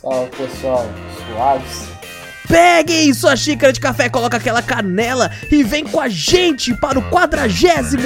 [0.00, 0.86] Salve pessoal,
[1.26, 1.88] suaves.
[2.46, 7.10] Peguem sua xícara de café, coloca aquela canela e vem com a gente para o
[7.10, 7.98] 45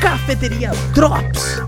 [0.00, 1.60] Cafeteria Drops.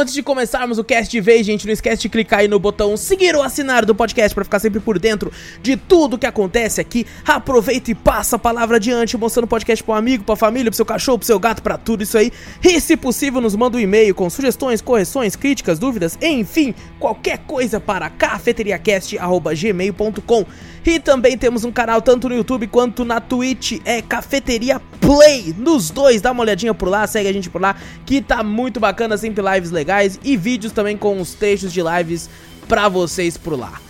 [0.00, 2.96] Antes de começarmos o cast de vez, gente, não esquece de clicar aí no botão
[2.96, 5.30] seguir ou assinar do podcast para ficar sempre por dentro
[5.62, 7.06] de tudo que acontece aqui.
[7.26, 10.76] Aproveita e passa a palavra adiante, mostrando o podcast para um amigo, para família, para
[10.76, 12.32] seu cachorro, para seu gato, para tudo isso aí.
[12.64, 17.78] E se possível, nos manda um e-mail com sugestões, correções, críticas, dúvidas, enfim, qualquer coisa
[17.78, 20.46] para cafeteriacast@gmail.com.
[20.84, 25.54] E também temos um canal tanto no YouTube quanto na Twitch, é Cafeteria Play.
[25.58, 28.80] Nos dois, dá uma olhadinha por lá, segue a gente por lá, que tá muito
[28.80, 29.89] bacana, sempre lives legais
[30.22, 32.28] e vídeos também com os textos de lives
[32.68, 33.80] pra vocês por lá.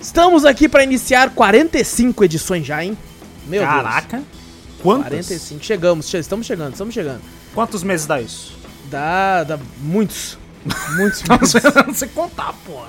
[0.00, 2.96] Estamos aqui pra iniciar 45 edições já, hein?
[3.46, 4.26] Meu Caraca, Deus.
[4.82, 5.08] quantos?
[5.08, 7.20] 45, chegamos, che- estamos chegando, estamos chegando.
[7.54, 8.54] Quantos meses dá isso?
[8.90, 10.38] Dá, dá muitos.
[10.96, 12.88] Muitos, sei, não sei contar, porra.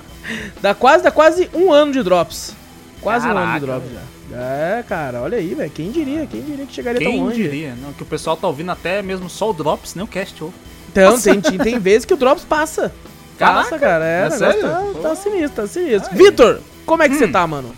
[0.60, 2.54] Dá quase, dá quase um ano de drops.
[3.00, 4.36] Quase um ano de Caraca, drops já.
[4.36, 5.70] É, cara, olha aí, velho.
[5.70, 6.26] Quem diria?
[6.26, 7.42] Quem diria que chegaria tão Quem longe?
[7.42, 10.42] diria, não, que o pessoal tá ouvindo até mesmo só o Drops, nem o cast
[10.44, 10.54] ouve.
[10.90, 12.92] Então, tem, tem vezes que o Drops passa.
[13.38, 14.04] Caraca, passa, cara.
[14.04, 14.62] É, é sério?
[14.62, 16.16] tá, tá sinistro, tá sinistro.
[16.16, 17.18] Vitor, como é que Hum.
[17.18, 17.74] você tá, mano?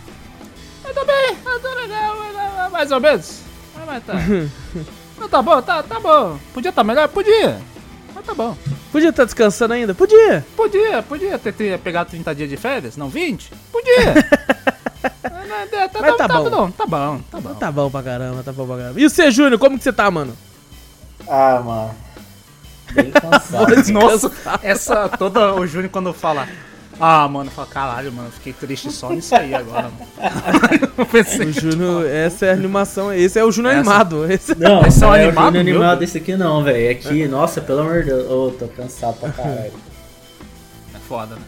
[0.85, 3.39] Eu tô bem, eu tô legal, mais ou menos.
[3.75, 4.13] Mas, mas tá.
[5.19, 6.39] Não, tá bom, tá, tá bom.
[6.53, 7.07] Podia tá melhor?
[7.09, 7.59] Podia.
[8.15, 8.57] Mas tá bom.
[8.91, 9.93] Podia estar descansando ainda?
[9.93, 10.43] Podia.
[10.57, 13.51] Podia, podia ter, ter pegado 30 dias de férias, não 20?
[13.71, 14.15] Podia.
[15.23, 16.43] Mas tá, Mas tá tá, bom.
[16.43, 17.53] tá bom, tá bom, tá bom.
[17.53, 18.99] Tá bom pra caramba, tá bom pra caramba.
[18.99, 20.35] E o C, Júnior, como que você tá, mano?
[21.27, 21.95] Ah, mano.
[22.93, 23.91] Bem cansado.
[23.93, 24.31] Nossa,
[24.61, 26.47] essa toda o Júnior quando fala.
[26.99, 31.05] Ah, mano, fala, caralho, mano, fiquei triste só nisso aí agora, mano.
[31.11, 31.47] pensei.
[31.47, 34.31] O Júnior, essa é a animação, esse é o Júnior Essa- animado.
[34.31, 34.53] Esse...
[34.55, 36.77] Não, Esse é não é o animado, animado esse aqui não, velho.
[36.85, 38.29] É aqui, nossa, pelo amor de Deus.
[38.29, 39.73] Ô, tô cansado pra caralho.
[40.93, 41.41] É foda, né?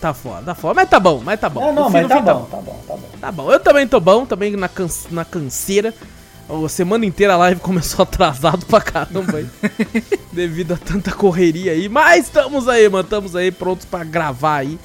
[0.00, 0.74] Tá foda, tá foda.
[0.74, 1.60] Mas tá bom, mas tá bom.
[1.60, 3.08] Não, não, fim, mas tá fim bom, tá bom, tá bom.
[3.20, 5.92] Tá bom, eu também tô bom, também na, canse- na canseira.
[6.48, 9.46] A semana inteira a live começou atrasado pra caramba aí.
[10.32, 11.88] devido a tanta correria aí.
[11.88, 13.04] Mas estamos aí, mano.
[13.04, 14.78] Estamos aí prontos pra gravar aí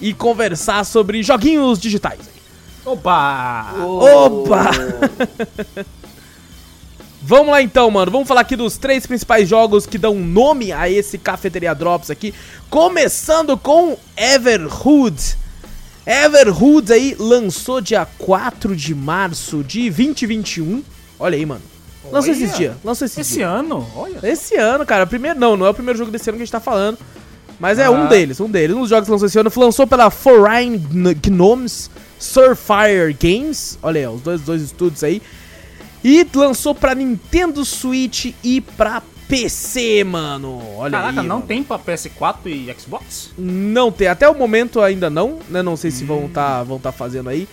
[0.00, 2.20] e conversar sobre joguinhos digitais.
[2.84, 3.74] Opa!
[3.78, 4.70] Opa!
[7.22, 8.10] Vamos lá então, mano.
[8.10, 12.32] Vamos falar aqui dos três principais jogos que dão nome a esse Cafeteria Drops aqui.
[12.70, 15.36] Começando com Everhood.
[16.06, 20.82] Everhood aí lançou dia 4 de março de 2021.
[21.20, 21.60] Olha aí, mano.
[22.10, 22.44] Lançou Olha.
[22.44, 22.76] esse dia.
[22.82, 23.46] Lançou esse, Esse dia.
[23.46, 24.18] ano, olha.
[24.22, 25.06] Esse ano, cara.
[25.06, 26.98] Primeiro, não, não é o primeiro jogo desse ano que a gente tá falando.
[27.60, 27.90] Mas é Ah.
[27.90, 28.74] um deles, um deles.
[28.74, 29.52] Um dos jogos que lançou esse ano.
[29.54, 33.78] Lançou pela Foreign Gn- Gnomes Surfire Games.
[33.82, 35.20] Olha aí, ó, os dois, dois estúdios aí.
[36.02, 40.60] E lançou pra Nintendo Switch e pra PC, mano.
[40.78, 41.26] Olha Caraca, aí.
[41.28, 41.46] não mano.
[41.46, 43.30] tem pra PS4 e Xbox?
[43.36, 44.08] Não tem.
[44.08, 45.62] Até o momento ainda não, né?
[45.62, 47.46] Não sei se vão tá, vão tá fazendo aí.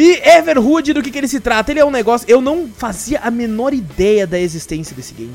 [0.00, 1.72] E Everhood, do que, que ele se trata?
[1.72, 2.24] Ele é um negócio.
[2.30, 5.32] Eu não fazia a menor ideia da existência desse game.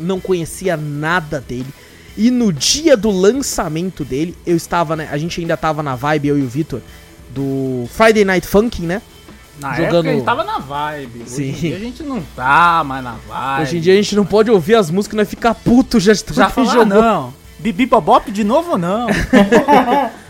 [0.00, 1.66] Não conhecia nada dele.
[2.16, 5.08] E no dia do lançamento dele, eu estava, né?
[5.12, 6.80] A gente ainda tava na vibe, eu e o Vitor,
[7.30, 9.02] do Friday Night Funkin', né?
[9.60, 11.20] Na Jogando- época a gente tava na vibe.
[11.22, 11.48] Hoje Sim.
[11.48, 13.62] em dia a gente não tá mais na vibe.
[13.62, 16.14] Hoje em dia a gente não pode ouvir as músicas e nós ficar puto já
[16.14, 16.86] Já falar, jogou.
[16.86, 17.34] não.
[17.58, 19.06] Bibi Bobop de novo ou não?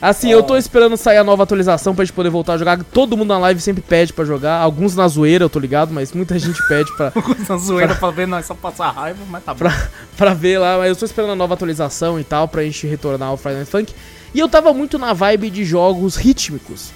[0.00, 2.82] Assim, eu tô esperando sair a nova atualização pra gente poder voltar a jogar.
[2.84, 4.60] Todo mundo na live sempre pede pra jogar.
[4.60, 7.12] Alguns na zoeira, eu tô ligado, mas muita gente pede pra,
[7.42, 9.58] Essa zoeira pra ver nós só passar raiva, mas tá bom.
[9.58, 10.78] pra, pra ver lá.
[10.78, 13.70] Mas eu tô esperando a nova atualização e tal, pra gente retornar ao Friday Night
[13.70, 13.92] Funk.
[14.32, 16.90] E eu tava muito na vibe de jogos rítmicos.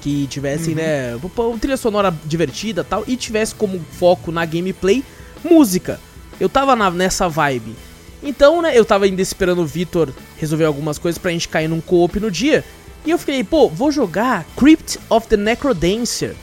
[0.00, 3.04] Que tivessem, né, pô, uma trilha sonora divertida e tal.
[3.06, 5.04] E tivesse como foco na gameplay
[5.44, 6.00] música.
[6.40, 7.74] Eu tava na- nessa vibe.
[8.26, 11.80] Então, né, eu tava ainda esperando o Vitor resolver algumas coisas pra gente cair num
[11.80, 12.64] co-op no dia.
[13.04, 16.34] E eu fiquei, pô, vou jogar Crypt of the Necrodancer.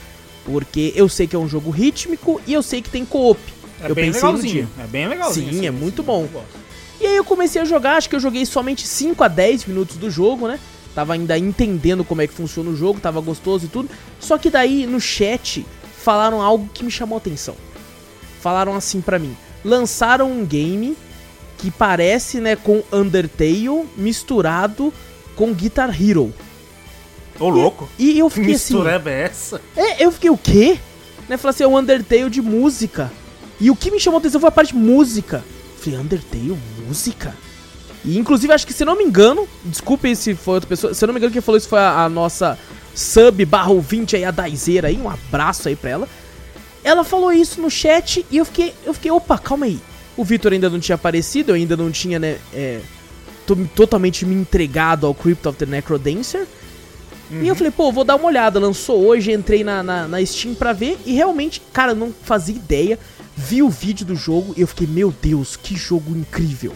[0.46, 3.40] Porque eu sei que é um jogo rítmico e eu sei que tem co-op.
[3.82, 4.54] É eu bem pensei no legalzinho.
[4.54, 4.84] dia.
[4.84, 5.50] É bem legalzinho.
[5.52, 6.28] Sim, esse- é muito esse bom.
[7.02, 9.98] E aí eu comecei a jogar, acho que eu joguei somente 5 a 10 minutos
[9.98, 10.58] do jogo, né?
[10.96, 13.90] Tava ainda entendendo como é que funciona o jogo, tava gostoso e tudo.
[14.20, 15.66] Só que daí no chat
[15.98, 17.56] falaram algo que me chamou a atenção.
[18.42, 19.36] Falaram assim pra mim:
[19.66, 20.96] lançaram um game
[21.63, 24.94] que parece, né, com Undertale misturado
[25.33, 26.33] com Guitar Hero.
[27.39, 27.88] Ô, louco.
[27.98, 28.75] E eu Que fiquei assim.
[29.06, 29.62] é essa?
[29.74, 30.77] É, eu fiquei o quê?
[31.30, 33.10] Né, falei assim, é um Undertale de música.
[33.62, 35.42] E o que me chamou a atenção foi a parte de música.
[35.80, 37.33] Falei, Undertale, música?
[38.04, 41.07] E inclusive, acho que se não me engano, desculpe se foi outra pessoa, se eu
[41.07, 42.60] não me engano, quem falou isso foi a, a nossa
[42.94, 46.10] sub barra ouvinte aí, a Daizeira aí, um abraço aí pra ela.
[46.83, 49.80] Ela falou isso no chat e eu fiquei, eu fiquei, opa, calma aí.
[50.15, 52.80] O Victor ainda não tinha aparecido, eu ainda não tinha, né, é,
[53.48, 56.45] to- totalmente me entregado ao Crypt of the Necrodancer.
[57.31, 58.60] E eu falei, pô, vou dar uma olhada.
[58.60, 61.00] Lançou hoje, entrei na, na, na Steam pra ver.
[61.04, 63.00] E realmente, cara, não fazia ideia.
[63.36, 66.74] Vi o vídeo do jogo e eu fiquei, meu Deus, que jogo incrível.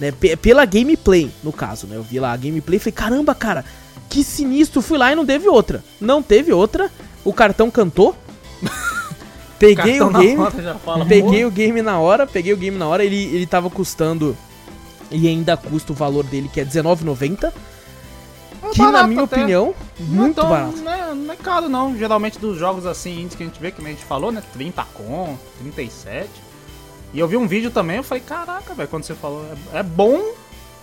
[0.00, 0.10] Né?
[0.42, 1.94] Pela gameplay, no caso, né?
[1.94, 3.64] Eu vi lá a gameplay e falei, caramba, cara,
[4.10, 4.82] que sinistro.
[4.82, 5.84] Fui lá e não teve outra.
[6.00, 6.90] Não teve outra.
[7.24, 8.16] O cartão cantou.
[9.58, 10.36] peguei o na game.
[10.84, 14.36] fala, Peguei o game na hora, peguei o game na hora, ele, ele tava custando.
[15.10, 17.52] E ainda custa o valor dele, que é R$19,90.
[18.72, 19.36] Que na minha até.
[19.36, 20.76] opinião, Não muito tão- barato.
[20.78, 21.96] Não é, não é caro, não.
[21.96, 24.42] Geralmente dos jogos assim, indies que a gente vê, que a gente falou, né?
[24.52, 26.28] 30 com, 37.
[27.12, 29.82] E eu vi um vídeo também, eu falei, caraca, velho, quando você falou, é, é
[29.82, 30.20] bom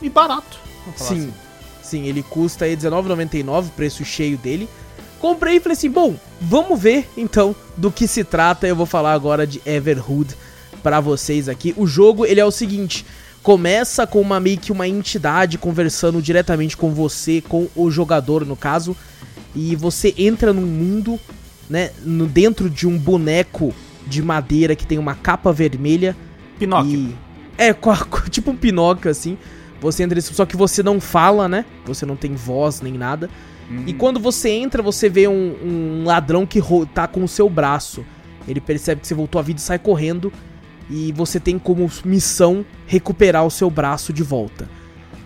[0.02, 0.60] e barato.
[0.96, 1.34] Sim, assim.
[1.82, 4.70] sim, ele custa aí R$19,99, preço cheio dele.
[5.22, 8.68] Comprei e falei assim, bom, vamos ver então do que se trata.
[8.68, 10.36] Eu vou falar agora de Everhood
[10.82, 11.74] pra vocês aqui.
[11.78, 13.06] O jogo, ele é o seguinte,
[13.44, 18.56] começa com uma meio que uma entidade conversando diretamente com você, com o jogador no
[18.56, 18.98] caso,
[19.56, 21.20] e você entra num mundo,
[21.70, 23.74] né, no, dentro de um boneco
[24.08, 26.18] de madeira que tem uma capa vermelha
[26.58, 26.94] Pinóquio.
[27.00, 27.16] e-
[27.58, 27.72] É,
[28.32, 29.38] tipo um Pinóquio, assim.
[29.80, 30.34] Você entra nesse.
[30.34, 31.66] Só que você não fala, né?
[31.86, 33.30] Você não tem voz nem nada.
[33.86, 36.62] E quando você entra, você vê um, um ladrão que
[36.94, 38.06] tá com o seu braço.
[38.48, 40.32] Ele percebe que você voltou à vida e sai correndo.
[40.90, 44.70] E você tem como missão recuperar o seu braço de volta.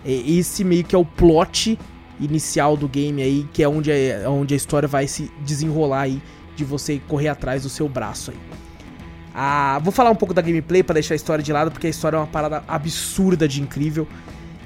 [0.04, 1.78] E esse meio que é o plot
[2.20, 6.22] inicial do game aí, que é onde, é onde a história vai se desenrolar aí,
[6.54, 8.36] de você correr atrás do seu braço aí.
[9.34, 11.90] Ah, vou falar um pouco da gameplay pra deixar a história de lado, porque a
[11.90, 14.08] história é uma parada absurda de incrível.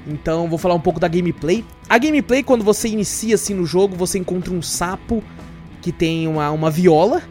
[0.07, 1.63] Então, vou falar um pouco da gameplay.
[1.87, 5.23] A gameplay, quando você inicia assim no jogo, você encontra um sapo
[5.81, 7.21] que tem uma, uma viola.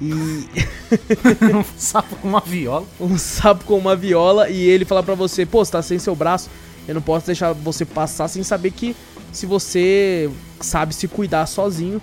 [0.00, 0.12] E
[1.54, 2.86] um sapo com uma viola.
[3.00, 6.14] um sapo com uma viola e ele fala pra você, pô, você tá sem seu
[6.14, 6.50] braço,
[6.86, 8.94] eu não posso deixar você passar sem saber que
[9.32, 12.00] se você sabe se cuidar sozinho,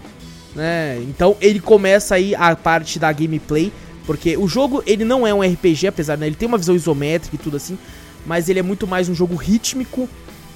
[0.55, 0.99] né?
[1.01, 3.71] Então ele começa aí a parte da gameplay,
[4.05, 7.35] porque o jogo ele não é um RPG, apesar de ele ter uma visão isométrica
[7.35, 7.77] e tudo assim,
[8.25, 10.09] mas ele é muito mais um jogo rítmico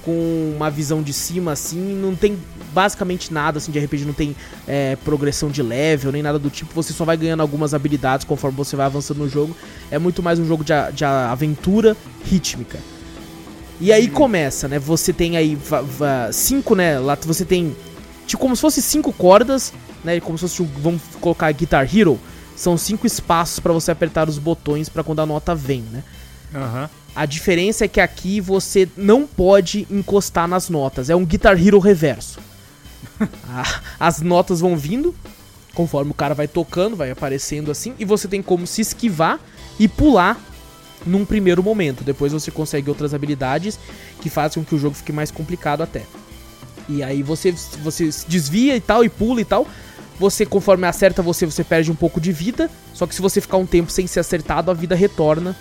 [0.04, 2.38] com uma visão de cima assim, não tem
[2.72, 4.34] basicamente nada assim de RPG, não tem
[4.66, 8.56] é, progressão de level nem nada do tipo, você só vai ganhando algumas habilidades conforme
[8.56, 9.56] você vai avançando no jogo.
[9.90, 12.78] É muito mais um jogo de, de aventura rítmica.
[13.80, 14.78] E aí começa, né?
[14.78, 15.56] Você tem aí
[16.32, 16.98] cinco, né?
[16.98, 17.76] Lá você tem
[18.26, 20.20] tipo como se fosse cinco cordas, né?
[20.20, 22.18] Como se fosse, vamos colocar Guitar Hero,
[22.56, 26.02] são cinco espaços pra você apertar os botões pra quando a nota vem, né?
[26.54, 26.90] Aham.
[27.14, 31.10] A diferença é que aqui você não pode encostar nas notas.
[31.10, 32.38] É um Guitar Hero reverso.
[33.98, 35.14] As notas vão vindo,
[35.74, 39.40] conforme o cara vai tocando, vai aparecendo assim, e você tem como se esquivar
[39.78, 40.40] e pular
[41.06, 42.04] num primeiro momento.
[42.04, 43.78] Depois você consegue outras habilidades
[44.20, 46.04] que fazem com que o jogo fique mais complicado até.
[46.88, 49.66] E aí você, você desvia e tal, e pula e tal.
[50.18, 52.70] Você, conforme acerta você, você perde um pouco de vida.
[52.94, 55.54] Só que se você ficar um tempo sem ser acertado, a vida retorna.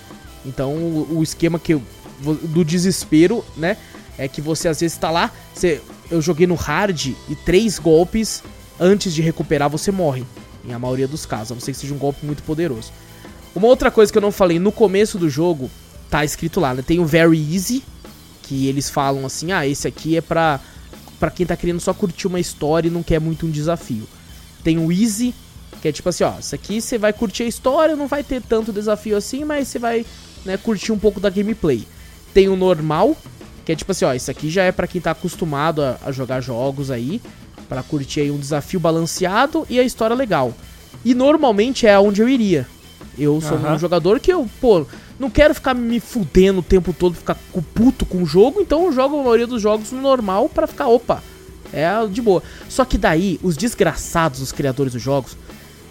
[0.46, 1.82] Então o, o esquema que eu,
[2.20, 3.78] do desespero, né?
[4.18, 5.32] É que você às vezes tá lá.
[5.54, 8.44] Você, eu joguei no hard e três golpes
[8.80, 10.24] antes de recuperar você morre.
[10.66, 12.92] Em a maioria dos casos, a não ser que seja um golpe muito poderoso.
[13.56, 15.70] Uma outra coisa que eu não falei no começo do jogo,
[16.10, 16.84] tá escrito lá, né?
[16.86, 17.84] Tem o Very Easy,
[18.44, 20.60] que eles falam assim: ah, esse aqui é pra,
[21.20, 24.08] pra quem tá querendo só curtir uma história e não quer muito um desafio.
[24.64, 25.34] Tem o Easy,
[25.82, 28.42] que é tipo assim: ó, isso aqui você vai curtir a história, não vai ter
[28.42, 30.06] tanto desafio assim, mas você vai
[30.48, 31.86] né, curtir um pouco da gameplay.
[32.34, 33.16] Tem o Normal,
[33.66, 36.12] que é tipo assim: ó, isso aqui já é pra quem tá acostumado a, a
[36.12, 37.22] jogar jogos aí,
[37.70, 40.54] pra curtir aí um desafio balanceado e a história legal.
[41.06, 42.66] E normalmente é onde eu iria.
[43.18, 43.78] Eu sou um Aham.
[43.78, 44.86] jogador que eu, pô,
[45.20, 48.86] não quero ficar me fudendo o tempo todo, ficar com- puto com o jogo, então
[48.86, 51.24] eu jogo a maioria dos jogos no normal pra ficar, opa,
[51.74, 52.44] é de boa.
[52.70, 55.36] Só que daí, os desgraçados, os criadores dos jogos,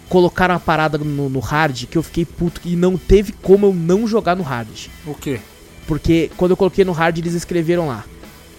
[0.09, 3.73] colocaram a parada no, no hard que eu fiquei puto e não teve como eu
[3.73, 4.87] não jogar no hard.
[5.05, 5.39] O quê?
[5.87, 8.03] Porque quando eu coloquei no hard, eles escreveram lá.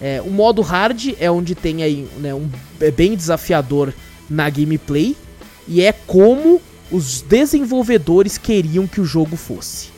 [0.01, 3.93] É, o modo hard é onde tem aí, né, um é bem desafiador
[4.29, 5.15] na gameplay
[5.67, 9.89] e é como os desenvolvedores queriam que o jogo fosse.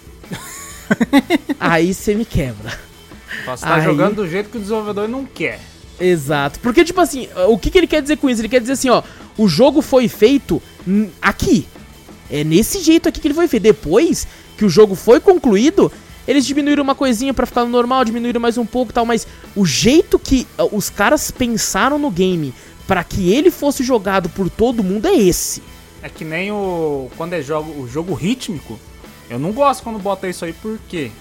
[1.60, 2.78] aí você me quebra.
[3.46, 5.60] Você tá Aí- jogando do jeito que o desenvolvedor não quer.
[6.02, 6.60] Exato.
[6.60, 8.42] Porque, tipo assim, o que, que ele quer dizer com isso?
[8.42, 9.04] Ele quer dizer assim, ó,
[9.38, 10.62] o jogo foi feito
[11.22, 11.68] aqui.
[12.30, 13.64] É nesse jeito aqui que ele foi feito.
[13.64, 14.28] Depois
[14.58, 15.92] que o jogo foi concluído,
[16.28, 19.28] eles diminuíram uma coisinha pra ficar no normal, diminuíram mais um pouco e tal, mas
[19.56, 22.54] o jeito que ah, os caras pensaram no game
[22.88, 25.62] pra que ele fosse jogado por todo mundo é esse.
[26.02, 27.10] É que nem o.
[27.16, 28.80] Quando é jogo, o jogo rítmico,
[29.30, 31.12] eu não gosto quando bota isso aí, por quê?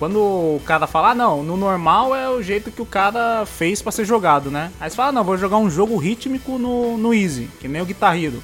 [0.00, 3.82] Quando o cara fala, ah, não, no normal é o jeito que o cara fez
[3.82, 4.72] pra ser jogado, né?
[4.80, 7.82] Aí você fala, ah, não, vou jogar um jogo rítmico no, no Easy, que nem
[7.82, 8.42] o Guitar Hero.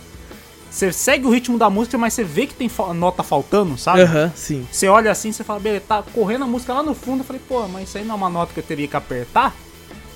[0.70, 4.02] Você segue o ritmo da música, mas você vê que tem nota faltando, sabe?
[4.02, 4.68] Aham, sim.
[4.70, 7.20] Você olha assim, você fala, beleza, tá correndo a música lá no fundo.
[7.20, 9.56] Eu falei, pô, mas isso aí não é uma nota que eu teria que apertar?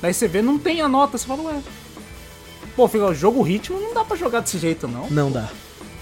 [0.03, 1.17] Daí você vê, não tem a nota.
[1.17, 1.55] Você fala, ué.
[2.77, 5.09] Pô, fica, o jogo ritmo não dá pra jogar desse jeito, não.
[5.09, 5.49] Não dá.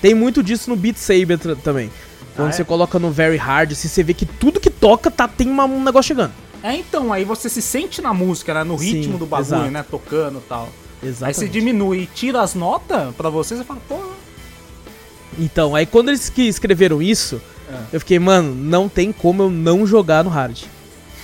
[0.02, 1.92] Tem muito disso no Beat Saber também.
[2.38, 2.52] Quando Ah, é?
[2.52, 5.64] você coloca no Very Hard, assim, você vê que tudo que toca tá, tem uma-
[5.64, 6.30] um negócio chegando.
[6.62, 8.62] É, então, aí você se sente na música, né?
[8.62, 9.71] No ritmo Sim, do bagulho, exato.
[9.73, 9.85] né?
[9.90, 10.68] Tocando e tal.
[11.02, 11.37] Aí Exatamente.
[11.37, 13.97] você diminui e tira as notas pra você, você fala, pô,
[15.37, 17.76] Então, aí quando eles que escreveram isso, É.
[17.92, 20.62] eu fiquei, mano, não tem como eu não jogar no hard.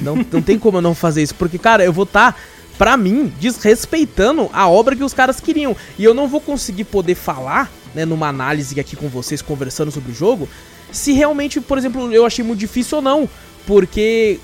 [0.00, 2.36] Não, não tem como eu não fazer isso, porque, cara, eu vou estar,
[2.76, 5.76] pra mim, desrespeitando a obra que os caras queriam.
[5.98, 10.10] E eu não vou conseguir poder falar, né, numa análise aqui com vocês, conversando sobre
[10.12, 10.48] o jogo,
[10.94, 13.28] se realmente, por exemplo, eu achei muito difícil ou não.
[13.66, 14.38] Porque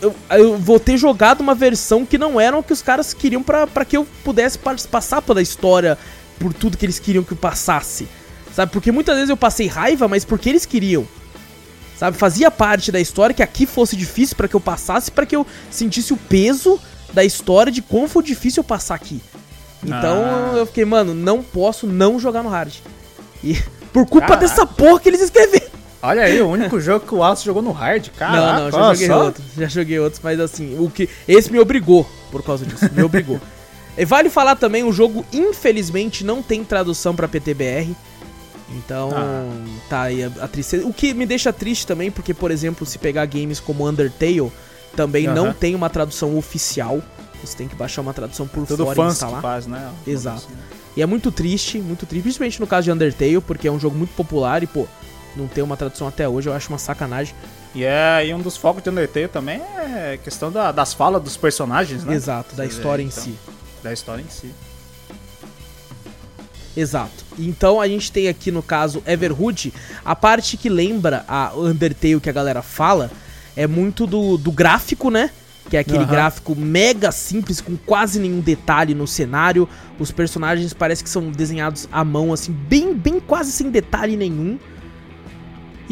[0.00, 3.42] eu, eu vou ter jogado uma versão que não era o que os caras queriam
[3.42, 5.98] pra pra que eu pudesse pa- passar pela história,
[6.38, 8.08] por tudo que eles queriam que eu passasse.
[8.54, 8.72] Sabe?
[8.72, 11.06] Porque muitas vezes eu passei raiva, mas porque eles queriam.
[11.98, 12.16] Sabe?
[12.16, 15.46] Fazia parte da história que aqui fosse difícil pra que eu passasse, pra que eu
[15.70, 16.80] sentisse o peso
[17.12, 19.20] da história de como foi difícil eu passar aqui.
[19.84, 20.56] Então Ah.
[20.56, 22.72] eu fiquei, mano, não posso não jogar no hard.
[23.44, 23.54] E
[23.92, 24.46] por culpa Caraca.
[24.48, 25.71] dessa porra que eles escreveram.
[26.02, 28.70] Olha aí, o único jogo que o Wallace jogou no hard, cara.
[28.70, 32.08] não, não, já joguei outros, já joguei outros, mas assim, o que esse me obrigou
[32.30, 33.40] por causa disso, me obrigou.
[33.94, 37.94] E vale falar também, o jogo infelizmente não tem tradução pra PTBR.
[38.74, 39.46] Então, Ah.
[39.86, 40.86] tá aí a, a tristeza.
[40.86, 44.50] O que me deixa triste também, porque por exemplo, se pegar games como Undertale,
[44.96, 47.02] também não tem uma tradução oficial.
[47.44, 49.42] Você tem que baixar uma tradução por Tudo fora e fãs que instalar.
[49.42, 49.90] faz, né?
[50.06, 50.48] Exato.
[50.96, 53.94] E é muito triste, muito triste, principalmente no caso de Undertale, porque é um jogo
[53.94, 54.86] muito popular e, pô,
[55.36, 57.34] não ter uma tradução até hoje eu acho uma sacanagem.
[57.74, 61.36] E, é, e um dos focos de Undertale também é questão da- das falas dos
[61.36, 62.14] personagens, né?
[62.14, 63.22] Exato, da Você vê, história em então.
[63.24, 63.34] si.
[63.82, 64.50] Da história em si.
[66.76, 67.24] Exato.
[67.38, 69.72] Então a gente tem aqui no caso Everhood,
[70.04, 73.10] a parte que lembra a Undertale que a galera fala
[73.54, 75.30] é muito do, do gráfico, né?
[75.68, 76.06] Que é aquele Aham.
[76.10, 79.68] gráfico mega simples, com quase nenhum detalhe no cenário.
[79.98, 84.58] Os personagens parece que são desenhados à mão, assim, bem, bem quase sem detalhe nenhum.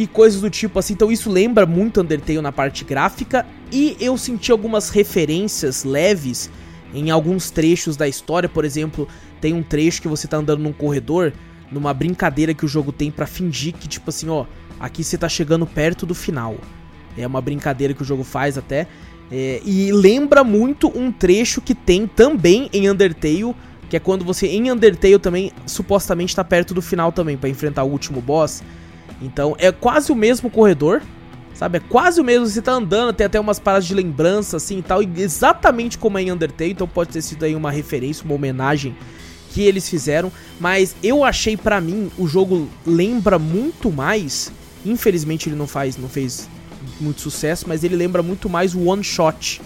[0.00, 0.94] E coisas do tipo assim.
[0.94, 3.44] Então isso lembra muito Undertale na parte gráfica.
[3.70, 6.50] E eu senti algumas referências leves
[6.94, 8.48] em alguns trechos da história.
[8.48, 9.06] Por exemplo,
[9.42, 11.34] tem um trecho que você tá andando num corredor,
[11.70, 14.46] numa brincadeira que o jogo tem pra fingir que, tipo assim, ó,
[14.80, 16.56] aqui você tá chegando perto do final.
[17.14, 18.86] É uma brincadeira que o jogo faz até.
[19.30, 23.54] É, e lembra muito um trecho que tem também em Undertale,
[23.90, 27.84] que é quando você em Undertale também supostamente tá perto do final também, pra enfrentar
[27.84, 28.62] o último boss.
[29.20, 31.02] Então é quase o mesmo corredor,
[31.54, 31.78] sabe?
[31.78, 32.46] É quase o mesmo.
[32.46, 36.18] Você tá andando, tem até umas paradas de lembrança assim e tal, e exatamente como
[36.18, 38.96] é em Undertale, então pode ter sido aí uma referência, uma homenagem
[39.52, 44.52] que eles fizeram, mas eu achei pra mim o jogo lembra muito mais.
[44.86, 46.48] Infelizmente ele não faz, não fez
[47.00, 49.60] muito sucesso, mas ele lembra muito mais o One Shot,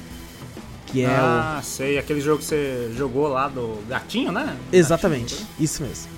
[0.86, 1.98] que é ah, sei.
[1.98, 4.56] Aquele jogo que você jogou lá do gatinho, né?
[4.72, 6.08] o Exatamente, isso mesmo.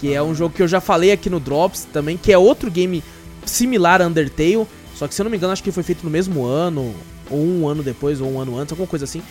[0.00, 2.70] Que é um jogo que eu já falei aqui no Drops também, que é outro
[2.70, 3.04] game
[3.44, 6.10] similar a Undertale, só que se eu não me engano acho que foi feito no
[6.10, 6.94] mesmo ano,
[7.30, 9.22] ou um ano depois, ou um ano antes, alguma coisa assim.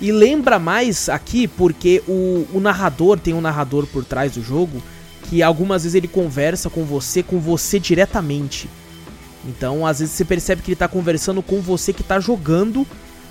[0.00, 4.82] E lembra mais aqui porque o, o narrador tem um narrador por trás do jogo
[5.28, 8.68] que algumas vezes ele conversa com você, com você diretamente.
[9.44, 12.86] Então, às vezes você percebe que ele tá conversando com você que tá jogando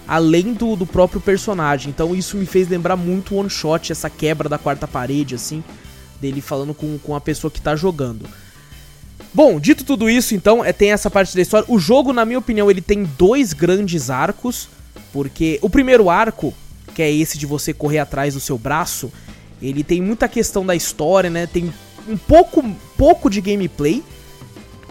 [0.08, 1.89] além do, do próprio personagem.
[1.89, 5.63] Então, isso me fez lembrar muito o One Shot, essa quebra da quarta parede, assim,
[6.20, 8.28] dele falando com, com a pessoa que tá jogando.
[9.34, 11.66] Bom, dito tudo isso, então, é, tem essa parte da história.
[11.70, 14.70] O jogo, na minha opinião, ele tem dois grandes arcos.
[15.14, 16.54] Porque o primeiro arco,
[16.94, 19.12] que é esse de você correr atrás do seu braço,
[19.62, 21.48] ele tem muita questão da história, né?
[21.48, 21.74] Tem
[22.08, 22.64] um pouco,
[22.98, 24.04] pouco de gameplay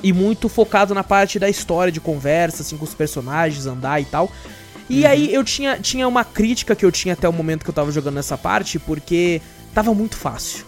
[0.02, 4.04] e muito focado na parte da história, de conversa, assim, com os personagens, andar e
[4.04, 4.30] tal.
[4.88, 5.08] E Uhum.
[5.08, 7.90] aí eu tinha, tinha uma crítica que eu tinha até o momento que eu tava
[7.92, 9.40] jogando nessa parte, porque
[9.74, 10.64] tava muito fácil.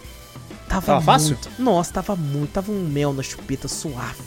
[0.69, 1.29] Tava, Tava fácil?
[1.31, 1.49] muito.
[1.57, 2.51] Nossa, tava muito.
[2.51, 4.21] Tava um mel na chupeta suave.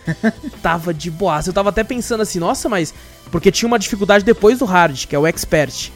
[0.62, 1.46] tava de boas.
[1.46, 2.92] Eu tava até pensando assim, nossa, mas.
[3.30, 5.90] Porque tinha uma dificuldade depois do hard, que é o expert.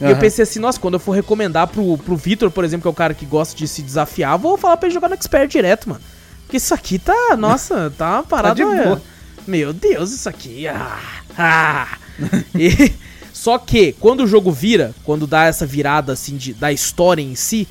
[0.00, 2.88] E eu pensei assim, nossa, quando eu for recomendar pro, pro Vitor, por exemplo, que
[2.88, 5.50] é o cara que gosta de se desafiar, vou falar pra ele jogar no expert
[5.50, 6.00] direto, mano.
[6.44, 8.54] Porque isso aqui tá, nossa, tá uma parada.
[8.54, 9.02] de boa.
[9.46, 10.66] Meu Deus, isso aqui.
[10.68, 10.98] Ah,
[11.36, 11.98] ah.
[12.54, 12.92] E-
[13.32, 17.34] só que quando o jogo vira, quando dá essa virada assim de, da história em
[17.34, 17.66] si,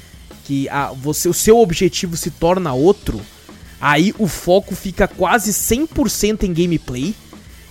[0.50, 3.22] que a, você, o seu objetivo se torna outro,
[3.80, 7.14] aí o foco fica quase 100% em gameplay.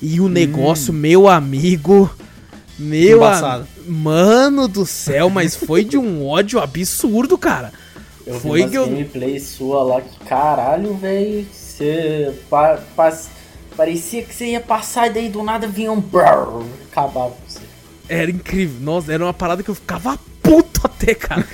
[0.01, 2.09] E o negócio, meu amigo.
[2.79, 7.73] Meu am- Mano do céu, mas foi de um ódio absurdo, cara.
[8.25, 11.45] Eu Foi vi que umas eu- gameplay sua lá que caralho, velho.
[11.53, 13.29] Você pa- pas-
[13.77, 17.59] parecia que você ia passar e daí do nada vinha um brrr, acabava com você.
[18.09, 18.77] Era incrível.
[18.81, 21.45] Nossa, era uma parada que eu ficava puto até, cara.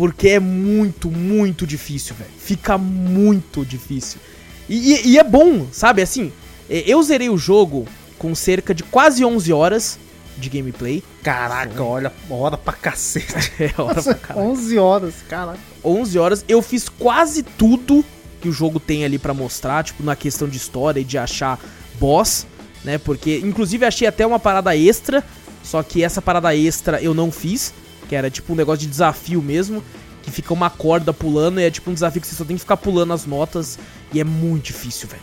[0.00, 2.30] Porque é muito, muito difícil, velho.
[2.38, 4.18] Fica muito difícil.
[4.66, 6.00] E, e- e é bom, sabe?
[6.00, 6.32] Assim,
[6.70, 7.86] é, eu zerei o jogo
[8.18, 9.98] com cerca de quase 11 horas
[10.38, 11.02] de gameplay.
[11.22, 13.52] Caraca, olha, hora pra cacete.
[13.60, 14.48] É hora pra Nossa, caralho.
[14.48, 15.58] 11 horas, caraca.
[15.84, 16.44] 11 horas.
[16.48, 18.02] Eu fiz quase tudo
[18.40, 21.58] que o jogo tem ali pra mostrar, tipo, na questão de história e de achar
[22.00, 22.46] boss,
[22.82, 22.96] né?
[22.96, 25.22] Porque, inclusive, achei até uma parada extra,
[25.62, 27.74] só que essa parada extra eu não fiz,
[28.10, 29.84] que era tipo um negócio de desafio mesmo,
[30.20, 32.60] que fica uma corda pulando e é tipo um desafio que você só tem que
[32.60, 33.78] ficar pulando as notas
[34.12, 35.22] e é muito difícil, velho.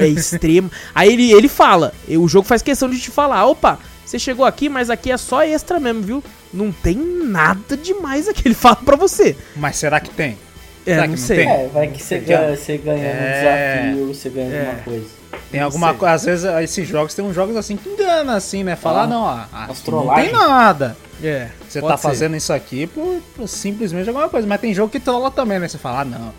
[0.00, 0.70] É, é extremo.
[0.94, 4.46] Aí ele, ele fala, e o jogo faz questão de te falar, opa, você chegou
[4.46, 6.24] aqui, mas aqui é só extra mesmo, viu?
[6.50, 9.36] Não tem nada demais aqui, ele fala pra você.
[9.54, 10.38] Mas será que tem?
[10.86, 11.36] É, Será não que não sei.
[11.36, 11.48] tem?
[11.50, 13.84] É, vai que você Você quer- ganha, você ganha É.
[13.84, 14.60] no desafio, você ganha É.
[14.66, 15.21] alguma coisa.
[15.50, 16.14] Tem alguma coisa.
[16.14, 18.76] Às vezes esses jogos tem uns jogos assim que engana, assim, né?
[18.76, 20.96] Falar, Ah, não, ah, umas aqui não tem nada.
[21.22, 22.02] É, Você tá ser.
[22.02, 24.46] fazendo isso aqui por, por simplesmente alguma coisa.
[24.46, 25.68] Mas tem jogo que trola também, né?
[25.68, 26.32] Você fala, ah, não.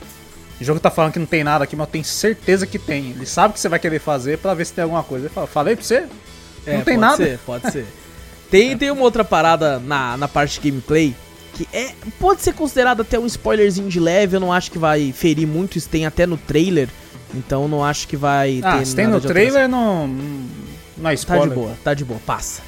[0.60, 3.12] O jogo tá falando que não tem nada aqui, mas eu tenho certeza que tem.
[3.12, 5.26] Ele sabe que você vai querer fazer pra ver se tem alguma coisa.
[5.26, 6.06] Ele fala, falei pra você?
[6.66, 7.18] É, não tem pode nada.
[7.18, 7.86] Ser, pode ser.
[8.50, 11.16] Tem, tem uma outra parada na, na parte de gameplay
[11.54, 14.36] que é, pode ser considerado até um spoilerzinho de leve.
[14.36, 15.78] Eu não acho que vai ferir muito.
[15.78, 16.90] Isso tem até no trailer.
[17.34, 21.14] Então não acho que vai Ah, ter se tem no trailer, não, não é alteração.
[21.14, 21.50] Tá spoiler.
[21.50, 22.62] de boa, tá de boa, passa.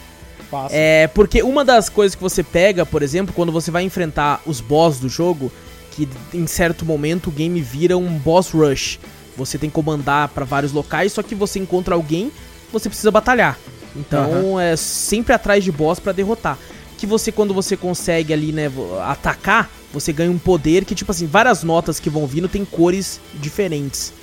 [0.49, 0.75] Passa.
[0.75, 4.61] É, porque uma das coisas que você pega, por exemplo, quando você vai enfrentar os
[4.61, 5.51] boss do jogo,
[5.91, 8.99] que em certo momento o game vira um boss rush.
[9.37, 12.31] Você tem que comandar pra vários locais, só que você encontra alguém,
[12.71, 13.57] você precisa batalhar.
[13.95, 16.57] Então é sempre atrás de boss pra derrotar.
[16.97, 18.71] Que você, quando você consegue ali, né,
[19.05, 23.19] atacar, você ganha um poder que, tipo assim, várias notas que vão vindo tem cores
[23.33, 24.13] diferentes.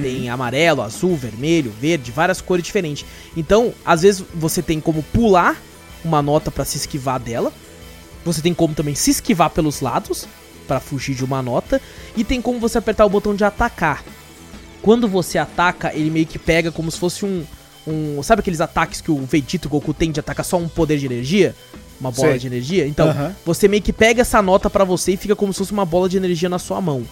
[0.00, 3.04] Tem amarelo, azul, vermelho, verde, várias cores diferentes.
[3.36, 5.60] Então, às vezes você tem como pular
[6.04, 7.52] uma nota pra se esquivar dela.
[8.24, 10.26] Você tem como também se esquivar pelos lados
[10.66, 11.80] pra fugir de uma nota
[12.16, 14.02] e tem como você apertar o botão de atacar.
[14.80, 17.44] Quando você ataca, ele meio que pega como se fosse um
[17.86, 20.68] um, sabe aqueles ataques que o Vegeta e o Goku tem de atacar só um
[20.68, 21.54] poder de energia?
[22.00, 22.38] Uma bola Sei.
[22.38, 22.86] de energia?
[22.86, 23.34] Então, Aham.
[23.44, 26.08] você meio que pega essa nota pra você e fica como se fosse uma bola
[26.08, 27.04] de energia na sua mão.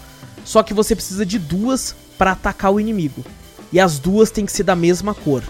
[0.45, 3.25] Só que você precisa de duas pra atacar o inimigo.
[3.73, 5.43] E as duas têm que ser da mesma cor.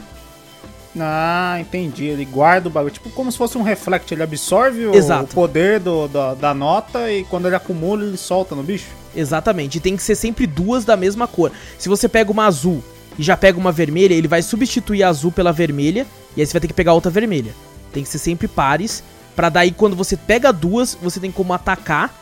[0.96, 2.04] Ah, entendi.
[2.04, 2.94] Ele guarda o bagulho.
[2.94, 4.14] Tipo como se fosse um reflect.
[4.14, 5.24] Ele absorve o, Exato.
[5.24, 8.86] o poder do, da, da nota e quando ele acumula, ele solta no bicho.
[9.16, 11.50] Exatamente, e tem que ser sempre duas da mesma cor.
[11.76, 12.80] Se você pega uma azul
[13.18, 16.06] e já pega uma vermelha, ele vai substituir a azul pela vermelha,
[16.36, 17.52] e aí você vai ter que pegar outra vermelha.
[17.92, 19.02] Tem que ser sempre pares,
[19.34, 22.14] pra daí quando você pega duas, você tem como atacar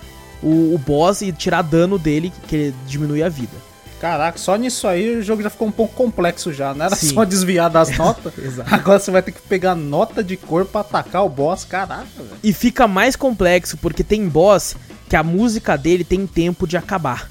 [0.42, 3.67] o, o boss e tirar dano dele, que ele diminui a vida.
[4.00, 6.72] Caraca, só nisso aí o jogo já ficou um pouco complexo já.
[6.72, 7.14] Não era Sim.
[7.14, 8.32] só desviar das notas.
[8.70, 11.64] Agora você vai ter que pegar nota de cor pra atacar o boss.
[11.64, 12.30] Caraca, velho.
[12.42, 14.76] E fica mais complexo porque tem boss
[15.08, 17.28] que a música dele tem tempo de acabar.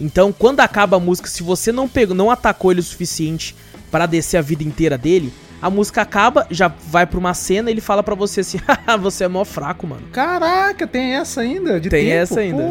[0.00, 3.54] Então, quando acaba a música, se você não pegou, não atacou ele o suficiente
[3.90, 7.74] pra descer a vida inteira dele, a música acaba, já vai pra uma cena e
[7.74, 10.02] ele fala pra você assim: "Haha, você é mó fraco, mano".
[10.12, 11.78] Caraca, tem essa ainda?
[11.80, 12.16] De Tem tempo?
[12.16, 12.62] essa ainda.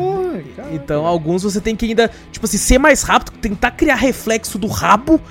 [0.72, 4.68] Então, alguns você tem que ainda, tipo assim, ser mais rápido, tentar criar reflexo do
[4.68, 5.22] rabo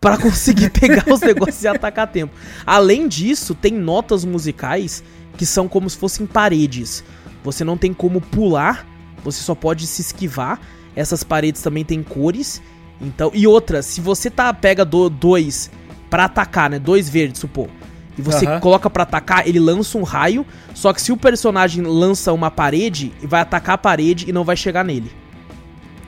[0.00, 2.34] pra conseguir pegar os negócios e atacar a tempo.
[2.66, 5.02] Além disso, tem notas musicais
[5.36, 7.02] que são como se fossem paredes.
[7.44, 8.86] Você não tem como pular,
[9.24, 10.60] você só pode se esquivar.
[10.96, 12.60] Essas paredes também têm cores
[13.00, 15.70] Então, e outra, se você tá pega do, dois
[16.08, 16.78] pra atacar, né?
[16.78, 17.68] Dois verdes, supor.
[18.16, 18.60] E você Aham.
[18.60, 20.44] coloca pra atacar, ele lança um raio.
[20.74, 24.56] Só que se o personagem lança uma parede, vai atacar a parede e não vai
[24.56, 25.10] chegar nele.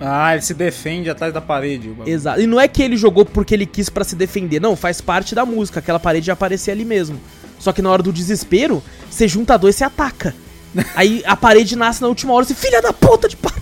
[0.00, 1.94] Ah, ele se defende atrás da parede.
[2.06, 2.40] Exato.
[2.40, 5.34] E não é que ele jogou porque ele quis pra se defender, não, faz parte
[5.34, 7.20] da música, aquela parede já aparecer ali mesmo.
[7.58, 10.34] Só que na hora do desespero, você junta dois e você ataca.
[10.96, 13.60] Aí a parede nasce na última hora, você, filha da puta de parede.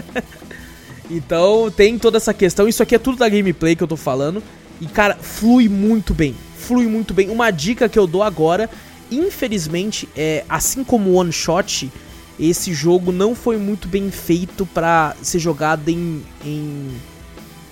[1.08, 4.42] então tem toda essa questão, isso aqui é tudo da gameplay que eu tô falando.
[4.80, 7.28] E cara, flui muito bem, flui muito bem.
[7.30, 8.68] Uma dica que eu dou agora,
[9.10, 11.90] infelizmente, é assim como o One Shot,
[12.38, 16.88] esse jogo não foi muito bem feito pra ser jogado em, em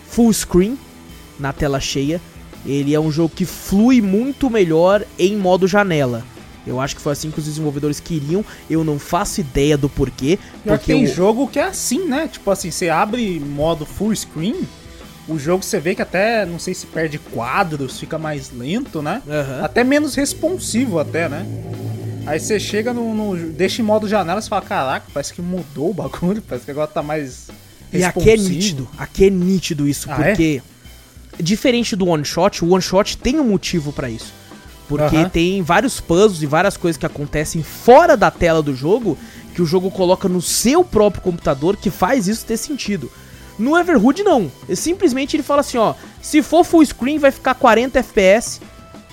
[0.08, 0.78] full screen
[1.38, 2.20] na tela cheia.
[2.66, 6.22] Ele é um jogo que flui muito melhor em modo janela.
[6.66, 8.44] Eu acho que foi assim que os desenvolvedores queriam.
[8.68, 10.38] Eu não faço ideia do porquê.
[10.62, 12.28] Porque tem o- jogo que é assim, né?
[12.30, 14.56] Tipo assim, você abre modo full screen,
[15.28, 19.22] o jogo você vê que até, não sei se perde quadros, fica mais lento, né?
[19.28, 19.64] Aham.
[19.64, 21.46] Até menos responsivo até, né?
[22.26, 25.90] Aí você chega no, no- deixa em modo janela e fala, caraca, parece que mudou
[25.90, 27.48] o bagulho, parece que agora tá mais
[27.92, 28.88] E aqui é responsivo." nítido.
[28.98, 30.10] Aqui é nítido isso.
[30.10, 30.62] Ah, porque,
[31.40, 34.32] diferente do one shot, o one shot tem um motivo pra isso.
[34.88, 35.28] Porque Aham.
[35.28, 39.18] tem vários puzzles e várias coisas que acontecem fora da tela do jogo
[39.54, 43.10] que o jogo coloca no seu próprio computador que faz isso ter sentido.
[43.58, 44.50] No Everhood não.
[44.74, 48.60] Simplesmente ele fala assim, ó, se for full screen vai ficar 40 FPS.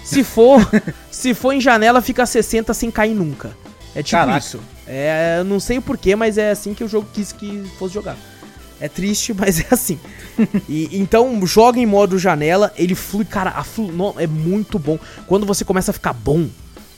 [0.04, 0.60] Se for,
[1.10, 3.56] se for em janela fica 60 sem cair nunca.
[3.96, 4.38] É tipo Caraca.
[4.38, 4.60] isso.
[4.88, 8.16] É, não sei o porquê, mas é assim que o jogo quis que fosse jogar.
[8.80, 10.00] É triste, mas é assim.
[10.70, 15.00] E, então, joga em modo janela, ele flui, cara, a flu, no- é muito bom.
[15.26, 16.48] Quando você começa a ficar bom,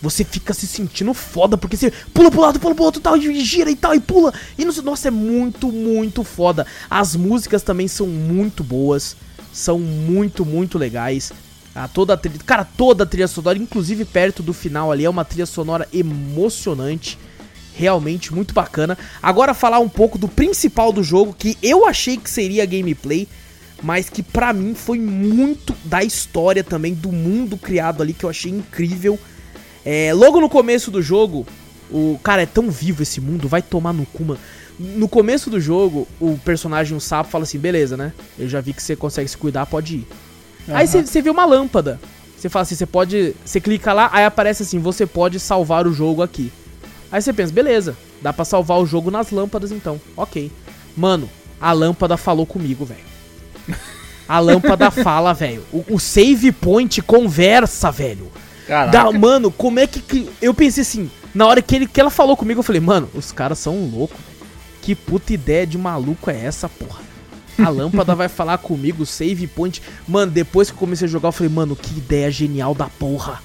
[0.01, 3.43] você fica se sentindo foda, porque você pula pro lado, pula pro outro, tal, e
[3.43, 4.33] gira e tal, e pula.
[4.57, 6.65] E não nossa, é muito, muito foda.
[6.89, 9.15] As músicas também são muito boas,
[9.51, 11.31] são muito, muito legais.
[11.73, 15.10] Ah, toda a trilha, cara, toda a trilha sonora, inclusive perto do final ali, é
[15.10, 17.17] uma trilha sonora emocionante
[17.77, 18.97] realmente muito bacana.
[19.21, 23.27] Agora falar um pouco do principal do jogo, que eu achei que seria gameplay,
[23.83, 28.29] mas que pra mim foi muito da história também, do mundo criado ali, que eu
[28.29, 29.19] achei incrível.
[29.89, 31.47] É, logo no começo do jogo,
[31.89, 34.39] o cara é tão vivo esse mundo, vai tomar no cu, mano.
[34.78, 38.12] No começo do jogo, o personagem, o sapo, fala assim: beleza, né?
[38.38, 40.08] Eu já vi que você consegue se cuidar, pode ir.
[40.67, 42.02] Aí você você vê uma lâmpada.
[42.36, 43.34] Você fala assim, você pode.
[43.45, 46.52] Você clica lá, aí aparece assim, você pode salvar o jogo aqui.
[47.10, 50.02] Aí você pensa, beleza, dá pra salvar o jogo nas lâmpadas então.
[50.17, 50.52] Ok.
[50.97, 51.30] Mano,
[51.62, 53.80] a lâmpada falou comigo, velho.
[54.28, 55.63] A lâmpada fala, velho.
[55.71, 58.30] O, o save point conversa, velho.
[58.67, 58.91] Caraca.
[58.91, 60.01] Dá, mano, como é que.
[60.01, 63.10] que- Eu pensei assim, na hora que, ele, que ela falou comigo, eu falei, mano,
[63.13, 64.17] os caras são loucos.
[64.82, 67.01] Que puta ideia de maluco é essa, porra?
[67.60, 69.82] A lâmpada vai falar comigo, save point.
[70.08, 73.41] Mano, depois que eu comecei a jogar, eu falei, mano, que ideia genial da porra.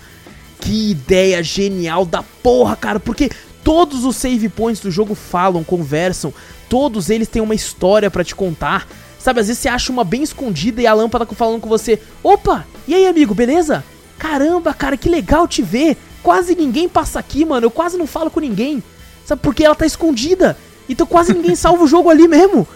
[0.61, 3.01] Que ideia genial da porra, cara.
[3.01, 3.31] Porque
[3.65, 6.33] todos os save points do jogo falam, conversam.
[6.69, 8.87] Todos eles têm uma história pra te contar.
[9.19, 12.01] Sabe, às vezes você acha uma bem escondida e a lâmpada falando com você.
[12.23, 13.85] Opa, e aí, amigo, beleza?
[14.19, 15.97] Caramba, cara, que legal te ver.
[16.23, 17.67] Quase ninguém passa aqui, mano.
[17.67, 18.83] Eu quase não falo com ninguém.
[19.25, 20.57] Sabe, porque ela tá escondida.
[20.89, 22.67] Então quase ninguém salva o jogo ali mesmo.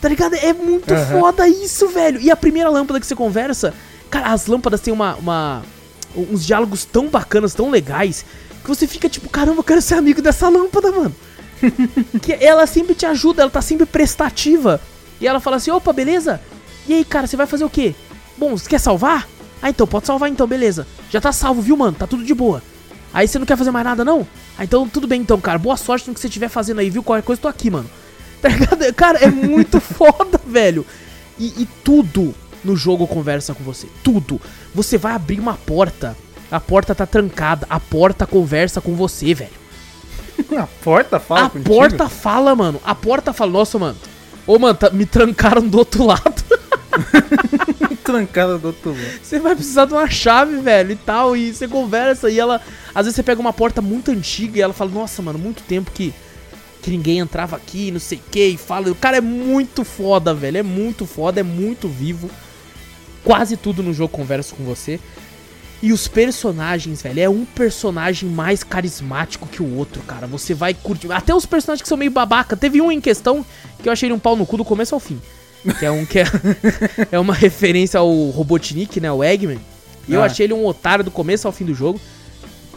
[0.00, 0.34] Tá ligado?
[0.34, 1.20] É muito Aham.
[1.20, 2.20] foda isso, velho.
[2.20, 3.74] E a primeira lâmpada que você conversa,
[4.08, 5.62] cara, as lâmpadas têm uma, uma-
[6.16, 8.24] uns diálogos tão bacanas, tão legais,
[8.62, 11.14] que você fica tipo, caramba, eu quero ser amigo dessa lâmpada, mano.
[12.22, 14.80] que ela sempre te ajuda, ela tá sempre prestativa.
[15.20, 16.40] E ela fala assim, opa, beleza?
[16.86, 17.94] E aí, cara, você vai fazer o quê?
[18.36, 19.26] Bom, você quer salvar?
[19.60, 20.86] Ah, então, pode salvar então, beleza.
[21.10, 21.96] Já tá salvo, viu, mano?
[21.98, 22.62] Tá tudo de boa.
[23.12, 24.26] Aí você não quer fazer mais nada, não?
[24.56, 25.58] Ah, então tudo bem então, cara.
[25.58, 27.02] Boa sorte no que você estiver fazendo aí, viu?
[27.02, 27.88] Qualquer coisa, eu tô aqui, mano.
[28.40, 28.94] Tá ligado?
[28.94, 30.86] Cara, é muito foda, velho.
[31.38, 32.32] E, e tudo
[32.64, 33.88] no jogo conversa com você.
[34.04, 34.40] Tudo.
[34.72, 36.16] Você vai abrir uma porta.
[36.48, 37.66] A porta tá trancada.
[37.68, 39.50] A porta conversa com você, velho.
[40.56, 41.68] A porta fala a contigo?
[41.74, 42.80] porta fala, mano.
[42.84, 43.96] A porta fala, nossa, mano.
[44.46, 46.44] Ô, mano, tá- me trancaram do outro lado.
[48.12, 49.20] Trancada do outro lado.
[49.22, 51.36] Você vai precisar de uma chave, velho, e tal.
[51.36, 52.60] E você conversa e ela.
[52.94, 55.90] Às vezes você pega uma porta muito antiga e ela fala, nossa, mano, muito tempo
[55.90, 56.14] que,
[56.82, 58.90] que ninguém entrava aqui, não sei o que, e fala.
[58.90, 60.56] O cara é muito foda, velho.
[60.56, 62.30] É muito foda, é muito vivo.
[63.22, 64.98] Quase tudo no jogo conversa com você.
[65.82, 70.26] E os personagens, velho, é um personagem mais carismático que o outro, cara.
[70.26, 71.12] Você vai curtir.
[71.12, 72.56] Até os personagens que são meio babaca.
[72.56, 73.44] Teve um em questão
[73.80, 75.20] que eu achei ele um pau no cu do começo ao fim.
[75.78, 76.24] Que é um que é,
[77.12, 79.10] é uma referência ao Robotnik, né?
[79.10, 79.58] O Eggman.
[80.06, 80.26] E eu Ah.
[80.26, 82.00] achei ele um otário do começo ao fim do jogo.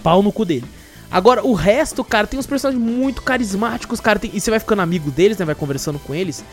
[0.03, 0.65] Pau no cu dele.
[1.09, 4.17] Agora, o resto, cara, tem uns personagens muito carismáticos, cara.
[4.17, 5.45] tem- e você vai ficando amigo deles, né?
[5.45, 6.43] Vai conversando com eles.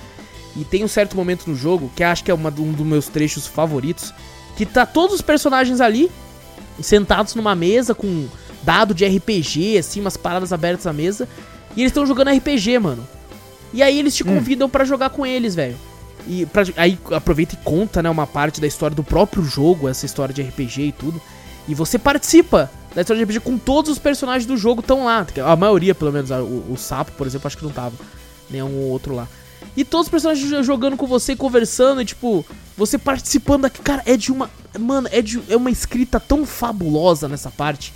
[0.56, 3.06] E tem um certo momento no jogo, que acho que é uma, um dos meus
[3.06, 4.12] trechos favoritos,
[4.56, 6.10] que tá todos os personagens ali,
[6.80, 8.26] sentados numa mesa com
[8.62, 11.28] dado de RPG, assim, umas paradas abertas à mesa,
[11.76, 13.06] e eles estão jogando RPG, mano.
[13.72, 15.76] E aí eles te convidam pra jogar com eles, velho.
[16.28, 20.04] E pra- aí aproveita e conta, né, uma parte da história do próprio jogo, essa
[20.04, 21.20] história de RPG e tudo.
[21.66, 25.26] E você participa da história de RPG com todos os personagens do jogo estão lá.
[25.44, 27.94] A maioria, pelo menos, o, o Sapo, por exemplo, acho que não tava.
[28.50, 29.26] Nenhum outro lá.
[29.76, 32.44] E todos os personagens jo- jogando com você, conversando, e tipo,
[32.76, 33.80] você participando daqui.
[33.82, 34.50] Cara, é de uma.
[34.78, 37.92] Mano, é, de, é uma escrita tão fabulosa nessa parte.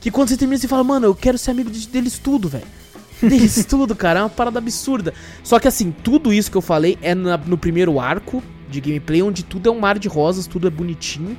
[0.00, 2.66] Que quando você termina, você fala, mano, eu quero ser amigo de- deles tudo, velho.
[3.28, 4.20] Deles tudo, cara.
[4.20, 5.12] É uma parada absurda.
[5.42, 9.22] Só que assim, tudo isso que eu falei é na- no primeiro arco de gameplay,
[9.22, 11.36] onde tudo é um mar de rosas, tudo é bonitinho.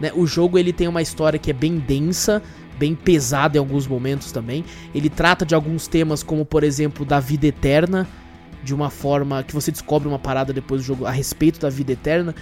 [0.00, 0.12] Né?
[0.14, 2.42] O jogo ele tem uma história que é bem densa,
[2.78, 4.64] bem pesada em alguns momentos também.
[4.94, 8.06] Ele trata de alguns temas, como por exemplo, da vida eterna,
[8.62, 11.92] de uma forma que você descobre uma parada depois do jogo a respeito da vida
[11.92, 12.34] eterna.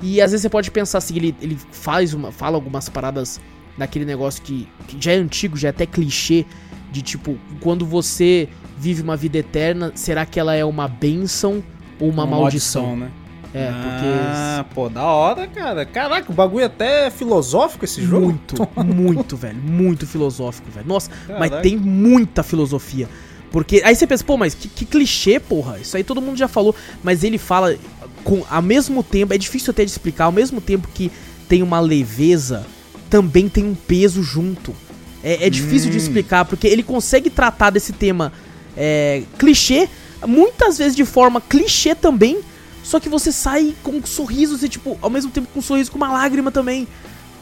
[0.00, 3.40] E às vezes você pode pensar assim, ele, ele faz uma, fala algumas paradas
[3.76, 6.44] naquele negócio que, que já é antigo, já é até clichê,
[6.92, 11.62] de tipo, quando você vive uma vida eterna, será que ela é uma bênção
[11.98, 12.96] ou uma, maldição?
[12.96, 13.10] né?
[13.54, 15.84] É, Ah, pô, da hora, cara.
[15.84, 18.10] Caraca, o bagulho é até filosófico esse porque.
[18.10, 18.26] jogo.
[18.26, 19.58] Muito, muito, velho.
[19.58, 20.86] Muito filosófico, velho.
[20.86, 21.60] Nossa, mas Caraca.
[21.62, 23.08] tem muita filosofia.
[23.50, 25.78] Porque aí você pensa, pô, mas que, que clichê, porra.
[25.78, 26.74] Isso aí todo mundo já falou.
[27.02, 27.76] Mas ele fala
[28.24, 31.10] com ao mesmo tempo, é difícil até de explicar, ao mesmo tempo que
[31.46, 32.64] tem uma leveza,
[33.10, 34.74] também tem um peso junto.
[35.22, 36.00] É, é difícil de Hum.
[36.00, 38.32] explicar, porque ele consegue tratar desse tema
[38.76, 39.88] é, clichê,
[40.26, 42.40] muitas vezes de forma clichê também,
[42.82, 45.90] só que você sai com um sorriso, e, tipo, ao mesmo tempo com um sorriso
[45.90, 46.88] com uma lágrima também.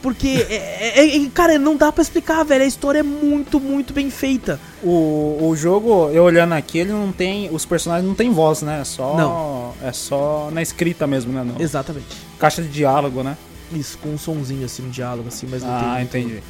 [0.02, 2.64] Porque, é, é- é- cara, não dá pra explicar, velho.
[2.64, 4.58] A história é muito, muito bem feita.
[4.82, 7.50] O, o jogo, eu olhando aqui, ele não tem.
[7.52, 8.80] Os personagens não tem voz, né?
[8.80, 9.14] É só.
[9.14, 9.74] Não.
[9.86, 11.42] É só na escrita mesmo, né?
[11.44, 12.06] No, Exatamente.
[12.38, 13.36] caixa de diálogo, né?
[13.74, 16.42] Isso, com um sonzinho assim no diálogo, assim, mas não tem Ah, entendi.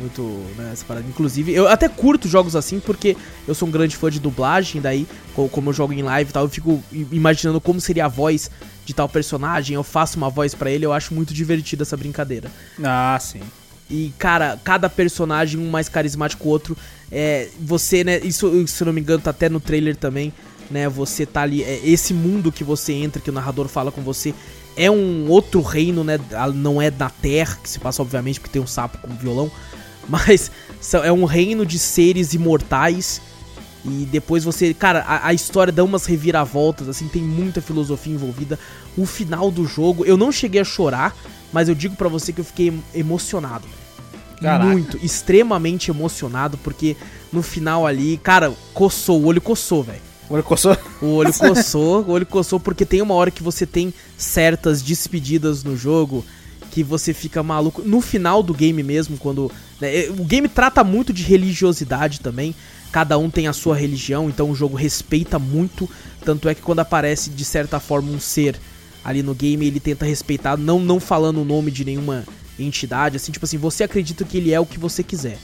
[0.00, 0.22] Muito,
[0.56, 1.06] né, essa parada.
[1.08, 5.06] Inclusive, eu até curto jogos assim, porque eu sou um grande fã de dublagem, daí,
[5.34, 8.50] co- como eu jogo em live e tal, eu fico imaginando como seria a voz
[8.84, 12.50] de tal personagem, eu faço uma voz pra ele, eu acho muito divertida essa brincadeira.
[12.82, 13.40] Ah, sim.
[13.90, 16.76] E, cara, cada personagem, um mais carismático que o outro.
[17.10, 18.18] É, você, né?
[18.18, 20.32] Isso, se não me engano, tá até no trailer também,
[20.68, 20.88] né?
[20.88, 21.62] Você tá ali.
[21.62, 24.34] é, esse mundo que você entra, que o narrador fala com você,
[24.76, 26.18] é um outro reino, né?
[26.54, 29.50] Não é da Terra, que se passa, obviamente, porque tem um sapo com violão.
[30.26, 30.50] Mas
[31.02, 33.20] é um reino de seres imortais.
[33.84, 34.74] E depois você.
[34.74, 38.58] Cara, a, a história dá umas reviravoltas, assim, tem muita filosofia envolvida.
[38.96, 41.14] O final do jogo, eu não cheguei a chorar,
[41.52, 43.62] mas eu digo pra você que eu fiquei em- emocionado.
[43.62, 44.40] velho.
[44.40, 44.70] Caraca.
[44.70, 46.96] Muito, extremamente emocionado, porque
[47.32, 50.00] no final ali, cara, coçou, o olho coçou, velho.
[50.28, 50.76] Olha, coçou.
[51.00, 55.62] O olho coçou, o olho coçou, porque tem uma hora que você tem certas despedidas
[55.62, 56.24] no jogo
[56.76, 57.80] que você fica maluco.
[57.80, 59.50] No final do game mesmo, quando.
[59.80, 62.54] né, o game trata muito de religiosidade também.
[62.92, 65.88] Cada um tem a sua religião, então o jogo respeita muito.
[66.22, 68.60] Tanto é que quando aparece, de certa forma, um ser
[69.02, 72.26] ali no game, ele tenta respeitar, não, não falando o nome de nenhuma
[72.58, 73.16] entidade.
[73.16, 75.38] Assim, tipo assim, você acredita que ele é o que você quiser.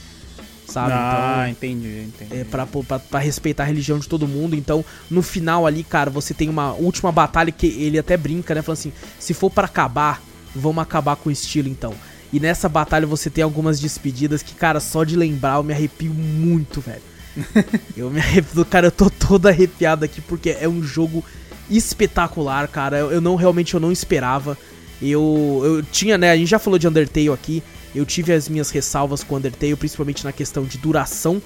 [0.67, 0.93] Sabe?
[0.93, 2.41] Ah, entendi, entendi.
[2.41, 4.55] É, pra, pra, pra respeitar a religião de todo mundo.
[4.55, 8.61] Então, no final ali, cara, você tem uma última batalha que ele até brinca, né?
[8.61, 10.21] Falando assim: se for pra acabar,
[10.55, 11.93] vamos acabar com o estilo então.
[12.31, 16.13] E nessa batalha você tem algumas despedidas que, cara, só de lembrar eu me arrepio
[16.13, 17.01] muito, velho.
[17.95, 21.23] eu me arrepio, cara, eu tô todo arrepiado aqui porque é um jogo
[21.69, 22.97] espetacular, cara.
[22.97, 24.57] Eu, eu não realmente eu não esperava.
[25.01, 26.31] Eu, eu tinha, né?
[26.31, 27.61] A gente já falou de Undertale aqui.
[27.93, 31.41] Eu tive as minhas ressalvas com Undertale, principalmente na questão de duração.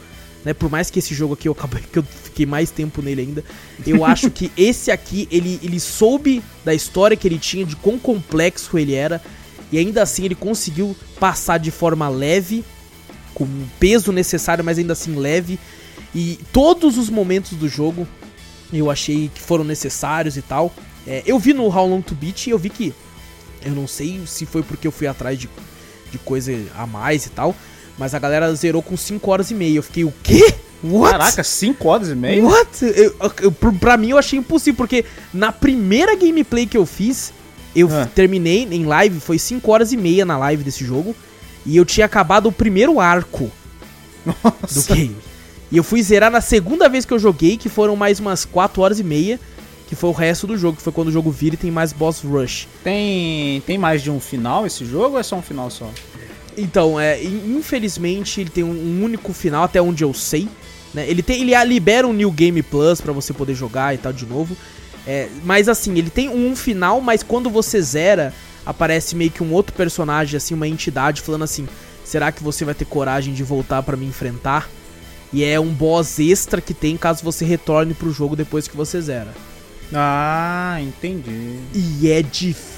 [0.47, 3.19] Né, por mais que esse jogo aqui eu acabei que eu fiquei mais tempo nele
[3.19, 3.43] ainda,
[3.86, 7.99] eu acho que esse aqui ele, ele soube da história que ele tinha, de quão
[7.99, 9.21] complexo ele era,
[9.73, 12.63] e ainda assim ele conseguiu passar de forma leve,
[13.33, 15.60] com o peso necessário, mas ainda assim leve.
[16.15, 18.07] E todos os momentos do jogo
[18.71, 20.73] eu achei que foram necessários e tal.
[21.05, 22.93] É, eu vi no How Long to Beat e eu vi que.
[23.65, 25.49] Eu não sei se foi porque eu fui atrás de,
[26.10, 27.53] de coisa a mais e tal.
[27.97, 29.75] Mas a galera zerou com 5 horas e meia.
[29.77, 30.53] Eu fiquei, o quê?
[30.83, 31.12] What?
[31.17, 32.43] Caraca, 5 horas e meia?
[32.43, 32.69] What?
[32.83, 37.33] Eu, eu, pra- mim eu achei impossível, porque na primeira gameplay que eu fiz,
[37.75, 38.07] eu Ah.
[38.13, 41.15] terminei em live, foi 5 horas e meia na live desse jogo,
[41.65, 43.51] e eu tinha acabado o primeiro arco
[44.25, 44.93] do Nossa.
[44.93, 45.15] game.
[45.71, 48.81] E eu fui zerar na segunda vez que eu joguei, que foram mais umas 4
[48.81, 49.39] horas e meia,
[49.88, 51.91] que foi o resto do jogo, que foi quando o jogo vira e tem mais
[51.91, 52.67] boss rush.
[52.83, 55.89] Tem, tem mais de um final esse jogo ou é só um final só?
[56.57, 60.47] Então, é, in- infelizmente ele tem um, único final até onde eu sei,
[60.93, 61.07] né?
[61.07, 64.25] Ele tem ele libera um New Game Plus pra você poder jogar e tal de
[64.25, 64.57] novo.
[65.05, 68.33] É, mas assim, ele tem um final, mas quando você zera,
[68.65, 71.67] aparece meio que um outro personagem, assim, uma entidade falando assim:
[72.03, 74.69] será que você vai ter coragem de voltar pra me enfrentar?
[75.31, 78.99] E é um boss extra que tem caso você retorne pro jogo depois que você
[79.01, 79.33] zera.
[79.93, 81.59] Ah, entendi.
[81.73, 82.76] E é difícil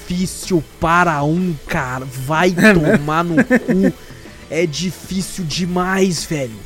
[0.80, 2.04] para um, cara.
[2.04, 3.92] Vai tomar no cu.
[4.50, 6.56] É difícil demais, velho.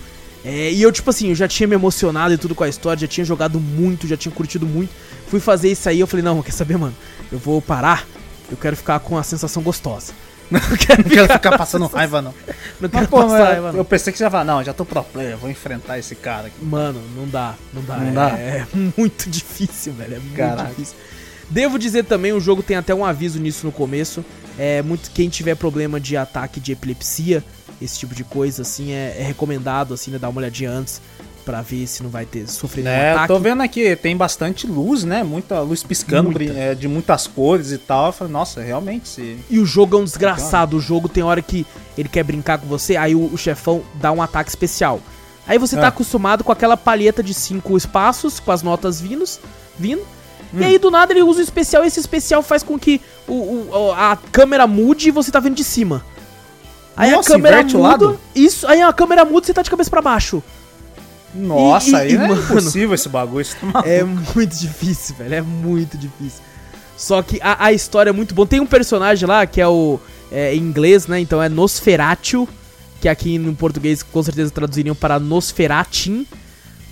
[0.44, 3.00] É, e eu, tipo assim, eu já tinha me emocionado e tudo com a história,
[3.00, 4.90] já tinha jogado muito, já tinha curtido muito.
[5.26, 6.94] Fui fazer isso aí, eu falei, não, quer saber, mano?
[7.32, 8.06] Eu vou parar,
[8.50, 10.12] eu quero ficar com a sensação gostosa.
[10.50, 12.34] Não quero, não quero ficar passando raiva, não.
[12.78, 13.78] Não Mas, quero pô, passar mas raiva, não.
[13.78, 16.48] eu pensei que você ia falar, não, já tô pro player, vou enfrentar esse cara
[16.48, 16.62] aqui.
[16.62, 17.96] Mano, não dá, não dá.
[17.96, 18.28] Não é, dá?
[18.38, 20.16] é muito difícil, velho.
[20.16, 20.68] É muito Caraca.
[20.68, 20.96] difícil.
[21.50, 24.24] Devo dizer também, o jogo tem até um aviso nisso no começo.
[24.58, 27.42] É muito quem tiver problema de ataque de epilepsia,
[27.82, 31.00] esse tipo de coisa, assim, é, é recomendado, assim, né, dar uma olhadinha antes
[31.44, 33.28] pra ver se não vai ter nenhum É, ataque.
[33.28, 35.22] tô vendo aqui, tem bastante luz, né?
[35.22, 36.52] Muita luz piscando Muita.
[36.54, 38.06] é, de muitas cores e tal.
[38.06, 39.36] Eu falei, nossa, realmente, se.
[39.50, 40.78] E o jogo é um desgraçado.
[40.78, 41.66] O jogo tem hora que
[41.98, 45.00] ele quer brincar com você, aí o, o chefão dá um ataque especial.
[45.46, 45.88] Aí você tá Ah.
[45.88, 49.38] acostumado com aquela palheta de cinco espaços, com as notas vindos,
[49.78, 50.00] vindo.
[50.54, 50.60] Hum.
[50.60, 53.32] E aí do nada ele usa o especial e esse especial faz com que o,
[53.72, 56.04] o- a câmera mude e você tá vendo de cima.
[56.96, 57.88] Aí Nossa, a câmera inverte o muda.
[58.06, 58.20] lado?
[58.34, 60.42] Isso, aí a câmera muda e você tá de cabeça pra baixo.
[61.34, 63.40] Nossa, e- aí e, é mano, impossível esse bagulho.
[63.42, 63.88] Isso tá maluco.
[63.88, 65.34] É muito difícil, velho.
[65.34, 66.40] É muito difícil.
[66.96, 68.46] Só que a, a história é muito boa.
[68.46, 69.98] Tem um personagem lá que é o.
[70.30, 71.18] É, em inglês, né?
[71.18, 72.48] Então é Nosferatu.
[73.00, 76.24] Que aqui no português com certeza traduziriam para Nosferatin.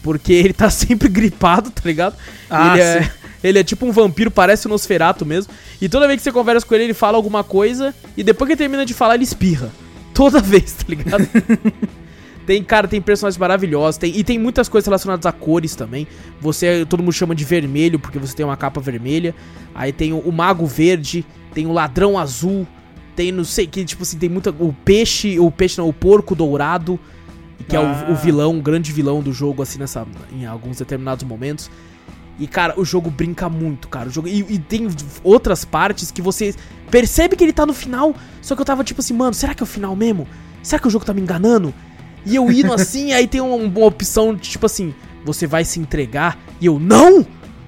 [0.02, 2.16] Porque ele tá sempre gripado, tá ligado?
[2.50, 3.10] Ah, ele, é, sim.
[3.42, 5.52] Ele é tipo um vampiro, parece o Nosferatu mesmo.
[5.80, 7.94] E toda vez que você conversa com ele, ele fala alguma coisa.
[8.16, 9.70] E depois que ele termina de falar, ele espirra.
[10.14, 11.26] Toda vez, tá ligado?
[12.44, 16.08] Tem, cara, tem personagens maravilhosos, tem, e tem muitas coisas relacionadas a cores também.
[16.40, 19.32] Você, todo mundo chama de vermelho, porque você tem uma capa vermelha.
[19.72, 21.24] Aí tem o, o mago verde,
[21.54, 22.66] tem o ladrão azul,
[23.14, 24.50] tem não sei que, tipo assim, tem muita.
[24.50, 26.98] O peixe, o peixe não, o porco dourado,
[27.68, 28.06] que é Ah.
[28.08, 31.70] o, o vilão, o grande vilão do jogo, assim, nessa, em alguns determinados momentos.
[32.42, 34.08] E, cara, o jogo brinca muito, cara.
[34.08, 34.88] O jogo, e, e tem
[35.22, 36.52] outras partes que você
[36.90, 39.62] percebe que ele tá no final, só que eu tava tipo assim, mano, será que
[39.62, 40.26] é o final mesmo?
[40.60, 41.72] Será que o jogo tá me enganando?
[42.26, 44.92] E eu indo assim, aí tem uma, uma opção de tipo assim,
[45.24, 46.36] você vai se entregar?
[46.60, 47.24] E eu, não!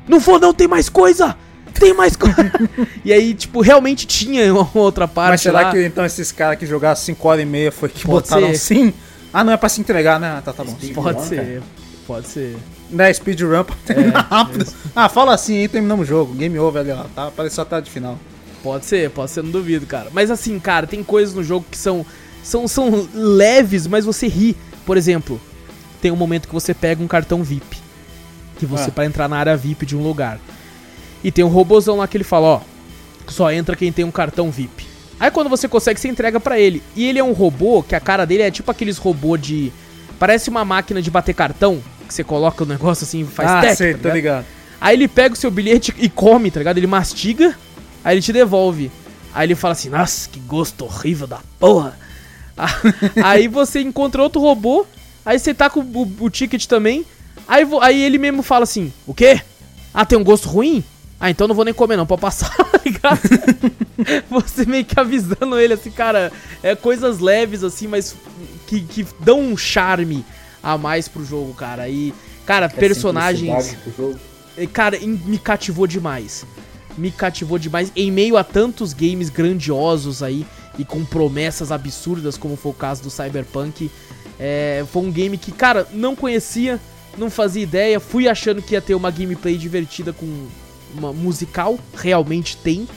[0.09, 1.37] Não vou não, tem mais coisa!
[1.73, 2.35] Tem mais coisa!
[3.05, 5.71] e aí, tipo, realmente tinha uma outra parte Mas será lá.
[5.71, 8.59] que então esses caras que jogaram 5 horas e meia foi que Pode botaram ser.
[8.59, 8.93] sim?
[9.33, 10.35] Ah, não é pra se entregar, né?
[10.39, 10.77] Ah, Tá, tá bom.
[10.95, 11.63] Pode ser, cara.
[12.09, 12.57] pode ser.
[12.91, 14.67] Né, speedrun pra terminar É, rápido.
[14.95, 16.35] Ah, fala assim aí, terminamos o jogo.
[16.35, 17.05] Game over ali, ó.
[17.15, 18.19] Tá, apareceu a tela de final.
[18.63, 20.09] Pode ser, pode ser, não duvido, cara.
[20.13, 22.05] Mas assim, cara, tem coisas no jogo que são,
[22.43, 24.57] são, são leves, mas você ri.
[24.87, 25.41] Por exemplo,
[26.01, 27.79] tem um momento que você pega um cartão VIP.
[28.59, 28.93] Que você, Ah.
[28.93, 30.39] pra entrar na área VIP de um lugar.
[31.23, 32.61] E tem um robôzão lá que ele fala, ó,
[33.27, 34.87] só entra quem tem um cartão VIP.
[35.19, 36.83] Aí quando você consegue, você entrega pra ele.
[36.95, 39.73] E ele é um robô que a cara dele é tipo aqueles robô de.
[40.19, 41.83] Parece uma máquina de bater cartão.
[42.07, 44.15] Que você coloca o negócio assim faz ah, tec, sei, tá ligado?
[44.15, 44.47] ligado.
[44.81, 46.79] Aí ele pega o seu bilhete e come, tá ligado?
[46.79, 47.57] Ele mastiga,
[48.05, 48.91] aí ele te devolve.
[49.33, 51.99] Aí ele fala assim, nossa, que gosto horrível da porra.
[53.25, 54.87] aí você encontra outro robô,
[55.25, 57.05] aí você tá com o, o ticket também.
[57.49, 59.41] Aí, aí ele mesmo fala assim, o quê?
[59.93, 60.85] Ah, tem um gosto ruim?
[61.19, 63.21] Ah, então não vou nem comer não, pode passar, tá ligado?
[64.29, 68.15] você meio que avisando ele assim, cara, é coisas leves assim, mas
[68.67, 70.25] que, que dão um charme
[70.65, 71.89] a mais pro jogo, cara.
[71.89, 72.13] E,
[72.47, 73.65] cara, É personagens...
[73.65, 74.21] simplicidade pro jogo.
[74.73, 76.45] Cara, em- me cativou demais.
[76.97, 77.93] Me cativou demais.
[77.95, 80.47] Em meio a tantos games grandiosos aí
[80.79, 83.91] e com promessas absurdas, como foi o caso do Cyberpunk,
[84.39, 86.81] é, foi um game que, cara, não conhecia,
[87.19, 88.01] não fazia ideia.
[88.01, 90.47] Fui achando que ia ter uma gameplay divertida com
[90.97, 92.89] uma musical, realmente tem.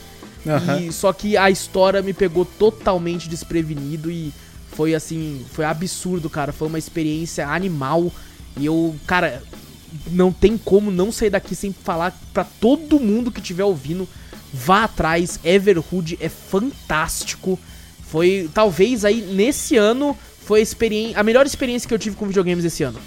[0.46, 0.80] Aham.
[0.82, 4.32] E, só que a história me pegou totalmente desprevenido e
[4.78, 6.54] foi assim, foi absurdo, cara.
[6.54, 8.12] Foi uma experiência animal.
[8.56, 9.42] E eu, cara,
[10.12, 14.08] não tem como não sair daqui sem falar pra todo mundo que estiver ouvindo.
[14.54, 17.58] Vá atrás, Everhood é fantástico.
[18.04, 22.64] Foi, talvez aí, nesse ano, foi a, a melhor experiência que eu tive com videogames
[22.64, 23.00] esse ano.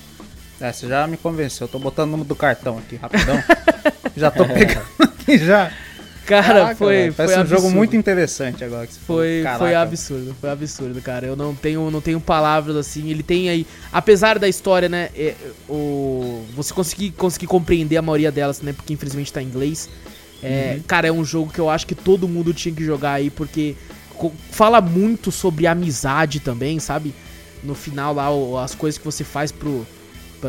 [0.60, 1.66] É, você já me convenceu.
[1.66, 3.40] Eu tô botando o número do cartão aqui, rapidão.
[4.16, 5.72] já tô pegando aqui já.
[6.30, 7.70] Cara, Caraca, foi, foi um jogo absurdo.
[7.70, 8.86] muito interessante agora.
[8.86, 9.00] Que você.
[9.00, 11.26] Foi, foi absurdo, foi absurdo, cara.
[11.26, 13.10] Eu não tenho, não tenho palavras assim.
[13.10, 15.08] Ele tem aí, apesar da história, né?
[15.16, 15.34] é,
[15.68, 18.72] o, você conseguir, conseguir compreender a maioria delas, né?
[18.72, 19.88] Porque infelizmente tá em inglês.
[20.42, 20.82] É, Uhum.
[20.86, 23.76] Cara, é um jogo que eu acho que todo mundo tinha que jogar aí, porque
[24.50, 27.14] fala muito sobre amizade também, sabe?
[27.62, 29.86] No final lá, as coisas que você faz pro,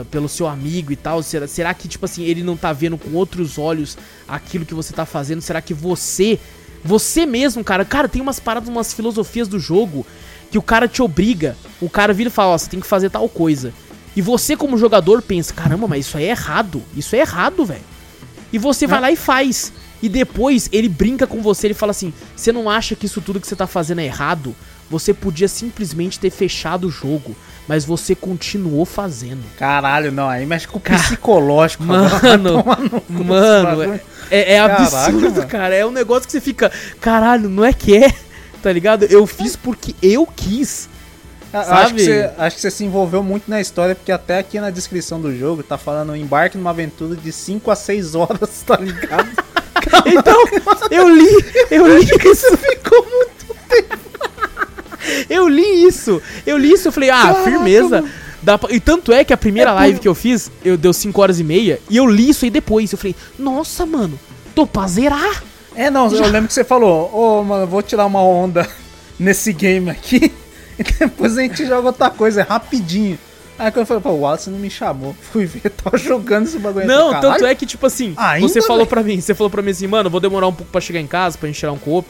[0.10, 1.22] pelo seu amigo e tal?
[1.24, 4.94] Será, será que, tipo assim, ele não tá vendo com outros olhos aquilo que você
[4.94, 5.42] tá fazendo?
[5.42, 6.40] Será que você,
[6.84, 10.06] você mesmo, cara, cara, tem umas paradas, umas filosofias do jogo
[10.50, 13.10] que o cara te obriga, o cara vira e fala, ó, você tem que fazer
[13.10, 13.74] tal coisa.
[14.16, 16.84] E você, como jogador, pensa, caramba, mas isso aí é errado.
[16.96, 17.82] Isso é errado, velho.
[18.52, 19.72] E você vai lá e faz.
[20.02, 23.40] E depois ele brinca com você, ele fala assim: você não acha que isso tudo
[23.40, 24.56] que você tá fazendo é errado?
[24.90, 27.36] Você podia simplesmente ter fechado o jogo,
[27.72, 29.42] mas você continuou fazendo.
[29.58, 31.82] Caralho, não, aí mexe com o psicológico.
[31.84, 32.62] Mano,
[33.08, 34.02] mano, bagulho.
[34.30, 35.48] é, é absurdo, mano.
[35.48, 35.74] cara.
[35.74, 36.70] É um negócio que você fica,
[37.00, 38.14] caralho, não é que é,
[38.62, 39.06] tá ligado?
[39.06, 40.90] Eu fiz porque eu quis.
[41.54, 41.94] Acho Sabe?
[41.94, 45.22] que, você, acho que você se envolveu muito na história, porque até aqui na descrição
[45.22, 49.30] do jogo tá falando embarque numa aventura de 5 a 6 horas, tá ligado?
[50.06, 50.36] Então,
[50.92, 51.28] eu li,
[51.72, 52.56] eu li isso.
[52.58, 53.31] Ficou muito.
[55.30, 58.04] Eu li isso, eu li isso, eu falei, ah, Caraca, firmeza.
[58.44, 60.76] Dá pra- E tanto é que a primeira É live por- que eu fiz, eu
[60.78, 62.92] deu 5 horas e meia, e eu li isso aí depois.
[62.92, 64.20] Eu falei, nossa, mano,
[64.56, 65.44] tô pra zerar.
[65.76, 68.68] É, não, eu lembro que você falou, ô, mano, eu vou tirar uma onda
[69.20, 70.32] nesse game aqui,
[70.80, 73.18] e depois a gente joga outra coisa, é rapidinho.
[73.60, 76.58] Aí quando eu falei, pô, o Wallace não me chamou, fui ver, tava jogando esse
[76.58, 78.90] bagulho Não, tanto é que, tipo assim, Ainda, você falou velho?
[78.90, 81.06] pra mim, você falou pra mim assim, mano, vou demorar um pouco pra chegar em
[81.06, 82.08] casa, pra gente tirar um coop.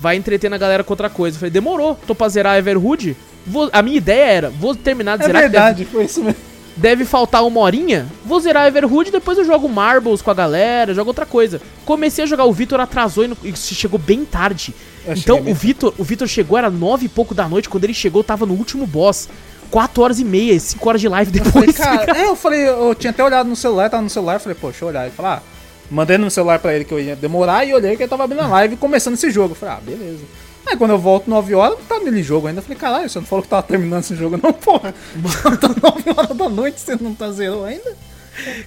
[0.00, 1.36] Vai entretendo a galera com outra coisa.
[1.36, 3.16] Eu falei, demorou, tô pra zerar Everhood.
[3.46, 6.40] Vou- a minha ideia era, vou terminar de É zerar, deve- verdade, foi isso mesmo.
[6.76, 8.06] deve faltar uma horinha.
[8.24, 11.60] Vou zerar Everhood e depois eu jogo Marbles com a galera, jogo outra coisa.
[11.84, 14.74] Comecei a jogar, o Vitor atrasou e, no- e chegou bem tarde.
[15.06, 17.68] Eu então o Vitor, o Vitor chegou, era nove e pouco da noite.
[17.68, 19.28] Quando ele chegou, tava no último boss.
[19.70, 21.76] Quatro horas e meia, cinco horas de live Eu falei, depois.
[21.86, 24.88] cara, é, eu falei, eu tinha até olhado no celular, tava no celular, falei, eu
[24.88, 25.02] olhar.
[25.04, 25.42] Ele falou, ah,
[25.90, 28.42] mandei no celular pra ele que eu ia demorar e olhei que ele tava abrindo
[28.42, 29.52] a live começando esse jogo.
[29.52, 30.24] Eu falei, ah, beleza.
[30.66, 32.58] Aí quando eu volto 9 horas, não tá nele jogo ainda.
[32.60, 34.94] Eu falei, caralho, você não falou que tava terminando esse jogo, não, porra.
[35.60, 37.96] tá 9 horas da noite, você não tá zerou ainda?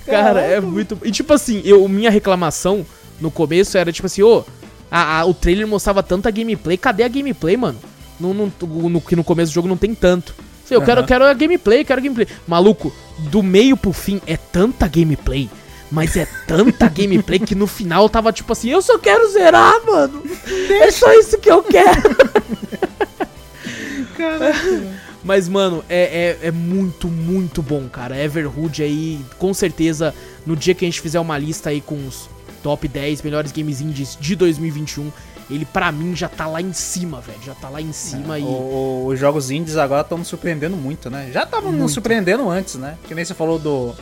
[0.05, 0.97] Cara, é muito.
[1.03, 2.85] E tipo assim, eu, minha reclamação
[3.21, 4.43] no começo era tipo assim, ô,
[4.91, 7.79] a- a- o trailer mostrava tanta gameplay, cadê a gameplay, mano?
[8.19, 8.51] No, no,
[8.89, 10.35] no- que no começo do jogo não tem tanto.
[10.69, 11.07] Eu quero, Aham.
[11.07, 12.27] quero a gameplay, quero a gameplay.
[12.47, 12.91] Maluco,
[13.29, 15.47] do meio pro fim é tanta gameplay.
[15.93, 20.23] Mas é tanta gameplay que no final tava tipo assim, eu só quero zerar, mano.
[20.81, 22.01] É só isso que eu quero.
[25.23, 28.17] Mas, mano, é, é, é muito, muito bom, cara.
[28.21, 30.13] Everhood aí, com certeza,
[30.45, 32.29] no dia que a gente fizer uma lista aí com os
[32.61, 35.11] top 10 melhores games indies de 2021,
[35.49, 37.39] ele pra mim já tá lá em cima, velho.
[37.45, 38.43] Já tá lá em cima e.
[38.43, 41.29] O- os jogos indies agora estão nos surpreendendo muito, né?
[41.31, 42.97] Já estavam nos surpreendendo antes, né?
[43.07, 43.93] Que nem você falou do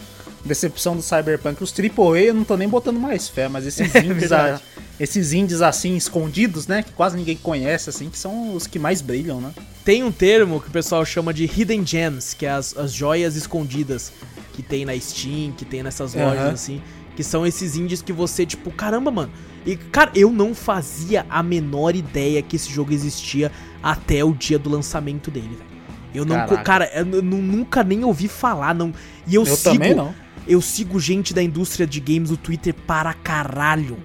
[0.46, 1.62] decepção do Cyberpunk.
[1.64, 5.34] Os AAA eu não tô nem botando mais fé, mas esses indies, a- É esses
[5.34, 6.84] indies assim escondidos, né?
[6.84, 9.52] Que quase ninguém conhece, assim, que são os que mais brilham, né?
[9.84, 13.36] Tem um termo que o pessoal chama de Hidden Gems, que é as, as joias
[13.36, 14.12] escondidas
[14.54, 16.52] que tem na Steam, que tem nessas lojas Aham.
[16.54, 16.82] assim.
[17.16, 19.32] Que são esses indies que você, tipo, caramba, mano.
[19.66, 23.52] E, cara, eu não fazia a menor ideia que esse jogo existia
[23.84, 25.72] até o dia do lançamento dele, velho.
[26.14, 26.64] Eu não, Caraca.
[26.64, 28.94] cara, eu nu- nunca nem ouvi falar, não.
[29.28, 30.14] E eu, Eu sigo, também não.
[30.52, 33.98] Eu sigo gente da indústria de games no Twitter para caralho.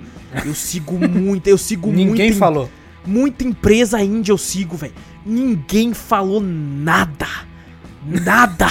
[0.44, 2.38] Eu sigo muito, eu sigo Ninguém muito.
[2.38, 2.70] falou.
[3.04, 4.94] Muita empresa índia eu sigo, velho.
[5.24, 7.26] Ninguém falou nada.
[8.04, 8.66] Nada.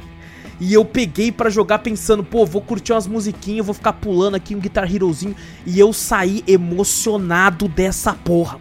[0.60, 4.54] e eu peguei pra jogar pensando, pô, vou curtir umas musiquinhas, vou ficar pulando aqui
[4.54, 5.34] um Guitar Herozinho.
[5.64, 8.58] E eu saí emocionado dessa porra.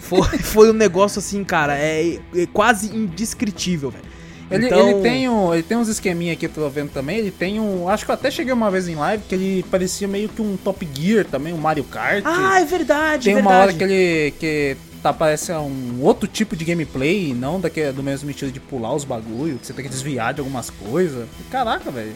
[0.00, 4.04] Foi, foi um negócio assim, cara, é, é quase indescritível, velho.
[4.50, 7.18] Ele, Então- ele, tem um, ele tem uns esqueminha aqui, tô vendo também.
[7.18, 7.88] Ele tem um.
[7.88, 10.56] Acho que eu até cheguei uma vez em live que ele parecia meio que um
[10.56, 12.22] Top Gear também, um Mario Kart.
[12.24, 13.68] Ah, é verdade, Tem é uma verdade.
[13.68, 18.28] hora que ele que tá parece um outro tipo de gameplay, não daquele, do mesmo
[18.30, 21.26] estilo de pular os bagulho, que você tem que desviar de algumas coisas.
[21.50, 22.14] Caraca, velho.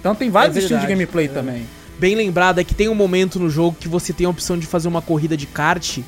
[0.00, 1.66] Então tem vários É estilos de gameplay também.
[1.98, 4.66] bem lembrado é que tem um momento no jogo que você tem a opção de
[4.66, 5.98] fazer uma corrida de kart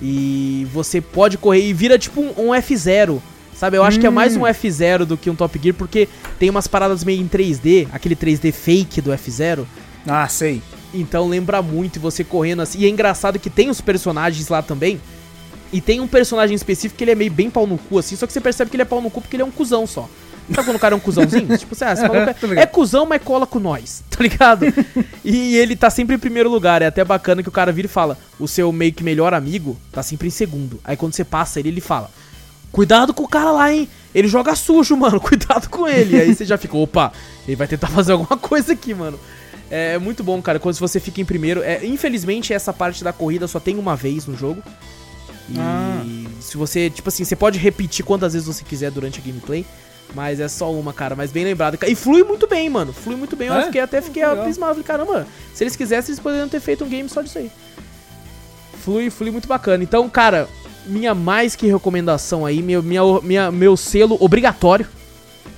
[0.00, 3.20] e você pode correr e vira tipo um, um F0.
[3.56, 6.06] Sabe, eu acho que é mais um F0 do que um Top Gear, porque
[6.38, 9.64] tem umas paradas meio em 3D, aquele 3D fake do F0.
[10.06, 10.62] Ah, sei.
[10.92, 12.80] Então lembra muito você correndo assim.
[12.80, 15.00] E é engraçado que tem os personagens lá também.
[15.72, 18.26] E tem um personagem específico que ele é meio bem pau no cu, assim, só
[18.26, 20.08] que você percebe que ele é pau no cu porque ele é um cuzão só.
[20.54, 21.48] Sabe quando o cara é um cuzãozinho?
[21.58, 24.66] tipo, assim, ah, esse maluco é, é cuzão, mas cola com nós, tá ligado?
[25.24, 26.82] e ele tá sempre em primeiro lugar.
[26.82, 29.76] É até bacana que o cara vira e fala: o seu meio que melhor amigo
[29.90, 30.78] tá sempre em segundo.
[30.84, 32.10] Aí quando você passa ele, ele fala:
[32.72, 33.88] Cuidado com o cara lá, hein?
[34.14, 35.20] Ele joga sujo, mano.
[35.20, 36.20] Cuidado com ele.
[36.20, 37.12] Aí você já fica, opa,
[37.46, 39.18] ele vai tentar fazer alguma coisa aqui, mano.
[39.70, 41.62] É muito bom, cara, quando você fica em primeiro.
[41.62, 44.62] É, infelizmente, essa parte da corrida só tem uma vez no jogo.
[45.48, 46.04] E Ah.
[46.40, 49.64] se você, tipo assim, você pode repetir quantas vezes você quiser durante a gameplay.
[50.14, 51.76] Mas é só uma, cara, mas bem lembrado.
[51.84, 52.92] E flui muito bem, mano.
[52.92, 53.48] Flui muito bem.
[53.48, 53.64] Eu É?
[53.64, 54.74] fiquei, até fiquei abismado.
[54.74, 57.50] Falei, caramba, se eles quisessem, eles poderiam ter feito um game só disso aí.
[58.84, 59.82] Flui, flui muito bacana.
[59.82, 60.48] Então, cara,
[60.86, 64.86] minha mais que recomendação aí, meu, minha, minha, meu selo obrigatório.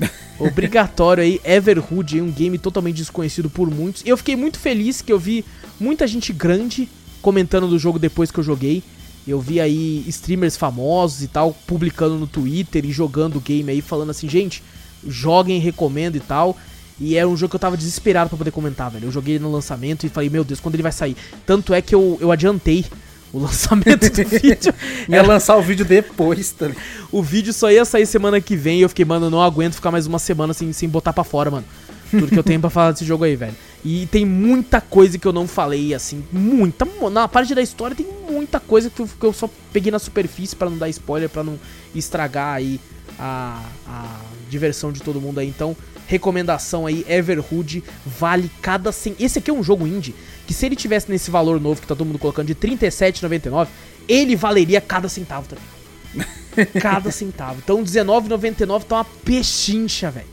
[0.39, 4.03] obrigatório aí, Everhood, aí, um game totalmente desconhecido por muitos.
[4.05, 5.45] E eu fiquei muito feliz que eu vi
[5.79, 6.89] muita gente grande
[7.21, 8.83] comentando do jogo depois que eu joguei.
[9.27, 13.83] Eu vi aí streamers famosos e tal, publicando no Twitter e jogando o game aí,
[13.83, 14.63] falando assim, gente,
[15.07, 16.57] joguem, recomendo e tal.
[17.01, 19.07] E era um jogo que eu tava desesperado pra poder comentar, velho.
[19.07, 21.17] Eu joguei no lançamento e falei, meu Deus, quando ele vai sair?
[21.47, 22.85] Tanto é que eu, eu adiantei
[23.33, 24.75] o lançamento do vídeo.
[25.09, 26.83] Ia lançar o vídeo depois, tá ligado?
[27.11, 29.75] O vídeo só ia sair semana que vem e eu fiquei, mano, eu não aguento
[29.75, 31.67] ficar mais uma semana sem, sem botar pra fora, mano.
[32.11, 33.55] Tudo que eu tenho pra falar desse jogo aí, velho.
[33.85, 36.87] E tem muita coisa que eu não falei, assim, muita.
[37.13, 40.57] Na parte da história tem muita coisa que eu, que eu só peguei na superfície
[40.57, 41.59] pra não dar spoiler, pra não
[41.95, 42.81] estragar aí
[43.19, 45.49] a, a diversão de todo mundo aí.
[45.49, 45.77] Então,
[46.09, 49.15] recomendação aí, Everhood, vale cada cem.
[49.21, 50.15] Esse aqui é um jogo indie
[50.47, 53.69] que se ele tivesse nesse valor novo que tá todo mundo colocando de R$ 37,99,
[54.09, 56.27] ele valeria cada centavo também.
[56.81, 57.61] cada centavo.
[57.63, 60.27] Então, R$19,99 tá uma pechincha, velho.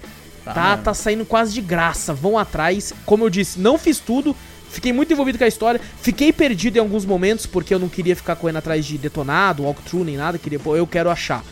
[0.46, 2.14] Tá, tá, saindo quase de graça.
[2.14, 2.94] Vão atrás.
[3.06, 4.36] Como eu disse, não fiz tudo.
[4.70, 5.82] Fiquei muito envolvido com a história.
[6.02, 10.06] Fiquei perdido em alguns momentos porque eu não queria ficar correndo atrás de detonado, walkthrough,
[10.06, 10.38] nem nada.
[10.38, 11.44] Queria, pô, eu quero achar.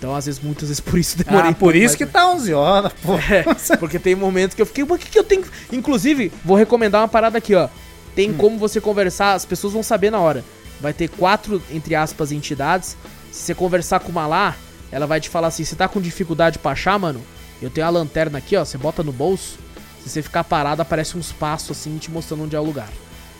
[0.00, 1.50] Então, às vezes, muitas vezes por isso demorei.
[1.50, 2.10] Ah, por isso mais, que né?
[2.10, 3.12] tá 11 horas, pô.
[3.30, 5.42] É, porque tem momentos que eu fiquei, mas o que, que eu tenho.
[5.42, 7.68] que-" Inclusive, vou recomendar uma parada aqui, ó.
[8.16, 10.42] Tem como você conversar, as pessoas vão saber na hora.
[10.80, 12.96] Vai ter quatro, entre aspas, entidades.
[13.30, 14.56] Se você conversar com uma lá,
[14.90, 17.20] ela vai te falar assim: você tá com dificuldade pra achar, mano?
[17.60, 18.64] Eu tenho a lanterna aqui, ó.
[18.64, 19.58] Você bota no bolso.
[20.02, 22.88] Se você ficar parado, aparece uns passos assim te mostrando onde é o lugar.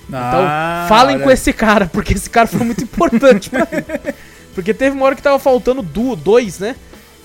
[0.07, 4.13] Então, Ah, falem olha com esse cara, porque esse cara foi muito importante pra mim.
[4.55, 6.76] Porque teve uma hora que tava faltando du dois, né?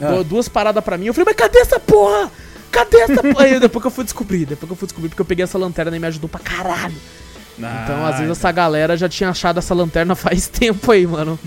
[0.02, 0.08] Ah.
[0.12, 1.08] Du- Duas paradas pra mim.
[1.08, 2.32] Eu falei, mas cadê essa porra?
[2.72, 3.46] Cadê essa porra?
[3.46, 5.58] Aí depois que eu fui descobrir, depois que eu fui descobrir, porque eu peguei essa
[5.58, 6.96] lanterna e me ajudou pra caralho.
[7.58, 11.40] Então, às vezes, essa galera já tinha achado essa lanterna faz tempo aí, mano.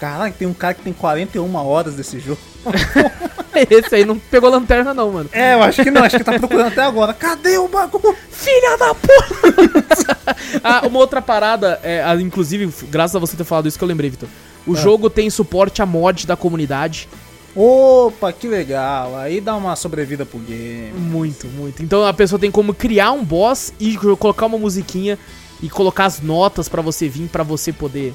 [0.00, 2.40] Caralho, tem um cara que tem 41 horas desse jogo.
[3.70, 5.28] Esse aí não pegou lanterna, não, mano.
[5.32, 7.12] É, eu acho que não, acho que tá procurando até agora.
[7.14, 8.16] Cadê o bagulho?
[8.30, 10.36] Filha da porra!
[10.64, 13.88] ah, uma outra parada, é, ah, inclusive, graças a você ter falado isso que eu
[13.88, 14.28] lembrei, Vitor.
[14.66, 17.08] O jogo tem suporte a mod da comunidade.
[17.54, 19.16] Opa, que legal.
[19.16, 20.92] Aí dá uma sobrevida pro game.
[20.92, 21.82] Muito, muito.
[21.82, 25.18] Então a pessoa tem como criar um boss e colocar uma musiquinha
[25.62, 28.14] e colocar as notas pra você vir, pra você poder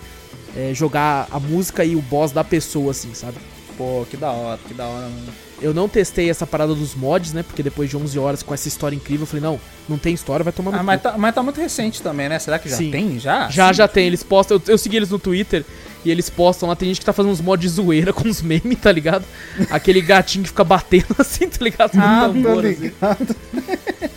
[0.55, 3.37] é, jogar a música e o boss da pessoa, assim, sabe?
[3.77, 5.31] Pô, que da hora, que da hora, mano.
[5.61, 7.43] Eu não testei essa parada dos mods, né?
[7.43, 10.43] Porque depois de 11 horas com essa história incrível, eu falei, não, não tem história,
[10.43, 12.39] vai tomar no Ah, mas tá, mas tá muito recente também, né?
[12.39, 12.89] Será que já Sim.
[12.89, 13.19] tem?
[13.19, 13.49] Já?
[13.49, 13.73] Já, Sim.
[13.75, 14.57] já tem, eles postam.
[14.57, 15.63] Eu, eu segui eles no Twitter
[16.07, 16.75] e eles postam lá.
[16.75, 19.25] Tem gente que tá fazendo uns mods de zoeira com uns memes, tá ligado?
[19.69, 21.91] Aquele gatinho que fica batendo assim, tá ligado?
[21.97, 22.69] Ah, tambor, tô assim.
[22.69, 23.35] ligado.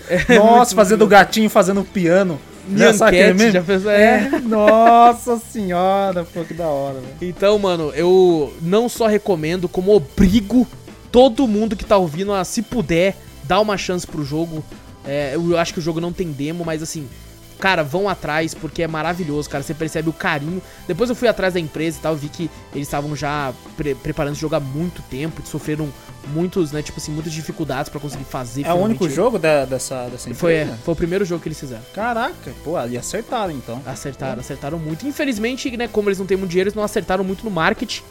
[0.09, 2.38] É Nossa, fazendo o gatinho fazendo piano.
[2.68, 4.30] Nyan sabe aquele já fez- é.
[4.32, 7.14] É, nossa senhora, pô, que da hora, velho.
[7.22, 10.66] Então, mano, eu não só recomendo, como obrigo
[11.11, 14.64] todo mundo que tá ouvindo a, se puder, dar uma chance pro jogo.
[15.05, 17.09] É, eu acho que o jogo não tem demo, mas assim,
[17.61, 19.62] cara, vão atrás porque é maravilhoso, cara.
[19.62, 20.61] Você percebe o carinho.
[20.88, 24.32] Depois eu fui atrás da empresa e tal, vi que eles estavam já pre- preparando
[24.32, 25.88] esse jogo há muito tempo, sofreram
[26.28, 28.64] muitos, né, tipo assim, muitas dificuldades pra conseguir fazer.
[28.66, 30.34] É o único jogo da- dessa, dessa empresa?
[30.38, 31.82] Foi, é, foi o primeiro jogo que eles fizeram.
[31.94, 33.80] Caraca, pô, ali acertaram então.
[33.86, 35.06] Acertaram, acertaram muito.
[35.06, 38.02] Infelizmente, né, como eles não têm muito dinheiro, eles não acertaram muito no marketing.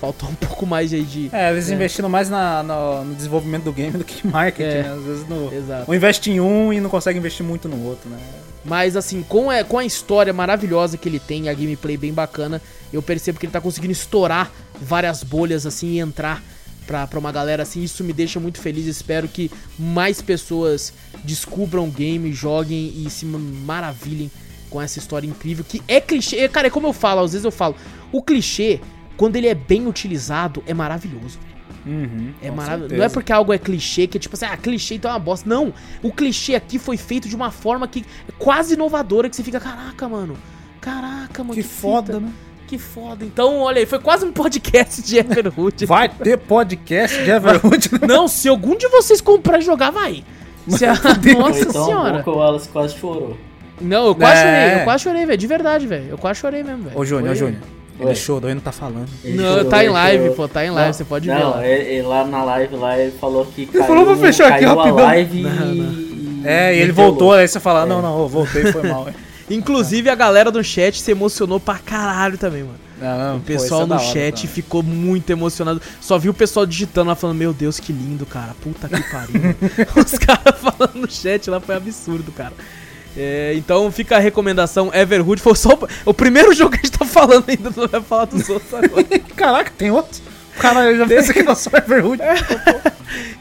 [0.00, 1.28] Faltou um pouco mais aí de.
[1.32, 1.74] É, eles É.
[1.74, 4.82] investiram mais na, no, no desenvolvimento do game do que em marketing, É.
[4.84, 4.92] né?
[4.94, 5.90] Às vezes no, Exato.
[5.90, 8.16] um investe em um e não consegue investir muito no outro, né?
[8.64, 12.60] Mas assim, com a, com a história maravilhosa que ele tem, a gameplay bem bacana,
[12.92, 16.42] eu percebo que ele tá conseguindo estourar várias bolhas assim e entrar
[16.86, 17.82] pra, pra uma galera assim.
[17.82, 18.86] Isso me deixa muito feliz.
[18.86, 20.92] Espero que mais pessoas
[21.24, 24.30] descubram o game, joguem e se maravilhem
[24.68, 25.64] com essa história incrível.
[25.66, 26.48] Que é clichê.
[26.48, 27.74] Cara, é como eu falo, às vezes eu falo.
[28.12, 28.80] O clichê,
[29.20, 31.38] quando ele é bem utilizado, é maravilhoso.
[31.86, 32.96] Uhum, É maravilhoso.
[32.96, 35.20] Não é porque algo é clichê que é tipo assim, ah, clichê então é uma
[35.20, 35.46] bosta.
[35.46, 35.74] Não.
[36.02, 39.60] O clichê aqui foi feito de uma forma que é quase inovadora que você fica,
[39.60, 40.36] caraca, mano.
[40.80, 41.54] Caraca, mano.
[41.54, 42.30] Que fita, foda, né?
[42.66, 43.24] Que foda.
[43.26, 45.84] Então, olha aí, foi quase um podcast de Everhood.
[45.86, 48.06] Vai ter podcast de Everwood, né?
[48.08, 50.24] Não, se algum de vocês comprar e jogar, vai.
[50.68, 50.94] Se a-
[51.38, 52.22] Nossa tão senhora.
[52.22, 53.36] que o Wallace quase chorou.
[53.80, 54.44] Não, eu quase É.
[54.68, 55.38] chorei, eu quase chorei, velho.
[55.38, 56.06] De verdade, velho.
[56.10, 56.98] Eu quase chorei mesmo, velho.
[56.98, 57.60] Ô, Júnior, ô, Júnior.
[58.00, 58.14] Ele Oi.
[58.14, 59.08] chorou e não tá falando.
[59.22, 60.36] Ele Não, chorou, tá em ele live, chorou.
[60.36, 61.66] pô, tá em live, Não, você pode não, ver lá.
[61.66, 64.96] Ele, ele lá na live lá, ele falou que caiu, falou pra fechar aqui rapidão.
[64.96, 65.92] live Não, não.
[65.92, 67.40] e É, e ele voltou, louco.
[67.40, 69.06] aí você fala, não, não, eu voltei, foi mal.
[69.50, 72.78] Inclusive, a galera do chat se emocionou pra caralho também, mano.
[73.00, 75.80] Não, O pessoal no chat ficou muito emocionado.
[76.00, 78.54] Só vi o pessoal digitando lá falando: Meu Deus, que lindo, cara.
[78.62, 79.56] Puta que pariu.
[79.96, 82.52] Os caras falando no chat lá foi absurdo, cara.
[83.16, 85.40] É, então fica a recomendação Everhood.
[85.42, 88.46] Foi só o, primeiro jogo que a gente tá falando ainda, não vai falar dos
[88.50, 89.04] outros agora.
[89.36, 90.20] Caraca, tem outro?
[90.58, 92.20] Cara, eu já pensei que não só Everhood.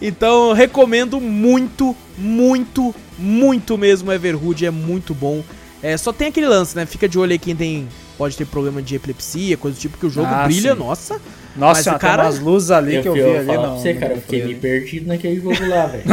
[0.01, 4.65] Então recomendo muito, muito, muito mesmo Everhood.
[4.65, 5.43] É muito bom.
[5.81, 6.85] É, só tem aquele lance, né?
[6.85, 7.87] Fica de olho aí quem tem.
[8.17, 10.79] Pode ter problema de epilepsia, coisa do tipo, que o jogo Ah, brilha, sim.
[10.79, 11.21] nossa.
[11.55, 13.63] Nossa, senhora, cara- tem umas luzes ali Eu, que eu eu vi vou ali.
[13.67, 14.55] Não, você, cara, eu fiquei ver.
[14.59, 16.03] perdido naquele jogo lá, velho.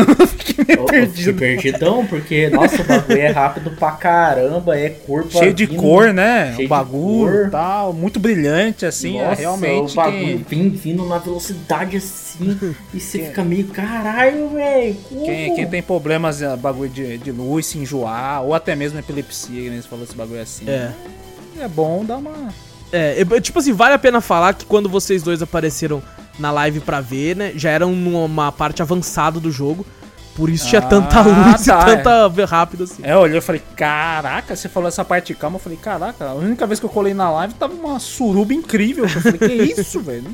[0.68, 1.32] Eu- eu perdido.
[1.32, 5.66] fiquei perdidão, porque, nossa, o bagulho é rápido pra caramba, é cor pra Cheio de
[5.66, 5.80] vindo.
[5.80, 6.52] cor, né?
[6.56, 7.92] cheio o bagulho e tal.
[7.92, 9.18] Muito brilhante, assim.
[9.18, 9.92] é Nossa, realmente.
[9.92, 12.58] o bagulho Quem, vim- vindo na velocidade assim,
[12.92, 17.66] e você fica meio, caralho, velho, quem, quem tem problemas, eh, bagulho de, de luz,
[17.66, 20.64] se enjoar, ou até mesmo epilepsia, que nem você falou esse bagulho assim.
[20.68, 20.90] É.
[21.60, 22.48] É bom dar uma.
[22.92, 26.02] É, eu- tipo assim, vale a pena falar que quando vocês dois apareceram
[26.38, 27.52] na live pra ver, né?
[27.56, 29.84] Já eram numa parte avançada do jogo.
[30.34, 33.00] Por isso tinha Ah, tanta luz tá, e tanta rápido assim.
[33.02, 36.26] É, eu olhei e falei, caraca, você falou essa parte de calma, eu falei, caraca,
[36.26, 39.04] a única vez que eu colei na live tava uma suruba incrível.
[39.04, 40.26] Eu falei, que isso, velho?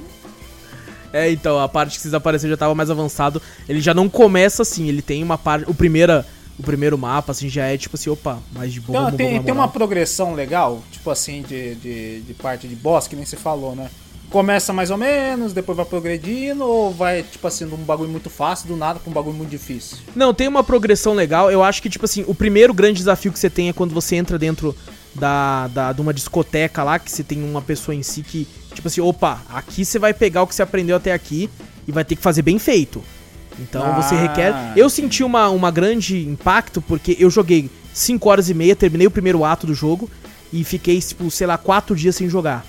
[1.12, 3.40] É, então, a parte que vocês apareceram já tava mais avançado.
[3.68, 5.70] Ele já não começa assim, ele tem uma parte.
[5.70, 6.26] O, primeira,
[6.62, 8.90] o primeiro mapa, assim, já é tipo assim, opa, mais de boa.
[8.96, 12.74] Então, vamos- tem, vamos tem uma progressão legal, tipo assim, de, de, de parte de
[12.76, 13.90] boss, que nem você falou, né?
[14.30, 18.30] Começa mais ou menos, depois vai progredindo, ou vai, tipo assim, de um bagulho muito
[18.30, 19.98] fácil, do nada pra um bagulho muito difícil?
[20.16, 21.50] Não, tem uma progressão legal.
[21.50, 24.16] Eu acho que, tipo assim, o primeiro grande desafio que você tem é quando você
[24.16, 24.74] entra dentro
[25.14, 28.88] da, da, de uma discoteca lá, que você tem uma pessoa em si que, tipo
[28.88, 31.50] assim, opa, aqui você vai pegar o que você aprendeu até aqui
[31.86, 33.04] e vai ter que fazer bem feito.
[33.58, 34.54] Então Ah, você requer.
[34.76, 39.10] Eu senti uma, uma grande impacto porque eu joguei 5 horas e meia, terminei o
[39.10, 40.08] primeiro ato do jogo
[40.52, 42.64] e fiquei, tipo, sei lá, 4 dias sem jogar.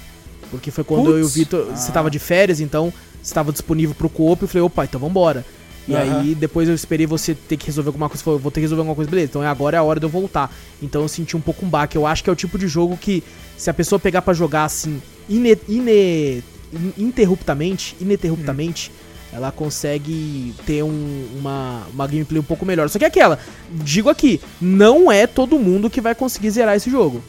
[0.52, 1.28] Porque foi quando eu e o.
[1.28, 1.66] Vitor.
[1.76, 4.42] Você tava de férias, então você estava disponível pro co-op.
[4.42, 5.46] Eu falei, opa, então vambora.
[5.88, 6.20] E Aham.
[6.22, 8.24] aí depois eu esperei você ter que resolver alguma coisa.
[8.24, 9.30] Falei, vou ter que resolver alguma coisa, beleza.
[9.32, 10.54] Então é agora é a hora de eu voltar.
[10.82, 11.98] Então eu senti um pouco um baque.
[11.98, 13.24] Eu acho que é o tipo de jogo que,
[13.58, 18.92] se a pessoa pegar pra jogar assim, ine, ine- in- interruptamente, ininterruptamente,
[19.34, 22.88] ela consegue ter um- uma, uma gameplay um pouco melhor.
[22.90, 23.40] Só que é aquela,
[23.72, 27.24] digo aqui, não é todo mundo que vai conseguir zerar esse jogo.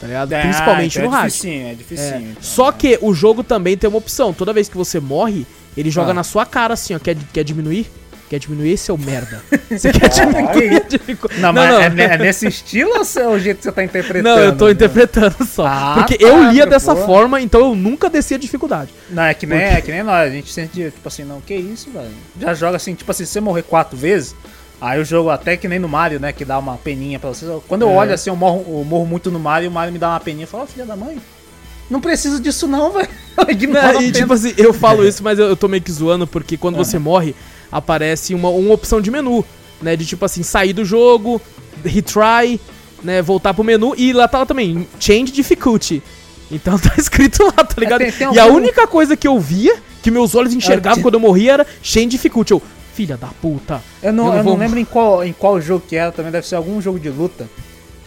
[0.00, 0.30] Tá ligado?
[0.30, 1.30] Principalmente Ah, no então é hard.
[1.32, 2.30] dificinho, é É, dificinho.
[2.30, 4.32] então, Só que o jogo também tem uma opção.
[4.32, 5.44] Toda vez que você morre,
[5.76, 6.14] ele joga Ah.
[6.14, 6.98] na sua cara assim, ó.
[6.98, 7.86] Quer, quer diminuir?
[8.30, 9.42] Quer diminuir, seu merda?
[9.68, 11.40] Você quer diminuir a dificuldade?
[11.42, 14.22] Não, mas É, ne- é nesse estilo ou é o jeito que você tá interpretando?
[14.36, 14.72] Não, eu tô né?
[14.72, 15.66] interpretando só.
[15.66, 17.04] Ah, Porque tá, eu lia dessa boa.
[17.06, 18.94] forma, então eu nunca descia a dificuldade.
[19.10, 21.52] Não, é que, nem, é que nem nós, a gente sente, tipo assim, não, que
[21.54, 22.08] isso, velho.
[22.40, 24.32] Já joga assim, tipo assim, se você morrer quatro vezes,
[24.80, 27.44] aí o jogo até que nem no Mario, né, que dá uma peninha pra você.
[27.66, 27.94] Quando eu É.
[27.94, 30.20] olho assim, eu morro, eu morro muito no Mario e o Mario me dá uma
[30.20, 31.18] peninha e fala, ó, filha da mãe,
[31.90, 33.08] não preciso disso não, velho.
[33.36, 36.56] Eu e tipo assim, eu falo isso, mas eu, eu tô meio que zoando, porque
[36.56, 37.34] quando você morre,
[37.70, 39.44] aparece uma, uma opção de menu,
[39.82, 39.96] né?
[39.96, 41.40] De tipo assim, sair do jogo,
[41.84, 42.60] retry,
[43.02, 43.22] né?
[43.22, 46.02] Voltar pro menu e lá tá lá também, change difficulty.
[46.50, 48.00] Então tá escrito lá, tá ligado?
[48.00, 51.14] tem- tem e a única coisa que eu via, que meus olhos enxergavam ti- quando
[51.14, 52.52] eu morria, era change difficulty.
[52.52, 52.62] Eu,
[52.94, 53.80] filha da puta.
[54.02, 56.10] Eu não, Eu eu não não vou- lembro em qual, em qual jogo que era,
[56.12, 57.48] também deve ser algum jogo de luta.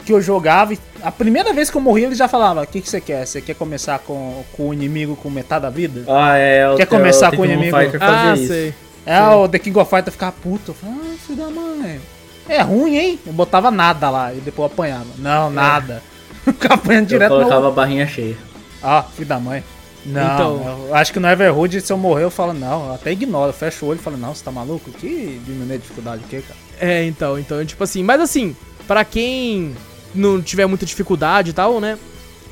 [0.05, 2.81] Que eu jogava e a primeira vez que eu morri ele já falava: O que,
[2.81, 3.25] que você quer?
[3.25, 6.03] Você quer começar com, com o inimigo com metade da vida?
[6.09, 7.77] Ah, é, o Quer começar o com o inimigo?
[8.01, 8.47] Ah, isso.
[8.47, 8.73] sei.
[9.05, 10.71] É, o The King of Fighters ficava puto.
[10.71, 11.99] Eu falava, ah, filho da mãe.
[12.47, 13.19] É ruim, hein?
[13.25, 15.07] Eu botava nada lá e depois eu apanhava.
[15.17, 16.01] Não, nada.
[16.43, 17.67] Ficava apanhando Eu direto colocava no...
[17.67, 18.35] a barrinha cheia.
[18.81, 19.63] Ah, filho da mãe.
[20.05, 23.13] Não, Então- eu acho que no Everhood, se eu morrer, eu falo, não, eu até
[23.13, 24.91] ignoro, eu fecho o olho e falo, não, você tá maluco?
[24.91, 26.59] Que diminuir a dificuldade o quê, cara?
[26.81, 28.53] É, então, então, tipo assim, mas assim,
[28.85, 29.73] pra quem
[30.13, 31.97] não tiver muita dificuldade e tal, né?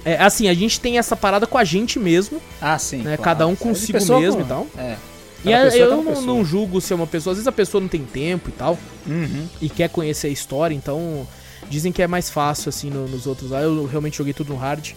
[0.06, 2.99] É, assim, a gente tem essa parada com a gente mesmo, Ah, sim.
[2.99, 3.18] né?
[3.18, 3.22] claro.
[3.24, 4.68] Cada um É consigo mesmo com- e tal.
[4.78, 4.95] É.
[5.43, 6.25] E a- pessoa eu tem uma não, pessoa.
[6.27, 8.77] não julgo ser uma pessoa, às vezes a pessoa não tem tempo e tal,
[9.07, 9.47] Uhum.
[9.61, 11.27] e quer conhecer a história, então
[11.69, 13.51] dizem que é mais fácil, assim, no- nos outros.
[13.51, 14.89] Eu realmente joguei tudo no hard,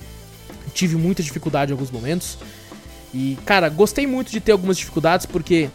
[0.74, 2.36] tive muita dificuldade em alguns momentos,
[3.14, 5.70] e, cara, gostei muito de ter algumas dificuldades, porque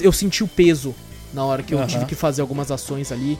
[0.00, 0.94] eu senti o peso
[1.34, 1.86] na hora que eu Aham.
[1.86, 3.38] tive que fazer algumas ações ali.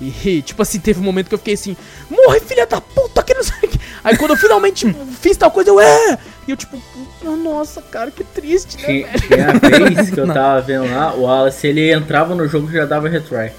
[0.00, 1.76] E, tipo assim, teve um momento que eu fiquei assim,
[2.10, 3.80] morre, filha da puta, que não sei o que.
[4.04, 4.86] Aí quando eu finalmente
[5.20, 6.18] fiz tal coisa, eu é!
[6.48, 6.80] E eu, tipo,
[7.24, 8.86] "Ah, nossa, cara, que triste, né?
[8.86, 9.52] Tinha, tinha a
[9.92, 13.06] vez que eu tava vendo lá, o Wallace, ele entrava no jogo e já dava
[13.06, 13.52] retry.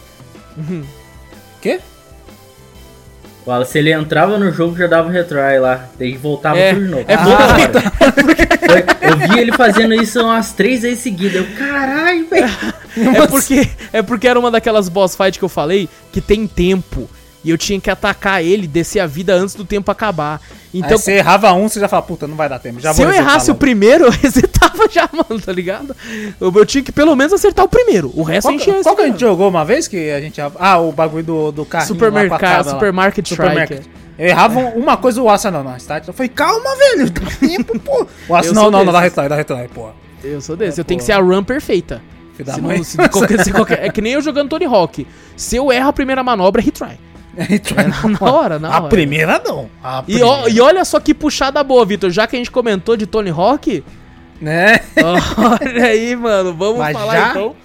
[1.61, 1.79] Quê?
[3.45, 5.87] O Wallace, ele entrava no jogo e já dava retry lá.
[5.99, 7.05] Daí voltava É, tudo de novo.
[7.07, 7.57] é Ah,
[8.69, 11.35] Foi- eu vi ele fazendo isso umas três vezes seguidas.
[11.47, 12.47] Eu, caralho, velho.
[12.99, 17.07] É porque, é porque era uma daquelas boss fight que eu falei que tem tempo.
[17.43, 20.41] E eu tinha que atacar ele, descer a vida antes do tempo acabar.
[20.73, 22.81] Então, Aí você errava um, você já fala, puta, não vai dar tempo.
[22.81, 23.59] Já se eu errasse o logo.
[23.59, 25.95] primeiro, eu resetava já, mano, tá ligado?
[26.39, 28.11] Eu, eu tinha que pelo menos acertar o primeiro.
[28.13, 30.19] O resto Qual, a gente ia qual que a gente jogou uma vez que a
[30.19, 30.39] gente...
[30.59, 32.71] Ah, o bagulho do, do carrinho Supermercado, lá.
[32.73, 33.85] Supermarket Supermarket.
[34.17, 36.05] Eu errava um- uma coisa, o Asa não, não, start.
[36.09, 38.05] Eu falei, calma, velho, dá tempo, pô.
[38.27, 39.91] O Asa, não, não, não, dá retry, dá retry, pô.
[40.21, 40.77] Eu sou desse.
[40.77, 41.05] É, eu tenho que pô.
[41.05, 42.01] ser a run perfeita.
[42.53, 45.07] Se não- se qualquer- se qualquer- é que nem eu jogando Tony Hawk.
[45.37, 46.99] Se eu erro a primeira manobra, é retry.
[47.37, 48.89] Retry É na hora, na A hora.
[48.89, 49.69] primeira não.
[49.83, 50.49] A E, primeira.
[50.49, 52.09] e olha só que puxada boa, Vitor.
[52.09, 53.83] Já que a gente comentou de Tony Hawk,
[54.41, 54.79] Né?
[55.37, 56.53] olha aí, mano.
[56.53, 57.29] Vamos Mas falar já?
[57.31, 57.55] então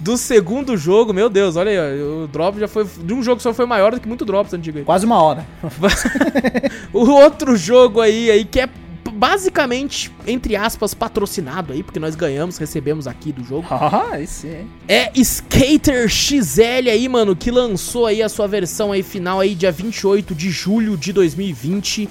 [0.00, 1.12] do segundo jogo.
[1.14, 2.02] Meu Deus, olha aí.
[2.02, 2.84] O drop já foi.
[2.84, 4.84] De um jogo só foi maior do que muito drops antigo aí.
[4.84, 5.46] Quase uma hora.
[6.92, 8.68] O outro jogo aí, aí que é
[9.22, 13.68] basicamente, entre aspas, patrocinado aí, porque nós ganhamos, recebemos aqui do jogo.
[13.70, 14.66] Ah, aí sim.
[14.88, 19.70] É Skater XL aí, mano, que lançou aí a sua versão aí final aí dia
[19.70, 22.08] 28 de julho de 2020.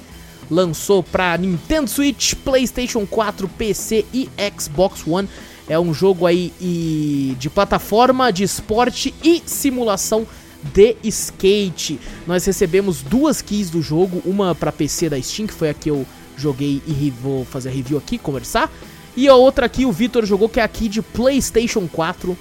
[0.49, 5.27] Lançou pra Nintendo Switch, PlayStation 4, PC e Xbox One.
[5.67, 10.25] É um jogo aí e- de plataforma, de esporte e simulação
[10.73, 11.99] de skate.
[12.25, 15.89] Nós recebemos duas keys do jogo, uma pra PC da Steam, que foi a que
[15.89, 16.05] eu
[16.41, 18.71] joguei e vou fazer a review aqui, conversar.
[19.15, 22.37] E a outra aqui o Vitor jogou, que é aqui de PlayStation 4.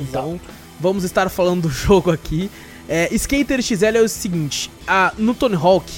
[0.00, 0.40] Então,
[0.80, 2.50] vamos estar falando do jogo aqui.
[2.88, 5.90] É, Skater XL é o seguinte: a- no Tony Hawk,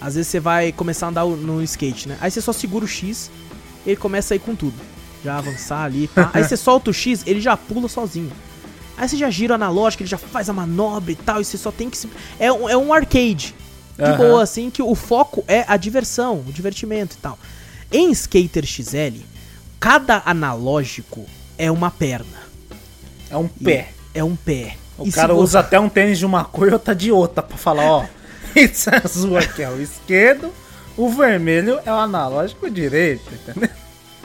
[0.00, 2.16] às vezes você vai começar a andar no skate, né?
[2.20, 3.30] Aí você só segura o X
[3.84, 4.74] e ele começa a ir com tudo.
[5.24, 6.08] Já avançar ali.
[6.08, 6.30] pá.
[6.32, 8.30] Aí você solta o X, ele já pula sozinho.
[8.96, 11.56] Aí você já gira o analógico, ele já faz a manobra e tal, e você
[11.58, 12.08] só tem que se.
[12.38, 13.54] É um, é um arcade.
[14.00, 14.16] De Aham.
[14.16, 17.38] boa, assim, que o foco é a diversão, o divertimento e tal.
[17.92, 19.20] Em Skater XL,
[19.78, 21.26] cada analógico
[21.58, 22.40] é uma perna.
[23.30, 23.90] É um pé.
[24.14, 24.76] É um pé.
[24.98, 27.42] O E cara você- usa até um tênis de uma cor e outra de outra
[27.42, 28.04] pra falar, ó.
[28.56, 30.52] Esse azul aqui é o esquerdo,
[30.96, 33.70] o vermelho é o analógico direito, entendeu?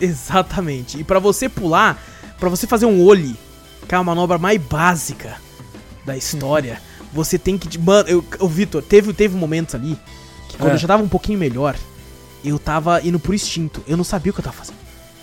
[0.02, 1.00] Exatamente.
[1.00, 2.02] E pra você pular,
[2.40, 3.36] pra você fazer um ollie,
[3.88, 5.38] que é a manobra mais básica
[6.06, 6.82] da história,
[7.16, 7.78] você tem que.
[7.80, 9.98] Mano, eu, o Vitor, teve, teve momentos ali
[10.50, 10.74] que quando É.
[10.76, 11.76] eu já tava um pouquinho melhor,
[12.44, 13.82] eu tava indo por instinto.
[13.88, 14.78] Eu não sabia o que eu tava fazendo.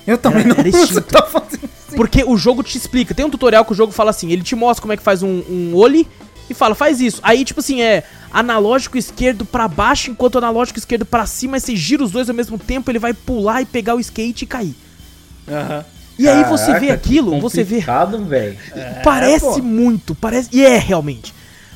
[0.06, 1.02] Eu também Era- não era instinto.
[1.02, 1.94] tô fazendo assim.
[1.96, 3.14] Porque o jogo te explica.
[3.14, 5.22] Tem um tutorial que o jogo fala assim: ele te mostra como é que faz
[5.22, 6.08] um, um ollie
[6.50, 7.20] e fala, faz isso.
[7.22, 11.76] Aí, tipo assim, é analógico esquerdo pra baixo, enquanto analógico esquerdo pra cima, aí você
[11.76, 14.74] gira os dois ao mesmo tempo, ele vai pular e pegar o skate e cair.
[15.48, 15.84] Aham.
[16.18, 17.76] E aí você Caraca, vê que aquilo, você vê.
[17.76, 18.56] complicado, velho.
[19.02, 19.62] parece pô.
[19.62, 20.48] muito, parece.
[20.52, 21.32] E é realmente.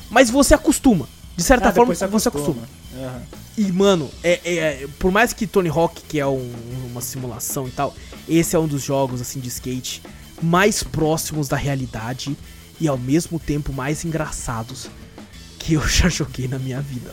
[0.09, 1.07] Mas você acostuma.
[1.35, 2.63] De certa Ah, forma, você acostuma.
[2.95, 3.21] Aham.
[3.57, 6.51] E, mano, é, é- é- por mais que Tony Hawk, que é um-
[6.91, 7.93] uma simulação e tal,
[8.27, 10.01] esse é um dos jogos, assim, de skate
[10.41, 12.37] mais próximos da realidade
[12.79, 14.87] e ao mesmo tempo mais engraçados
[15.59, 17.11] que eu já joguei na minha vida.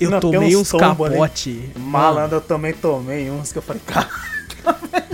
[0.00, 1.70] Eu Não, tomei uns uns tombo capote.
[1.76, 4.08] Malandro, eu também tomei uns que eu falei, cara.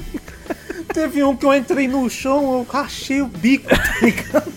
[0.95, 4.53] Teve um que eu entrei no chão, eu rachei o bico, tá ligado?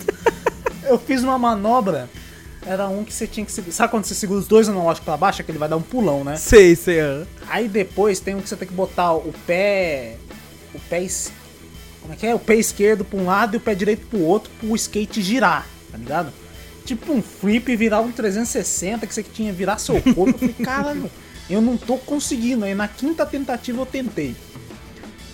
[0.84, 2.08] Eu fiz uma manobra.
[2.64, 3.72] Era um que você tinha que segurar.
[3.74, 5.82] Sabe quando você segura os dois analógicos pra baixo, é que ele vai dar um
[5.82, 6.36] pulão, né?
[6.36, 7.00] Sei, sei.
[7.48, 10.16] Aí depois tem um que você tem que botar o pé.
[10.74, 11.02] O pé.
[11.02, 11.32] es-
[12.00, 12.34] Como é que é?
[12.34, 15.66] O pé esquerdo pra um lado e o pé direito pro outro pro skate girar,
[15.90, 16.32] tá ligado?
[16.84, 20.30] Tipo um flip e virar um 360 que você tinha virar seu corpo.
[20.30, 21.10] Eu falei, caralho,
[21.50, 22.64] eu não tô conseguindo.
[22.64, 24.36] Aí na quinta tentativa eu tentei.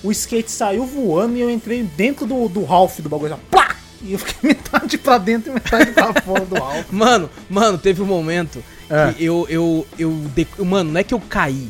[0.02, 3.38] O skate saiu voando e eu entrei dentro do, do Ralph do bagulho.
[3.50, 3.67] Plá!
[4.02, 6.86] E eu fiquei metade pra dentro e metade pra fora do Ralph.
[6.90, 9.12] Mano, mano, teve um momento É.
[9.12, 11.68] que eu, eu, eu, Mano, não é que eu caí.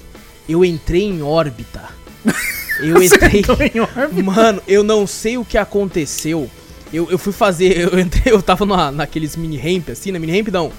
[0.48, 1.82] Eu entrei em órbita.
[2.80, 3.42] Eu entrei.
[3.74, 4.22] em órbita?
[4.22, 6.50] Mano, eu não sei o que aconteceu.
[6.92, 7.76] Eu, eu fui fazer.
[7.76, 10.72] Eu entrei, eu tava na, naqueles mini ramp, assim, na mini ramp não.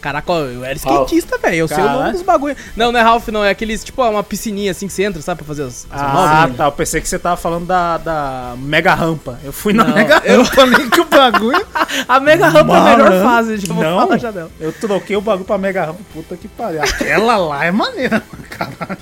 [0.00, 1.56] Caraca, eu era skatista, velho.
[1.56, 2.56] Eu sei o nome dos bagulho.
[2.76, 3.44] Não, não é Ralph, não.
[3.44, 6.56] É aqueles, tipo, uma piscininha assim que você entra, sabe, pra fazer as, Ah, manobras.
[6.56, 6.64] tá.
[6.66, 9.38] Eu pensei que você tava falando da, da mega rampa.
[9.42, 11.66] Eu fui na Não, mega eu- rampa que o bagulho.
[12.06, 13.98] A mega rampa é a melhor fase, já vou Não.
[14.00, 14.50] falar já dela.
[14.60, 16.00] Eu troquei o bagulho pra mega rampa.
[16.12, 16.80] Puta que pariu.
[16.82, 18.98] Aquela lá é maneira, caralho.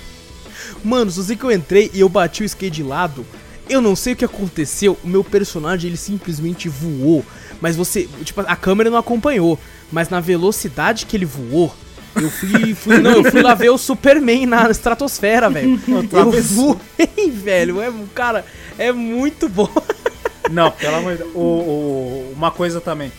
[0.83, 3.25] Mano, sei que eu entrei e eu bati o skate de lado.
[3.69, 4.97] Eu não sei o que aconteceu.
[5.03, 7.23] O meu personagem, ele simplesmente voou.
[7.59, 9.59] Mas você, tipo, a câmera não acompanhou.
[9.91, 11.73] Mas na velocidade que ele voou,
[12.15, 15.79] eu fui, fui não, eu fui lá ver o Superman na estratosfera, velho.
[16.11, 17.81] Eu voei, velho.
[17.81, 18.43] É, cara,
[18.77, 19.69] é muito bom.
[20.51, 21.31] Não, pelo amor de Deus.
[21.35, 23.11] O, o- uma coisa também.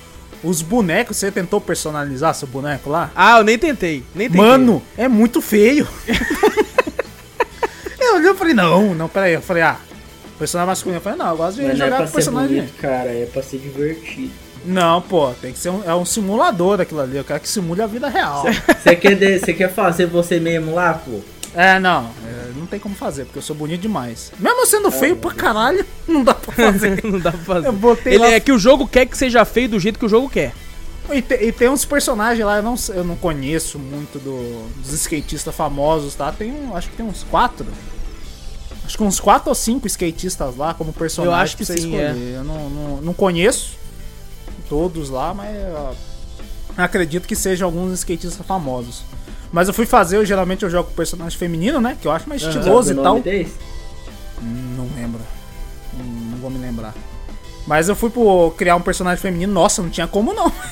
[0.43, 3.11] Os bonecos, você tentou personalizar seu boneco lá?
[3.15, 4.41] Ah, eu nem tentei, nem tentei.
[4.47, 5.87] Mano, é muito feio.
[8.01, 9.35] eu olhei e falei, não, não, peraí.
[9.35, 9.77] Eu falei, ah,
[10.39, 10.99] personagem masculino.
[10.99, 12.57] Eu falei, não, eu gosto de Mas é jogar pra com ser personagem.
[12.57, 14.31] bonito, cara, é pra ser divertido.
[14.65, 17.17] Não, pô, tem que ser um, é um simulador daquilo ali.
[17.17, 18.45] Eu quero que simule a vida real.
[18.83, 21.21] Você quer, de- quer fazer você mesmo lá, pô?
[21.55, 24.31] É, não, é, não tem como fazer, porque eu sou bonito demais.
[24.39, 27.01] Mesmo sendo feio pra caralho, não dá pra fazer.
[27.07, 27.67] não dá pra fazer.
[27.69, 30.05] Eu botei Ele lá- é que o jogo quer que seja feio do jeito que
[30.05, 30.53] o jogo quer.
[31.11, 34.93] E, te- e tem uns personagens lá, eu não, eu não conheço muito do- dos
[34.93, 36.31] skatistas famosos, tá?
[36.31, 37.67] Tem, um- acho que tem uns quatro.
[38.85, 41.81] Acho que uns quatro ou cinco skatistas lá como personagem Eu acho que pra você
[41.81, 42.35] sim, escolher.
[42.37, 43.71] Eu não, não, não conheço
[44.69, 45.95] todos lá, mas eu
[46.77, 49.03] acredito que sejam alguns skatistas famosos.
[49.51, 51.97] Mas eu fui fazer, eu geralmente eu jogo com personagem feminino, né?
[52.01, 52.51] Que eu acho mais Aham.
[52.59, 53.21] estiloso e tal.
[53.21, 53.55] desse?
[54.43, 55.21] Não lembro.
[55.95, 56.95] Não vou me lembrar.
[57.67, 60.51] Mas eu fui pro criar um personagem feminino, nossa, não tinha como não.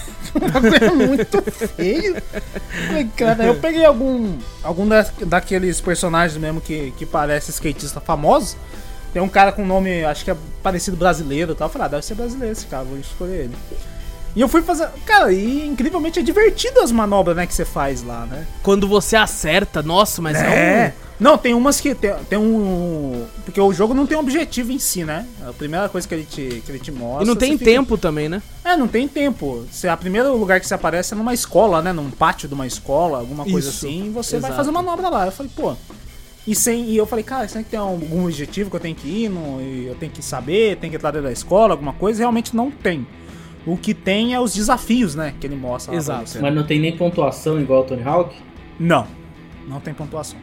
[0.82, 1.40] É muito
[1.76, 2.16] feio.
[3.16, 4.36] Cara, eu peguei algum.
[4.62, 8.56] Algum da, daqueles personagens mesmo que, que parece skatista famosos.
[9.16, 11.68] Tem um cara com nome, acho que é parecido brasileiro e tal.
[11.68, 13.56] Eu falei, ah, deve ser brasileiro esse cara, vou escolher ele.
[14.36, 14.90] E eu fui fazer.
[15.06, 18.46] Cara, e incrivelmente é divertido as manobras, né, que você faz lá, né?
[18.62, 20.94] Quando você acerta, nossa, mas é, É.
[21.18, 23.24] Não, tem umas que tem, tem um.
[23.42, 25.26] Porque o jogo não tem um objetivo em si, né?
[25.48, 26.96] A primeira coisa que ele te, que ele te um.
[26.96, 27.24] mostra.
[27.24, 28.42] E não tem fica- tempo também, né?
[28.62, 29.64] É, não tem tempo.
[29.72, 31.90] Você, a primeiro lugar que você aparece é numa escola, né?
[31.90, 34.08] Num pátio de uma escola, alguma coisa Isso, assim.
[34.08, 34.56] E você vai exato.
[34.56, 35.24] fazer manobra lá.
[35.24, 35.74] Eu falei, pô.
[36.46, 39.08] E, sem, e eu falei, cara, será que tem algum objetivo que eu tenho que
[39.08, 39.28] ir?
[39.28, 42.20] No, e eu tenho que saber, tem que entrar dentro da escola, alguma coisa?
[42.20, 43.06] Realmente não tem.
[43.66, 45.34] O que tem é os desafios, né?
[45.40, 46.38] Que ele mostra Exato.
[46.40, 48.36] Mas não tem nem pontuação igual o Tony Hawk?
[48.78, 49.08] Não.
[49.66, 50.38] Não tem pontuação.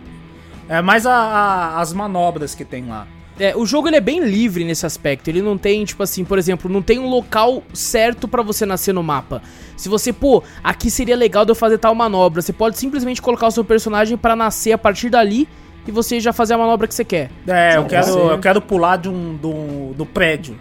[0.67, 3.07] É mais a- a- as manobras que tem lá.
[3.39, 5.27] É, o jogo ele é bem livre nesse aspecto.
[5.29, 8.93] Ele não tem, tipo assim, por exemplo, não tem um local certo pra você nascer
[8.93, 9.41] no mapa.
[9.77, 13.47] Se você, pô, aqui seria legal de eu fazer tal manobra, você pode simplesmente colocar
[13.47, 15.47] o seu personagem pra nascer a partir dali
[15.87, 17.29] e você já fazer a manobra que você quer.
[17.47, 20.57] É, eu quero, eu quero pular de um, do, do prédio.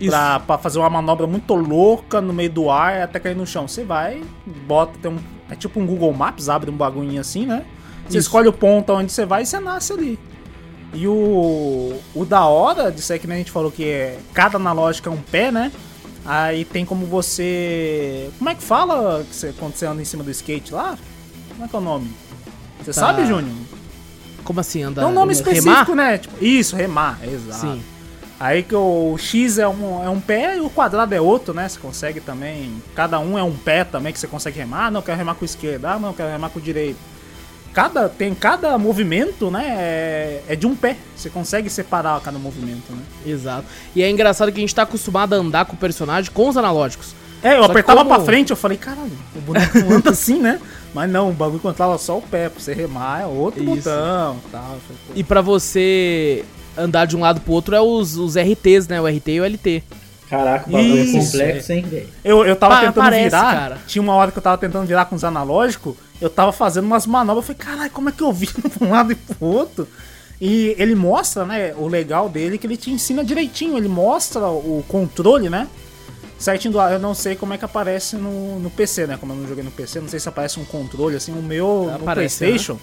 [0.00, 0.10] Isso.
[0.10, 3.68] Pra, pra fazer uma manobra muito louca no meio do ar até cair no chão.
[3.68, 4.22] Você vai,
[4.66, 5.18] bota, tem um.
[5.50, 7.64] É tipo um Google Maps, abre um bagulhinho assim, né?
[8.08, 8.28] Você Isso.
[8.28, 10.18] escolhe o ponto onde você vai e você nasce ali.
[10.94, 14.56] E o, o da hora disso aí que nem a gente falou que é, cada
[14.56, 15.70] analógica é um pé, né?
[16.24, 18.30] Aí tem como você.
[18.38, 20.96] Como é que fala que você, quando você anda em cima do skate lá?
[21.50, 22.10] Como é que é o nome?
[22.80, 23.06] Você Tá.
[23.06, 23.54] sabe, Júnior?
[24.44, 25.02] Como assim, anda?
[25.02, 25.48] É um nome remar?
[25.50, 26.18] específico, né?
[26.18, 27.60] Tipo, isso, remar, exato.
[27.60, 27.82] Sim.
[28.38, 31.68] Aí que o X é um, é um pé e o quadrado é outro, né?
[31.68, 32.82] Você consegue também.
[32.94, 34.86] Cada um é um pé também que você consegue remar.
[34.86, 35.84] Ah, não, eu quero remar com o esquerdo.
[35.84, 36.96] Ah, não, eu quero remar com o direito.
[37.74, 39.64] Cada, tem cada movimento, né?
[39.78, 40.96] É, é de um pé.
[41.14, 43.02] Você consegue separar cada movimento, né?
[43.26, 43.66] Exato.
[43.94, 46.56] E é engraçado que a gente tá acostumado a andar com o personagem com os
[46.56, 47.14] analógicos.
[47.42, 50.58] É, eu Só apertava como- pra frente, eu falei, caralho, o boneco anda assim, né?
[50.94, 52.48] Mas não, o bagulho controlava só o pé.
[52.48, 53.74] Pra você remar é outro Isso.
[53.76, 54.76] botão e tal.
[54.88, 55.12] Pô.
[55.14, 56.44] E pra você
[56.76, 59.00] andar de um lado pro outro é os, os RTs, né?
[59.00, 59.82] O RT e o LT.
[60.28, 62.08] Caraca, o bagulho Isso, é complexo, hein, velho?
[62.24, 63.78] Eu, eu tava Pa- tentando parece, virar, cara.
[63.86, 67.04] tinha uma hora que eu tava tentando virar com os analógicos, eu tava fazendo umas
[67.04, 69.88] manobras, eu falei, caralho, como é que eu viro pra um lado e pro outro?
[70.40, 74.46] E ele mostra, né, o legal dele é que ele te ensina direitinho, ele mostra
[74.46, 75.66] o controle, né,
[76.76, 76.92] lado.
[76.92, 79.64] Eu não sei como é que aparece no, no PC, né, como eu não joguei
[79.64, 82.78] no PC, não sei se aparece um controle, assim, o meu no Aparece, Playstation,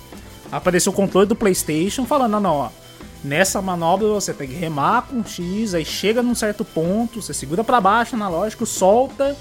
[0.52, 2.70] apareceu o controle do Playstation falando, não, não, ó,
[3.24, 7.64] Nessa manobra você tem que remar com X, aí chega num certo ponto, você segura
[7.64, 9.36] pra baixo analógico, solta.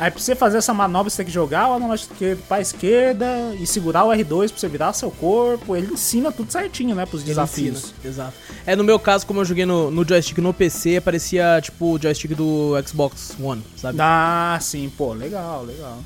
[0.00, 3.54] Aí pra você fazer essa manobra você tem que jogar o analógico esquerdo pra esquerda
[3.60, 5.76] e segurar o R2 pra você virar seu corpo.
[5.76, 7.76] Ele ensina tudo certinho, né, pros Ele desafios.
[7.78, 8.32] ensina, Exato.
[8.64, 12.00] É, no meu caso, como eu joguei no, no joystick no PC, parecia tipo o
[12.00, 13.98] joystick do Xbox One, sabe?
[14.00, 15.98] Ah, sim, pô, legal, legal.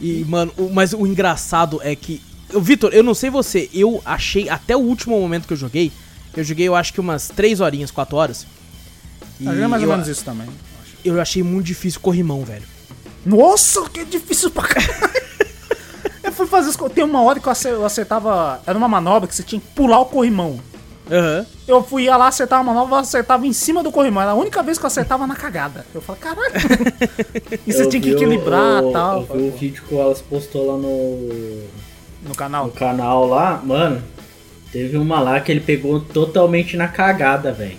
[0.00, 2.22] E, mano, o- mas o engraçado é que.
[2.60, 5.92] Vitor, eu não sei você, eu achei até o último momento que eu joguei.
[6.36, 8.46] Eu joguei, eu acho que umas 3 horinhas, 4 horas.
[9.38, 10.48] E Ah, é mais ou menos isso também.
[11.04, 12.62] eu achei muito difícil corrimão, velho.
[13.24, 15.24] Nossa, que difícil pra caralho.
[16.22, 16.88] Eu fui fazer isso.
[16.90, 18.60] Tem uma hora que eu ace- eu acertava.
[18.66, 20.58] Era uma manobra que você tinha que pular o corrimão.
[21.10, 21.44] Aham.
[21.68, 24.22] Eu fui ia lá acertar uma manobra, eu acertava em cima do corrimão.
[24.22, 25.84] Era a única vez que eu acertava na cagada.
[25.94, 26.52] Eu falei, caralho.
[27.66, 29.20] e você Eu tinha que equilibrar e o- tal.
[29.20, 31.62] Eu vi o vídeo que o Wallace postou lá no,
[32.28, 32.66] No canal.
[32.66, 34.02] no canal lá, mano.
[34.72, 37.76] Teve uma lá que ele pegou totalmente na cagada, velho.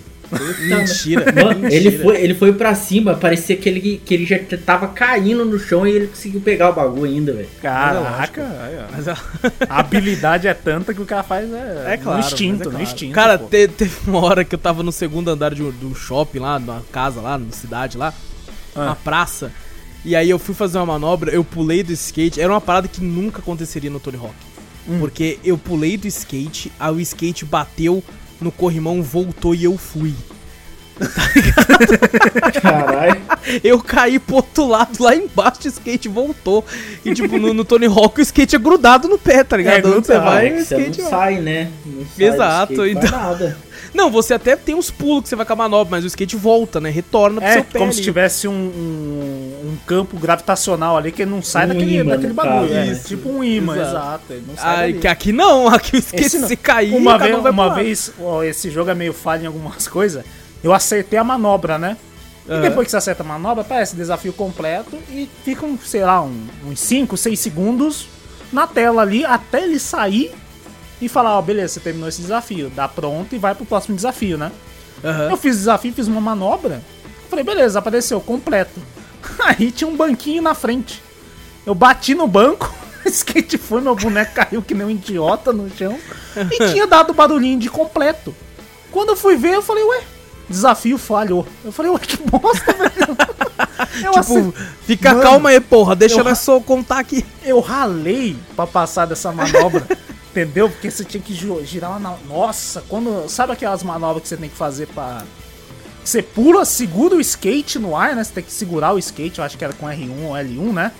[0.60, 1.32] Mentira.
[1.32, 1.74] Mano, mentira.
[1.74, 5.58] ele foi, ele foi pra cima, parecia que ele, que ele já tava caindo no
[5.58, 7.48] chão e ele conseguiu pegar o bagulho ainda, velho.
[7.62, 8.46] Caraca.
[8.92, 9.16] Mas, ó,
[9.68, 12.18] a habilidade é tanta que o cara faz é, É claro.
[12.20, 12.82] no instinto, é no claro.
[12.84, 13.12] instinto.
[13.14, 15.94] Cara, te- teve uma hora que eu tava no segundo andar de um, de um
[15.94, 18.12] shopping lá, na casa lá, na cidade lá,
[18.74, 18.86] Ah.
[18.86, 19.52] na praça.
[20.04, 22.40] E aí eu fui fazer uma manobra, eu pulei do skate.
[22.40, 24.34] Era uma parada que nunca aconteceria no Tony Hawk.
[24.88, 24.98] Hum.
[25.00, 28.04] Porque eu pulei do skate, aí o skate bateu
[28.40, 30.14] no corrimão, voltou e eu fui.
[32.62, 33.20] Caralho.
[33.62, 36.64] Eu caí pro outro lado, lá embaixo o skate voltou.
[37.04, 39.86] E tipo, no, no Tony Hawk o skate é grudado no pé, tá ligado?
[39.88, 41.34] É, Onde você vai, É o você skate não vai.
[41.34, 41.70] sai, né?
[41.84, 43.58] Não sai Exato, do skate, então- nada.
[43.96, 46.36] Não, você até tem uns pulos que você vai com a manobra, mas o skate
[46.36, 46.90] volta, né?
[46.90, 47.78] Retorna pro É seu pé.
[47.78, 47.94] como ali.
[47.94, 52.10] se tivesse um, um, um campo gravitacional ali que ele não sai Um daquele, ímã,
[52.12, 52.68] daquele bagulho.
[52.68, 53.00] caso, é, né?
[53.06, 53.88] tipo um imã, Exato.
[53.90, 54.24] exato.
[54.34, 54.98] ele não sai Ai, dali.
[55.00, 58.42] que aqui não, aqui o skate Esse se cair, Uma, vez, um uma vez, ó,
[58.42, 60.24] esse jogo é meio falho em algumas coisas,
[60.62, 61.96] eu acertei a manobra, né?
[62.48, 62.60] E Aham.
[62.60, 66.46] depois que você acerta a manobra, aparece desafio completo e fica, um, sei lá, um-
[66.66, 68.06] uns 5, 6 segundos
[68.52, 70.32] na tela ali até ele sair
[71.00, 74.38] e falar, ó, beleza, você terminou esse desafio, dá pronto e vai pro próximo desafio,
[74.38, 74.50] né?
[75.04, 75.30] Aham.
[75.30, 76.82] Eu fiz o desafio, fiz uma manobra,
[77.28, 78.80] falei, beleza, apareceu, completo.
[79.44, 81.02] Aí tinha um banquinho na frente.
[81.66, 82.72] Eu bati no banco,
[83.06, 85.98] skate foi, meu boneco caiu que nem um idiota no chão
[86.50, 88.34] e tinha dado barulhinho de completo.
[88.90, 90.00] Quando eu fui ver, eu falei, ué,
[90.48, 91.46] desafio falhou.
[91.64, 93.16] Eu falei, ué, que bosta, velho.
[94.02, 94.52] Eu, Tipo, assim,
[94.86, 97.24] fica Mano, calma aí, porra, deixa eu- nós só contar aqui.
[97.42, 99.86] eu ralei pra passar dessa manobra.
[100.40, 100.68] Entendeu?
[100.68, 103.28] Porque você tinha que gi- girar na- Nossa, quando.
[103.28, 105.22] Sabe aquelas manobras que você tem que fazer pra.
[106.04, 108.22] Você pula, segura o skate no ar, né?
[108.22, 110.92] Você tem que segurar o skate, eu acho que era com R1 ou L1, né?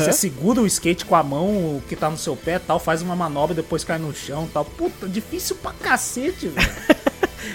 [0.00, 3.14] Você segura o skate com a mão que tá no seu pé tal, faz uma
[3.14, 4.64] manobra e depois cai no chão tal.
[4.64, 6.68] Puta, difícil pra cacete, velho.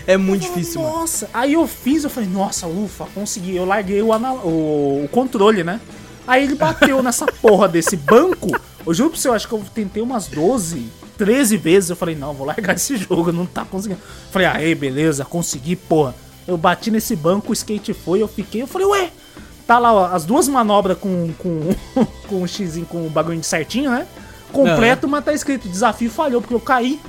[0.07, 0.97] É muito difícil, mano.
[0.97, 3.55] Nossa, aí eu fiz, eu falei, nossa, ufa, consegui.
[3.55, 5.79] Eu larguei o, ana- o, o controle, né?
[6.27, 8.49] Aí ele bateu nessa porra desse banco.
[8.85, 10.87] Eu juro pro você, eu acho que eu tentei umas 12,
[11.17, 11.89] 13 vezes.
[11.89, 14.01] Eu falei, não, vou largar esse jogo, não tá conseguindo.
[14.31, 16.15] Falei, aí, beleza, consegui, porra.
[16.47, 19.11] Eu bati nesse banco, o skate foi, eu fiquei, eu falei, ué,
[19.65, 21.73] tá lá ó, as duas manobras com, com,
[22.27, 24.05] com o X com o bagulho certinho, né?
[24.51, 26.99] Completo, mas tá escrito, desafio falhou, porque eu caí.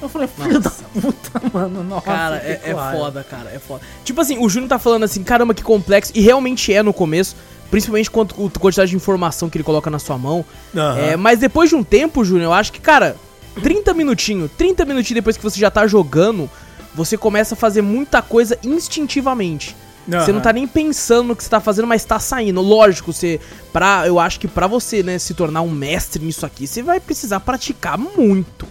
[0.00, 2.06] Eu falei, filho da puta, mano, nossa.
[2.06, 3.82] Cara, é, é foda, cara, é foda.
[4.04, 7.36] Tipo assim, o Júnior tá falando assim, caramba, que complexo, e realmente é no começo,
[7.70, 10.44] principalmente quanto a quantidade de informação que ele coloca na sua mão.
[10.74, 10.98] Aham.
[10.98, 13.16] É, mas depois de um tempo, Júnior, eu acho que, cara,
[13.62, 16.50] 30 minutinhos, 30 minutinhos depois que você já tá jogando,
[16.94, 19.76] você começa a fazer muita coisa instintivamente.
[20.08, 22.62] Você não tá nem pensando no que você tá fazendo, mas tá saindo.
[22.62, 23.38] Lógico, você.
[23.72, 26.98] Pra, eu acho que pra você, né, se tornar um mestre nisso aqui, você vai
[26.98, 28.66] precisar praticar muito.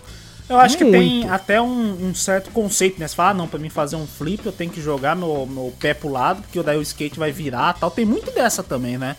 [0.50, 1.34] Eu acho que tem Muito.
[1.34, 3.08] até um, um certo conceito, né?
[3.08, 5.74] Você fala, ah, não, pra mim fazer um flip eu tenho que jogar meu, meu
[5.78, 7.92] pé pro lado, porque daí o skate vai virar tal.
[7.92, 9.18] Tem muito dessa também, né?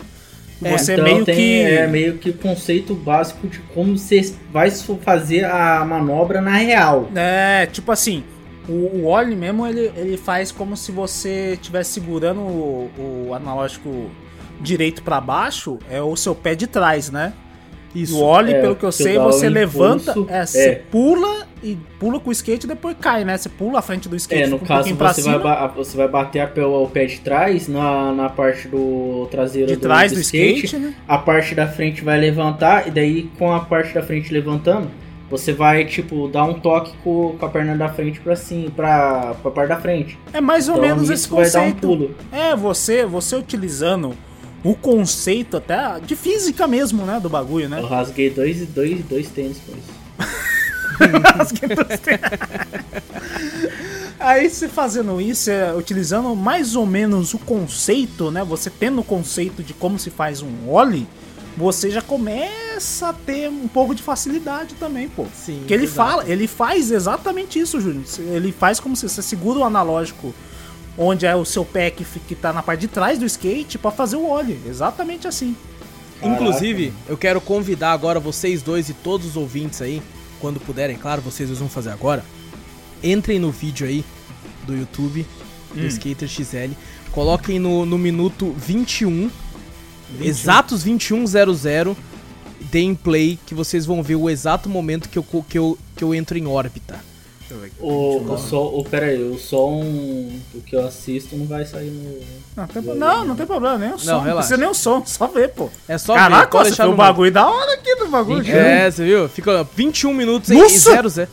[0.63, 1.63] É, Você então meio tem, que.
[1.63, 7.09] É meio que o conceito básico de como você vai fazer a manobra na real.
[7.15, 8.25] É, tipo assim,
[8.69, 12.91] o, o Ollie mesmo, ele, ele faz como se você estivesse segurando o,
[13.29, 14.11] o analógico
[14.61, 17.33] direito pra baixo, é o seu pé de trás, né?
[17.95, 18.19] Isso.
[18.19, 20.47] O Ollie, É, pelo que eu você sei, você levanta, impulso, é, é.
[20.47, 23.37] você pula e pula com o skate e depois cai, né?
[23.37, 26.41] Você pula a frente do skate, É, no um caso você vai, você vai bater
[26.41, 30.77] a pé- o pé de trás na, na parte do traseiro de trás do skate,
[30.77, 30.95] né?
[31.09, 34.89] a parte da frente vai levantar e daí com a parte da frente levantando,
[35.31, 39.35] você vai tipo dar um toque com, com a perna da frente pra cima, pra,
[39.43, 40.17] pra parte da frente.
[40.33, 41.81] É mais ou Então, menos isso esse vai dar um conceito.
[41.87, 42.15] pulo.
[42.31, 44.15] É, você, você utilizando
[44.63, 47.81] o conceito até de física mesmo, né, do bagulho, né?
[47.81, 49.99] Eu rasguei dois, dois, dois tênis com isso.
[54.19, 58.45] Aí você fazendo isso, é, utilizando mais ou menos o conceito, né?
[58.45, 61.07] Você tendo o conceito de como se faz um ollie,
[61.57, 65.25] você já começa a ter um pouco de facilidade também, pô.
[65.35, 65.59] Sim.
[65.59, 66.11] Porque ele exato.
[66.11, 68.05] fala, ele faz exatamente isso, Júnior.
[68.19, 70.35] Ele faz como se você segura o analógico
[70.99, 73.91] onde é o seu pé que, que tá na parte de trás do skate pra
[73.91, 74.59] fazer o ollie.
[74.67, 75.57] Exatamente assim.
[76.21, 80.03] Inclusive, eu quero convidar agora vocês dois e todos os ouvintes aí,
[80.41, 82.25] quando puderem, claro, vocês vão fazer agora.
[83.03, 84.05] Entrem no vídeo aí
[84.67, 85.25] do YouTube
[85.73, 86.73] do Skater XL,
[87.13, 89.31] coloquem no, no minuto 21,
[90.21, 91.97] exatos 2100,
[92.71, 96.15] deem play que vocês vão ver o exato momento que eu, que eu, que eu
[96.15, 96.99] entro em órbita.
[97.81, 99.81] O, o som, o, pera aí, o som
[100.53, 102.21] do que eu assisto não vai sair no.
[102.57, 104.23] Não, tem, não, não tem problema, nem o som.
[104.23, 105.71] Não precisa nem o som, só ver, pô.
[105.89, 108.45] É só ver, Caraca, você um no bagulho da hora aqui do bagulho.
[108.45, 108.59] cara.
[108.59, 109.29] É, você viu?
[109.29, 110.75] Fica 21 minutos Nossa!
[110.75, 111.31] e 0 0.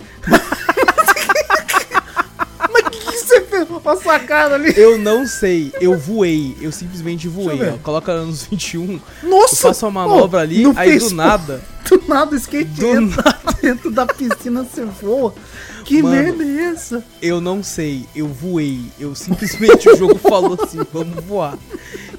[4.06, 4.74] Olha a cara ali.
[4.78, 7.70] Eu não sei, eu voei, eu simplesmente voei.
[7.70, 9.68] Ó, coloca nos 21, eu Nossa!
[9.68, 11.62] faço uma manobra ali, aí fez do nada.
[11.86, 15.36] Do nada o skate Do entra dentro da piscina, você voa.
[15.84, 16.16] Que Mano.
[16.16, 17.06] merda é essa?
[17.22, 18.82] Eu não sei, eu voei.
[19.00, 21.56] Eu simplesmente o jogo falou assim, vamos voar.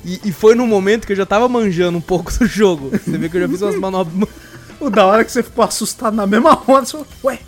[0.05, 2.91] E, e foi num momento que eu já tava manjando um pouco do jogo.
[2.91, 4.29] Você vê que eu já fiz umas manobras.
[4.79, 7.41] O da hora que você ficou assustado na mesma hora, você falou, ué,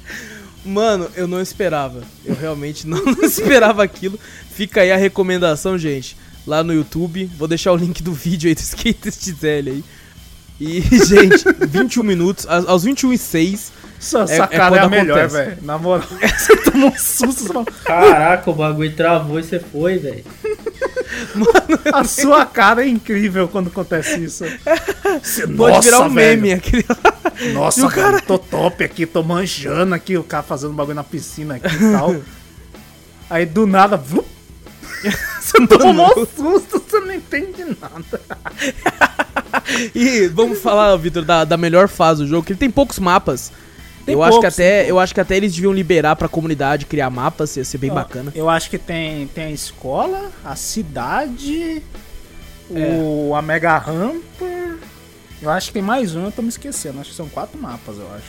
[0.65, 2.03] Mano, eu não esperava.
[2.25, 4.19] Eu realmente não esperava aquilo.
[4.51, 6.17] Fica aí a recomendação, gente.
[6.47, 7.31] Lá no YouTube.
[7.39, 9.85] Vou deixar o link do vídeo aí do Skater XL aí.
[10.61, 12.47] E, gente, 21 minutos.
[12.47, 13.73] Aos 21 e 6.
[14.01, 15.59] Essa, É- essa é cara é, a melhor, velho.
[15.63, 16.07] Na moral,
[16.39, 17.45] você tomou um susto.
[17.45, 20.25] Você fala, Caraca, o bagulho travou e você foi, velho.
[21.93, 24.45] a sua cara é incrível quando acontece isso.
[25.23, 26.41] Você, Pode virar um velho.
[26.43, 26.85] meme aquele.
[27.53, 31.57] Nossa, o cara, tô top aqui, tô manjando aqui, o cara fazendo bagulho na piscina
[31.57, 32.17] aqui e tal.
[33.31, 34.27] Aí do nada, vlup,
[35.41, 38.21] você tomou um susto, você não entende nada.
[39.95, 43.53] E vamos falar, Vitor, da, da melhor fase do jogo, que ele tem poucos mapas.
[44.09, 46.29] Tem eu acho que poucos, até, tem eu acho que até eles deviam liberar pra
[46.29, 48.33] comunidade criar mapas, ia ser bem bacana.
[48.35, 51.83] Eu acho que tem, tem a escola, a cidade,
[52.71, 54.45] o, a mega rampa.
[55.41, 57.01] Eu acho que tem mais um, eu tô me esquecendo.
[57.01, 58.27] Acho que são quatro mapas, eu acho.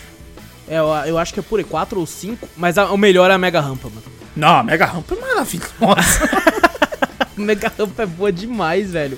[0.67, 3.31] É, eu, eu acho que é por aí, 4 ou 5, mas a- o melhor
[3.31, 4.03] é a Mega Rampa, mano.
[4.35, 5.69] Não, a mega rampa é maravilhosa.
[7.35, 9.17] A Mega Rampa é boa demais, velho.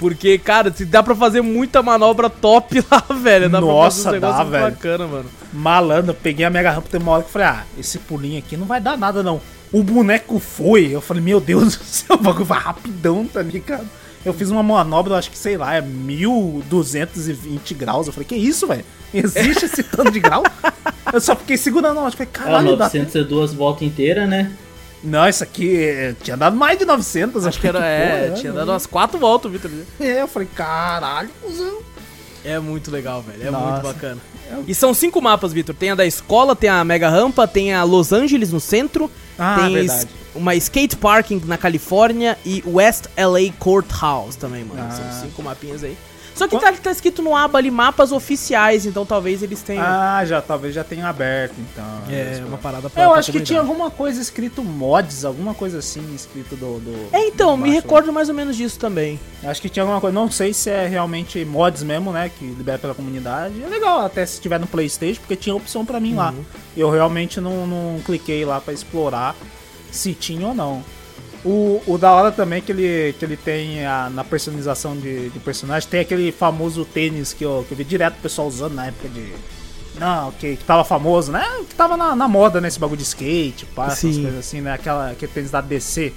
[0.00, 3.50] Porque, cara, se dá pra fazer muita manobra top lá, velho.
[3.50, 4.64] Dá Nossa, pra fazer uns dá, velho.
[4.74, 5.26] bacana, mano.
[5.52, 8.38] Malandro, eu peguei a mega rampa, tem uma hora que eu falei, ah, esse pulinho
[8.38, 9.42] aqui não vai dar nada não.
[9.70, 13.86] O boneco foi, eu falei, meu Deus do céu, o bagulho vai rapidão, tá ligado?
[14.24, 18.06] Eu fiz uma manobra, eu acho que, sei lá, é 1220 graus.
[18.06, 18.84] Eu falei, que isso, velho?
[19.12, 20.42] Existe esse tanto de grau?
[21.12, 24.52] Eu só fiquei segurando, eu falei, caralho, dá 902 voltas inteiras, né?
[25.02, 28.52] Não, isso aqui eh, tinha dado mais de 900, Acho que era, é, foi, tinha
[28.52, 28.58] né?
[28.58, 29.70] dado umas 4 voltas, Vitor.
[29.98, 31.78] É, eu falei, caralho, cuzão.
[32.44, 33.46] É muito legal, velho.
[33.46, 33.66] É Nossa.
[33.72, 34.20] muito bacana.
[34.66, 35.74] E são cinco mapas, Vitor.
[35.74, 39.60] Tem a da escola, tem a Mega Rampa, tem a Los Angeles no centro, Ah,
[39.60, 40.08] tem verdade.
[40.34, 44.82] uma skate parking na Califórnia e West LA Courthouse também, mano.
[44.82, 44.90] Ah.
[44.90, 45.96] São cinco mapinhas aí.
[46.40, 49.84] Só que tá, tá escrito no aba ali mapas oficiais, então talvez eles tenham.
[49.86, 51.84] Ah, já, talvez já tenha aberto, então.
[52.08, 53.02] é, uma parada pra.
[53.02, 53.82] Eu pra acho que tinha comunidade.
[53.82, 56.80] alguma coisa escrito mods, alguma coisa assim, escrito do.
[56.80, 57.82] do É, então, me embaixo.
[57.82, 59.20] recordo mais ou menos disso também.
[59.44, 60.14] Acho que tinha alguma coisa.
[60.14, 62.30] Não sei se é realmente mods mesmo, né?
[62.38, 63.62] Que libera pela comunidade.
[63.62, 66.32] É legal até se tiver no PlayStation, porque tinha opção pra mim lá.
[66.74, 69.36] Eu realmente não, não cliquei lá pra explorar
[69.90, 70.82] se tinha ou não.
[71.44, 75.30] O, o da hora também é que ele, que ele tem a- na personalização de,
[75.30, 78.74] de personagem, tem aquele famoso tênis que eu, que eu vi direto o pessoal usando
[78.74, 79.32] na época de.
[79.98, 81.44] Não, que, que tava famoso, né?
[81.68, 82.68] Que tava na, na moda, né?
[82.68, 84.72] Esse bagulho de skate, pá, essas coisas assim, né?
[84.72, 86.12] Aquela, aquele tênis da DC.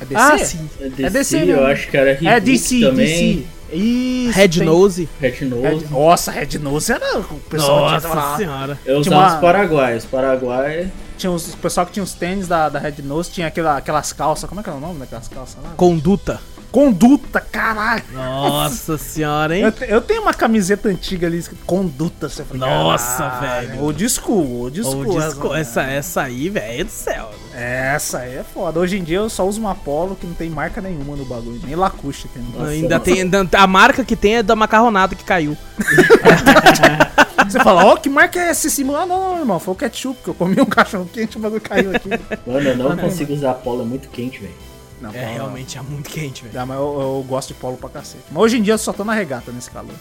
[0.00, 0.14] É DC?
[0.20, 0.70] Ah, sim.
[0.80, 3.06] É DC, É DC eu acho que era Reboot É DC, também.
[3.36, 3.46] DC.
[3.76, 5.08] Isso, Red tem- Nose.
[5.20, 5.86] Red Red- Nose.
[5.90, 8.78] Nossa, Red Nose era o pessoal que tinha senhora.
[8.84, 10.04] Eu Tinha usava uma- os Paraguaios.
[10.04, 10.90] Paraguai.
[11.16, 14.12] Tinha os, o pessoal que tinha os tênis da, da Red Nose, tinha aquela, aquelas
[14.12, 14.48] calças.
[14.48, 15.70] Como é que era o nome daquelas calças lá?
[15.76, 16.40] Conduta.
[16.76, 18.02] Conduta, caralho!
[18.12, 19.62] Nossa senhora, hein?
[19.62, 22.28] Eu, te- eu tenho uma camiseta antiga ali, Conduta.
[22.28, 23.82] Você fala, Nossa, "Caralho, velho.
[23.82, 25.18] Old school, old Ô, school.
[25.18, 27.30] disco- essa, essa aí, velho, do céu.
[27.54, 28.78] Essa aí é foda.
[28.78, 31.58] Hoje em dia eu só uso uma Polo que não tem marca nenhuma no bagulho.
[31.64, 32.42] Nem Lacoste tem.
[32.66, 33.22] Ainda tem.
[33.22, 35.56] ainda- A marca que tem é da macarronada que caiu.
[37.48, 38.66] Você fala, ó, que marca é essa?
[38.66, 38.82] Esse...
[38.82, 39.58] Ah, não, não, irmão.
[39.58, 42.10] Foi o ketchup que eu comi um cachorro quente e o bagulho caiu aqui.
[42.46, 44.65] Mano, eu não consigo usar polo, é muito quente, velho.
[45.00, 46.58] Não, É, realmente é muito quente, velho.
[46.60, 48.24] Ah, mas eu, eu gosto de polo pra cacete.
[48.30, 49.94] Mas hoje em dia eu só tô na regata nesse calor.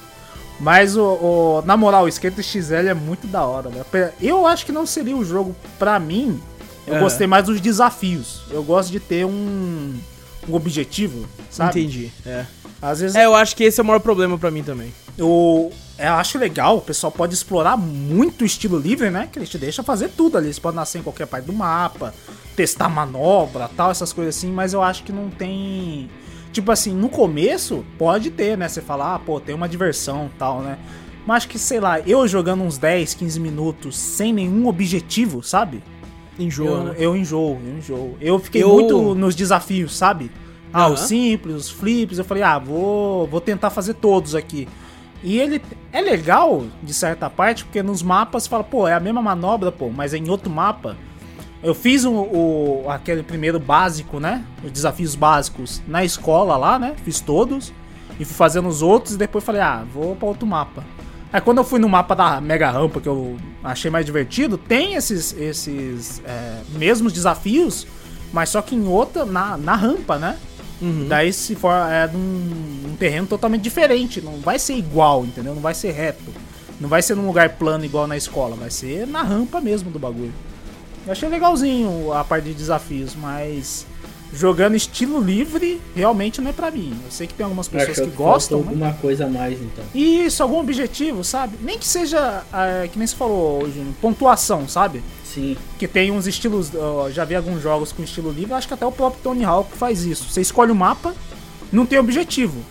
[0.59, 3.85] Mas, o, o- na moral, o Skate XL é muito da hora, velho.
[4.21, 6.41] Eu acho que não seria o jogo pra mim.
[6.87, 6.99] Eu É.
[6.99, 8.43] gostei mais dos desafios.
[8.49, 9.93] Eu gosto de ter um,
[10.49, 11.79] um objetivo, sabe?
[11.81, 12.11] Entendi.
[12.25, 12.45] É.
[12.81, 14.93] Às vezes É, eu acho que esse é o maior problema pra mim também.
[15.17, 19.27] eu, eu acho legal, o pessoal pode explorar muito o estilo livre, né?
[19.31, 20.53] Que ele te deixa fazer tudo ali.
[20.53, 22.13] Você pode nascer em qualquer parte do mapa,
[22.55, 26.09] testar manobra, tal, essas coisas assim, mas eu acho que não tem.
[26.51, 28.67] Tipo assim, no começo pode ter, né?
[28.67, 30.77] Você falar, ah, pô, tem uma diversão tal, né?
[31.25, 35.81] Mas acho que, sei lá, eu jogando uns 10, 15 minutos sem nenhum objetivo, sabe?
[36.37, 36.95] Enjoa, eu, né?
[36.99, 38.17] eu enjoo, eu enjoo.
[38.21, 40.29] Eu fiquei Eu- muito nos desafios, sabe?
[40.77, 42.17] Ah, os simples, os flips.
[42.17, 44.67] Eu falei, ah, vou, vou tentar fazer todos aqui.
[45.23, 45.61] E ele
[45.91, 49.89] é legal, de certa parte, porque nos mapas fala, pô, é a mesma manobra, pô,
[49.89, 50.95] mas é em outro mapa.
[51.63, 54.43] Eu fiz o, o- aquele primeiro básico, né?
[54.63, 56.93] Os desafios básicos na escola lá, né?
[57.03, 57.73] Fiz todos.
[58.19, 60.83] E fui fazendo os outros e depois falei, ah, vou pra outro mapa.
[61.33, 64.93] Aí quando eu fui no mapa da Mega Rampa, que eu achei mais divertido, tem
[64.93, 67.85] esses, esses é, mesmos desafios,
[68.31, 70.37] mas só que em outra, na, na rampa, né?
[70.81, 71.07] Uhum.
[71.07, 72.19] Daí se for é num,
[72.87, 75.55] num terreno totalmente diferente, não vai ser igual, entendeu?
[75.55, 76.31] Não vai ser reto.
[76.79, 79.97] Não vai ser num lugar plano igual na escola, vai ser na rampa mesmo do
[79.97, 80.33] bagulho.
[81.05, 83.85] Eu achei legalzinho a parte de desafios, mas
[84.33, 86.93] jogando estilo livre, realmente não é pra mim.
[87.05, 88.65] Eu sei que tem algumas pessoas Achou que faltou gostam, né?
[88.69, 89.85] alguma coisa a mais, então.
[89.93, 91.57] Isso, algum objetivo, sabe?
[91.61, 95.01] Nem que seja, é, que nem você falou hoje, pontuação, sabe?
[95.35, 95.57] Sim.
[95.77, 98.85] Que tem uns estilos, ó, já vi alguns jogos com estilo livre, acho que até
[98.85, 100.29] o próprio Tony Hawk faz isso.
[100.29, 101.13] Você escolhe o mapa,
[101.71, 102.63] não tem objetivo,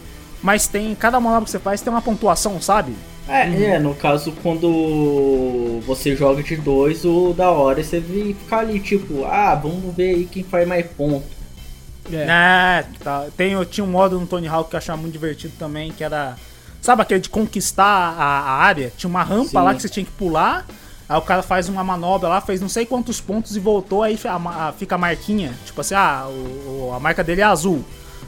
[0.42, 2.94] mas tem, cada manobra que você faz tem uma pontuação, sabe?
[3.28, 8.60] É, é, no caso, quando você joga de dois, o da hora é você ficar
[8.60, 11.24] ali, tipo, ah, vamos ver aí quem faz mais ponto.
[12.12, 13.26] É, tá.
[13.36, 16.04] Tem, eu tinha um modo no Tony Hawk que eu achava muito divertido também, que
[16.04, 16.36] era.
[16.82, 18.92] Sabe aquele de conquistar a, a área?
[18.94, 19.56] Tinha uma rampa Sim.
[19.56, 20.66] lá que você tinha que pular.
[21.08, 24.18] Aí o cara faz uma manobra lá, fez não sei quantos pontos e voltou, aí
[24.24, 25.52] a ma- a- fica a marquinha.
[25.66, 27.84] Tipo assim, ah, o, o- a marca dele é azul.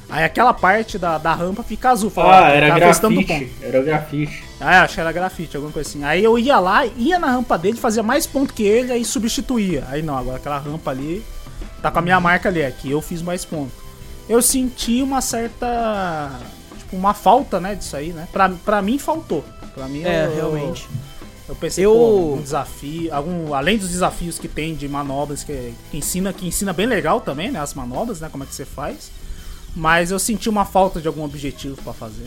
[0.09, 2.11] Aí aquela parte da, da rampa fica azul.
[2.11, 3.53] Fala, Ah, era tá grafite.
[3.63, 4.45] Era grafite.
[4.61, 6.05] ah, acho que era grafite, alguma coisa assim.
[6.05, 9.85] Aí eu ia lá, ia na rampa dele, fazia mais ponto que ele, aí substituía.
[9.89, 11.25] Aí não, agora aquela rampa ali
[11.83, 13.73] tá com a minha marca ali, aqui eu fiz mais ponto.
[14.29, 16.31] Eu senti uma certa.
[16.79, 18.29] Tipo, uma falta, né, disso aí, né?
[18.33, 19.45] Pra, pra mim faltou.
[19.75, 20.87] Pra mim É, eu- realmente.
[20.89, 20.97] Eu
[21.55, 25.97] pensei, Eu- pô, um desafio, algum, além dos desafios que tem de manobras que, que
[25.99, 29.11] ensina, que ensina bem legal também, né, as manobras, né, como é que você faz.
[29.75, 32.27] Mas eu senti uma falta de algum objetivo pra fazer.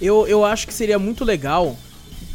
[0.00, 1.76] Eu, eu acho que seria muito legal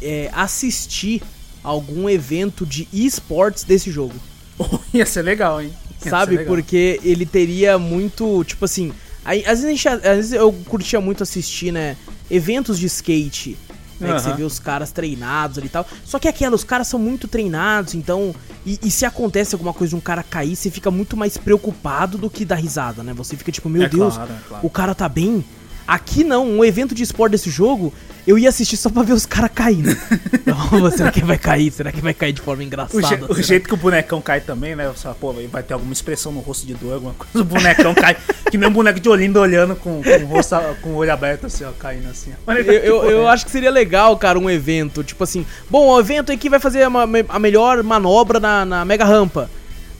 [0.02, 1.22] é, assistir
[1.62, 4.14] algum evento de esportes desse jogo.
[4.94, 5.70] Ia ser legal, hein?
[6.04, 6.36] Ia sabe?
[6.38, 6.46] legal.
[6.54, 8.92] Porque ele teria muito, tipo assim,
[9.24, 11.96] aí, às vezes, a gente- às vezes eu curtia muito assistir, né,
[12.30, 13.58] eventos de skate,
[14.00, 15.86] né, que você vê os caras treinados ali e tal.
[16.04, 19.90] Só que aquela, os caras são muito treinados, então, e, e se acontece alguma coisa
[19.90, 23.12] de um cara cair, você fica muito mais preocupado do que dar risada, né?
[23.14, 24.66] Você fica tipo, meu É Deus, claro, é claro.
[24.66, 25.44] o cara tá bem.
[25.92, 27.92] Aqui não, um evento de esporte desse jogo,
[28.26, 29.90] eu ia assistir só pra ver os caras caindo.
[30.32, 31.70] Então, será que vai cair?
[31.72, 33.26] Será que vai cair de forma engraçada?
[33.28, 34.90] O, je- o jeito que o bonecão cai também, né?
[34.94, 37.40] Fala, pô, vai ter alguma expressão no rosto de dor, alguma coisa.
[37.40, 38.16] O bonecão cai,
[38.50, 41.46] que nem um boneco de Olinda olhando com, com, o rosto, com o olho aberto,
[41.46, 42.30] assim, ó, caindo assim.
[42.46, 42.52] ó.
[42.52, 45.02] Eu, eu, eu acho que seria legal, cara, um evento.
[45.04, 49.04] Tipo assim, bom, o evento aqui vai fazer uma- a melhor manobra na, na mega
[49.04, 49.50] rampa.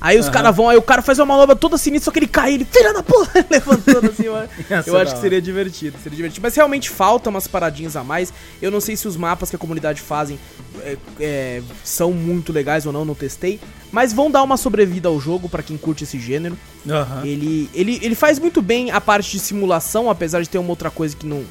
[0.00, 0.32] Aí os Aham.
[0.32, 2.64] caras vão, aí o cara faz uma manobra toda sinistra, só que ele cai, ele,
[2.64, 4.24] filha da porra, levantando assim.
[4.82, 6.42] Ser eu acho que seria divertido, seria divertido.
[6.42, 8.32] Mas realmente falta umas paradinhas a mais.
[8.62, 10.38] Eu não sei se os mapas que a comunidade fazem
[10.82, 13.60] é, é, são muito legais ou não, não testei.
[13.92, 16.56] Mas vão dar uma sobrevida ao jogo pra quem curte esse gênero.
[16.88, 17.22] Aham.
[17.24, 20.90] Ele, ele, ele faz muito bem a parte de simulação, apesar de ter uma outra
[20.90, 21.44] coisa que não,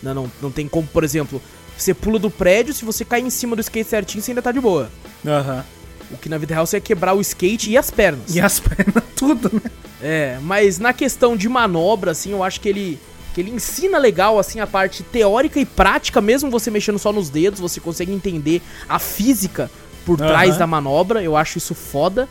[0.00, 1.42] não, não, não tem como, por exemplo,
[1.76, 4.52] você pula do prédio, se você cair em cima do skate certinho, você ainda tá
[4.52, 4.88] de boa.
[5.26, 5.64] Aham.
[6.10, 8.34] O que na vida real você ia quebrar o skate e as pernas.
[8.34, 9.70] E as pernas, tudo, né?
[10.00, 12.98] É, mas na questão de manobra, assim, eu acho que ele.
[13.34, 17.28] Que ele ensina legal, assim, a parte teórica e prática, mesmo você mexendo só nos
[17.28, 19.70] dedos, você consegue entender a física
[20.06, 20.28] por Aham.
[20.28, 21.22] trás da manobra.
[21.22, 22.28] Eu acho isso foda.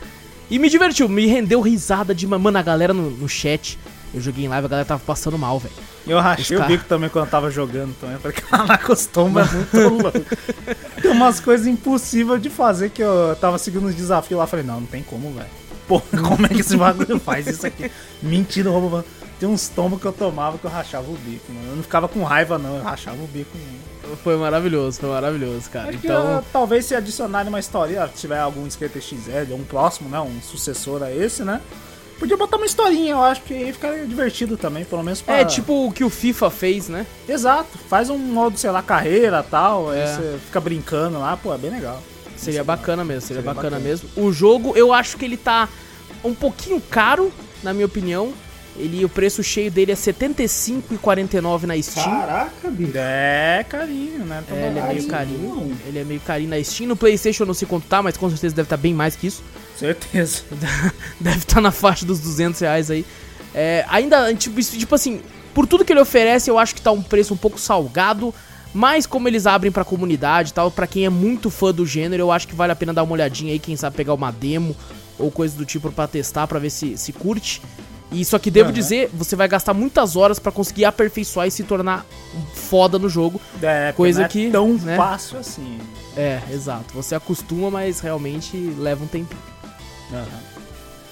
[0.49, 2.25] E me divertiu, me rendeu risada de.
[2.25, 3.77] ma- Mano, a galera no, no chat.
[4.13, 5.73] Eu joguei em live, a galera tava passando mal, velho.
[6.07, 8.17] Eu rachei Os o cara- bico também quando eu tava jogando também.
[8.33, 10.19] Caraca, os tombos é muito louco.
[11.01, 14.47] Tem umas coisas impossíveis de fazer que eu tava seguindo os desafios lá.
[14.47, 15.47] Falei, não, não tem como, velho.
[15.87, 17.91] Pô, como é que esse bagulho faz isso aqui?
[18.21, 18.89] Mentira, roubo.
[18.89, 19.05] mano.
[19.39, 21.67] Tem uns tombos que eu tomava que eu rachava o bico, mano.
[21.69, 22.77] Eu não ficava com raiva, não.
[22.77, 24.17] Eu rachava o bico mesmo.
[24.23, 25.89] Foi maravilhoso, foi maravilhoso, cara.
[25.89, 29.63] Acho que Então, ah, talvez se adicionarem uma história, se tiver algum Skater XL, um
[29.65, 30.19] próximo, né?
[30.21, 31.61] Um sucessor a esse, né?
[32.19, 35.37] Podia botar uma historinha, eu acho que aí ficaria divertido também, pelo menos pra...
[35.37, 37.05] é tipo o que o FIFA fez, né?
[37.29, 40.07] Exato, faz um modo, sei lá, carreira tal, aí É.
[40.07, 42.01] você fica brincando lá, pô, é bem legal.
[42.35, 43.89] Seria bacana mesmo, seria, Seria bacana, bacana.
[43.89, 44.09] mesmo.
[44.15, 45.69] O jogo, eu acho que ele tá
[46.23, 47.31] um pouquinho caro,
[47.63, 48.33] na minha opinião.
[48.79, 52.05] Ele, o preço cheio dele é R$ 75,49 na Steam.
[52.05, 52.91] Caraca, bicho.
[52.95, 54.43] É carinho, né?
[54.47, 55.39] Tá É, ele é meio carinho.
[55.55, 55.71] não.
[55.87, 56.87] Ele é meio carinho na Steam.
[56.87, 59.25] No PlayStation eu não sei quanto tá, mas com certeza deve estar bem mais que
[59.27, 59.43] isso.
[59.77, 60.41] Certeza.
[61.19, 63.05] deve estar na faixa dos 200 reais aí.
[63.53, 65.21] É, ainda, tipo, tipo assim,
[65.53, 68.33] por tudo que ele oferece, eu acho que tá um preço um pouco salgado.
[68.73, 72.21] Mas como eles abrem pra comunidade e tal, pra quem é muito fã do gênero,
[72.21, 74.75] eu acho que vale a pena dar uma olhadinha aí, quem sabe pegar uma demo
[75.17, 77.61] ou coisa do tipo pra testar, pra ver se, se curte.
[78.11, 78.73] E só que devo Aham.
[78.75, 82.05] dizer, você vai gastar muitas horas pra conseguir aperfeiçoar e se tornar
[82.53, 83.41] foda no jogo.
[83.61, 84.95] É, Coisa não é que, tão né?
[84.95, 85.77] fácil assim.
[86.15, 86.93] É, exato.
[86.93, 89.41] Você acostuma, mas realmente leva um tempinho.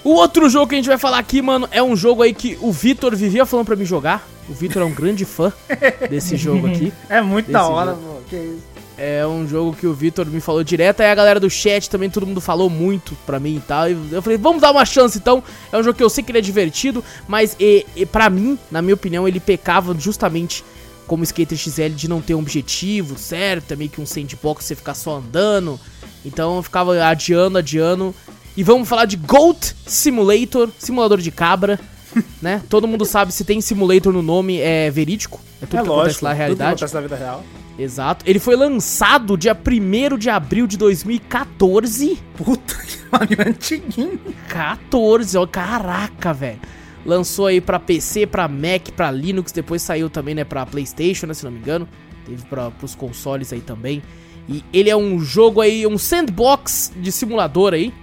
[0.04, 2.58] O outro jogo que a gente vai falar aqui, mano, é um jogo aí que
[2.62, 4.28] o Vitor vivia falando pra mim jogar.
[4.48, 5.52] O Vitor é um grande fã
[6.10, 6.94] desse jogo aqui.
[7.10, 8.02] É muito da hora, jogo.
[8.02, 8.22] pô.
[8.30, 8.76] Que isso.
[8.98, 12.10] É um jogo que o Vitor me falou direto, aí a galera do chat também,
[12.10, 13.90] todo mundo falou muito pra mim e tal.
[13.90, 15.44] E eu falei, vamos dar uma chance então.
[15.72, 18.58] É um jogo que eu sei que ele é divertido, mas e, e, pra mim,
[18.72, 20.64] na minha opinião, ele pecava justamente
[21.06, 24.76] como Skater XL de não ter um objetivo certo, é meio que um sandbox você
[24.76, 25.80] ficar só andando.
[26.24, 28.16] Então eu ficava adiando, adiando.
[28.58, 31.80] E vamos falar de Goat Simulator, simulador de cabra.
[32.42, 32.62] né?
[32.70, 35.42] Todo mundo sabe se tem simulator no nome é verídico.
[35.62, 36.72] É tudo é que lógico, acontece lá na tudo que realidade.
[36.72, 37.44] acontece na vida real.
[37.78, 38.24] Exato.
[38.26, 42.18] Ele foi lançado dia 1 de abril de 2014.
[42.38, 44.20] Puta que pariu, é antiguinho.
[44.48, 46.60] 14, ó, caraca, velho.
[47.06, 51.34] Lançou aí pra PC, pra Mac, pra Linux, depois saiu também, né, pra PlayStation, né,
[51.34, 51.88] se não me engano.
[52.26, 54.02] Teve pra, pros consoles aí também.
[54.48, 57.94] E ele é um jogo aí, um sandbox de simulador aí.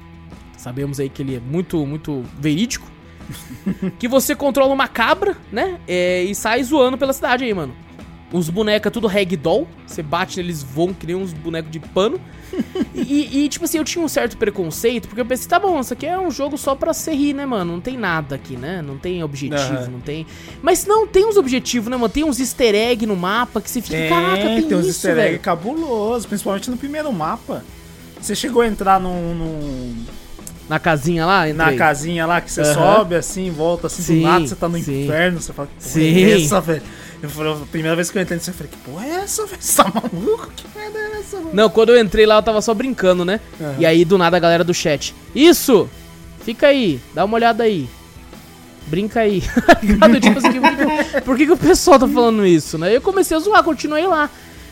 [0.63, 2.89] Sabemos aí que ele é muito, muito verídico.
[3.99, 5.79] que você controla uma cabra, né?
[5.89, 7.75] é, e sai zoando pela cidade aí, mano.
[8.33, 9.67] Os bonecos é tudo ragdoll.
[9.87, 12.19] Você bate neles, voam que nem uns bonecos de pano.
[12.95, 15.93] e, e, tipo assim, eu tinha um certo preconceito, porque eu pensei, tá bom, isso
[15.93, 17.73] aqui é um jogo só pra ser rir, né, mano?
[17.73, 18.81] Não tem nada aqui, né?
[18.83, 19.89] Não tem objetivo, Aham.
[19.91, 20.27] não tem.
[20.63, 22.09] Mas não, tem uns objetivos, né, mano?
[22.13, 25.11] Tem uns easter egg no mapa que você fica, caraca, tem, tem uns isso, easter
[25.19, 25.41] egg velho.
[25.41, 27.65] cabulosos, principalmente no primeiro mapa.
[28.21, 30.05] Você chegou a entrar num, num-
[30.69, 31.77] Na casinha lá, na entrei.
[31.77, 32.75] casinha lá que você Aham.
[32.75, 35.05] sobe assim, volta assim Sim, do nada, você tá no sim.
[35.05, 36.25] inferno, você fala, que porra Sim.
[36.25, 36.83] é essa, velho?
[37.23, 39.45] Eu falei, a primeira vez que eu entrei nisso, eu falei, que porra é essa,
[39.47, 39.59] velho?
[39.61, 40.51] Você tá maluco?
[40.57, 41.51] Que merda é essa, mano?
[41.53, 43.39] Não, quando eu entrei lá, eu tava só brincando, né?
[43.61, 43.75] Aham.
[43.79, 45.15] E aí, do nada, a galera do chat.
[45.35, 45.89] Isso!
[46.45, 47.89] Fica aí, dá uma olhada aí.
[48.87, 49.41] Brinca aí.
[50.21, 52.95] Tipo assim, por, que, que- por que, que o pessoal tá falando isso, né?
[52.97, 54.29] Eu comecei a zoar, continuei lá.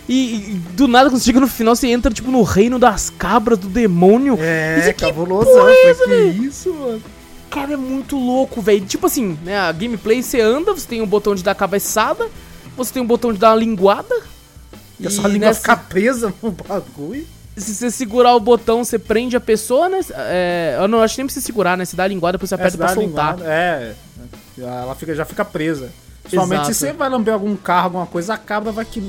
[0.09, 3.10] E, e do nada, quando você chega no final, você entra, tipo, no reino das
[3.10, 4.36] cabras, do demônio.
[4.40, 5.47] É, Isso aqui, cabuloso.
[5.51, 7.02] porra é falei, que isso, mano?
[7.48, 8.85] Cara, é muito louco, velho.
[8.86, 9.59] Tipo assim, né?
[9.59, 12.28] A gameplay você anda, você tem um botão de dar cabeçada,
[12.77, 14.14] você tem um botão de dar uma linguada.
[14.98, 17.27] E a sua língua nessa- fica presa no bagulho.
[17.56, 20.01] Se você segurar o botão, você prende a pessoa, né?
[20.14, 21.85] É, eu não acho que nem precisa segurar, né?
[21.85, 23.35] Você dá a linguada, depois você aperta Essa pra soltar.
[23.36, 23.94] linguada, É,
[24.59, 25.90] ela fica, já fica presa.
[26.22, 29.01] Principalmente se você vai lamber algum carro, alguma coisa, a cabra vai que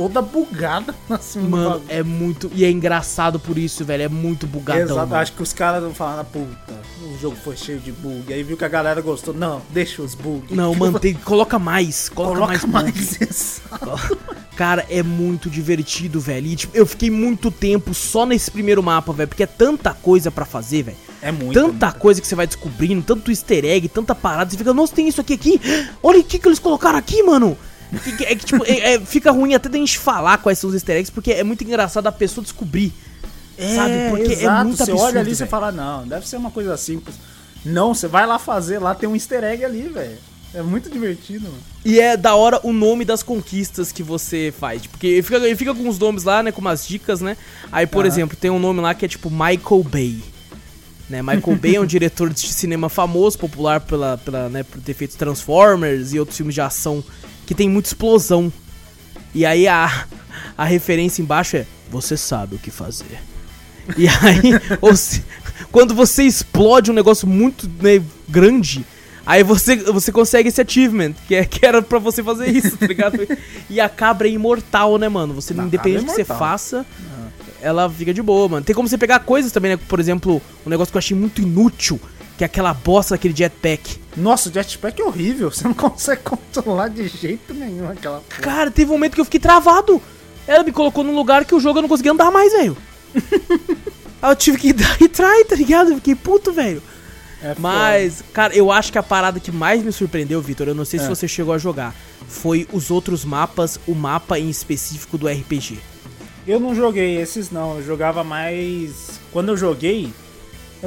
[0.00, 2.50] toda bugada assim no Mano, é muito.
[2.54, 4.04] E é engraçado por isso, velho.
[4.04, 4.82] É muito bugadão.
[4.82, 5.14] Exato, mano.
[5.16, 6.72] acho que os caras não falaram, puta,
[7.02, 8.32] o jogo foi cheio de bug.
[8.32, 9.34] Aí viu que a galera gostou.
[9.34, 10.56] Não, deixa os bugs.
[10.56, 11.12] Não, mantém.
[11.12, 12.08] Coloca mais.
[12.08, 13.18] Coloca, Coloca mais.
[13.18, 13.60] mais.
[14.56, 16.46] Cara, é muito divertido, velho.
[16.46, 19.28] E, tipo, eu fiquei muito tempo só nesse primeiro mapa, velho.
[19.28, 20.96] Porque é tanta coisa pra fazer, velho.
[21.20, 21.52] É muito.
[21.52, 24.50] Tanta coisa que você vai descobrindo, tanto easter egg, tanta parada.
[24.50, 25.60] Você fica, nossa, tem isso aqui aqui.
[26.02, 27.56] Olha o que, que eles colocaram aqui, mano.
[27.98, 30.74] Que- É que, tipo, é- é- fica ruim até da gente falar quais são os
[30.74, 32.92] easter eggs, porque é muito engraçado a pessoa descobrir.
[33.58, 33.92] É, sabe?
[34.10, 36.50] Porque é exato, muito Você absurdo, olha ali e você fala, não, deve ser uma
[36.50, 37.16] coisa simples.
[37.64, 40.16] Não, você vai lá fazer, lá tem um easter egg ali, velho.
[40.54, 41.58] É muito divertido, mano.
[41.84, 44.86] E é da hora o nome das conquistas que você faz.
[44.86, 46.50] Porque fica, fica com os nomes lá, né?
[46.50, 47.36] Com umas dicas, né?
[47.70, 48.08] Aí, por Aham.
[48.08, 50.18] exemplo, tem um nome lá que é tipo Michael Bay.
[51.08, 51.22] Né?
[51.22, 55.16] Michael Bay é um diretor de cinema famoso, popular pela, pela, né, por ter feito
[55.16, 57.02] Transformers e outros filmes de ação
[57.50, 58.52] que tem muita explosão.
[59.34, 60.06] E aí a,
[60.56, 63.18] a referência embaixo é Você sabe o que fazer.
[63.98, 64.52] E aí,
[64.96, 65.24] se-
[65.72, 68.86] quando você explode um negócio muito né, grande,
[69.26, 72.86] aí você, você consegue esse achievement, que, é, que era pra você fazer isso, tá
[72.86, 73.18] ligado?
[73.68, 75.34] E a cabra é imortal, né, mano?
[75.34, 76.86] Você, Não, independente do que é você faça,
[77.60, 78.64] ela fica de boa, mano.
[78.64, 79.78] Tem como você pegar coisas também, né?
[79.88, 82.00] Por exemplo, um negócio que eu achei muito inútil,
[82.40, 84.00] que é aquela bosta daquele jetpack.
[84.16, 85.50] Nossa, o jetpack é horrível.
[85.52, 88.40] Você não consegue controlar de jeito nenhum aquela porra.
[88.40, 90.00] Cara, teve um momento que eu fiquei travado.
[90.46, 92.74] Ela me colocou num lugar que o jogo eu não conseguia andar mais, velho.
[94.22, 95.90] Aí eu tive que dar retry, tá ligado?
[95.90, 96.82] Eu fiquei puto, velho.
[97.42, 100.86] É Mas, cara, eu acho que a parada que mais me surpreendeu, Vitor, eu não
[100.86, 101.08] sei se É.
[101.10, 101.94] você chegou a jogar,
[102.26, 105.78] foi os outros mapas, o mapa em específico do RPG.
[106.46, 109.20] Eu não joguei esses não, eu jogava mais.
[109.30, 110.10] Quando eu joguei,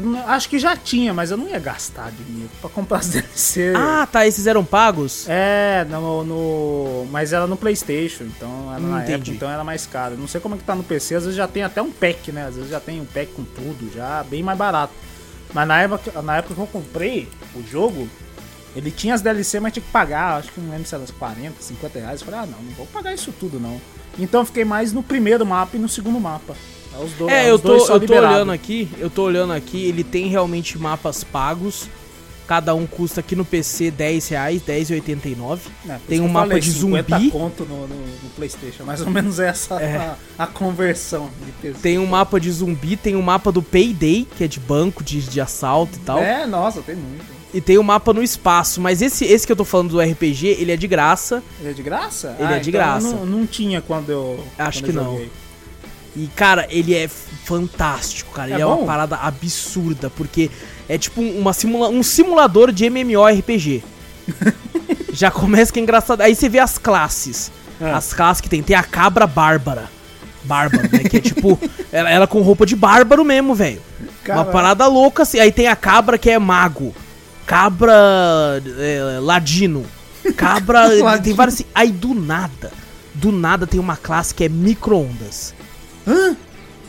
[0.01, 3.73] não- acho que já tinha, mas eu não ia gastar dinheiro pra comprar as DLC.
[3.75, 5.25] Ah, tá, esses eram pagos?
[5.29, 9.13] É, no, no- Mas era no Playstation, então era Hum, na entendi.
[9.13, 10.17] época, então era mais caro.
[10.17, 12.31] Não sei como é que tá no PC, às vezes já tem até um pack,
[12.31, 12.45] né?
[12.47, 14.93] Às vezes já tem um pack com tudo, já bem mais barato.
[15.53, 18.09] Mas na época, na época que eu comprei o jogo,
[18.75, 21.61] ele tinha as DLC, mas tinha que pagar, acho que não lembro se era 40,
[21.61, 22.21] 50 reais.
[22.21, 23.79] Eu falei, ah não, não vou pagar isso tudo não.
[24.17, 26.55] Então eu fiquei mais no primeiro mapa e no segundo mapa.
[26.99, 30.03] É, os do- É, eu tô, eu tô olhando aqui, eu tô olhando aqui, ele
[30.03, 31.87] tem realmente mapas pagos.
[32.45, 35.59] Cada um custa aqui no PC 10 reais, 10,89.
[35.89, 37.31] É, Tem um mapa falei, de 50 zumbi.
[37.31, 39.95] conto no, no- no Playstation, mais ou menos essa É.
[39.95, 41.29] a, a conversão.
[41.81, 45.21] Tem um mapa de zumbi, tem um mapa do Payday, que é de banco, de,
[45.21, 46.19] de assalto e tal.
[46.19, 47.23] É, nossa, tem muito.
[47.53, 48.81] E tem um mapa no espaço.
[48.81, 51.41] Mas esse, esse que eu tô falando do RPG, ele é de graça.
[51.61, 52.35] Ele é de graça?
[52.39, 53.07] Ele é de graça.
[53.07, 54.43] Não, não tinha quando eu.
[54.57, 55.21] Acho quando que eu não.
[56.15, 58.51] E, cara, ele é fantástico, cara.
[58.51, 58.85] É Ele é uma bom?
[58.85, 60.49] parada absurda, porque
[60.87, 63.83] é tipo uma simula um simulador de MMORPG.
[65.11, 66.21] Já começa que é engraçado.
[66.21, 67.51] Aí você vê as classes.
[67.81, 67.97] Ah.
[67.97, 68.61] As classes que tem.
[68.61, 69.89] Tem a cabra bárbara.
[70.43, 70.99] Bárbara, né?
[70.99, 71.59] Que é tipo.
[71.91, 73.81] ela, ela com roupa de bárbaro mesmo, velho.
[74.27, 75.39] Uma parada louca assim.
[75.39, 76.93] Aí tem a cabra que é mago.
[77.45, 79.85] cabra é, ladino,
[80.37, 80.87] cabra.
[81.01, 81.23] Ladino.
[81.23, 81.65] tem várias assim.
[81.73, 82.71] Aí do nada,
[83.13, 85.53] do nada tem uma classe que é micro-ondas.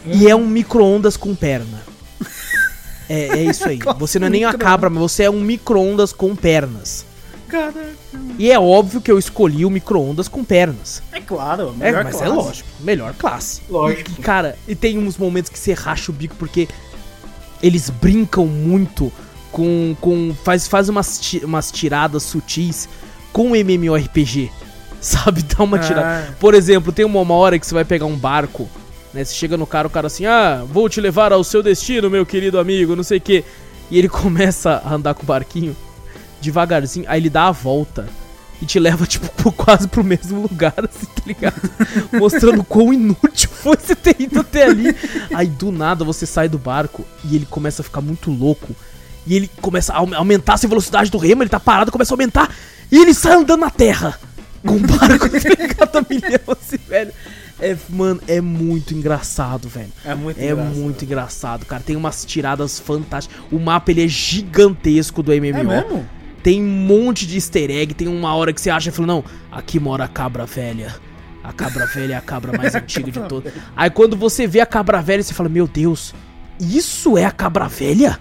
[0.07, 1.83] E é um micro-ondas com perna.
[3.09, 3.79] É, é isso aí.
[3.99, 7.05] Você não é nem uma cabra, mas você é um micro-ondas com pernas.
[7.49, 7.95] Caraca.
[8.39, 11.03] E é óbvio que eu escolhi o micro-ondas com pernas.
[11.13, 12.31] É claro, É, melhor mas classe.
[12.31, 13.63] é lógico, melhor classe.
[13.69, 14.11] Lógico.
[14.11, 16.67] E, cara, e tem uns momentos que você racha o bico porque
[17.63, 19.13] eles brincam muito
[19.53, 19.95] com.
[20.01, 22.89] com faz, faz umas, umas tiradas sutis
[23.33, 24.51] com MMORPG.
[25.01, 25.43] Sabe?
[25.43, 26.29] Dá uma tirada.
[26.31, 26.35] Ah.
[26.41, 28.69] Por exemplo, tem uma, uma hora que você vai pegar um barco,
[29.15, 29.25] né?
[29.25, 32.27] Você chega no cara, o cara assim, ah, vou te levar ao seu destino, meu
[32.27, 33.45] querido amigo, não sei o quê.
[33.91, 35.77] E ele começa a andar com o barquinho
[36.41, 38.07] devagarzinho, aí ele dá a volta
[38.61, 41.71] e te leva, tipo, quase pro mesmo lugar, assim, tá ligado?
[42.13, 44.95] Mostrando quão inútil foi você ter ido até ali.
[45.35, 48.75] Aí do nada você sai do barco e ele começa a ficar muito louco.
[49.27, 52.15] E ele começa a au- aumentar a velocidade do remo, ele tá parado, começa a
[52.15, 52.55] aumentar
[52.93, 54.19] e ele sai andando na terra.
[54.67, 57.13] Com o barco tá ligado a milhão, assim, velho.
[57.61, 59.93] É, mano, é muito engraçado, velho.
[60.05, 60.75] É muito É engraçado.
[60.75, 61.83] muito engraçado, cara.
[61.83, 63.39] Tem umas tiradas fantásticas.
[63.51, 65.47] O mapa ele é gigantesco do MMO.
[65.59, 66.09] É mesmo?
[66.43, 67.95] Tem um monte de easter egg.
[67.95, 70.95] Tem uma hora que você acha e fala: Não, aqui mora a cabra velha.
[71.43, 73.53] A cabra velha é a cabra mais antiga de todas.
[73.77, 76.15] Aí quando você vê a cabra velha, você fala: Meu Deus,
[76.61, 78.19] isso é a cabra velha?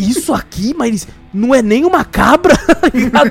[0.00, 2.54] Isso aqui, mas não é nem uma cabra?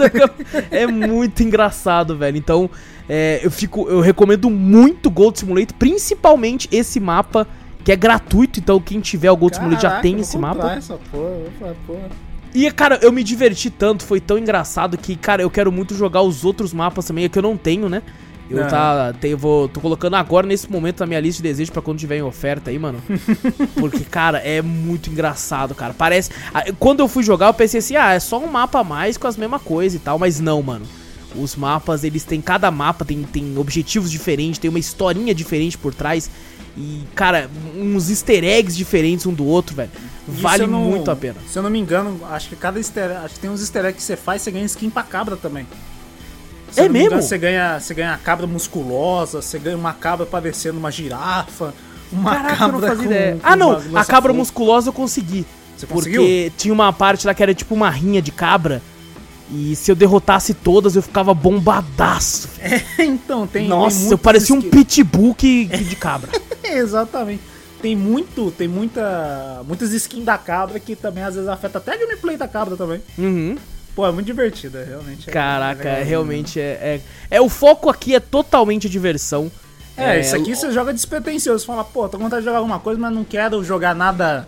[0.69, 2.37] é muito engraçado, velho.
[2.37, 2.69] Então,
[3.09, 3.87] é, eu fico.
[3.87, 7.47] Eu recomendo muito Gold Simulator, principalmente esse mapa.
[7.83, 10.73] Que é gratuito, então quem tiver o Gold Simulator já Caraca, tem esse mapa.
[10.73, 12.09] Essa porra, falar, porra.
[12.53, 16.21] E, cara, eu me diverti tanto, foi tão engraçado que, cara, eu quero muito jogar
[16.21, 18.01] os outros mapas também, é que eu não tenho, né?
[18.49, 18.67] Eu Não.
[18.67, 21.99] tá, tenho, vou, tô colocando agora nesse momento na minha lista de desejos pra quando
[21.99, 23.01] tiver em oferta aí, mano.
[23.75, 25.93] Porque, cara, é muito engraçado, cara.
[25.93, 26.31] Parece.
[26.79, 29.27] Quando eu fui jogar, eu pensei assim, ah, é só um mapa a mais com
[29.27, 30.85] as mesmas coisas e tal, mas não, mano.
[31.35, 32.41] Os mapas, eles têm.
[32.41, 36.29] Cada mapa tem, tem objetivos diferentes, tem uma historinha diferente por trás.
[36.77, 39.89] E, cara, uns easter eggs diferentes um do outro, velho.
[40.27, 41.35] Vale não- muito a pena.
[41.47, 43.97] Se eu não me engano, acho que cada easter acho que tem uns easter eggs
[43.97, 45.65] que você faz, você ganha skin pra cabra também.
[46.71, 47.07] Se É mesmo?
[47.07, 51.73] engano, você ganha, você ganha a cabra musculosa, você ganha uma cabra parecendo uma girafa,
[52.11, 53.33] uma Caraca, eu cabra não fazia com- ideia.
[53.35, 55.45] com Ah, não, a cabra musculosa eu consegui.
[55.77, 56.51] Você Porque conseguiu?
[56.57, 58.81] tinha uma parte lá que era tipo uma rinha de cabra.
[59.51, 62.49] E se eu derrotasse todas, eu ficava bombadaço.
[62.99, 66.29] então, tem tem Nossa, eu muitos parecia um pitbull que, que de cabra.
[66.63, 67.41] Exatamente.
[67.81, 71.97] Tem muito, tem muita, muitas skins da cabra que também às vezes afeta até a
[71.97, 73.01] gameplay da cabra também.
[73.17, 73.55] Uhum.
[73.95, 75.29] Pô, é muito divertida, realmente.
[75.29, 77.37] é- Caraca, é realmente é, é.
[77.37, 79.51] É o foco aqui é totalmente diversão.
[79.95, 81.59] É, isso aqui você joga despretensioso.
[81.59, 84.47] Você fala, pô, tô com vontade de jogar alguma coisa, mas não quero jogar nada.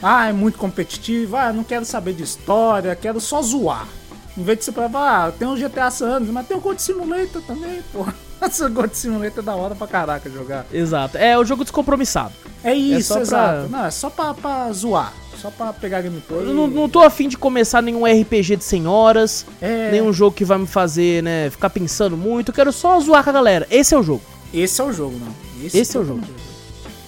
[0.00, 1.36] Ah, é muito competitivo.
[1.36, 3.88] Ah, não quero saber de história, quero só zoar.
[4.36, 6.80] Em vez de você falar, ah, tem um GTA San Andreas, mas tem um Gold
[6.82, 8.04] Simulator também, pô.
[8.46, 10.66] Esse Gold Simulator é da hora pra caraca jogar.
[10.72, 11.16] Exato.
[11.16, 12.32] É o jogo descompromissado.
[12.62, 13.68] É isso, só pra- exato.
[13.70, 15.12] Não, é só pra, pra zoar.
[15.40, 16.40] Só pra pegar gameplay.
[16.40, 19.46] Eu não, não tô afim de começar nenhum RPG de 100 horas.
[19.60, 22.50] É, Nenhum jogo que vai me fazer, né, ficar pensando muito.
[22.50, 23.66] Eu quero só zoar com a galera.
[23.70, 24.22] Esse é o jogo.
[24.52, 25.34] Esse é o jogo, não.
[25.64, 26.20] Esse é o jogo.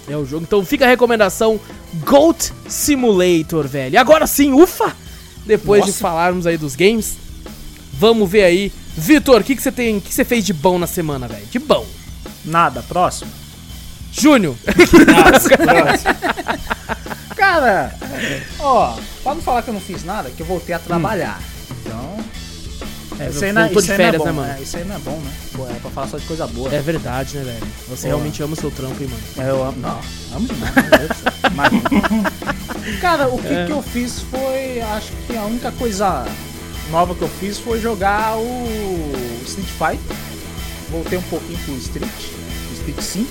[0.09, 0.45] É o jogo.
[0.47, 1.61] Então fica a recomendação
[2.07, 3.99] Goat Simulator, velho.
[4.01, 4.95] Agora sim, ufa!
[5.49, 6.01] Depois de Nossa.
[6.01, 7.17] falarmos aí dos games,
[7.95, 8.71] vamos ver aí.
[8.95, 11.27] Vitor, o que que você tem, o que que você fez de bom na semana,
[11.27, 11.47] velho?
[11.47, 11.87] De bom.
[12.45, 13.31] Nada, próximo.
[14.13, 14.55] Júnior.
[17.35, 17.95] Cara,
[18.61, 21.41] ó, pra não falar que eu não fiz nada, que eu voltei a trabalhar.
[21.71, 22.19] Então.
[23.21, 24.59] É, isso aí não, voltou de isso aí não férias, é bom, né, mano?
[24.59, 25.31] É, isso aí não é bom, né?
[25.55, 26.73] Pô, é pra falar só de coisa boa.
[26.75, 27.67] É verdade, né, velho?
[27.89, 28.09] Você Pô.
[28.09, 29.49] realmente ama o seu trampo, hein, mano?
[29.49, 29.79] É, eu amo.
[29.81, 30.01] Não,
[30.37, 30.73] amo demais.
[31.55, 33.67] Mas- Cara, o que, É.
[33.67, 34.81] que eu fiz foi.
[34.81, 36.25] Acho que a única coisa
[36.91, 39.13] nova que eu fiz foi jogar o
[39.45, 40.17] Street Fighter.
[40.91, 42.09] Voltei um pouquinho pro Street,
[42.75, 43.29] Street 5.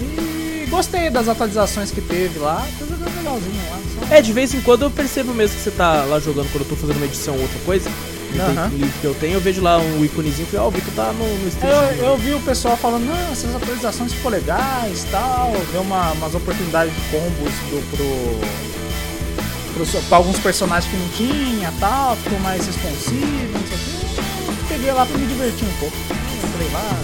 [0.00, 2.66] E gostei das atualizações que teve lá.
[2.78, 3.80] Tô jogando legalzinho lá.
[4.08, 4.14] Só...
[4.14, 6.68] É, de vez em quando eu percebo mesmo que você tá lá jogando quando eu
[6.68, 7.90] tô fazendo uma edição ou outra coisa.
[8.36, 11.12] Tempo livre que eu tenho, eu vejo lá um íconezinho e ó, o Vitor tá
[11.12, 11.72] no, no stream.
[11.72, 16.12] Eu, eu vi o pessoal falando, não, essas atualizações ficou legais e tal, deu uma,
[16.12, 22.38] umas oportunidades de combos pro, pro, pro- pra alguns personagens que não tinha tal, ficou
[22.40, 24.20] mais responsivo, não sei o quê.
[24.48, 25.96] Eu peguei lá pra me divertir um pouco.
[26.10, 26.98] Eu Entrei lá.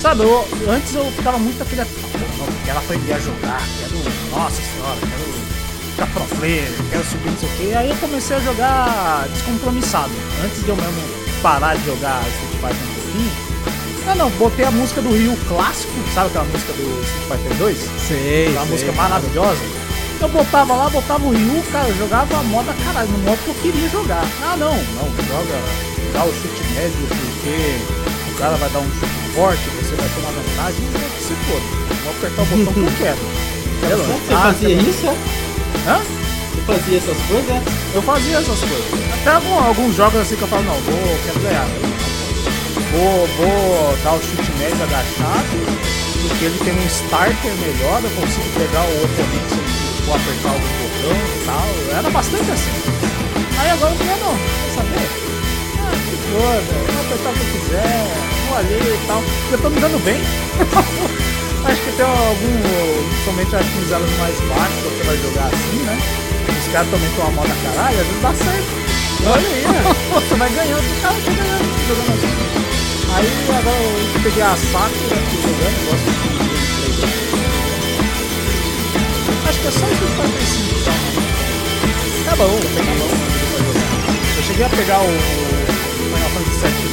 [0.00, 1.80] Sabe, eu, antes eu ficava muito aquele.
[1.82, 3.96] Não, quero aprender a jogar, quero.
[4.30, 5.55] Nossa senhora, quero
[5.96, 7.74] ficar pro player, quero subir não sei o quê.
[7.74, 10.12] Aí eu comecei a jogar descompromissado.
[10.44, 11.00] Antes de eu mesmo
[11.42, 13.32] parar de jogar Street Fighter um pouquinho.
[14.08, 17.78] Ah não, botei a música do Rio clássico, sabe aquela música do Street Fighter 2?
[17.78, 18.64] Sei, sei.
[18.66, 19.60] música maravilhosa.
[20.20, 23.54] Eu botava lá, botava o Ryu, cara, eu jogava moda caralho, no modo que eu
[23.54, 24.24] queria jogar.
[24.42, 25.60] Ah, não, não, joga,
[26.14, 30.30] dá o chute médio, porque o cara vai dar um chute forte, você vai tomar
[30.30, 31.96] vantagem, então que se foda.
[32.02, 33.18] Vou apertar o botão que eu quero.
[33.80, 35.36] Quero Você fazia isso?
[35.86, 35.90] É?
[35.90, 36.02] Hã?
[36.52, 37.62] Você fazia essas coisas?
[37.94, 38.86] Eu fazia essas coisas.
[39.20, 41.66] Até alguns jogos assim que eu falo, não, vou, quero ganhar.
[42.92, 45.56] Vou, vou dar o chute médio agachado,
[46.22, 50.60] porque ele tem um starter melhor, eu consigo pegar o oponente sem vou apertar algum
[50.60, 51.98] botão e tal.
[51.98, 52.70] Era bastante assim.
[53.58, 55.08] Aí agora eu falei, não, quer saber?
[55.80, 58.06] Ah, que foda, vou apertar o que eu quiser,
[58.48, 59.22] vou ali e tal.
[59.50, 60.20] Eu tô me dando bem.
[61.66, 62.62] acho que tem algum,
[63.24, 65.98] somente acho que nos elos mais baixos, você vai jogar assim, né?
[66.48, 68.86] Os caras também estão a moda caralho, às vezes dá certo.
[69.26, 69.82] Olha aí, né?
[70.14, 72.34] Você vai ganhando, o cara tá ganhando, jogando assim.
[73.14, 73.26] Aí
[73.58, 76.26] agora eu peguei a Sakura aqui jogando, eu gosto de.
[79.48, 80.92] Acho que é só isso que faz esse tá?
[82.30, 83.10] Tá bom, tá bom.
[84.36, 85.08] Eu cheguei a pegar o,
[86.06, 86.85] Final Fantasy VII Remake na, no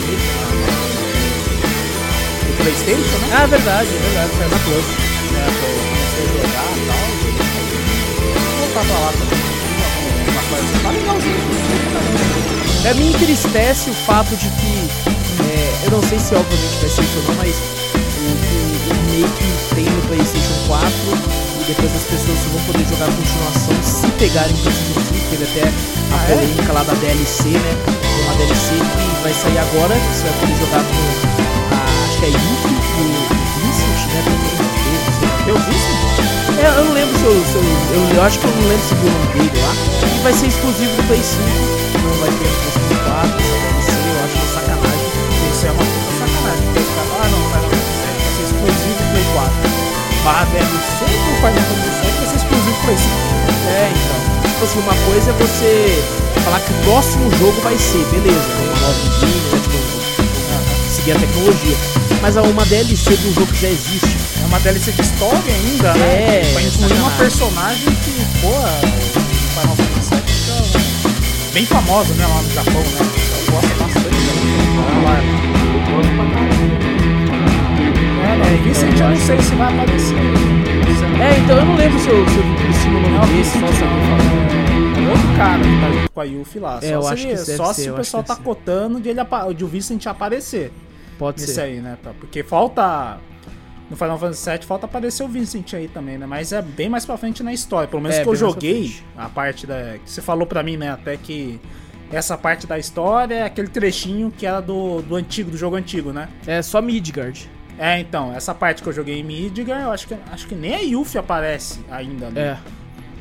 [2.63, 3.27] Playstation, né?
[3.35, 4.85] Ah, verdade, é verdade, saiu na Plus.
[5.35, 7.03] É, pô, comecei a jogar e tal.
[8.23, 9.41] Vou voltar pra lá também.
[10.31, 11.43] Uma coisa assim, tá legalzinho.
[12.85, 14.89] É, me entristece o fato de que,
[15.43, 18.31] é, eu não sei se obviamente vai ser isso ou não, mas o, o,
[18.87, 19.43] o remake
[19.75, 24.53] tem no PlayStation 4 e depois as pessoas vão poder jogar a continuação se pegarem
[24.53, 25.29] o PlayStation 5.
[25.31, 26.71] Teve até a Ah, é?
[26.71, 27.73] lá da DLC, né?
[28.23, 31.32] Uma DLC que vai sair agora, que você vai poder jogar com
[32.23, 32.71] que é Yuki
[33.59, 34.23] Vincent, né?
[35.45, 35.91] Eu vi isso?
[36.55, 38.95] É, eu não lembro se eu, se eu, eu, acho que eu não lembro se
[38.95, 39.73] viu o nome dele lá.
[40.07, 43.91] E vai ser exclusivo do Play 5, não vai ter no PlayStation 4, essa DLC,
[44.07, 45.07] eu acho uma sacanagem.
[45.51, 46.67] Isso é uma puta sacanagem.
[47.19, 49.51] Ah não, VII vai ser exclusivo do Play 4.
[50.23, 53.11] Barra DLC do Final Fantasy vai ser exclusivo do Play 5.
[53.67, 54.19] É, então.
[54.47, 55.71] Tipo assim, uma coisa é você
[56.39, 59.59] falar que o próximo jogo vai ser, beleza, é uma nova engine, né?
[59.59, 59.83] Tipo,
[60.87, 62.02] seguir a tecnologia.
[62.23, 64.15] Mas é uma DLC de um jogo que já existe.
[64.41, 66.53] É uma DLC de história ainda, É, né?
[66.53, 70.23] Pra incluir uma personagem que, pô, o Final Fantasy VII
[70.63, 73.11] fica bem famosa, né, lá no Japão, né?
[73.45, 74.39] Eu gosto bastante dela.
[74.69, 76.73] Eu gosto pra caramba.
[78.23, 80.15] É, não, o Vincent eu não sei se vai aparecer.
[80.15, 83.37] É, então eu não lembro se eu, se eu vi por cima o Não, nome
[83.37, 84.53] desse, só sabia
[85.03, 86.79] é outro cara que tá junto com a Yuffie lá.
[86.81, 89.19] É, Só eu se, acho que deve só se o pessoal tá cotando de, ele,
[89.55, 90.71] de o Vincent aparecer.
[91.17, 91.61] Pode Nesse ser.
[91.61, 91.97] aí, né?
[92.01, 93.17] pra- Porque falta.
[93.89, 96.25] No Final Fantasy VII falta aparecer o Vincent aí também, né?
[96.25, 97.87] Mas é bem mais pra frente na história.
[97.87, 99.97] Pelo menos É, que eu joguei, a parte da.
[100.03, 100.89] Que você falou pra mim, né?
[100.89, 101.59] Até que
[102.11, 106.11] essa parte da história é aquele trechinho que era do, do antigo, do jogo antigo,
[106.11, 106.29] né?
[106.47, 107.49] É só Midgard.
[107.77, 110.73] É, então, essa parte que eu joguei em Midgar, eu acho que, acho que nem
[110.75, 112.41] a Yuffie aparece ainda, né?
[112.41, 112.57] É.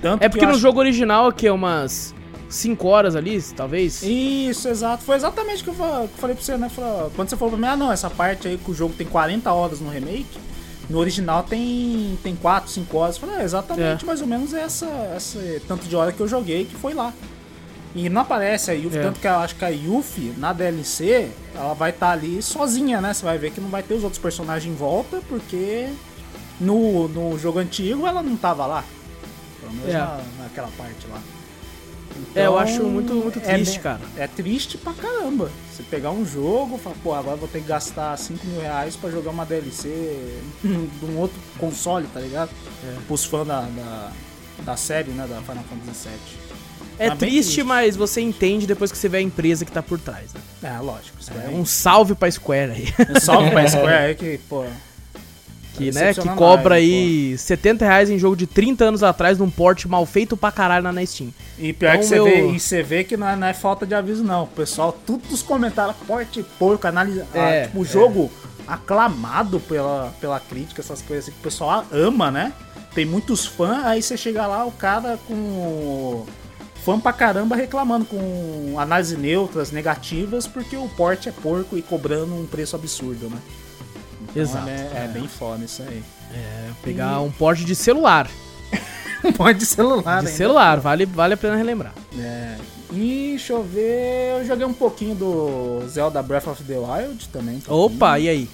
[0.00, 2.14] Tanto É que porque no acho- jogo original aqui é umas
[2.52, 4.02] 5 horas ali, talvez.
[4.02, 5.02] Isso, exato.
[5.02, 6.70] Foi exatamente o que eu falei pra você, né?
[7.16, 9.50] Quando você falou pra mim, ah não, essa parte aí que o jogo tem 40
[9.52, 10.38] horas no remake,
[10.90, 13.16] no original tem, tem 4, 5 horas.
[13.16, 14.06] Eu falei, é exatamente É.
[14.06, 17.12] mais ou menos essa, essa tanto de hora que eu joguei que foi lá.
[17.94, 19.02] E não aparece a Yuffie, É.
[19.02, 23.12] tanto que eu acho que a Yuffie, na DLC, ela vai estar ali sozinha, né?
[23.14, 25.88] Você vai ver que não vai ter os outros personagens em volta, porque
[26.60, 28.84] no, no jogo antigo ela não tava lá.
[29.60, 29.98] Pelo menos É.
[29.98, 31.20] na, naquela parte lá.
[32.34, 34.00] É, eu Então, acho muito, muito é triste, bem- cara.
[34.16, 35.50] É triste pra caramba.
[35.70, 39.10] Você pegar um jogo, falar, pô, agora vou ter que gastar 5 mil reais pra
[39.10, 39.88] jogar uma DLC
[40.62, 42.50] de um outro console, tá ligado?
[42.84, 42.96] É.
[43.06, 44.12] Pros fãs da, da,
[44.64, 46.52] da série, né, da Final Fantasy VII.
[46.98, 47.62] É Tá triste, triste.
[47.64, 50.40] mas você entende depois que você vê a empresa que tá por trás, né?
[50.76, 51.16] É, lógico.
[51.44, 52.88] É, um salve pra Square aí.
[53.16, 54.64] Um salve pra Square aí que, pô...
[55.76, 59.48] Que, né, que cobra mais, aí 70 reais em jogo de 30 anos atrás num
[59.48, 61.30] port mal feito pra caralho na- Steam.
[61.58, 63.54] E pior Então, que você meu- vê, e você vê que não é, não é
[63.54, 64.44] falta de aviso, não.
[64.44, 67.26] O pessoal, tudo nos comentários, porte porco, analisa.
[67.34, 67.86] É, ah, tipo, o é.
[67.86, 68.30] jogo
[68.66, 72.52] aclamado pela, pela crítica, essas coisas assim, que o pessoal ama, né?
[72.94, 76.26] Tem muitos fãs, aí você chega lá, o cara com.
[76.84, 82.34] Fã pra caramba reclamando com análise neutras, negativas, porque o porte é porco e cobrando
[82.34, 83.38] um preço absurdo, né?
[84.32, 84.68] Então Exato.
[84.68, 86.02] É, é bem foda isso aí.
[86.34, 88.28] É, pegar um port de celular.
[89.36, 90.30] Pode de celular, De ainda.
[90.30, 91.92] celular, vale, vale a pena relembrar.
[92.18, 92.56] É.
[92.92, 94.38] E deixa eu ver.
[94.40, 97.62] Eu joguei um pouquinho do Zelda Breath of the Wild também.
[97.68, 97.72] um.
[97.72, 98.48] Opa, e aí?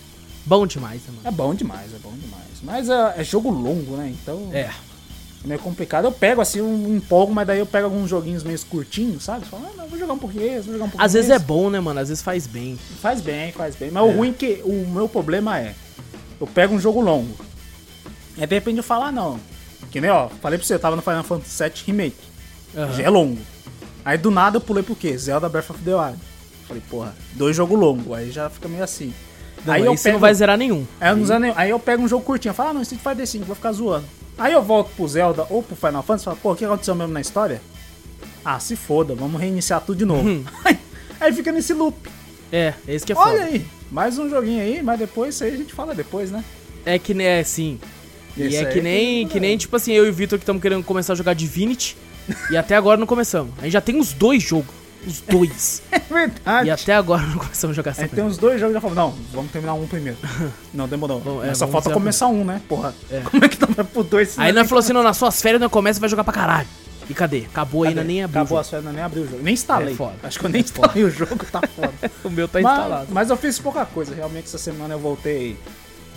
[0.45, 1.21] Bom demais, né, mano?
[1.25, 2.45] É bom demais, é bom demais.
[2.63, 4.15] Mas é, é jogo longo, né?
[4.23, 4.71] Então É.
[5.49, 6.05] é meio complicado.
[6.05, 9.47] Eu pego assim, um empolgo, mas daí eu pego alguns joguinhos meio curtinhos, sabe?
[9.47, 11.37] Falo, ah, não, vou jogar um pouquinho esse, vou jogar um pouquinho Às vezes é
[11.37, 11.45] esse.
[11.45, 11.99] bom, né, mano?
[12.01, 12.79] Às vezes faz bem.
[13.01, 13.91] Faz bem, faz bem.
[13.91, 15.75] Mas o ruim é que o meu problema é,
[16.41, 17.35] eu pego um jogo longo.
[18.37, 19.41] Aí de repente eu falo, ah não.
[19.91, 22.17] Que nem, ó, falei pra você, eu tava no Final Fantasy VII Remake.
[22.77, 22.93] Aham.
[22.93, 23.39] Já é longo.
[24.05, 25.17] Aí do nada eu pulei pro quê?
[25.17, 26.19] Zelda Breath of the Wild.
[26.67, 29.13] Falei, porra, dois jogos longos, aí já fica meio assim.
[29.65, 30.87] Não, aí eu você pego, não vai zerar nenhum.
[31.01, 33.27] aí, eu não nem- aí eu pego um jogo curtinho, falo, ah, não, Street Fighter
[33.27, 34.05] 5, vou ficar zoando.
[34.39, 36.95] Aí eu volto pro Zelda ou pro Final Fantasy e falo, pô, o que aconteceu
[36.95, 37.61] mesmo na história?
[38.45, 40.27] Ah, se foda, vamos reiniciar tudo de novo.
[40.29, 40.45] Hum.
[41.21, 41.97] aí, fica nesse loop.
[42.53, 43.31] É, é isso que é foda.
[43.31, 46.43] Olha aí, mais um joguinho aí, mas depois isso aí a gente fala depois, né?
[46.87, 47.79] É que nem, é, sim.
[48.37, 50.63] E é que nem, que- que nem, tipo assim, eu e o Vitor que estamos
[50.63, 51.97] querendo começar a jogar Divinity.
[52.51, 53.53] e até agora não começamos.
[53.59, 54.73] A gente já tem os dois jogos.
[55.07, 55.83] Os dois.
[55.91, 56.69] É verdade.
[56.69, 58.97] e até agora não começamos a jogar essa Aí tem uns dois jogos já falou,
[58.97, 60.19] não, vamos terminar um primeiro.
[60.73, 61.21] Não, demorou.
[61.21, 62.61] Bom, é, só falta começar um, né?
[62.69, 62.95] Porra.
[63.11, 63.21] É.
[63.31, 64.39] Como é que não vai pro dois?
[64.39, 66.33] Aí não nós falou assim, não, nas suas férias nós começa e vai jogar pra
[66.33, 66.69] caralho.
[67.09, 67.45] E cadê?
[67.51, 68.43] Acabou ainda, nem abriu.
[68.43, 69.43] Acabou as férias, nem abriu o jogo.
[69.43, 69.95] Nem instalei.
[69.95, 70.15] É foda.
[70.23, 71.93] Acho que eu nem instalei o jogo, tá foda.
[72.23, 73.09] O meu tá mas, instalado.
[73.11, 74.15] mas eu fiz pouca coisa.
[74.15, 75.57] Realmente, essa semana eu voltei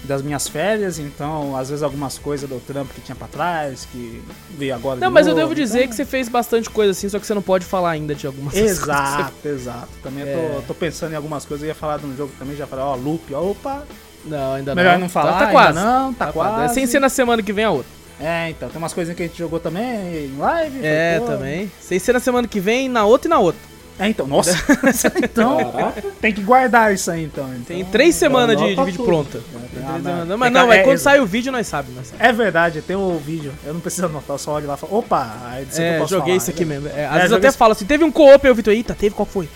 [0.04, 4.22] das minhas férias, então, às vezes, algumas coisas do trampo que tinha pra trás, que
[4.58, 7.08] veio agora Não, mas eu novo, devo dizer então- que você fez bastante coisa assim,
[7.08, 8.78] só que você não pode falar ainda de algumas coisas.
[8.80, 9.90] que Exato, exato.
[10.02, 10.50] Também eu É.
[10.56, 11.64] tô, tô pensando em algumas coisas.
[11.64, 13.84] Eu ia falar de um jogo também, já falei, ó, loop, ó, opa.
[14.26, 15.02] Não, ainda Melhor não.
[15.02, 15.74] não falar, Tá, tá quase.
[15.80, 16.56] não, tá quase.
[16.56, 16.72] quase.
[16.72, 17.92] É sem ser na semana que vem a outra.
[18.20, 20.80] É, então, tem umas coisinhas que a gente jogou também em live.
[20.84, 21.72] É, também.
[21.82, 23.60] Sem ser na semana que vem, na outra e na outra.
[24.02, 24.52] É, então, nossa.
[25.24, 26.04] então, Caraca.
[26.20, 27.48] tem que guardar isso aí, então.
[27.54, 27.64] então.
[27.66, 29.40] Tem três semanas de, de vídeo pronta.
[29.86, 30.38] Ah, não.
[30.38, 31.96] Mas não, mas é, quando exa- sai o vídeo nós sabemos.
[31.98, 32.30] Nós sabemos.
[32.30, 33.54] É verdade, tem o vídeo.
[33.64, 36.10] Eu não preciso anotar, eu só olho lá e falo, opa, aí eu É, posso
[36.10, 36.38] joguei falar.
[36.38, 36.88] isso aqui mesmo.
[36.88, 38.96] É, às É, vezes eu até isso- falo assim, teve um co-op, o Vitor, eita,
[38.96, 39.48] teve, qual foi?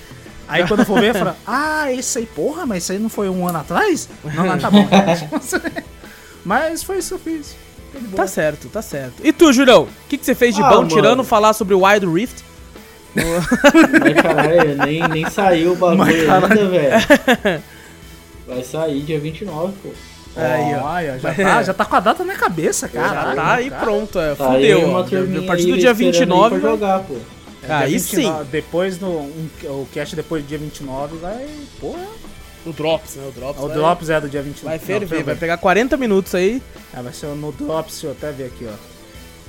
[0.47, 3.09] Aí quando eu for ver, eu falo, ah, esse aí, porra, mas isso aí não
[3.09, 4.07] foi um ano atrás?
[4.23, 4.87] Não, não, tá bom.
[6.45, 7.55] mas foi isso que eu fiz.
[8.15, 9.13] Tá certo, tá certo.
[9.23, 9.83] E tu, Julião?
[9.83, 10.87] O que, que você fez de Ah, bom, mano.
[10.89, 12.43] tirando falar sobre o Wild Rift?
[14.01, 16.45] Mas caralho, nem, nem saiu o bagulho Mas, caralho.
[16.59, 17.63] ainda, velho.
[18.47, 19.89] Vai sair dia 29, pô.
[20.37, 20.83] Aí, ó.
[20.85, 23.29] Olha, já tá, já tá com a data na cabeça, cara.
[23.31, 24.89] Já tá aí pronto, é, Tá fudeu.
[24.91, 24.99] ó.
[24.99, 25.03] A
[25.47, 27.15] partir do dia esperando aí 29, pra jogar, pô.
[27.69, 28.31] aí sim.
[28.51, 31.47] Depois do um, o cast depois do dia 29 vai.
[31.79, 32.05] Porra.
[32.65, 33.23] O Drops, né?
[33.27, 33.61] O Drops.
[33.63, 34.77] O vai- Drops é do dia 29.
[34.77, 36.61] Vai ferver, vai pegar 40 minutos aí.
[36.95, 38.94] É, vai ser no Drops, deixa eu até ver aqui, ó.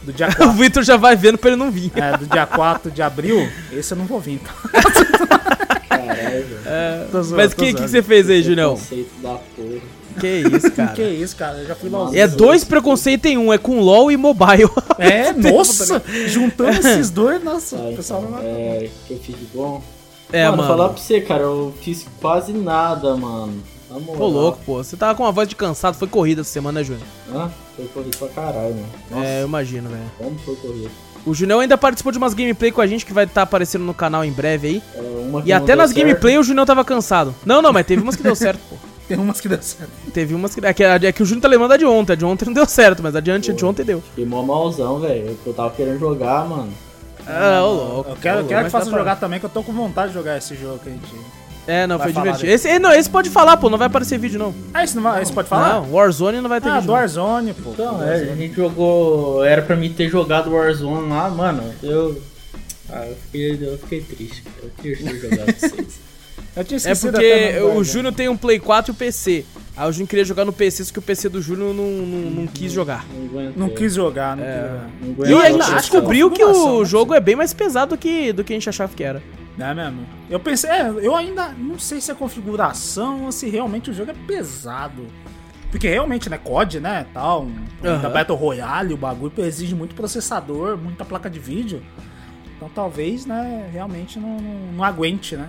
[0.03, 0.53] Do dia O 4.
[0.53, 1.91] Vitor já vai vendo pra ele não vir.
[1.95, 3.49] é, do dia 4 de abril.
[3.73, 4.55] Esse eu não vou vir, então.
[5.89, 6.47] Caralho,
[7.13, 8.71] zoando, Mas o que, que você fez aí, Julião?
[8.77, 9.81] Conceito da porra.
[10.19, 10.93] Que isso, cara.
[10.95, 11.59] Que isso, cara?
[11.59, 12.11] Eu já fui lá.
[12.15, 14.71] É dois preconceitos em um, é com LOL e mobile.
[14.99, 16.03] É, nossa!
[16.27, 18.45] Juntando esses dois, nossa, Tá, o pessoal não vai.
[18.47, 19.83] é, que eu fiz de bom.
[20.33, 20.69] É, mano, mano.
[20.69, 23.63] falar pra você, cara, eu fiz quase nada, mano.
[23.91, 24.21] Moral.
[24.23, 24.83] Ô, louco, pô.
[24.83, 27.07] Você tava com uma voz de cansado, foi corrida essa semana, né, Júnior?
[27.33, 27.51] Hã?
[27.77, 28.87] Foi corrido pra caralho, mano.
[29.11, 30.03] Nossa, É, eu imagino, velho.
[30.19, 30.91] como foi corrido?
[31.25, 33.93] O Junião ainda participou de umas gameplay com a gente que vai estar aparecendo no
[33.95, 34.83] canal em breve aí.
[34.95, 35.99] É, uma que E até nas certo.
[36.05, 37.35] gameplay o Junião tava cansado.
[37.45, 38.77] Não, não, mas teve umas que deu certo, pô.
[39.09, 39.91] Tem umas que deu certo.
[40.13, 40.65] Teve umas que.
[40.67, 42.13] É que, é que o Júnior tá lembrando da de ontem.
[42.13, 44.01] A de ontem não deu certo, mas a de antes de ontem deu.
[44.01, 45.37] Fiquei mó malzão, velho.
[45.47, 46.73] Eu tava querendo jogar, mano.
[47.25, 48.11] Ah, ô louco.
[48.11, 50.37] Eu quero, eu quero que faça jogar também, que eu tô com vontade de jogar
[50.39, 51.07] esse jogo que a gente.
[51.67, 52.51] É, não, Vai foi divertido.
[52.53, 53.69] Esse, não, esse pode falar, pô.
[53.69, 54.55] Não vai aparecer vídeo, não.
[54.73, 55.75] Ah, esse, não vai, esse pode falar?
[55.81, 56.87] Não, Warzone não vai ter Ah, vídeo.
[56.87, 56.95] do não.
[56.95, 57.71] Warzone, pô.
[57.71, 59.45] Então, é, a gente jogou.
[59.45, 61.63] Era pra mim ter jogado Warzone lá, mano.
[61.83, 62.23] Eu.
[62.91, 64.43] Ah, eu fiquei, eu fiquei triste.
[64.43, 64.57] cara.
[64.63, 66.07] Eu queria ter jogado vocês.
[66.57, 67.83] Eu tinha É porque o.
[67.85, 69.45] Júnior tem um Play 4 e o PC.
[69.77, 72.31] Aí o Júnior queria jogar no PC, só que o PC do Júnior não, não,
[72.31, 73.05] não quis jogar.
[73.13, 73.53] Não.
[73.57, 74.49] Não quis jogar, não É.
[75.01, 75.29] quis jogar.
[75.31, 76.85] Não E ainda acho descobriu que o né?
[76.87, 79.23] jogo é bem mais pesado do que, do que a gente achava que era.
[79.59, 80.07] É mesmo?
[80.29, 84.11] Eu pensei, é, eu ainda não sei se é configuração ou se realmente o jogo
[84.11, 85.07] é pesado.
[85.71, 87.55] Porque realmente, né, COD, né, tal, um,
[88.01, 91.83] da Battle Royale, o bagulho exige muito processador, muita placa de vídeo.
[92.57, 95.49] Então talvez, né, realmente não, não, não aguente, né?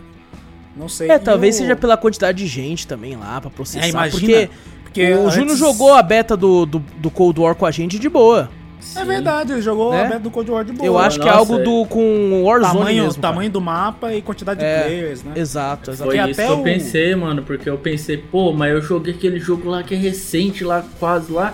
[0.75, 1.09] Não sei.
[1.09, 3.85] É, talvez seja pela quantidade de gente também lá pra processar.
[3.85, 4.49] É, imagina, porque,
[4.84, 7.97] porque o antes- Júnior jogou a beta do, do, do Cold War com a gente
[7.99, 8.49] de boa.
[8.95, 10.01] É verdade, ele jogou Né?
[10.01, 10.85] a beta do Cold War de boa.
[10.85, 11.63] Eu acho que é nossa, algo é.
[11.63, 13.21] do com Warzone tamanho, mesmo.
[13.21, 14.83] tamanho do mapa e quantidade de É.
[14.83, 15.29] players, né?
[15.29, 15.39] cara.
[15.41, 16.09] Exato, exato.
[16.09, 18.81] Foi Porque isso até que eu o- pensei, mano, porque eu pensei, pô, mas eu
[18.81, 21.53] joguei aquele jogo lá que é recente, lá quase lá,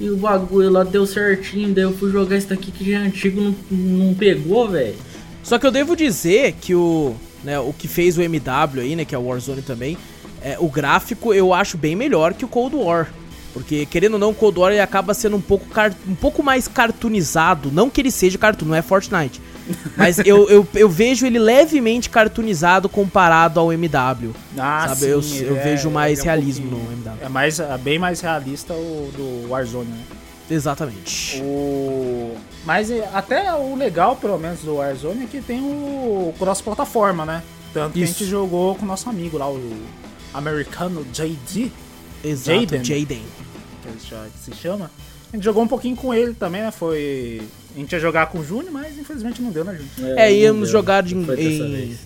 [0.00, 3.02] e o bagulho lá deu certinho, daí eu fui jogar esse daqui que já é
[3.02, 4.94] antigo, não, não pegou, velho.
[5.42, 7.14] Só que eu devo dizer que o,
[7.44, 9.98] né, o que fez o MW aí, né, que é o Warzone também,
[10.42, 13.08] é, o gráfico eu acho bem melhor que o Cold War.
[13.52, 15.66] Porque, querendo ou não, o Cold War ele acaba sendo um pouco,
[16.08, 17.70] um pouco mais cartoonizado.
[17.72, 19.40] Não que ele seja cartoon, não é Fortnite.
[19.96, 24.32] Mas eu, eu, eu vejo ele levemente cartoonizado comparado ao MW.
[24.58, 25.06] Ah, sabe?
[25.10, 27.18] Eu- sim, eu é- vejo mais é um realismo no MW.
[27.22, 30.02] É, mais, é bem mais realista o do Warzone, né?
[30.50, 31.40] Exatamente.
[31.42, 32.34] O...
[32.64, 37.42] Mas é, até o legal, pelo menos, do Warzone é que tem o cross-plataforma, né?
[37.72, 38.18] Tanto que a Isso.
[38.18, 39.60] gente jogou com o nosso amigo lá, o
[40.34, 41.70] americano JD,
[42.24, 42.84] Exato, Jaden.
[42.84, 43.22] Jaden.
[43.82, 44.90] que ele já se chama.
[45.32, 46.70] A gente jogou um pouquinho com ele também, né?
[46.70, 47.40] Foi
[47.74, 50.18] A gente ia jogar com o Júnior, mas infelizmente não deu, né, Júnior?
[50.18, 51.96] É, não íamos deu, jogar de, em,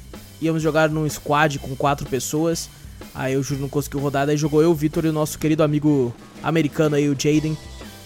[0.41, 2.69] íamos jogar num squad com quatro pessoas.
[3.15, 5.63] Aí o Júlio não conseguiu rodar, daí jogou eu, o Vitor e o nosso querido
[5.63, 7.57] amigo americano aí, o Jaden.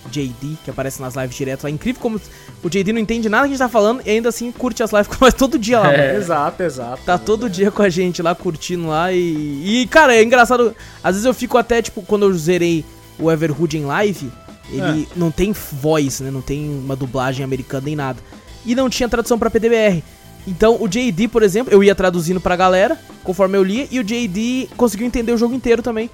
[0.08, 1.70] JD, que aparece nas lives direto lá.
[1.70, 2.20] Incrível como
[2.62, 4.90] o JD não entende nada que a gente tá falando e ainda assim curte as
[4.92, 6.16] lives com nós todo dia lá, É.
[6.16, 7.02] Exato, exato.
[7.04, 9.82] Tá todo dia com a gente lá, curtindo lá e...
[9.82, 10.74] E, cara, é engraçado.
[11.02, 12.84] Às vezes eu fico até, tipo, quando eu zerei
[13.18, 14.30] o Everhood em live,
[14.70, 16.30] ele não tem voz, né?
[16.30, 18.18] Não tem uma dublagem americana nem nada.
[18.66, 20.02] E não tinha tradução pra PDBR.
[20.46, 24.04] Então o JD, por exemplo, eu ia traduzindo pra galera, conforme eu lia, e o
[24.04, 26.10] JD conseguiu entender o jogo inteiro também.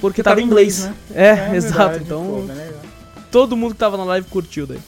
[0.00, 0.84] Porque tava em inglês.
[0.84, 0.94] né?
[1.14, 1.90] É, exato.
[1.98, 2.52] verdade, Então pô.
[3.30, 4.78] Todo mundo que tava na live curtiu daí.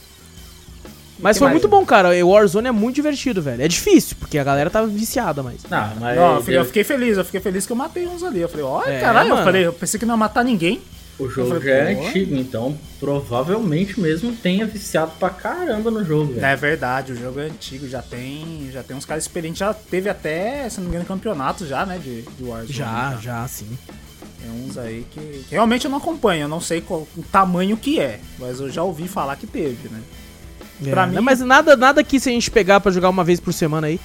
[1.19, 1.69] Mas foi muito né?
[1.71, 2.09] bom, cara.
[2.25, 3.61] O Warzone é muito divertido, velho.
[3.63, 5.61] É difícil, porque a galera tava viciada, mas.
[5.69, 6.17] Não, mas.
[6.17, 8.41] Não, eu fiquei, eu fiquei feliz, eu fiquei feliz que eu matei uns ali.
[8.41, 9.45] Eu falei, olha, É, caralho, eu mano.
[9.45, 10.81] falei, eu pensei que não ia matar ninguém.
[11.19, 12.07] O jogo falei, já é pô.
[12.07, 16.45] antigo, então provavelmente mesmo tenha viciado pra caramba no jogo, velho.
[16.45, 20.09] É verdade, o jogo é antigo, já tem, já tem uns caras experientes, já teve
[20.09, 22.73] até, se não me engano, campeonatos já, né, de, de Warzone.
[22.73, 23.77] Já, já, sim.
[24.43, 27.77] Tem uns aí que, que realmente eu não acompanho, eu não sei qual, o tamanho
[27.77, 29.99] que é, mas eu já ouvi falar que teve, né.
[30.91, 33.23] Pra É, mim- não, Mas nada, nada que se a gente pegar pra jogar uma
[33.23, 33.99] vez por semana aí,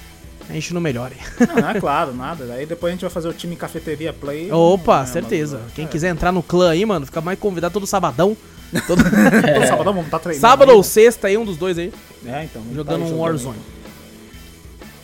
[0.49, 1.15] a gente não melhore.
[1.47, 2.53] Não, não é claro, nada.
[2.53, 4.49] Aí depois a gente vai fazer o time cafeteria play.
[4.51, 5.57] Opa, É, certeza.
[5.57, 5.87] mano, Quem é.
[5.87, 8.35] quiser entrar no clã aí, mano, fica mais convidado todo sabadão.
[8.87, 9.03] Todo...
[9.03, 10.41] Todo sábado vamos tá treinando.
[10.41, 10.77] Sábado aí.
[10.77, 11.91] ou sexta aí, um dos dois aí,
[12.25, 12.61] É, então.
[12.73, 13.57] jogando tá um Warzone.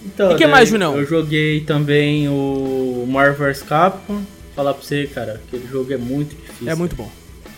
[0.06, 0.96] Então, E que daí mais, Junão?
[0.96, 4.22] Eu joguei também o Marvel vs Capcom.
[4.56, 6.70] Falar pra você, cara, aquele jogo é muito difícil.
[6.70, 7.10] É muito bom.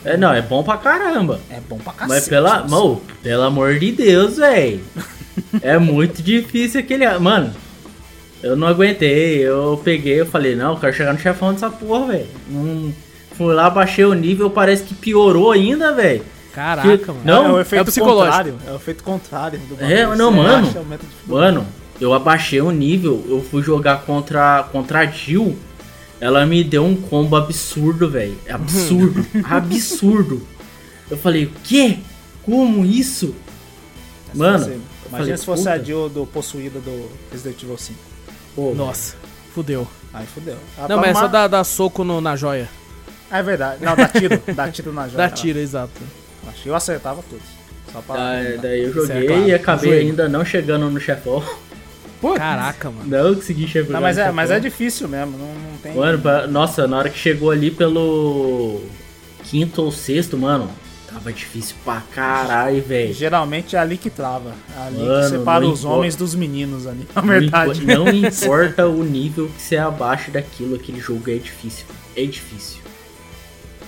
[0.04, 1.40] É, não, é bom pra caramba.
[1.50, 2.10] É bom pra cacete.
[2.10, 2.68] Mas pela, nossa.
[2.76, 4.82] mano, pelo amor de Deus, velho.
[5.62, 7.08] é muito difícil aquele.
[7.20, 7.54] Mano,
[8.42, 9.40] eu não aguentei.
[9.40, 12.28] Eu peguei, eu falei, não, eu quero chegar no chefão dessa porra, velho.
[12.50, 12.92] Hum,
[13.34, 16.24] fui lá, baixei o nível, parece que piorou ainda, velho.
[16.54, 17.20] Caraca, Que- mano.
[17.24, 18.26] não, é o é efeito o psicológico.
[18.26, 18.56] contrário.
[18.68, 20.18] É o efeito contrário do É, bagulho.
[20.18, 20.98] não, Você mano.
[21.28, 21.68] Mano,
[22.02, 25.56] eu abaixei o nível, eu fui jogar contra, contra a Jill.
[26.20, 28.38] Ela me deu um combo absurdo, velho.
[28.50, 29.26] Absurdo.
[29.46, 30.48] absurdo.
[31.10, 32.00] Eu falei, o quê?
[32.44, 33.36] Como isso?
[34.34, 34.72] Mano, Você-
[35.10, 35.86] Imagina falei, se fosse a puta.
[35.86, 38.00] Jill do possuído do Resident Evil 5.
[38.56, 39.16] Pô, Nossa,
[39.54, 39.88] fudeu.
[40.14, 40.58] Aí fudeu.
[40.78, 42.68] Ah, Não, mas é só dar, dar soco no- na joia.
[43.32, 43.84] É verdade.
[43.86, 44.42] Não, dá tiro.
[44.56, 45.18] dá tiro na joia.
[45.18, 45.92] Dá tiro, exato.
[46.48, 47.46] Acho que eu acertava todos.
[47.92, 48.16] Só pra.
[48.18, 51.42] Daí, daí eu é joguei claro, e acabei ainda não chegando no chefão.
[52.36, 53.08] Caraca, mano.
[53.08, 55.38] Não consegui chegar Não, mas, no é, mas é difícil mesmo.
[55.38, 55.96] Não, não tem.
[55.96, 58.82] Mano, pra- nossa, na hora que chegou ali pelo
[59.44, 60.70] quinto ou sexto, mano,
[61.12, 63.14] tava difícil pra caralho, velho.
[63.14, 64.54] Geralmente é ali que trava.
[64.76, 65.98] É ali Mano, que separa os importa.
[65.98, 67.08] homens dos meninos ali.
[67.16, 67.86] Na verdade.
[67.86, 71.86] Não importa o nível que você é abaixo daquilo, aquele jogo é difícil.
[72.16, 72.80] É difícil.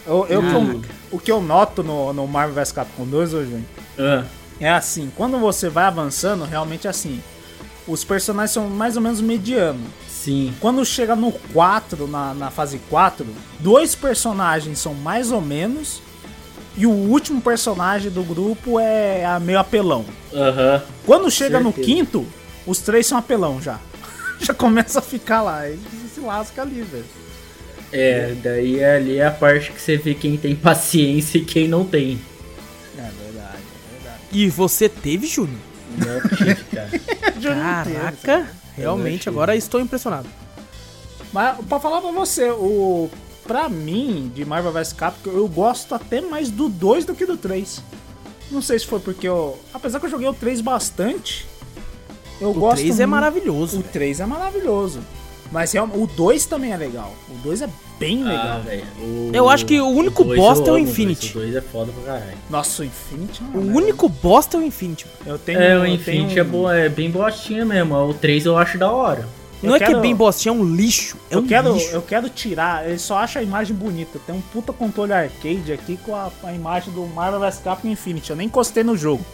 [0.05, 0.79] Eu, eu- Caraca.
[1.11, 3.57] o que eu noto no, no Marvel vs Capcom 2 hoje,
[3.97, 4.23] Ah,
[4.59, 7.21] é assim, quando você vai avançando, realmente é assim.
[7.89, 9.81] Os personagens são mais ou menos medianos.
[10.07, 10.53] sim.
[10.59, 13.25] Quando chega no 4, na, na fase 4,
[13.59, 16.01] dois personagens são mais ou menos.
[16.77, 20.05] E o último personagem do grupo é a meio apelão.
[20.33, 20.81] Aham.
[21.05, 21.85] Quando chega no Certeza.
[21.85, 22.27] quinto,
[22.65, 23.79] os três são apelão já.
[24.39, 25.59] já começa a ficar lá.
[25.61, 25.77] Aí
[26.13, 27.05] se lasca ali, velho.
[27.91, 31.83] É, daí ali é a parte que você vê quem tem paciência e quem não
[31.83, 32.21] tem.
[32.95, 34.19] É verdade, é verdade.
[34.31, 35.57] E você teve, Júnior?
[37.41, 40.27] Caraca, realmente, agora estou impressionado.
[41.31, 43.09] Mas pra falar pra você, o.
[43.45, 47.35] Pra mim, de Marvel vs Capcom, eu gosto até mais do 2 do que do
[47.35, 47.81] 3.
[48.51, 49.57] Não sei se foi porque eu.
[49.73, 51.47] Apesar que eu joguei o 3 bastante.
[52.39, 52.77] Eu O gosto.
[52.81, 53.79] 3 é muito- maravilhoso.
[53.79, 54.99] O 3 é maravilhoso.
[55.51, 57.13] Mas o 2 também é legal.
[57.27, 58.57] O 2 é bem legal.
[58.57, 58.83] Ah, velho.
[58.99, 61.31] o- Eu acho que o único bosta eu é o Infinity.
[61.37, 62.37] O 2 é foda pra caralho.
[62.49, 63.41] Nossa, o Infinity.
[63.43, 65.05] é uma O único bosta é o Infinity.
[65.25, 65.59] Eu tenho.
[65.59, 67.95] É, eu o tenho Infinity é, um- boa, é bem bostinha mesmo.
[67.95, 69.27] O 3 eu acho da hora.
[69.61, 71.17] Não Eu é que é quero- bem bostinha, é um lixo.
[71.29, 71.89] É Eu um quero, lixo.
[71.91, 74.17] eu quero tirar, ele só acha a imagem bonita.
[74.25, 78.29] Tem um puta controle arcade aqui com a, a imagem do Marvel vs Capcom Infinity.
[78.29, 79.25] Eu nem encostei no jogo.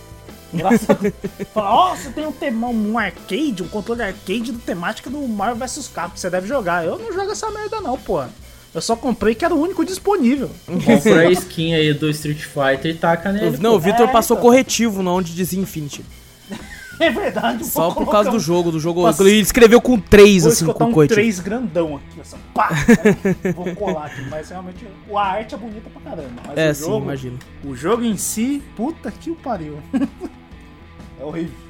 [0.51, 1.13] Engraçado.
[1.53, 5.57] Fala, ó, você tem um, tema, um arcade, um controle arcade do temática do Marvel
[5.57, 6.17] vs Capcom.
[6.17, 6.83] Você deve jogar.
[6.83, 8.23] Eu não jogo essa merda, não, pô.
[8.76, 10.52] Eu só comprei que era o único disponível.
[10.68, 13.57] Compra a skin aí do Street Fighter e taca nele.
[13.57, 14.49] Não, o Vitor É, passou então.
[14.49, 16.03] corretivo na onde dizia Infinity.
[16.97, 17.65] É verdade.
[17.65, 19.06] Só por causa do jogo, do jogo.
[19.19, 21.15] Ele escreveu com 3, Vou assim, com um corretivo.
[21.19, 22.69] 3 grandão aqui, essa pá!
[22.72, 23.52] né?
[23.52, 26.41] Vou colar aqui, mas realmente a arte é bonita pra caramba.
[26.47, 27.39] Mas É, o sim, jogo, imagino.
[27.65, 29.77] O jogo em si, puta que o pariu.
[31.19, 31.64] é horrível.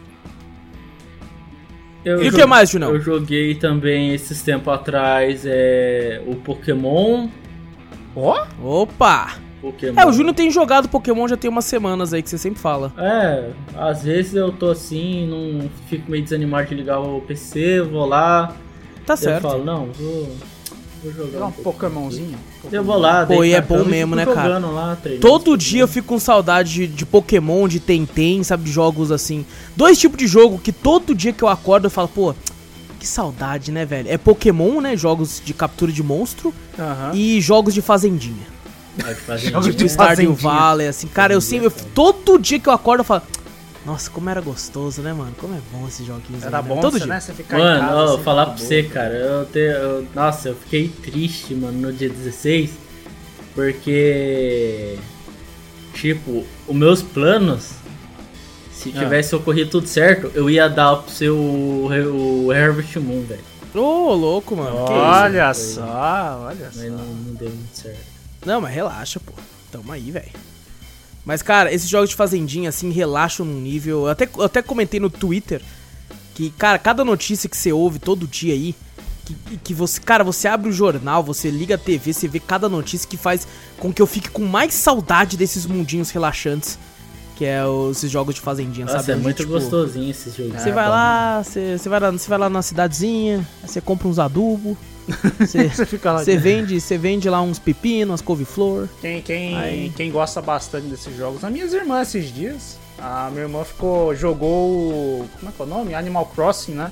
[2.06, 2.94] Eu E o que mais, Junão?
[2.94, 7.28] Eu joguei também esses tempos atrás é, o Pokémon.
[8.16, 8.46] Ó?
[8.64, 9.34] Opa!
[9.60, 10.00] Pokémon.
[10.00, 12.94] É, o Júnior tem jogado Pokémon já tem umas semanas aí que você sempre fala.
[12.98, 18.06] É, às vezes eu tô assim, não fico meio desanimado de ligar o PC, vou
[18.06, 18.56] lá,
[19.06, 19.42] Tá eu certo.
[19.42, 20.30] falo, não, vou,
[21.04, 21.52] vou jogar Jogar um um.
[21.52, 22.38] Pokémonzinho.
[22.72, 24.58] Eu vou lá, Pô, e é bom mesmo, né, cara?
[24.60, 28.64] Lá, Todo dia eu fico com saudade de, de Pokémon, de Tenten, sabe?
[28.64, 29.46] De jogos assim.
[29.76, 32.34] Dois tipos de jogo que todo dia que eu acordo eu falo, pô,
[33.00, 34.10] que saudade, né, velho?
[34.10, 34.96] É Pokémon, né?
[34.98, 37.12] Jogos de captura de monstro Aham.
[37.14, 38.56] e jogos de fazendinha.
[39.04, 39.78] Aí fazem Jogos isso.
[39.78, 40.52] Tipo de Stardew fazendinha.
[40.54, 41.08] Valley, assim.
[41.08, 41.68] Cara, eu sempre.
[41.68, 43.22] eu- todo dia que eu acordo eu falo.
[43.86, 45.34] Nossa, como era gostoso, né, mano?
[45.40, 46.68] Como é bom esses joguinhos aí, Era né?
[46.68, 47.08] bom Todo você, dia.
[47.14, 47.20] né?
[47.20, 47.96] Você ficar em Mano, casa.
[47.96, 51.80] ó, assim, falar de pra você, cara, eu, te, eu- Nossa, eu fiquei triste, mano,
[51.80, 52.72] no dia 16,
[53.54, 54.98] porque.
[55.94, 57.70] Tipo, os meus planos,
[58.74, 59.00] se Ah.
[59.00, 63.44] tivesse ocorrido tudo certo, eu ia dar pro seu o Herbert Moon, velho.
[63.74, 64.76] Ô, louco, mano.
[64.78, 65.76] Olha isso?
[65.76, 66.80] só, olha só.
[66.80, 68.00] Mas não, não deu muito certo.
[68.46, 69.32] Não, mas relaxa, pô.
[69.72, 70.32] Tamo aí, velho.
[71.26, 74.02] Mas, cara, esses jogos de fazendinha, assim, relaxam num nível.
[74.04, 75.62] Eu até, eu até comentei no Twitter
[76.36, 78.76] que, cara, cada notícia que você ouve todo dia aí,
[79.26, 82.70] que, que você, cara, você abre o jornal, você liga a TV, você vê cada
[82.70, 83.48] notícia que faz
[83.80, 86.78] com que eu fique com mais saudade desses mundinhos relaxantes,
[87.36, 89.14] que é os, esses jogos de fazendinha, Nossa, sabe?
[89.14, 90.62] é muito tipo, gostosinho esses jogos.
[90.62, 90.92] Você É, vai bom.
[90.92, 94.78] lá, você, você vai lá, você vai lá na cidadezinha, você compra uns adubo,
[95.40, 96.24] você, Você fica lá.
[96.24, 98.88] você vende, você vende lá uns pepinos, umas couve-flor.
[99.02, 99.94] Quem, quem, Aí.
[99.96, 104.70] quem gosta bastante desses jogos, as minhas irmãs esses dias, a minha irmã ficou, jogou
[104.70, 105.94] o, como é que é o nome?
[105.94, 106.92] Animal Crossing, né?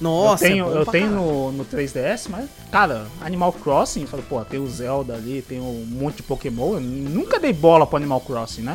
[0.00, 4.24] Nossa, eu tenho, é eu tenho no, no 3DS, mas, cara, Animal Crossing, eu falei,
[4.26, 7.98] pô, tem o Zelda ali, tem um monte de Pokémon, eu nunca dei bola pro
[7.98, 8.72] Animal Crossing, né?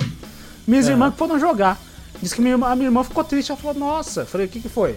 [0.67, 1.79] Minhas irmãs que foram jogar.
[2.21, 4.59] Diz que minha a minha irmã ficou triste, ela falou, nossa, eu falei, o que
[4.59, 4.95] que foi?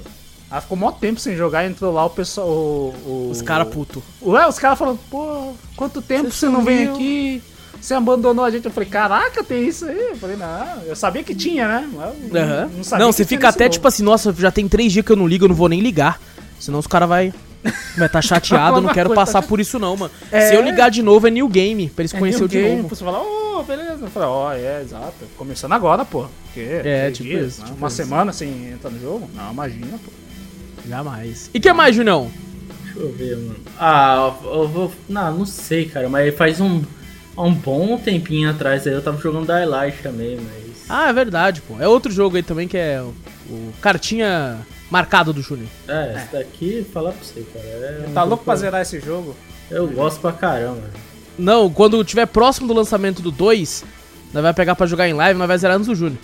[0.50, 2.94] Ela ficou mó tempo sem jogar, entrou lá o pessoal, o...
[3.06, 4.02] o- Os caras puto.
[4.22, 7.42] Ué, os caras falando, pô, quanto tempo Você você, não vem aqui?
[7.80, 8.64] Você abandonou a gente.
[8.64, 10.08] Eu falei, caraca, tem isso aí?
[10.10, 11.88] Eu falei, não, eu sabia que tinha, né?
[11.92, 12.70] Eu Aham.
[12.76, 13.72] Não, sabia Não, você fica até novo.
[13.74, 15.80] tipo assim, nossa, já tem três dias que eu não ligo, eu não vou nem
[15.80, 16.18] ligar.
[16.58, 17.32] Senão os caras vai
[17.96, 20.10] vai tá chateado, eu não quero passar por isso não, mano.
[20.32, 20.48] É.
[20.48, 22.88] Se eu ligar de novo é New Game, pra eles É conhecer de game, novo.
[22.96, 24.06] Você fala, ô, beleza.
[24.06, 25.12] Eu falei, ó, é, exato.
[25.36, 26.26] Começando agora, pô.
[26.46, 27.66] Porque É, tipo dias, isso, né?
[27.66, 27.96] tipo Uma isso.
[27.96, 29.28] semana sem entrar no jogo?
[29.34, 30.10] Não, imagina, pô.
[30.88, 31.50] Jamais.
[31.52, 32.30] E que mais, Junão?
[32.84, 33.56] Deixa eu ver, mano.
[33.78, 34.92] Ah, eu vou.
[35.08, 36.82] Não, não sei, cara, mas faz um,
[37.36, 40.86] um bom tempinho atrás aí eu tava jogando Daylight também, mas.
[40.88, 41.76] Ah, é verdade, pô.
[41.78, 43.12] É outro jogo aí também que é o,
[43.50, 44.58] o cartinha
[44.90, 45.68] marcado do Júnior.
[45.86, 47.66] É, esse daqui, falar pra você, cara.
[47.66, 49.36] É um Tá louco pra zerar esse jogo?
[49.70, 50.82] Eu eu gosto pra caramba.
[51.38, 53.84] Não, quando tiver próximo do lançamento do 2,
[54.32, 56.18] nós vai pegar pra jogar em live, nós vai zerar antes do Júnior.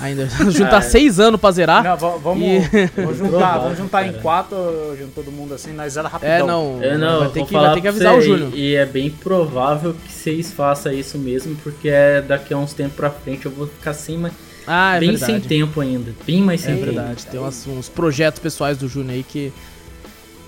[0.00, 0.26] Ainda.
[0.50, 0.80] Juntar é.
[0.80, 1.82] seis anos pra zerar.
[1.84, 4.56] Não, va- vamos, E- vamos juntar, vamos juntar em quatro,
[4.98, 6.34] junto todo mundo assim, nós zera rapidão.
[6.34, 6.82] É, não.
[6.82, 8.50] Eu não, vai ter que, vai ter que avisar o Júnior.
[8.54, 12.72] E, e é bem provável que vocês façam isso mesmo, porque é daqui a uns
[12.72, 14.34] tempos pra frente eu vou ficar sem, mais-
[14.66, 15.32] Ah, é bem verdade.
[15.32, 16.12] sem tempo ainda.
[16.26, 16.86] Bem mais É sem tempo.
[16.86, 19.52] verdade, tem umas- uns projetos pessoais do Júnior aí que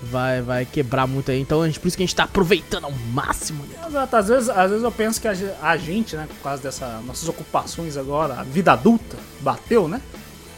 [0.03, 1.39] vai, vai quebrar muito aí.
[1.39, 3.63] Então, a gente, por isso que a gente tá aproveitando ao máximo.
[3.65, 3.75] né?
[3.87, 7.03] Exato, às vezes, às vezes eu penso que a, a gente, né, por causa dessas
[7.05, 10.01] nossas ocupações agora, a vida adulta bateu, né?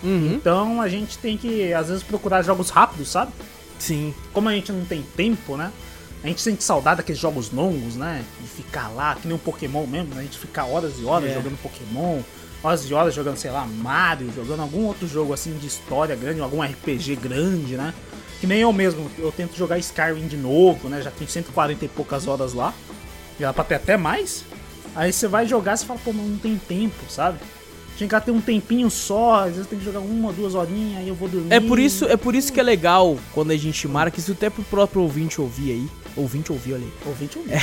[0.04, 0.34] Uhum.
[0.34, 3.32] Então a gente tem que, às vezes, procurar jogos rápidos, sabe?
[3.80, 4.14] Sim.
[4.34, 5.72] Como a gente não tem tempo, né?
[6.24, 8.24] A gente sente saudade daqueles jogos longos, né?
[8.40, 10.20] De ficar lá, que nem um Pokémon mesmo, né?
[10.22, 11.34] A gente ficar horas e horas É.
[11.34, 12.20] jogando Pokémon,
[12.64, 16.40] horas e horas jogando, sei lá, Mario, jogando algum outro jogo assim de história grande,
[16.42, 17.92] algum RPG grande, né?
[18.42, 21.00] Que nem eu mesmo, eu tento jogar Skyrim de novo, né?
[21.00, 22.74] Já tem 140 e poucas horas lá.
[23.40, 24.44] Já dá pra ter até mais.
[24.96, 27.38] Aí você vai jogar e fala, pô, mas não tem tempo, sabe?
[27.96, 31.08] Tinha que ter um tempinho só, às vezes tem que jogar uma, duas horinhas, aí
[31.08, 31.54] eu vou dormir.
[31.54, 34.50] É por isso, é por isso que é legal quando a gente marca, isso até
[34.50, 35.88] pro próprio ouvinte ouvir aí.
[36.16, 36.94] Ouvinte ouvir, olha aí.
[37.06, 37.56] Ouvinte ouviu.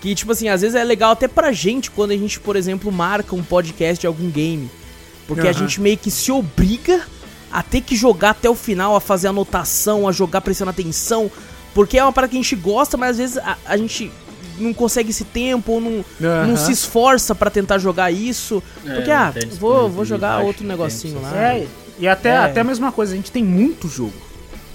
[0.00, 2.90] Que, tipo assim, às vezes é legal até pra gente quando a gente, por exemplo,
[2.90, 4.70] marca um podcast de algum game.
[5.28, 5.58] Porque a Aham.
[5.58, 7.06] gente meio que se obriga
[7.52, 11.30] a ter que jogar até o final, a fazer anotação, a jogar prestando atenção.
[11.74, 14.10] Porque é uma parada que a gente gosta, mas às vezes a, a gente
[14.58, 16.56] não consegue esse tempo ou não, não Aham.
[16.56, 18.62] se esforça pra tentar jogar isso.
[18.84, 21.36] É, Porque, não ah, vou, vou jogar outro negocinho tempo, lá.
[21.54, 21.66] É,
[21.98, 22.36] e até, É.
[22.38, 24.12] até a mesma coisa, a gente tem muito jogo.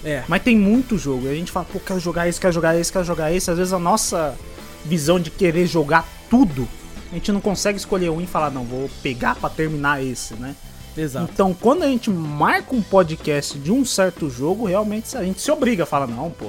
[0.04, 0.24] É.
[0.28, 1.26] Mas tem muito jogo.
[1.28, 3.50] E a gente fala, pô, quero jogar esse, quero jogar esse, quero jogar esse.
[3.50, 4.36] Às vezes a nossa
[4.86, 6.68] visão de querer jogar tudo,
[7.12, 10.56] a gente não consegue escolher um e falar, não, vou pegar pra terminar esse, né?
[10.98, 11.30] Exato.
[11.34, 15.52] Então, quando a gente marca um podcast de um certo jogo, realmente a gente se
[15.52, 16.48] obriga a falar, não, pô,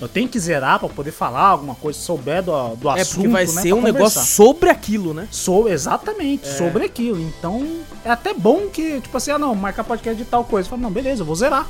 [0.00, 3.28] eu tenho que zerar pra poder falar alguma coisa, souber do, do É assunto, porque
[3.28, 4.24] vai né, ser um negócio conversar.
[4.24, 5.28] sobre aquilo, né?
[5.30, 7.20] Sou exatamente, sobre aquilo.
[7.20, 7.64] Então,
[8.04, 10.68] é até bom que, tipo assim, ah não, marcar podcast de tal coisa.
[10.68, 11.66] Fala, não, beleza, eu vou zerar.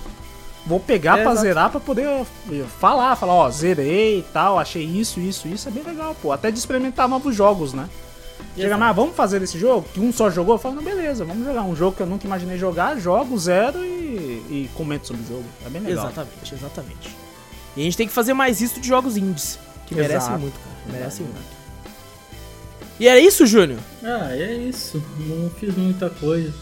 [0.66, 1.46] Vou pegar É, pra exato.
[1.46, 5.68] zerar pra poder eh, falar, falar, ó, zerei e tal, achei isso, isso, isso.
[5.68, 6.32] É bem legal, pô.
[6.32, 7.86] Até de experimentar novos jogos, né?
[8.56, 9.86] Chega, ah, vamos fazer esse jogo?
[9.92, 10.54] Que um só jogou?
[10.54, 11.62] Eu falo, não, beleza, vamos jogar.
[11.62, 15.44] Um jogo que eu nunca imaginei jogar, jogo, zero e, e comento sobre o jogo.
[15.66, 16.04] É bem legal.
[16.06, 17.16] Exatamente, exatamente.
[17.76, 20.08] E a gente tem que fazer mais isso de jogos indies, que Exato.
[20.08, 20.98] merecem muito, cara.
[20.98, 21.54] Merecem muito.
[23.00, 23.80] E era isso, Júnior?
[24.04, 25.02] Ah, é isso.
[25.18, 26.52] Não fiz muita coisa.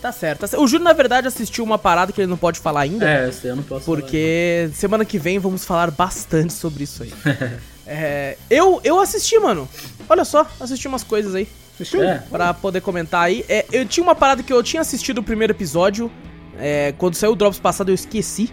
[0.00, 0.62] Tá certo, tá certo.
[0.62, 3.08] O Júnior, na verdade, assistiu uma parada que ele não pode falar ainda.
[3.08, 7.12] É, essa eu não posso Porque semana que vem vamos falar bastante sobre isso aí.
[7.86, 9.68] É, eu, eu assisti, mano.
[10.08, 11.48] Olha só, assisti umas coisas aí.
[11.74, 12.02] Assistiu?
[12.02, 12.18] É.
[12.30, 13.44] Pra poder comentar aí.
[13.48, 16.10] É, eu tinha uma parada que eu tinha assistido o primeiro episódio.
[16.58, 18.50] é, quando saiu o Drops passado, eu esqueci.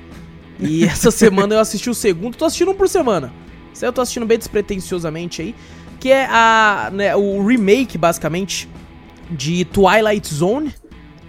[0.60, 2.36] E essa semana eu assisti o segundo.
[2.36, 3.32] Tô assistindo um por semana.
[3.74, 5.56] Isso aí eu tô assistindo bem despretensiosamente aí.
[6.00, 8.68] Que é a, né, o remake, basicamente,
[9.30, 10.74] de Twilight Zone.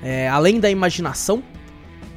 [0.03, 1.43] é, Além da Imaginação.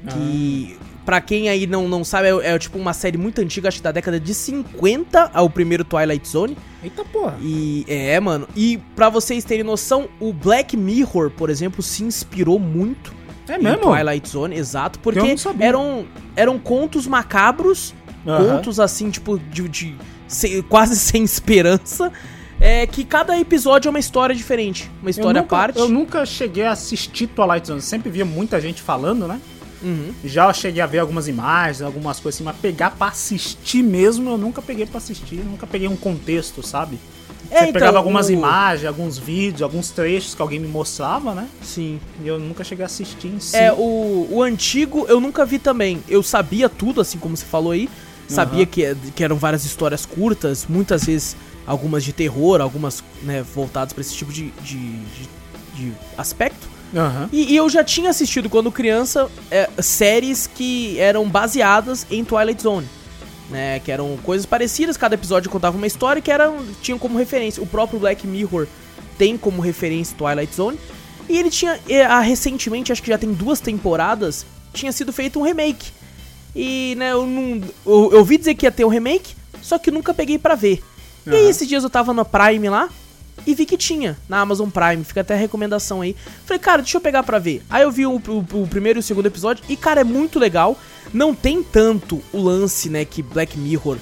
[0.09, 3.77] Que, pra quem aí não, não sabe, é, é tipo uma série muito antiga, acho
[3.77, 6.57] que da década de 50, é o primeiro Twilight Zone.
[6.83, 7.37] Eita porra.
[7.41, 8.47] E é, mano.
[8.55, 13.13] E pra vocês terem noção, o Black Mirror, por exemplo, se inspirou muito
[13.47, 13.79] É mesmo?
[13.79, 16.05] Twilight Zone, exato, porque eram
[16.35, 17.93] eram contos macabros,
[18.25, 18.57] Aham.
[18.57, 19.95] contos assim, tipo de, de-
[20.27, 22.11] se- quase sem esperança,
[22.59, 25.79] é que cada episódio é uma história diferente, uma história eu à nunca, parte.
[25.79, 27.81] Eu nunca cheguei a assistir Twilight Zone.
[27.81, 29.39] Sempre via muita gente falando, né?
[29.83, 30.13] Uhum.
[30.23, 34.37] Já cheguei a ver algumas imagens, algumas coisas assim, mas pegar pra assistir mesmo, eu
[34.37, 36.97] nunca peguei pra assistir, nunca peguei um contexto, sabe?
[37.51, 41.35] É, Você então, pegava algumas o- imagens, alguns vídeos, alguns trechos que alguém me mostrava,
[41.35, 41.47] né?
[41.61, 41.99] Sim.
[42.23, 43.55] E eu nunca cheguei a assistir em si.
[43.55, 46.01] É, o, o antigo eu nunca vi também.
[46.09, 47.87] Eu sabia tudo, assim como você falou aí.
[48.27, 48.65] Sabia Aham.
[48.65, 51.37] que, que eram várias histórias curtas, muitas vezes
[51.67, 55.29] algumas de terror, algumas né, voltadas pra esse tipo de, de, de-
[55.75, 56.67] de aspecto.
[56.93, 57.29] Aham.
[57.31, 62.61] E, e eu já tinha assistido quando criança é, séries que eram baseadas em Twilight
[62.61, 62.87] Zone.
[63.47, 67.61] Né, que eram coisas parecidas, cada episódio contava uma história que eram, tinham como referência.
[67.61, 68.67] O próprio Black Mirror
[69.19, 70.79] tem como referência Twilight Zone.
[71.29, 71.79] E ele tinha,
[72.09, 75.91] ah, recentemente, acho que já tem duas temporadas, tinha sido feito um remake.
[76.55, 77.61] E, né, eu não.
[77.85, 80.81] Eu, eu ouvi dizer que ia ter um remake, só que nunca peguei pra ver.
[81.27, 82.89] E aí, esses dias eu tava na Prime lá
[83.45, 85.03] e vi que tinha na Amazon Prime.
[85.03, 86.15] Fica até a recomendação aí.
[86.45, 87.63] Falei, cara, deixa eu pegar pra ver.
[87.69, 90.39] Aí eu vi o, o- o primeiro e o segundo episódio e, cara, é muito
[90.39, 90.77] legal.
[91.13, 93.97] Não tem tanto o lance, né, que Black Mirror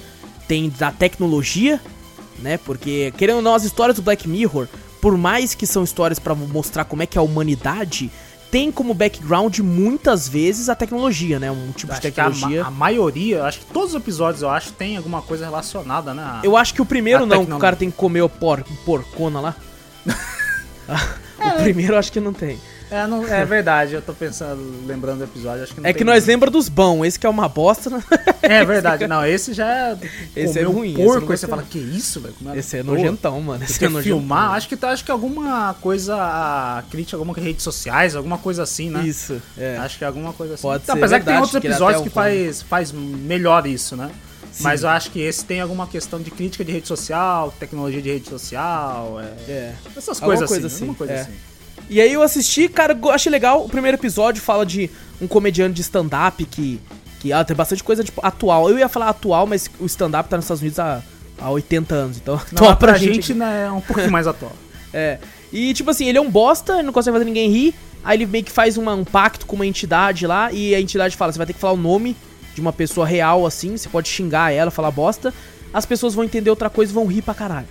[0.48, 1.80] tem da tecnologia,
[2.40, 2.58] né?
[2.58, 4.66] Porque, querendo ou não, as histórias do Black Mirror,
[5.00, 8.10] por mais que são histórias pra mostrar como é que é a humanidade,
[8.54, 11.50] tem como background muitas vezes a tecnologia, né?
[11.50, 12.62] Um tipo Acho de que a, tecnologia.
[12.62, 16.22] ma- a maioria, acho que todos os episódios, eu acho, tem alguma coisa relacionada, né?
[16.22, 17.60] a- Eu acho que o primeiro não, que o tecnologia.
[17.60, 19.56] cara tem que comer o por, porcona lá.
[21.58, 22.60] o primeiro eu acho que não tem.
[22.90, 26.04] É, não- é verdade, eu tô pensando, lembrando do episódio, acho que não É que
[26.04, 27.90] nós lembra dos bons, esse que é uma bosta.
[27.90, 28.02] né?
[28.42, 29.96] É verdade, não, esse já é.
[30.36, 32.34] Esse é um ruim, esse porco, aí você fala, que isso, velho?
[32.38, 33.64] Como Esse é nojentão, mano.
[33.64, 34.18] Esse é nojentão.
[34.20, 38.90] filmar, acho que, tá, acho que alguma coisa crítica, alguma redes sociais, alguma coisa assim,
[38.90, 39.02] né?
[39.04, 39.76] Isso, é.
[39.78, 40.62] Acho que é alguma coisa assim.
[40.62, 42.92] Pode ser Apesar que tem verdade, outros que ele episódios que é um faz, faz
[42.92, 44.10] melhor isso, né?
[44.52, 44.62] Sim.
[44.62, 48.08] Mas eu acho que esse tem alguma questão de crítica de rede social, tecnologia de
[48.12, 49.74] rede social, é, É.
[49.96, 51.20] essas Alguma coisas coisa assim, assim, alguma coisa é.
[51.22, 51.32] assim.
[51.88, 53.64] E aí eu assisti, cara, achei legal.
[53.64, 54.90] O primeiro episódio fala de
[55.20, 56.80] um comediante de stand-up que.
[57.20, 58.68] que ah, tem bastante coisa tipo, atual.
[58.70, 61.02] Eu ia falar atual, mas o stand-up tá nos Estados Unidos há,
[61.38, 62.16] há 80 anos.
[62.16, 63.34] Então, Não, pra, pra gente, gente.
[63.34, 64.52] né, é um pouquinho mais atual.
[64.96, 65.18] É.
[65.52, 67.74] E tipo assim, ele é um bosta, ele não consegue fazer ninguém rir.
[68.04, 70.52] Aí ele meio que faz uma- um pacto com uma entidade lá.
[70.52, 72.16] E a entidade fala: você vai ter que falar o nome
[72.54, 73.76] de uma pessoa real assim.
[73.76, 75.34] Você pode xingar ela, falar bosta.
[75.72, 77.66] As pessoas vão entender outra coisa e vão rir pra caralho.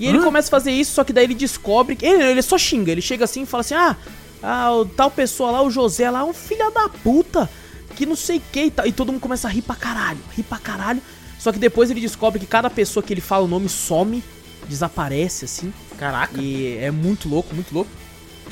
[0.00, 0.22] E ele Hã?
[0.22, 1.94] começa a fazer isso, só que daí ele descobre.
[1.94, 3.96] que- Ele, ele só xinga, ele chega assim e fala assim: ah,
[4.42, 7.48] ah, o tal pessoa lá, o José lá, é um filho da puta.
[7.96, 8.86] Que não sei o que e tal.
[8.86, 11.02] E todo mundo começa a rir pra caralho, rir pra caralho.
[11.38, 14.22] Só que depois ele descobre que cada pessoa que ele fala o nome some,
[14.68, 15.72] desaparece assim.
[15.98, 16.40] Caraca.
[16.40, 17.90] E é muito louco, muito louco.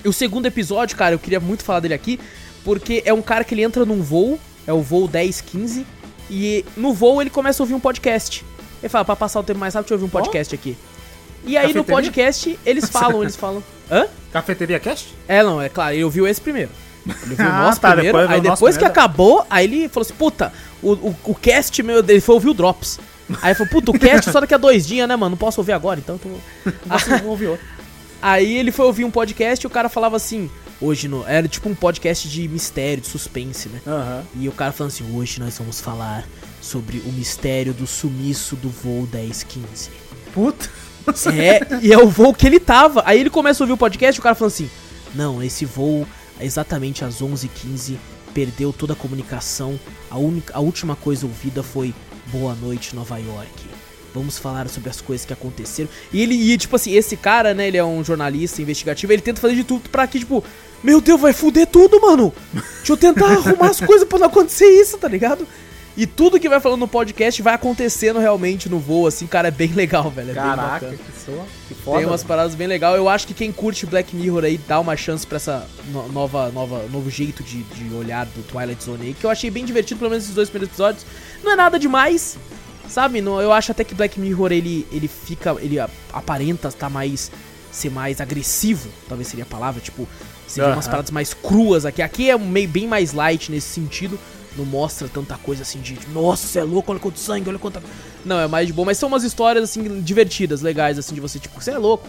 [0.04, 2.20] E o segundo episódio, cara, eu queria muito falar dele aqui,
[2.64, 5.86] porque é um cara que ele entra num voo, é o voo 1015,
[6.30, 8.44] e no voo ele começa a ouvir um podcast.
[8.82, 10.76] Ele fala, pra passar o tempo mais rápido, deixa eu ouvir um podcast aqui.
[11.48, 13.62] E aí no podcast eles falam, eles falam.
[13.90, 14.06] Hã?
[14.32, 15.14] Cafeteria Cast?
[15.26, 16.70] É, não, é claro, ele ouviu esse primeiro.
[17.06, 19.00] Ele ouviu o Ah, nosso tá, primeiro, depois aí depois que primeiro.
[19.00, 20.52] acabou, aí ele falou assim, puta,
[20.82, 23.00] o, o, o cast meu, ele foi ouvir o Drops.
[23.42, 25.30] Aí ele falou, puta, o cast só daqui a dois dias, né, mano?
[25.30, 26.28] Não posso ouvir agora, então tô...
[27.22, 27.66] Não ouviu outro.
[28.20, 30.50] Aí ele foi ouvir um podcast e o cara falava assim,
[30.80, 33.80] hoje no, era tipo um podcast de mistério, de suspense, né?
[33.86, 34.24] Aham.
[34.38, 36.24] E o cara falando assim, hoje nós vamos falar
[36.60, 39.90] sobre o mistério do sumiço do voo 1015.
[40.34, 40.68] Puta.
[41.32, 43.02] É, e é o voo que ele tava.
[43.06, 44.70] Aí ele começa a ouvir o podcast e o cara falando assim,
[45.14, 46.06] não, esse voo
[46.40, 47.96] exatamente às 11h15
[48.34, 49.78] perdeu toda a comunicação.
[50.10, 51.94] A, única, a última coisa ouvida foi
[52.26, 53.68] Boa Noite Nova York.
[54.14, 55.88] Vamos falar sobre as coisas que aconteceram.
[56.12, 59.40] E ele, e, tipo assim, esse cara, né, ele é um jornalista investigativo, ele tenta
[59.40, 60.42] fazer de tudo pra que, tipo,
[60.82, 62.32] meu Deus, vai fuder tudo, mano.
[62.52, 65.46] Deixa eu tentar arrumar as coisas pra não acontecer isso, tá ligado?
[66.00, 69.50] E tudo que vai falando no podcast vai acontecendo realmente no voo, assim, cara, é
[69.50, 70.30] bem legal, velho.
[70.30, 71.44] É bem Caraca, que soa.
[71.66, 71.98] Que foda.
[71.98, 72.94] Tem umas paradas bem legais.
[72.96, 76.50] Eu acho que quem curte Black Mirror aí dá uma chance pra essa no- nova,
[76.52, 79.98] nova, novo jeito de, de olhar do Twilight Zone aí, que eu achei bem divertido,
[79.98, 81.04] pelo menos esses dois primeiros episódios.
[81.42, 82.38] Não é nada demais,
[82.88, 83.20] sabe?
[83.20, 85.78] Não, eu acho até que Black Mirror ele, ele fica, ele
[86.12, 87.30] aparenta estar mais
[87.72, 90.08] ser mais agressivo, talvez seria a palavra, tipo,
[90.46, 90.90] ser umas Aham.
[90.90, 92.00] paradas mais cruas aqui.
[92.02, 94.18] Aqui é meio bem mais light nesse sentido.
[94.58, 97.80] Não mostra tanta coisa assim de, nossa, você é louco, olha quanto sangue, olha quanta.
[98.24, 101.38] Não, é mais de boa, mas são umas histórias assim divertidas, legais assim de você,
[101.38, 102.06] tipo, você é louco.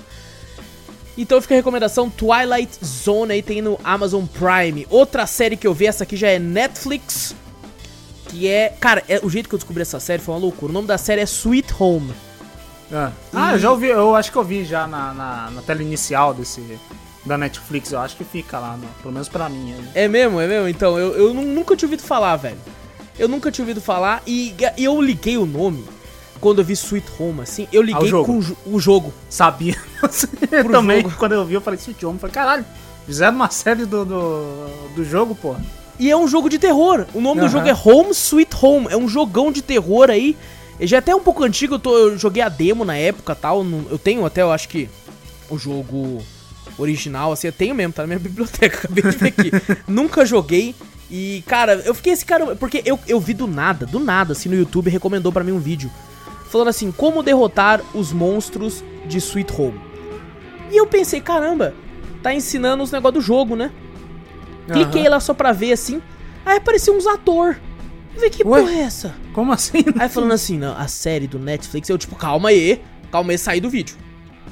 [1.17, 4.88] Então fica a recomendação Twilight Zone aí tem no Amazon Prime.
[4.89, 7.35] Outra série que eu vi, essa aqui já é Netflix,
[8.30, 10.71] que é, cara, é, o jeito que eu descobri essa série foi uma loucura.
[10.71, 12.13] O nome da série é Sweet Home.
[12.91, 15.84] Ah, Ah, eu já ouvi, eu acho que eu vi já na, na, na tela
[15.84, 16.61] inicial desse.
[17.30, 19.76] Da Netflix, eu acho que fica lá, pelo menos pra mim.
[19.93, 20.68] É mesmo, é mesmo?
[20.68, 22.57] Então, eu, eu nu- nunca tinha ouvido falar, velho.
[23.19, 25.85] Eu nunca tinha ouvido falar e, e eu liguei o nome
[26.41, 27.68] quando eu vi Sweet Home, assim.
[27.72, 28.26] Eu liguei jogo.
[28.26, 29.14] com o jo- o jogo.
[29.30, 29.76] Sabia.
[30.51, 31.14] eu também, jogo.
[31.19, 32.65] quando eu vi, eu falei, Sweet Home, eu falei, caralho,
[33.06, 35.56] fizeram uma série do, do, do jogo, pô.
[35.99, 37.06] E é um jogo de terror.
[37.14, 37.51] O nome do Aham.
[37.51, 38.88] jogo é Home Sweet Home.
[38.89, 40.35] É um jogão de terror aí.
[40.81, 41.76] Já é até um pouco antigo.
[41.76, 43.64] Eu, tô- eu joguei a demo na época tal.
[43.91, 44.89] Eu tenho até, eu acho que,
[45.47, 46.23] o jogo
[46.80, 47.47] original, assim.
[47.47, 48.80] Eu tenho mesmo, tá na minha biblioteca.
[48.80, 49.51] Acabei de ver aqui.
[49.88, 50.73] Nunca joguei.
[51.11, 52.56] E, cara, eu fiquei esse cara.
[52.56, 55.60] Porque eu, eu vi do nada, do nada, assim, no YouTube recomendou pra mim um
[55.60, 55.91] vídeo.
[56.49, 59.80] Falando assim, como derrotar os monstros de Sweet Home.
[60.72, 61.73] E eu pensei, caramba,
[62.22, 63.72] tá ensinando os negócios do jogo, né?
[64.72, 66.01] Cliquei lá só pra ver assim.
[66.45, 67.57] Aí apareceu uns ator.
[68.10, 68.61] Eu falei, que Ué?
[68.61, 69.15] porra é essa?
[69.34, 69.84] Como assim?
[69.99, 72.81] Aí falando assim, não, a série do Netflix, eu tipo, calma aí,
[73.11, 73.95] calma aí, saí do vídeo.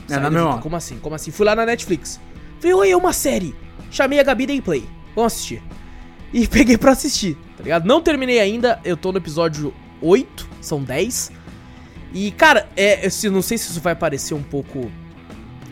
[0.10, 0.60] É, na vídeo.
[0.62, 0.98] Como assim?
[1.00, 1.32] Como assim?
[1.32, 2.20] Fui lá na Netflix.
[2.60, 3.56] Falei, oi, é uma série.
[3.92, 4.88] Chamei a Gabi Day Play.
[5.16, 5.62] Vamos assistir.
[6.34, 7.86] E peguei pra assistir, tá ligado?
[7.86, 11.32] Não terminei ainda, eu tô no episódio 8, são 10.
[12.14, 14.90] E, cara, é, eu não sei se isso vai parecer um pouco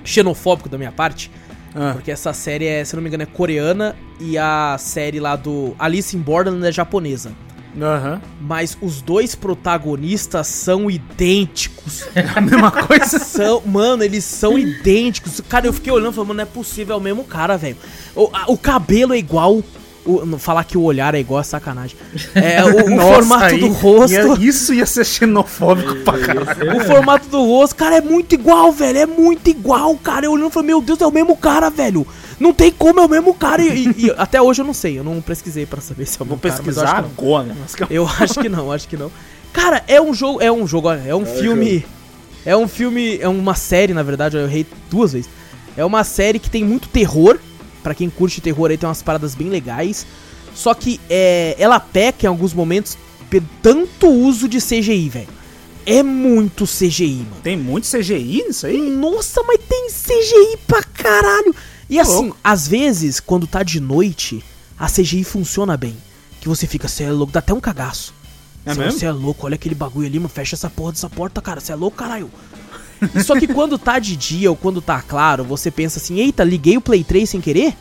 [0.03, 1.32] xenofóbico da minha parte,
[1.74, 5.36] Ah, porque essa série é, se não me engano, é coreana e a série lá
[5.36, 7.34] do Alice in Borderland é japonesa.
[7.81, 8.22] Aham.
[8.41, 12.06] Mas os dois protagonistas são idênticos.
[12.15, 13.19] É a mesma coisa.
[13.23, 15.41] São, mano, eles são idênticos.
[15.47, 17.76] Cara, eu fiquei olhando e falando, mano, não é possível, é o mesmo cara, velho.
[18.15, 19.61] O, o cabelo é igual.
[20.06, 21.97] O, falar que o olhar é igual é sacanagem.
[22.35, 24.14] É, o, o Nossa, formato aí do rosto.
[24.14, 26.77] ia- isso ia ser xenofóbico pra caralho.
[26.77, 28.99] O formato do rosto, cara, é muito igual, velho.
[28.99, 30.26] É muito igual, cara.
[30.26, 32.06] Eu olhando e falei, meu Deus, é o mesmo cara, velho.
[32.40, 33.62] Não tem como, é o mesmo cara.
[33.64, 36.24] E, e- e até hoje eu não sei, eu não pesquisei pra saber se é
[36.24, 37.28] o Vou mesmo cara, mas eu acho pesquisar que não.
[37.28, 37.56] agora.
[37.90, 39.12] Eu acho que não, acho que não.
[39.53, 41.86] Cara, é um jogo, é um jogo, olha, é um filme.
[42.45, 45.30] É um filme, é uma série, na verdade, eu errei duas vezes.
[45.78, 47.40] É uma série que tem muito terror.
[47.82, 50.06] Pra quem curte terror aí tem umas paradas bem legais.
[50.53, 52.98] Só que é, ela peca em alguns momentos
[53.30, 55.28] por tanto uso de CGI, velho.
[55.86, 57.41] É muito CGI, mano.
[57.44, 58.78] Tem muito CGI nisso aí?
[58.90, 61.56] Nossa, mas tem CGI pra caralho.
[61.90, 64.44] E assim, às vezes, quando tá de noite,
[64.78, 65.95] a CGI funciona bem.
[66.41, 68.14] Que você fica, você é louco, dá até um cagaço.
[68.66, 68.74] É?
[68.74, 71.72] Você é louco, olha aquele bagulho ali, mano, fecha essa porra dessa porta, cara, você
[71.72, 72.32] é louco, caralho.
[73.24, 76.78] Só que quando tá de dia ou quando tá claro, você pensa assim, eita, liguei
[76.78, 77.76] o Play 3 sem querer?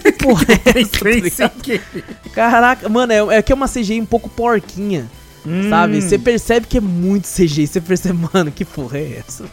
[0.00, 1.52] Que porra é essa, tá Tem ligado?
[1.52, 2.04] sem querer.
[2.32, 5.10] Caraca, mano, é, é que é uma CGI um pouco porquinha.
[5.46, 5.70] Hum.
[5.70, 6.02] Sabe?
[6.02, 7.68] Você percebe que é muito CGI.
[7.68, 9.44] Você percebe, mano, que porra é essa,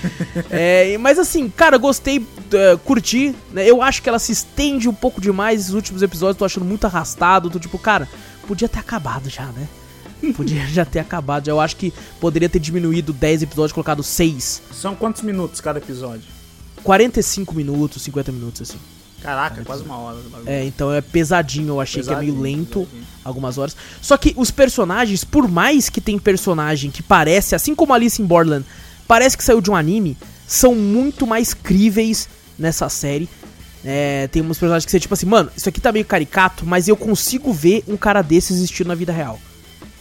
[0.50, 3.34] é, mas assim, cara, gostei, é, curti.
[3.52, 3.68] Né?
[3.68, 5.60] Eu acho que ela se estende um pouco demais.
[5.60, 7.50] Esses últimos episódios tô achando muito arrastado.
[7.50, 8.08] Tô tipo, cara,
[8.46, 9.68] podia ter acabado já, né?
[10.36, 11.48] Podia já ter acabado.
[11.48, 14.62] Eu acho que poderia ter diminuído 10 episódios, colocado 6.
[14.72, 16.28] São quantos minutos cada episódio?
[16.84, 18.78] 45 minutos, 50 minutos, assim.
[19.22, 20.18] Caraca, quase uma hora.
[20.46, 21.68] É, então é pesadinho.
[21.68, 22.80] Eu achei que é meio Pesadinho, lento.
[22.80, 23.06] pesadinho.
[23.24, 23.76] algumas horas.
[24.00, 28.26] Só que os personagens, por mais que tem personagem que parece, assim como Alice in
[28.26, 28.66] Borderland,
[29.06, 30.16] parece que saiu de um anime,
[30.46, 32.28] são muito mais críveis
[32.58, 33.28] nessa série.
[33.84, 36.86] É, tem uns personagens que você, tipo assim, mano, isso aqui tá meio caricato, mas
[36.88, 39.40] eu consigo ver um cara desse existindo na vida real.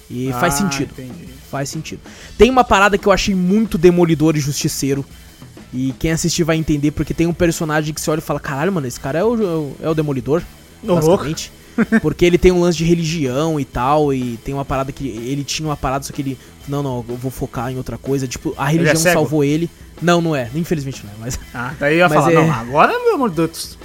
[0.09, 0.91] E faz Ah, sentido.
[0.97, 1.29] entendi.
[1.49, 1.99] Faz sentido.
[2.37, 5.05] Tem uma parada que eu achei muito demolidor e justiceiro.
[5.73, 8.71] E quem assistir vai entender, porque tem um personagem que você olha e fala, caralho,
[8.73, 10.41] mano, esse cara é o, é o, é demolidor.
[10.83, 11.07] Louco.
[11.07, 11.51] basicamente.
[12.01, 15.07] Porque ele tem um lance de religião e tal, e tem uma parada que.
[15.07, 16.37] Ele tinha uma parada, só que ele.
[16.67, 18.27] Não, não, eu vou focar em outra coisa.
[18.27, 19.13] Tipo, a religião é cego?
[19.13, 19.69] salvou ele.
[20.01, 20.49] Não, não é.
[20.53, 21.15] Infelizmente não é.
[21.19, 21.39] Mas.
[21.53, 23.77] Ah, daí eu ia falar, é- não, agora, meu amor de Deus.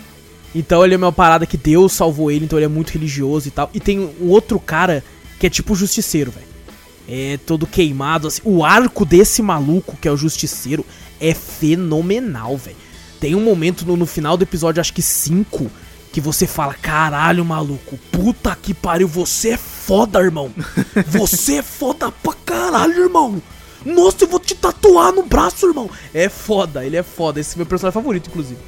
[0.55, 3.51] Então ele é uma parada que Deus salvou ele, então ele é muito religioso e
[3.53, 3.71] tal.
[3.73, 5.05] E tem um outro cara
[5.39, 6.47] que é tipo justiceiro, velho.
[7.09, 8.41] é todo queimado, assim.
[8.45, 10.85] O arco desse maluco, que é o Justiceiro,
[11.20, 12.76] é fenomenal, velho.
[13.20, 15.70] Tem um momento no, no final do episódio, acho que 5,
[16.12, 20.51] que você fala, caralho, maluco, puta que pariu, você é foda, irmão.
[21.09, 23.43] Você é foda pra caralho, irmão.
[23.84, 25.88] Nossa, eu vou te tatuar no braço, irmão.
[26.12, 27.38] É foda, ele é foda.
[27.38, 28.59] Esse é meu personagem favorito, inclusive.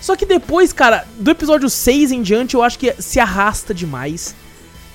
[0.00, 4.34] Só que depois, cara, do episódio 6 em diante, eu acho que se arrasta demais.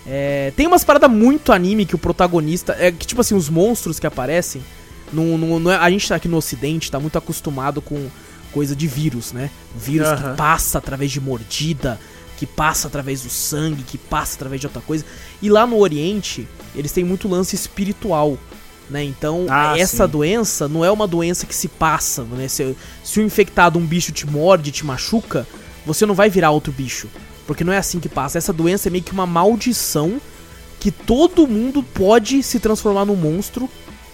[0.08, 2.76] É, tem umas paradas muito anime que o protagonista.
[2.80, 4.64] É que, tipo assim, os monstros que aparecem.
[5.12, 8.08] Não, não, não é- a gente tá aqui no ocidente, tá muito acostumado com
[8.52, 9.50] coisa de vírus, né?
[9.76, 10.32] Vírus Aham.
[10.32, 12.00] que passa através de mordida,
[12.38, 15.06] que passa através do sangue, que passa através de outra coisa.
[15.42, 18.38] E lá no Oriente, eles têm muito lance espiritual.
[18.90, 19.06] Né?
[19.06, 20.12] Então, Ah, essa sim.
[20.12, 22.50] doença não é uma doença que se passa, né?
[22.50, 25.48] Se, se o infectado, um bicho te morde, te machuca,
[25.86, 27.08] você não vai virar outro bicho.
[27.48, 28.38] Porque não é assim que passa.
[28.38, 30.20] Essa doença é meio que uma maldição
[30.78, 33.70] que todo mundo pode se transformar num monstro,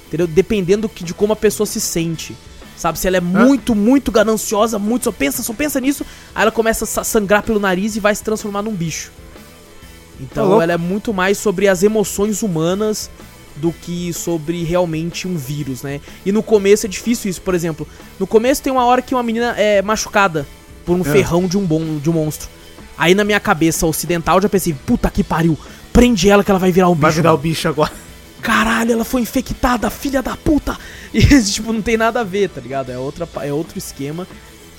[0.08, 0.28] entendeu?
[0.28, 2.36] Dependendo de como a pessoa se sente.
[2.76, 6.06] Sabe, se ela é muito, muito gananciosa, muito, só pensa, só pensa nisso,
[6.36, 9.10] aí ela começa a sa- sangrar pelo nariz e vai se transformar num bicho.
[9.12, 10.62] Tá Então louco.
[10.62, 13.10] ela é muito mais sobre as emoções humanas
[13.56, 16.00] do que sobre realmente um vírus, né?
[16.24, 17.88] E no começo é difícil isso, por exemplo.
[18.20, 20.46] No começo tem uma hora que uma menina é machucada
[20.86, 21.04] por um É.
[21.04, 22.48] ferrão de um bom de um monstro.
[22.96, 25.58] Aí na minha cabeça ocidental eu já pensei, puta que pariu,
[25.92, 27.02] prende ela que ela vai virar um bicho.
[27.02, 27.92] Vai virar o bicho agora.
[28.42, 30.78] Caralho, ela foi infectada, filha da puta.
[31.14, 32.92] E tipo, não tem nada a ver, tá ligado?
[32.92, 34.28] É outra é outro esquema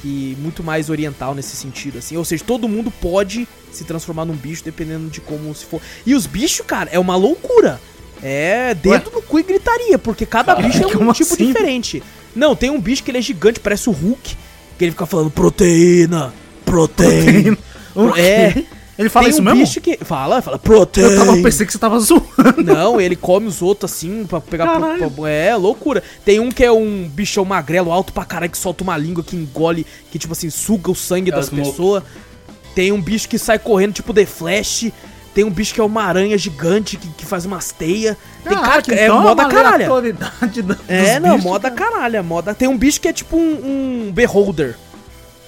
[0.01, 2.17] que muito mais oriental nesse sentido assim.
[2.17, 5.81] Ou seja, todo mundo pode se transformar num bicho dependendo de como se for.
[6.07, 7.81] E os bichos, cara, é uma loucura.
[8.23, 11.47] É dedo no cu e gritaria, porque cada bicho é um tipo assim?
[11.47, 12.03] diferente.
[12.35, 14.37] Não, tem um bicho que ele é gigante, parece o Hulk,
[14.77, 16.33] que ele fica falando proteína,
[16.65, 17.57] proteína.
[17.95, 18.21] O quê?
[18.21, 18.65] É.
[18.99, 19.61] Ele fala tem isso um mesmo?
[19.61, 21.11] bicho que fala, fala proteína.
[21.13, 22.27] Eu tava pensei que você tava zoando.
[22.65, 24.67] Não, ele come os outros assim pra pegar.
[24.99, 26.03] pro- é, loucura.
[26.25, 29.37] Tem um que é um bichão magrelo, alto pra caralho, que solta uma língua que
[29.37, 32.03] engole, que tipo assim, suga o sangue É das pessoas.
[32.75, 34.91] Tem um bicho que sai correndo, tipo The Flash.
[35.35, 38.17] Tem um bicho que é uma aranha gigante que, que faz umas teias.
[38.43, 39.85] Tem cara que é então moda uma caralho.
[40.89, 41.93] É, não, moda cara.
[41.93, 42.53] caralho, moda.
[42.55, 44.77] Tem um bicho que é tipo um, um beholder.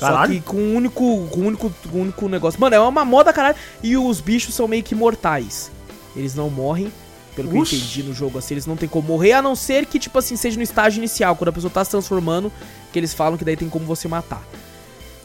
[0.01, 0.33] Só Caralho.
[0.33, 2.59] que com um único, com um único, com um único negócio.
[2.59, 3.57] Mano, é uma moda caralho.
[3.83, 5.71] E os bichos são meio que mortais.
[6.17, 6.91] Eles não morrem.
[7.37, 9.87] Pelo que eu entendi no jogo, assim, eles não tem como morrer, a não ser
[9.87, 12.53] que, tipo assim, seja no estágio inicial, quando a pessoa tá se transformando,
[12.93, 14.43] que eles falam que daí tem como você matar.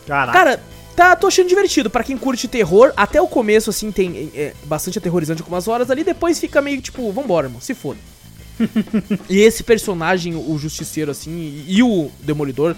[0.06, 0.38] Caraca.
[0.38, 0.64] Cara,
[0.96, 1.90] tá, tô achando divertido.
[1.90, 6.04] Pra quem curte terror, até o começo, assim, tem é, bastante aterrorizante algumas horas ali,
[6.04, 7.98] depois fica meio tipo, vambora, irmão, se foda.
[9.30, 12.76] e esse personagem, o Justiceiro, assim, e, o Demolidor,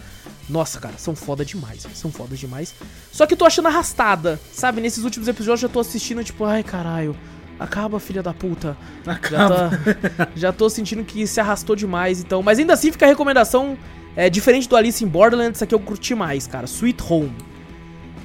[0.49, 2.73] nossa, cara, são foda demais, velho, são foda demais.
[3.11, 4.81] Só que eu tô achando arrastada, sabe?
[4.81, 7.15] Nesses últimos episódios eu já tô assistindo, tipo, ai, caralho,
[7.59, 8.77] acaba, filha da puta.
[9.05, 9.69] Já, Acaba.
[10.17, 12.41] tá, já tô sentindo que se arrastou demais, então.
[12.43, 13.77] Mas ainda assim fica a recomendação.
[14.15, 16.65] É, diferente do Alice in Borderlands, aqui eu curti mais, cara.
[16.65, 17.31] Sweet Home.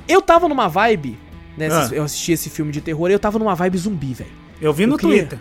[0.08, 1.18] Eu tava numa vibe.
[1.56, 1.88] Né, Ah.
[1.92, 4.30] Eu assisti esse filme de terror eu tava numa vibe zumbi, velho.
[4.58, 5.38] Eu vi no eu queria- Twitter.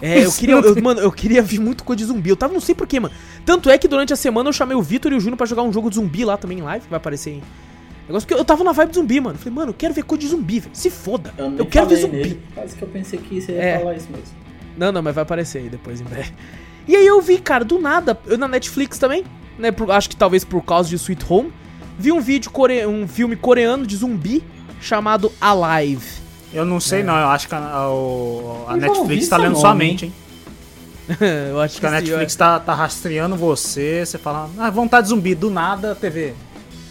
[0.00, 0.54] É, eu queria.
[0.54, 2.30] eu- mano, eu queria vir muito coisa de zumbi.
[2.30, 3.14] Eu tava, não sei porquê, mano.
[3.44, 5.62] Tanto é que durante a semana eu chamei o Vitor e o Júnior pra jogar
[5.62, 7.42] um jogo de zumbi lá também em live, que vai aparecer em.
[8.06, 9.38] Negócio porque eu tava na vibe de zumbi, mano.
[9.38, 10.74] Falei, mano, eu quero ver coisa de zumbi, velho.
[10.74, 11.32] Se foda.
[11.38, 12.16] Eu, nem quero ver zumbi.
[12.16, 13.78] nele, Quase que eu pensei que você ia É.
[13.78, 14.26] falar isso mesmo.
[14.76, 16.32] Não, não, mas vai aparecer aí depois em breve.
[16.88, 19.24] E aí eu vi, cara, do nada, eu na Netflix também,
[19.58, 19.70] né?
[19.70, 21.52] por- acho que talvez por causa de Sweet Home,
[21.96, 24.42] vi um vídeo core, um filme coreano de zumbi
[24.80, 26.21] chamado Alive.
[26.52, 29.74] Eu não sei não, eu acho que a, a ouvi Netflix tá lendo nome, sua
[29.74, 30.14] mente, hein?
[31.50, 35.08] eu acho Acho que a Netflix tá, tá rastreando você, você fala, ah, vontade de
[35.10, 36.34] zumbi, do nada, TV.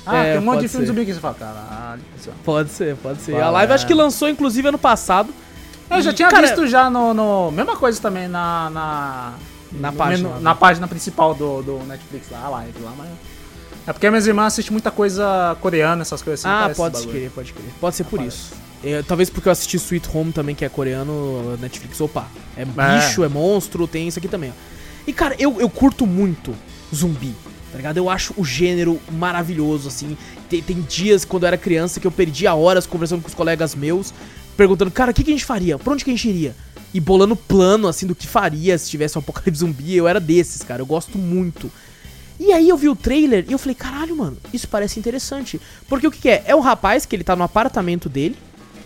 [0.06, 0.92] Ah, É, tem um monte de filme ser.
[0.92, 2.02] zumbi que você fala, caralho.
[2.20, 3.34] isso- Pode ser, pode ser.
[3.34, 3.88] Fala, A Live acho é.
[3.88, 5.32] que lançou inclusive ano passado.
[5.90, 8.70] Eu já tinha cara, visto já no, no- Mesma coisa também na.
[8.70, 9.34] Na,
[9.74, 10.42] Na página, menu- né?
[10.44, 13.08] na página principal do, do Netflix lá, a live lá, mas.
[13.88, 16.54] É porque minhas irmãs assistem muita coisa coreana, essas coisas assim.
[16.54, 17.66] ah, pode crer, pode crer.
[17.80, 18.38] Pode ser por Parece.
[18.38, 18.54] isso.
[18.84, 22.28] É, talvez porque eu assisti Sweet Home também, que é coreano, Netflix, opa.
[22.58, 22.66] É É.
[22.66, 24.54] bicho, é monstro, tem isso aqui também, ó.
[25.08, 26.54] E, cara, eu, eu curto muito
[26.94, 27.34] zumbi,
[27.72, 27.98] tá ligado?
[27.98, 30.18] Eu acho o gênero maravilhoso, assim.
[30.50, 33.74] Tem, tem dias, quando eu era criança, que eu perdia horas conversando com os colegas
[33.76, 34.14] meus,
[34.58, 35.78] perguntando, cara, o que, que a gente faria?
[35.80, 36.56] Pra onde que a gente iria?
[36.94, 39.96] E bolando plano, assim, do que faria se tivesse um apocalipse zumbi.
[39.96, 40.82] Eu era desses, cara.
[40.82, 41.72] Eu gosto muito.
[42.40, 45.62] E aí eu vi o trailer e eu falei, caralho, mano, isso parece interessante.
[45.88, 46.44] Porque o que, que é?
[46.48, 48.36] É um rapaz que ele tá no apartamento dele,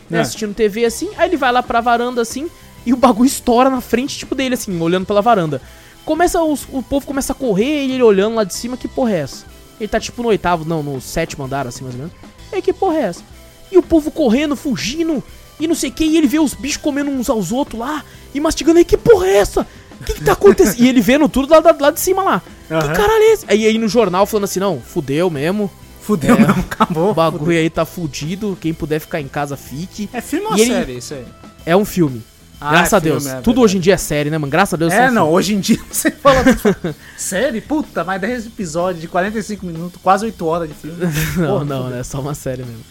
[0.10, 0.22] né, É.
[0.22, 2.49] assistindo TV assim, aí ele vai lá pra varanda assim,
[2.86, 5.61] e o bagulho estoura na frente, tipo, dele, assim, olhando pela varanda.
[6.06, 9.11] Começa, os- o povo começa a correr e ele olhando lá de cima, que porra
[9.14, 9.45] é essa?
[9.80, 12.14] Ele tá tipo no oitavo, não, no sétimo andar, assim, mais ou menos.
[12.52, 13.23] E aí, que porra é essa?
[13.72, 15.23] E o povo correndo, fugindo,
[15.60, 18.03] e não sei o que, e ele vê os bichos comendo uns aos outros lá,
[18.34, 19.65] e mastigando, aí, que porra é essa?
[20.06, 20.80] que, que tá acontecendo?
[20.84, 22.41] e ele vendo tudo lá, lá, lá de cima lá.
[22.69, 22.82] Aham.
[22.82, 23.45] Que caralho é esse?
[23.48, 25.72] Aí aí no jornal falando assim, não, fudeu mesmo.
[26.06, 26.40] Fudeu É.
[26.40, 27.11] mesmo, acabou.
[27.11, 28.57] O bagulho aí tá fudido.
[28.61, 30.10] Quem puder ficar em casa, fique.
[30.14, 31.26] É filme ou E ele- série isso aí?
[31.65, 32.22] É um filme.
[32.61, 33.23] Ah, Graças é a Deus.
[33.23, 34.49] filme, é Tudo hoje em dia é série, né, mano?
[34.52, 34.94] Graças a Deus.
[34.94, 35.34] É, não, filmes.
[35.36, 36.41] hoje em dia você fala.
[37.18, 37.60] série?
[37.60, 40.98] Puta, mas 10 episódios de 45 minutos, quase 8 horas de filme.
[41.38, 41.99] Não, Porra, não, né?
[41.99, 42.84] É só uma série mesmo.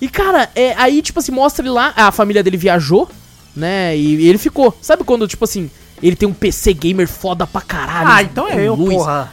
[0.00, 1.92] E, cara, é, aí, tipo assim, mostra ele lá.
[1.96, 3.08] A família dele viajou,
[3.56, 3.96] né?
[3.96, 4.76] E, e ele ficou.
[4.80, 5.68] Sabe quando, tipo assim,
[6.02, 8.08] ele tem um PC gamer foda pra caralho?
[8.08, 8.94] Ah, então com é eu, luz.
[8.94, 9.32] porra.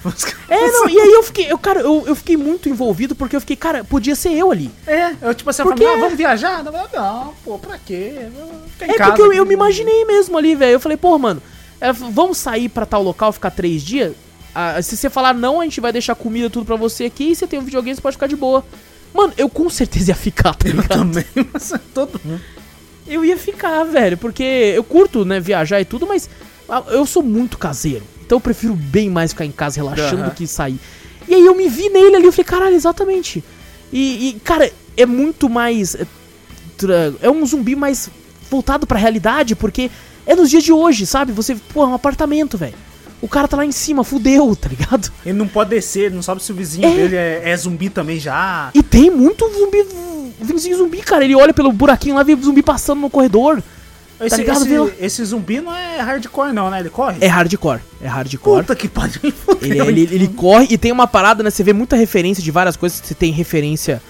[0.49, 3.39] É, não, e aí eu fiquei, eu, cara, eu, eu fiquei muito envolvido porque eu
[3.41, 4.71] fiquei, cara, podia ser eu ali.
[4.87, 6.63] É, eu tipo assim, Porque família, ah, vamos viajar?
[6.63, 8.13] Não, não, pô, pra quê?
[8.17, 10.73] Eu em É casa porque eu, eu me imaginei mesmo ali, velho.
[10.73, 11.41] Eu falei, pô, mano,
[11.79, 14.13] é, vamos sair pra tal local, ficar três dias?
[14.53, 17.35] Ah, se você falar não, a gente vai deixar comida tudo pra você aqui e
[17.35, 18.63] você tem um videogame, você pode ficar de boa.
[19.13, 20.87] Mano, eu com certeza ia ficar, tá Eu ligado?
[20.99, 22.41] também, mas é todo mundo.
[23.07, 26.29] Eu ia ficar, velho, porque eu curto, né, viajar e tudo, mas
[26.89, 28.03] eu sou muito caseiro.
[28.25, 30.29] Então eu prefiro bem mais ficar em casa relaxando Aham.
[30.29, 30.79] do que sair.
[31.27, 33.43] E aí eu me vi nele ali, eu falei, caralho, exatamente.
[33.91, 35.95] E, e, cara, é muito mais.
[35.95, 36.05] é,
[37.21, 38.09] É um zumbi mais
[38.49, 39.89] voltado pra realidade, porque
[40.25, 41.31] é nos dias de hoje, sabe?
[41.31, 42.73] Você, pô, é um apartamento, velho.
[43.21, 45.11] O cara tá lá em cima, fudeu, tá ligado?
[45.25, 46.93] Ele não pode descer, ele não sabe se o vizinho É.
[46.95, 48.69] dele é, é zumbi também já.
[48.73, 49.83] E tem muito zumbi,
[50.41, 51.23] vizinho zumbi, cara.
[51.23, 53.63] Ele olha pelo buraquinho lá, vê zumbi passando no corredor.
[54.19, 54.91] Esse, ligado, esse, Vila?
[54.99, 56.79] esse zumbi não é hardcore, não, né?
[56.79, 57.17] Ele corre?
[57.19, 58.61] É hardcore, é hardcore.
[58.61, 59.19] Puta que pariu.
[59.61, 60.15] Ele, ele, então.
[60.15, 61.49] ele corre e tem uma parada, né?
[61.49, 63.01] Você vê muita referência de várias coisas.
[63.03, 64.01] Você tem referência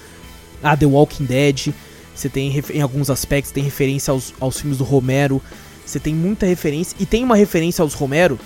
[0.62, 1.74] a The Walking Dead.
[2.14, 5.42] Você tem, em alguns aspectos, tem referência aos, aos filmes do Romero.
[5.86, 6.96] Você tem muita referência.
[7.00, 8.40] E tem uma referência aos Romero,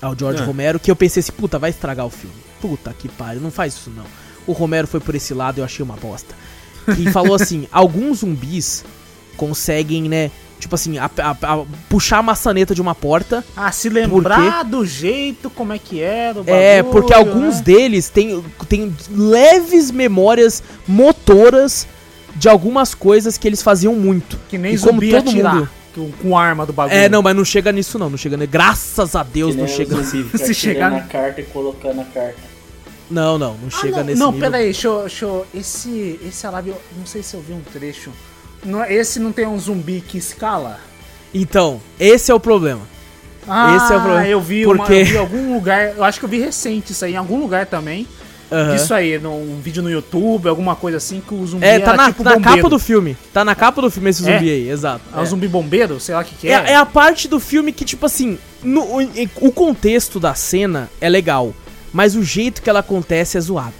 [0.00, 0.46] ao George Ah.
[0.46, 2.36] Romero, que eu pensei assim, puta, vai estragar o filme.
[2.60, 4.04] Puta que pariu, não faz isso não.
[4.46, 6.34] O Romero foi por esse lado e eu achei uma bosta.
[6.98, 8.84] E falou assim, alguns zumbis
[9.36, 10.30] conseguem, né?
[10.60, 14.84] Tipo assim, a- a- a- puxar a maçaneta de uma porta Ah, se lembrar do
[14.86, 17.62] jeito como é que era o é, bagulho, porque alguns né?
[17.62, 21.86] deles têm, têm leves memórias motoras
[22.36, 24.38] de algumas coisas que eles faziam muito.
[24.48, 26.96] Que nem E como zumbi todo atirar mundo- com, com arma do bagulho.
[26.96, 28.50] É, não, mas não chega nisso não, não chega nisso.
[28.50, 31.44] Graças a Deus Que não chega o nesse zumbi, fica Se chegar- a carta e
[31.44, 32.50] colocando a carta.
[33.10, 34.48] Não, não, não Ah, chega não, nesse não, nível.
[34.50, 36.52] pera aí, deixa eu, deixa eu- Esse, esse eu
[36.96, 38.12] não sei se eu vi um trecho.
[38.64, 40.78] Não, esse não tem um zumbi que escala?
[41.32, 42.82] Então, esse é o problema.
[43.48, 46.04] Ah, Esse é o problema, eu vi, uma, porque- eu vi em algum lugar, eu
[46.04, 48.06] acho que eu vi recente isso aí, em algum lugar também.
[48.52, 48.74] Aham.
[48.74, 52.06] Isso aí, num vídeo no YouTube, alguma coisa assim, que o zumbi É, tá na,
[52.08, 53.16] tipo na capa do filme.
[53.32, 54.32] Tá na capa do filme esse É?
[54.34, 55.00] zumbi aí, exato.
[55.16, 56.70] É um zumbi bombeiro, sei lá o que que É, é.
[56.72, 59.08] é a parte do filme que, tipo assim, no- o,
[59.40, 61.54] o contexto da cena é legal,
[61.92, 63.72] mas o jeito que ela acontece é zoado.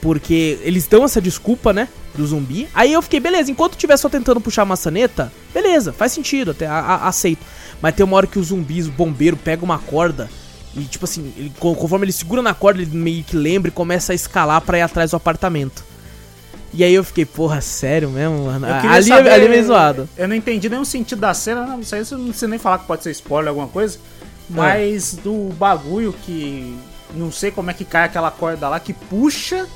[0.00, 1.88] Porque eles dão essa desculpa, né?
[2.18, 2.68] Do zumbi.
[2.74, 6.66] Aí eu fiquei, beleza, enquanto tiver só tentando puxar a maçaneta, beleza, faz sentido, até
[6.66, 7.40] a- a- aceito.
[7.80, 10.28] Mas tem uma hora que os zumbis, o bombeiro, pega uma corda
[10.76, 13.72] e, tipo assim, ele- co- conforme ele segura na corda, ele meio que lembra e
[13.72, 15.84] começa a escalar pra ir atrás do apartamento.
[16.74, 18.66] E aí eu fiquei, porra, sério mesmo, mano?
[18.66, 20.08] Ali, saber- ali é meio zoado.
[20.18, 22.86] Eu não entendi nenhum sentido da cena, não sei se não sei nem falar que
[22.86, 23.96] pode ser spoiler alguma coisa,
[24.50, 26.76] mas do bagulho que
[27.14, 29.66] não sei como é que cai aquela corda lá que puxa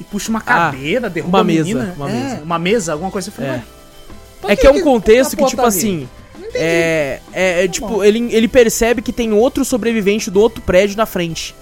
[0.00, 2.42] e puxa uma cadeira, derruba uma mesa, uma é, mesa.
[2.42, 3.36] uma mesa, alguma coisa assim.
[3.36, 3.54] Falei, É.
[3.54, 3.62] "Ué,
[4.40, 6.08] pra É que é um contexto que, tipo ali?" assim.
[6.54, 8.04] É, é, é, Tá tipo, bom.
[8.04, 11.54] ele, ele percebe que tem outro sobrevivente do outro prédio na frente.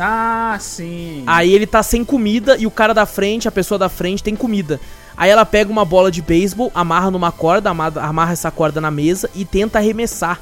[0.00, 1.22] Ah, sim.
[1.26, 4.34] Aí ele tá sem comida e o cara da frente, a pessoa da frente, tem
[4.34, 4.80] comida.
[5.16, 8.90] Aí ela pega uma bola de beisebol, amarra numa corda, amarra, amarra essa corda na
[8.90, 10.40] mesa e tenta arremessar.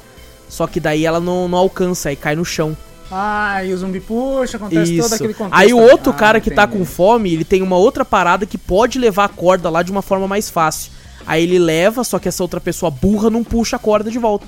[0.49, 2.75] Só que daí ela não, não alcança, aí cai no chão.
[3.11, 5.15] Ah, e o zumbi puxa, acontece todo Isso.
[5.15, 5.59] aquele contexto.
[5.59, 6.79] Aí o outro Ah, cara que tá entendi.
[6.79, 10.01] com fome, ele tem uma outra parada que pode levar a corda lá de uma
[10.01, 10.91] forma mais fácil.
[11.27, 14.45] Aí ele leva, só que essa outra pessoa burra não puxa a corda de volta.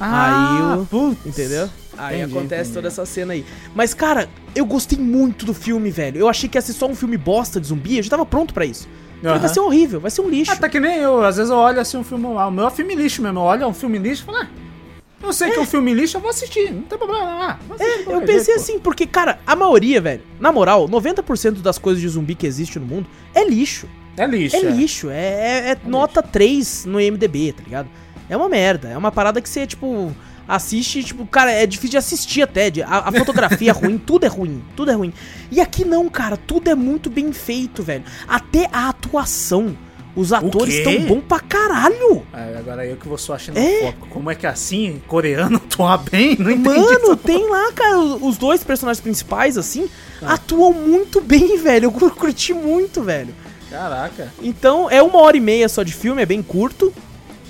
[0.00, 1.26] Ah, Aí o- putz.
[1.26, 1.68] Entendeu?
[1.96, 2.74] Aí Entendi, acontece entendi.
[2.74, 3.44] toda essa cena aí.
[3.74, 6.18] Mas, cara, eu gostei muito do filme, velho.
[6.20, 8.54] Eu achei que ia ser só um filme bosta de zumbi, eu já tava pronto
[8.54, 8.86] pra isso.
[9.20, 9.40] Falei, Aham.
[9.40, 10.52] Vai ser horrível, vai ser um lixo.
[10.52, 11.24] Ah, tá que nem eu.
[11.24, 12.24] Às vezes eu olho assim um filme.
[12.26, 13.40] O meu é filme lixo mesmo.
[13.40, 14.46] Eu olho um filme lixo e falo, ah,
[15.22, 16.72] eu sei que é um filme lixo, eu vou assistir.
[16.72, 18.60] Não tem problema, ah, vou assistir de Eu pensei jeito, pô.
[18.62, 22.78] assim, porque, cara, a maioria, velho, na moral, 90% das coisas de zumbi que existe
[22.78, 23.88] no mundo é lixo.
[24.16, 24.56] É lixo.
[24.56, 27.88] É lixo, é, é- é nota 3 no IMDB, tá ligado?
[28.28, 30.12] É uma merda, é uma parada que você, tipo,
[30.46, 32.70] assiste, tipo, cara, é difícil de assistir até.
[32.70, 35.12] de- a, a fotografia é ruim, tudo é ruim, tudo é ruim.
[35.50, 38.02] E aqui não, cara, tudo é muito bem feito, velho.
[38.26, 39.76] Até a atuação.
[40.18, 42.22] Os atores estão bom pra caralho.
[42.34, 43.94] É, agora eu que vou só achando É?
[44.10, 46.36] Como é que assim, coreano atuar bem?
[46.38, 46.76] Não entendi.
[46.76, 49.88] Mano, tem lá, cara, os dois personagens principais, assim,
[50.22, 51.84] atuam muito bem, velho.
[51.86, 53.32] Eu cur- curti muito, velho.
[53.70, 54.32] Caraca.
[54.42, 56.92] Então, é uma hora e meia só de filme, é bem curto.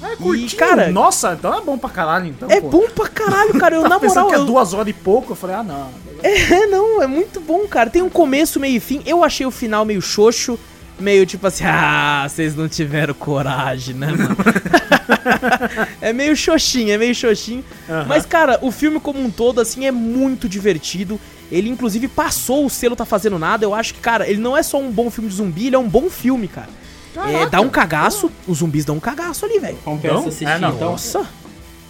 [0.02, 0.56] É E, curtinho.
[0.56, 2.68] cara, Nossa, então é bom pra caralho, então, é pô.
[2.68, 3.76] bom pra caralho, cara.
[3.76, 5.88] Eu, Tava na moral, que é eu- duas horas e pouco, eu falei, ah, não.
[6.22, 7.88] É, não, é muito bom, cara.
[7.88, 9.00] Tem um começo, meio e fim.
[9.06, 10.58] Eu achei o final meio xoxo.
[10.98, 14.36] Meio tipo assim, ah, vocês não tiveram coragem, né, mano?
[16.00, 17.64] é meio xoxinho, é meio xoxinho.
[17.88, 18.06] Aham.
[18.08, 21.20] Mas, cara, o filme como um todo, assim, é muito divertido.
[21.50, 23.64] Ele, inclusive, passou o selo Tá Fazendo Nada.
[23.64, 25.78] Eu acho que, cara, ele não é só um bom filme de zumbi, ele é
[25.78, 26.68] um bom filme, cara.
[27.16, 27.46] É, Caraca.
[27.50, 29.76] dá um cagaço, os zumbis dão um cagaço ali, velho.
[29.84, 30.20] Compensa Não?
[30.28, 30.74] assistir É, não.
[30.74, 30.90] então.
[30.92, 31.26] Nossa.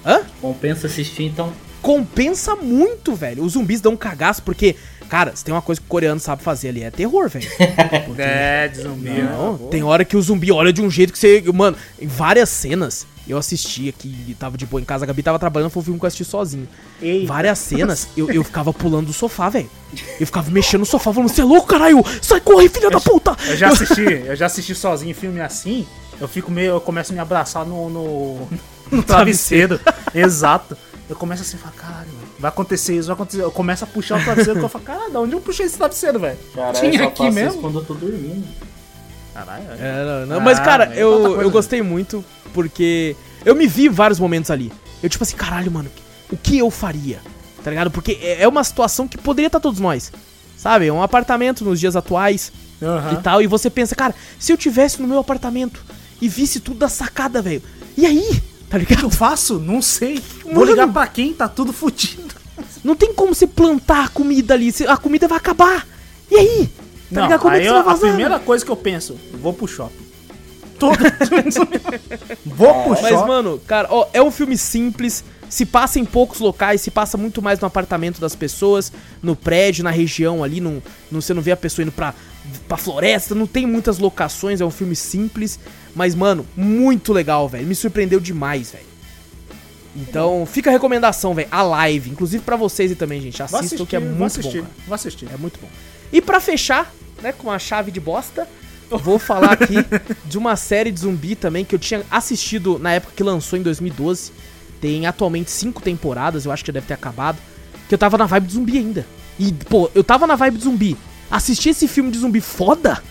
[0.06, 0.20] Hã?
[0.40, 1.52] Compensa assistir então.
[1.82, 3.42] compensa muito, velho.
[3.44, 4.76] Os zumbis dão um cagaço, porque,
[5.08, 7.48] cara, se tem uma coisa que o coreano sabe fazer ali, é terror, velho.
[8.18, 9.10] É, de zumbi.
[9.10, 9.68] Não, né?
[9.70, 11.42] tem hora que o zumbi olha de um jeito que você.
[11.52, 15.38] Mano, em várias cenas, eu assisti aqui, tava de boa em casa, a Gabi tava
[15.38, 16.66] trabalhando, foi um filme que eu assisti sozinho.
[17.00, 17.26] Ei.
[17.26, 19.70] Várias cenas, eu, eu ficava pulando do sofá, velho.
[20.18, 22.02] Eu ficava mexendo no sofá, falando, você é louco, caralho?
[22.22, 23.36] Sai, corre, filha da puta!
[23.46, 25.86] Eu já assisti, eu já assisti sozinho filme assim,
[26.20, 28.48] eu fico meio, eu começo a me abraçar no, no,
[28.90, 29.78] no travesseiro.
[30.14, 30.76] Exato.
[31.08, 33.42] Eu começo assim, falar, caralho, velho, vai acontecer isso, vai acontecer.
[33.42, 35.76] Eu começo a puxar o travesseiro, que eu falo, caralho, de onde eu puxei esse
[35.78, 36.38] travesseiro, velho?
[36.54, 37.50] Caralho, Tinha aqui faço mesmo?
[37.50, 38.46] isso quando eu tô dormindo.
[39.32, 39.74] Caralho, é.
[39.80, 40.40] É, não, não.
[40.40, 44.50] Mas, Ah, cara, é outra eu, eu gostei muito, porque eu me vi vários momentos
[44.50, 44.70] ali.
[45.02, 45.90] Eu, tipo assim, caralho, mano,
[46.30, 47.20] o que eu faria?
[47.64, 47.90] Tá ligado?
[47.90, 50.12] Porque é é uma situação que poderia estar todos nós.
[50.56, 50.88] Sabe?
[50.88, 52.52] É um apartamento nos dias atuais
[52.82, 53.12] Aham.
[53.14, 53.40] e tal.
[53.40, 55.82] E você pensa, cara, se eu tivesse no meu apartamento
[56.20, 57.62] e visse tudo da sacada, velho.
[57.96, 58.42] E aí?
[58.68, 59.10] Tá O que eu ligado?
[59.10, 59.58] faço?
[59.58, 60.22] Não sei.
[60.44, 60.66] Vou Mano.
[60.66, 61.32] ligar pra quem?
[61.32, 62.34] Tá tudo fudido.
[62.84, 64.72] Não tem como você plantar a comida ali.
[64.86, 65.86] A comida vai acabar.
[66.30, 66.66] E aí?
[67.12, 67.40] Tá Não, ligado?
[67.40, 69.66] Como é aí que eu- você vai a primeira coisa que eu penso, vou pro
[69.66, 70.06] shopping.
[70.78, 70.96] Todo
[72.44, 73.26] Vou pro Mas, shopping.
[73.28, 75.24] mano, cara, ó, é um filme simples.
[75.48, 78.92] Se passa em poucos locais, se passa muito mais no apartamento das pessoas,
[79.22, 80.60] no prédio, na região ali.
[80.60, 82.12] Não, não, você não vê a pessoa indo pra,
[82.68, 84.60] pra floresta, não tem muitas locações.
[84.60, 85.58] É um filme simples,
[85.98, 87.66] mas, mano, muito legal, velho.
[87.66, 88.86] Me surpreendeu demais, velho.
[89.96, 91.48] Então, fica a recomendação, velho.
[91.50, 93.42] A live, inclusive pra vocês e também, gente.
[93.42, 94.68] Assistam assistir, que é muito assistir, bom.
[94.68, 94.86] cara.
[94.86, 95.28] vou assistir.
[95.34, 95.66] É muito bom.
[96.12, 98.46] E pra fechar, né, com a chave de bosta,
[98.88, 99.74] vou falar aqui
[100.24, 103.62] de uma série de zumbi também que eu tinha assistido na época que lançou em
[103.62, 104.30] 2012.
[104.80, 107.38] Tem atualmente cinco temporadas, eu acho que já deve ter acabado.
[107.88, 109.04] Que eu tava na vibe de zumbi ainda.
[109.36, 110.96] E, pô, eu tava na vibe de zumbi.
[111.28, 113.02] Assisti esse filme de zumbi foda.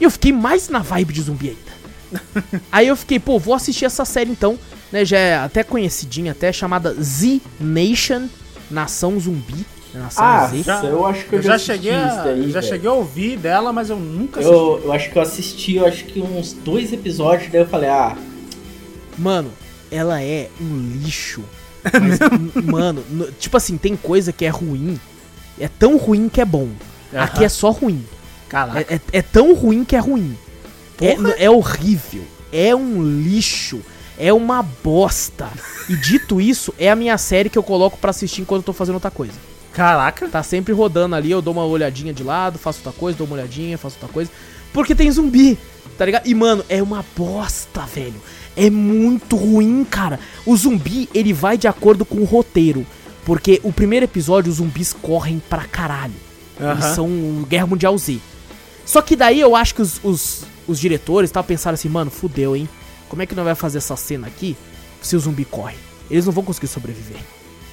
[0.00, 1.69] E eu fiquei mais na vibe de zumbi ainda.
[2.72, 4.58] Aí eu fiquei, pô, vou assistir essa série então,
[4.92, 5.04] né?
[5.04, 8.28] Já é até conhecidinha, até chamada Z Nation,
[8.70, 9.54] Nação Zumbi.
[9.94, 10.62] né, Nação Ah, Z.
[10.62, 12.72] já- eu acho que eu, Eu já cheguei, a, isso daí, já velho.
[12.72, 14.54] cheguei a ouvir dela, mas eu nunca assisti.
[14.56, 17.88] Eu, eu acho que eu assisti, eu acho que uns dois episódios, daí eu falei,
[17.90, 18.16] ah,
[19.18, 19.50] Mano,
[19.90, 21.42] ela é um lixo.
[21.84, 22.18] Mas,
[22.64, 24.98] mano, n- tipo assim, tem coisa que é ruim.
[25.58, 26.68] É tão ruim que é bom.
[27.12, 27.22] Aham.
[27.24, 28.04] Aqui é só ruim.
[28.48, 28.80] Caraca.
[28.80, 30.36] É, é- é tão ruim que é ruim.
[31.00, 32.24] É, é horrível.
[32.52, 33.80] É um lixo.
[34.18, 35.48] É uma bosta.
[35.88, 38.72] E dito isso, é a minha série que eu coloco pra assistir enquanto eu tô
[38.72, 39.32] fazendo outra coisa.
[39.72, 40.28] Caraca.
[40.28, 43.36] Tá sempre rodando ali, eu dou uma olhadinha de lado, faço outra coisa, dou uma
[43.36, 44.30] olhadinha, faço outra coisa.
[44.72, 45.58] Porque tem zumbi,
[45.96, 46.26] tá ligado?
[46.26, 48.20] E, mano, é uma bosta, velho.
[48.56, 50.20] É muito ruim, cara.
[50.44, 52.86] O zumbi, ele vai de acordo com o roteiro.
[53.24, 56.14] Porque o primeiro episódio, os zumbis correm pra caralho.
[56.58, 56.94] Eles Aham.
[56.94, 58.18] são Guerra Mundial Z.
[58.84, 62.54] Só que daí eu acho que os, os, os diretores tal, pensaram assim, mano, fudeu,
[62.56, 62.68] hein?
[63.08, 64.56] Como é que não vai fazer essa cena aqui
[65.02, 65.76] se o zumbi corre?
[66.10, 67.18] Eles não vão conseguir sobreviver.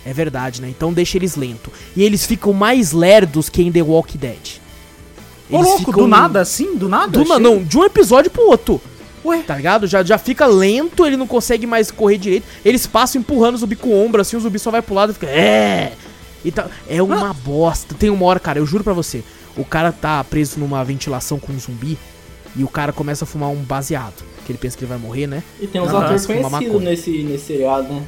[0.06, 0.70] É verdade, né?
[0.70, 1.72] Então deixa eles lento.
[1.96, 4.60] E eles ficam mais lerdos que em The Walking Dead.
[5.50, 6.76] Ô, louco, ficam- do nada, assim?
[6.76, 7.12] Do nada?
[7.20, 8.82] Do na- não, de um episódio pro outro.
[9.26, 9.42] Ué?
[9.46, 9.86] Tá ligado?
[9.88, 12.46] Já, já fica lento, ele não consegue mais correr direito.
[12.64, 15.12] Eles passam empurrando o zumbi com o ombro, assim, o zumbi só vai pro lado
[15.12, 15.28] e fica.
[15.28, 15.94] É!
[16.46, 17.94] E tá, é uma bosta.
[17.96, 19.24] Tem uma hora, cara, eu juro pra você.
[19.58, 21.98] O cara tá preso numa ventilação com um zumbi
[22.58, 24.24] e o cara começa a fumar um baseado.
[24.46, 25.44] Que ele pensa que ele vai morrer, né?
[25.60, 26.04] e tem uns Aham.
[26.06, 28.02] atores conhecidos nesse, nesse seriado, né?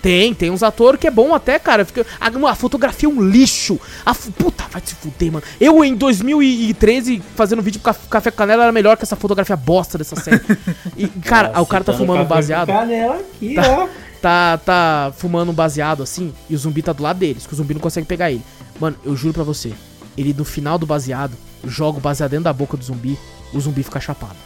[0.00, 1.84] Tem, tem uns atores que é bom até, cara.
[1.84, 3.78] Fica, a, a fotografia é um lixo.
[4.04, 5.44] A, puta, vai se fuder, mano.
[5.60, 9.96] Eu, em 2013, fazendo vídeo Caf- Café com Canela, era melhor que essa fotografia bosta
[9.98, 10.40] dessa série.
[10.96, 12.66] E, cara, Nossa, o cara tá citando fumando um com baseado.
[12.68, 13.62] Canela aqui, Tá.
[13.68, 13.88] ó.
[14.20, 17.56] Tá, tá fumando um baseado assim, e o zumbi tá do lado deles, que o
[17.56, 18.42] zumbi não consegue pegar ele.
[18.80, 19.72] Mano, eu juro pra você,
[20.16, 21.32] ele no final do baseado,
[21.64, 23.18] joga o baseado dentro da boca do zumbi,
[23.52, 24.36] o zumbi fica chapado.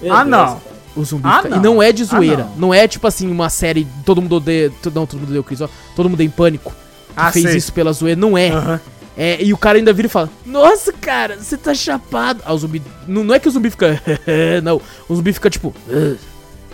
[0.00, 0.60] Meu Ah, Deus, não.
[0.94, 1.48] O zumbi Ah, fica...
[1.48, 1.56] não.
[1.56, 2.44] E não é de Ah, zoeira.
[2.50, 2.56] não.
[2.68, 2.74] não.
[2.74, 4.70] é tipo assim, uma série todo mundo odeia.
[4.94, 5.68] Não, todo mundo odeia o Chris, ó.
[5.96, 6.70] Todo mundo em pânico.
[6.72, 6.76] Que
[7.16, 7.56] Ah, fez sei.
[7.56, 8.18] isso pela zoeira.
[8.20, 8.80] Não é.
[9.16, 12.42] É, e o cara ainda vira e fala: Nossa, cara, você tá chapado.
[12.46, 12.82] Aí o zumbi.
[13.06, 14.00] Não, não é que o zumbi fica.
[14.62, 14.80] não.
[15.08, 15.74] O zumbi fica tipo.
[15.88, 16.16] "Ugh".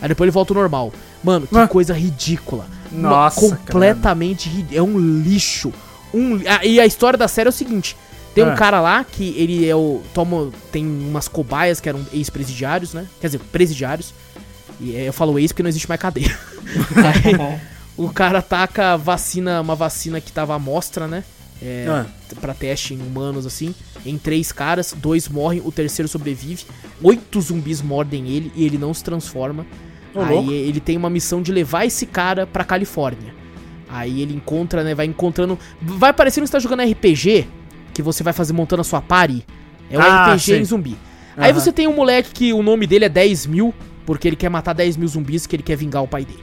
[0.00, 0.92] Aí depois ele volta ao normal.
[1.22, 1.66] Mano, que Ah.
[1.66, 2.66] coisa ridícula.
[2.92, 4.78] Uma- Nossa, Completamente ridículo.
[4.78, 5.72] É um lixo.
[6.14, 7.96] Um, ah, e a história da série é o seguinte:
[8.42, 8.56] tem um Ah.
[8.56, 10.02] cara lá que ele é o.
[10.14, 13.06] Toma, tem umas cobaias que eram ex-presidiários, né?
[13.20, 14.12] Quer dizer, presidiários.
[14.80, 16.36] E é, eu falo ex porque não existe mais cadeia.
[17.24, 17.58] Aí,
[17.96, 21.24] o cara taca vacina, uma vacina que tava à mostra, né?
[21.60, 22.06] É, Ah.
[22.40, 23.74] Pra teste em humanos, assim.
[24.06, 26.64] Em três caras, dois morrem, o terceiro sobrevive.
[27.02, 29.66] Oito zumbis mordem ele e ele não se transforma.
[30.14, 30.50] Aí louco.
[30.52, 33.34] ele tem uma missão de levar esse cara pra Califórnia.
[33.88, 34.94] Aí ele encontra, né?
[34.94, 35.58] Vai encontrando.
[35.80, 37.46] Vai parecendo que você tá jogando RPG,
[37.98, 39.44] que você vai fazer montando a sua party.
[39.90, 40.64] É um Ah, RPG em sim.
[40.64, 40.96] zumbi.
[41.36, 41.58] Aí Aham.
[41.60, 43.74] você tem um moleque que o nome dele é 10 mil,
[44.06, 46.38] porque ele quer matar 10 mil zumbis, que ele quer vingar o pai dele.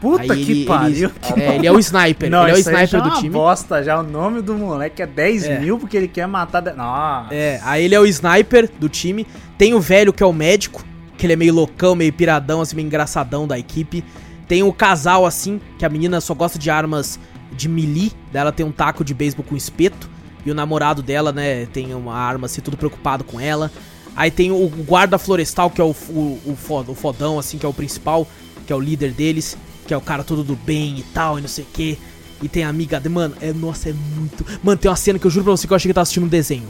[0.00, 1.10] Puta Aí que ele, pariu.
[1.36, 2.28] Ele, é, ele é o sniper.
[2.28, 3.30] Não, ele é o aí já sniper é do time.
[3.30, 3.98] bosta já.
[3.98, 5.60] O nome do moleque é 10 É.
[5.60, 6.60] mil porque ele quer matar...
[6.60, 6.72] De...
[6.72, 7.32] Nossa.
[7.32, 9.26] É, aí ele é o sniper do time.
[9.56, 10.84] Tem o velho que é o médico,
[11.16, 14.04] que ele é meio loucão, meio piradão, assim, meio engraçadão da equipe.
[14.48, 17.18] Tem o casal, assim, que a menina só gosta de armas
[17.52, 18.12] de melee.
[18.32, 20.10] Daí ela tem um taco de beisebol com espeto.
[20.46, 23.70] E o namorado dela, né, tem uma arma, assim, tudo preocupado com ela.
[24.14, 27.66] Aí tem o guarda florestal, que é o, o, o, fod- o fodão, assim, que
[27.66, 28.26] é o principal,
[28.66, 31.42] que é o líder deles, que é o cara todo do bem e tal, e
[31.42, 31.98] não sei o quê.
[32.40, 34.46] E tem a amiga dele, mano, é, nossa, é muito.
[34.62, 36.02] Mano, tem uma cena que eu juro pra você que eu achei que eu tava
[36.04, 36.68] assistindo um desenho.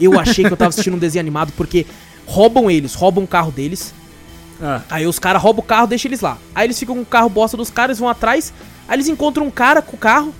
[0.00, 1.86] Eu achei que eu tava assistindo um desenho animado, porque
[2.26, 3.94] roubam eles, roubam o carro deles.
[4.60, 4.82] Ah.
[4.90, 6.38] Aí os caras roubam o carro, deixam eles lá.
[6.54, 8.52] Aí eles ficam com o carro bosta dos caras, vão atrás.
[8.88, 10.34] Aí eles encontram um cara com o carro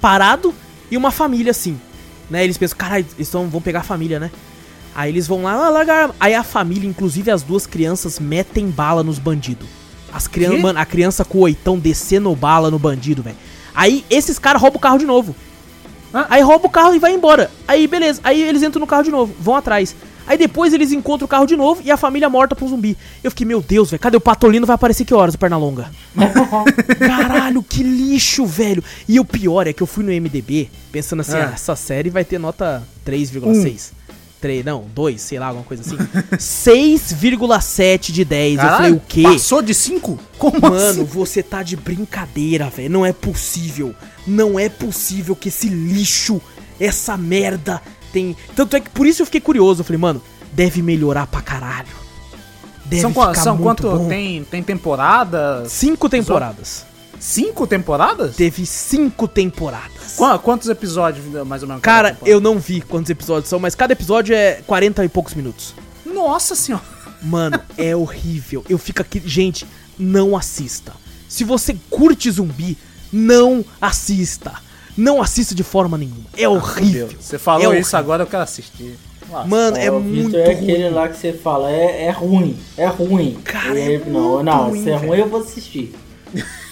[0.00, 0.54] parado
[0.90, 1.80] e uma família assim.
[2.32, 2.42] Né?
[2.42, 4.30] Eles pensam, caralho, eles tão, vão pegar a família, né?
[4.94, 6.14] Aí eles vão lá, ah, larga a arma.
[6.18, 9.68] Aí a família, inclusive as duas crianças, metem bala nos bandidos.
[10.10, 13.36] As crianças, mano, a criança com o oitão descendo bala no bandido, velho.
[13.74, 15.36] Aí esses caras roubam o carro de novo.
[16.12, 16.26] Ah.
[16.30, 17.50] Aí rouba o carro e vai embora.
[17.68, 19.94] Aí beleza, aí eles entram no carro de novo, vão atrás.
[20.26, 22.96] Aí depois eles encontram o carro de novo e a família morta pra um zumbi.
[23.22, 24.66] Eu fiquei, meu Deus, velho, cadê o Patolino?
[24.66, 25.90] Vai aparecer que horas o Pernalonga?
[26.98, 28.82] Caralho, que lixo, velho.
[29.08, 31.48] E o pior é que eu fui no MDB pensando assim, Ah.
[31.50, 33.90] ah, essa série vai ter nota 3,6.
[34.40, 35.96] 3, não, 2, sei lá, alguma coisa assim.
[36.36, 38.58] 6,7 de 10.
[38.58, 39.22] eu falei, o quê?
[39.22, 40.18] Passou de 5?
[40.38, 41.04] Como Mano, assim?
[41.04, 42.90] você tá de brincadeira, velho.
[42.90, 43.94] Não é possível.
[44.26, 46.40] Não é possível que esse lixo,
[46.80, 47.80] essa merda
[48.12, 48.36] tem.
[48.54, 49.80] Tanto é que por isso eu fiquei curioso.
[49.80, 50.22] Eu falei, mano,
[50.52, 51.88] deve melhorar pra caralho.
[52.84, 53.82] Deve São, ficar são quanto?
[53.90, 54.08] bom.
[54.08, 55.72] Tem, tem temporadas?
[55.72, 56.84] Cinco temporadas.
[57.18, 58.34] Cinco temporadas?
[58.36, 60.14] Teve cinco temporadas.
[60.16, 61.82] Qua- Quantos episódios, mais ou menos?
[61.82, 62.30] Cara, temporada?
[62.30, 65.74] eu não vi quantos episódios são, mas cada episódio é 40 e poucos minutos.
[66.04, 66.84] Nossa senhora.
[67.22, 68.64] Mano, é horrível.
[68.68, 69.22] Eu fico aqui.
[69.24, 69.64] Gente,
[69.96, 70.92] não assista.
[71.28, 72.76] Se você curte zumbi,
[73.12, 74.52] não assista.
[74.96, 76.24] Não assista de forma nenhuma.
[76.36, 77.08] É horrível.
[77.18, 77.98] Você falou É isso horrível.
[77.98, 78.98] agora, eu quero assistir.
[79.30, 79.48] Nossa.
[79.48, 80.90] Mano, é muito Vitor é aquele ruim.
[80.94, 83.38] lá que você fala, é, é ruim, é ruim.
[83.44, 85.08] Cara, é não, muito não, ruim, se é velho.
[85.08, 85.94] ruim eu vou assistir.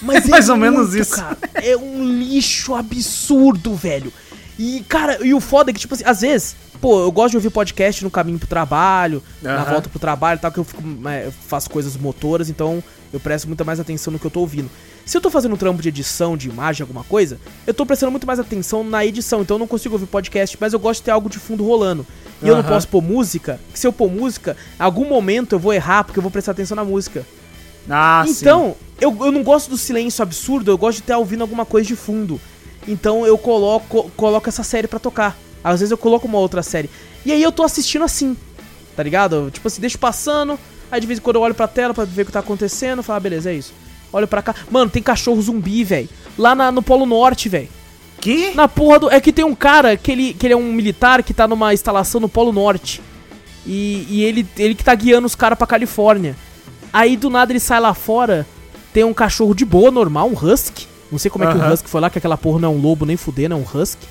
[0.02, 1.16] Mas é Mais ou menos muito, isso.
[1.16, 1.38] Cara.
[1.54, 4.12] É um lixo absurdo, velho.
[4.58, 7.36] E, cara, e o foda é que, tipo assim, às vezes, pô, eu gosto de
[7.38, 10.82] ouvir podcast no caminho pro trabalho, na volta pro trabalho e tal, que eu fico,
[11.08, 14.40] é, eu faço coisas motoras, então eu presto muita mais atenção no que eu tô
[14.40, 14.70] ouvindo.
[15.04, 18.10] Se eu tô fazendo um trampo de edição, de imagem, alguma coisa, eu tô prestando
[18.10, 21.04] muito mais atenção na edição, então eu não consigo ouvir podcast, mas eu gosto de
[21.04, 22.06] ter algo de fundo rolando.
[22.42, 25.58] E eu não posso pôr música, que se eu pôr música, em algum momento eu
[25.58, 27.26] vou errar, porque eu vou prestar atenção na música.
[27.88, 28.32] Ah, sim.
[28.32, 31.86] Então, eu, eu não gosto do silêncio absurdo, eu gosto de estar ouvindo alguma coisa
[31.86, 32.40] de fundo.
[32.86, 35.36] Então eu coloco, coloco essa série pra tocar.
[35.62, 36.88] Às vezes eu coloco uma outra série.
[37.24, 38.36] E aí eu tô assistindo assim,
[38.96, 39.50] tá ligado?
[39.50, 40.58] Tipo assim, deixo passando,
[40.90, 43.02] aí de vez em quando eu olho pra tela pra ver o que tá acontecendo,
[43.02, 43.74] falo, ah, beleza, é isso.
[44.12, 44.54] Olho pra cá.
[44.70, 46.08] Mano, tem cachorro zumbi, velho.
[46.38, 47.68] Lá na- no Polo Norte, velho.
[48.20, 48.52] Que?
[48.54, 49.10] Na porra do.
[49.10, 51.72] É que tem um cara que ele, que ele é um militar que tá numa
[51.72, 53.00] instalação no Polo Norte.
[53.66, 56.36] E, e ele, ele que tá guiando os caras pra Califórnia.
[56.92, 58.46] Aí do nada ele sai lá fora,
[58.92, 60.86] tem um cachorro de boa, normal, um husky.
[61.10, 62.80] Não sei como é que o husky foi lá, que aquela porra não é um
[62.80, 64.06] lobo nem fudendo, é um husky.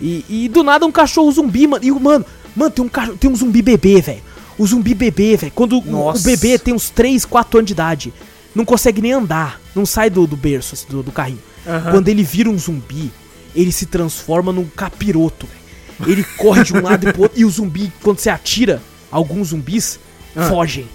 [0.00, 1.84] E, e do nada um cachorro zumbi, mano.
[1.84, 2.24] E, o- mano,
[2.54, 4.22] mano, tem um, cachorro, tem um zumbi bebê, velho.
[4.58, 5.52] O zumbi bebê, velho.
[5.54, 5.82] Quando o-
[6.24, 8.12] bebê tem uns 3, 4 anos de idade,
[8.56, 9.60] não consegue nem andar.
[9.74, 11.38] Não sai do, do berço, assim, do, do carrinho.
[11.66, 11.90] Aham.
[11.92, 13.12] Quando ele vira um zumbi,
[13.54, 16.10] ele se transforma num capiroto, velho.
[16.12, 17.38] Ele corre de um lado e pro outro.
[17.40, 19.98] E o zumbi, quando você atira, alguns zumbis
[20.34, 20.48] Ah.
[20.48, 20.86] fogem.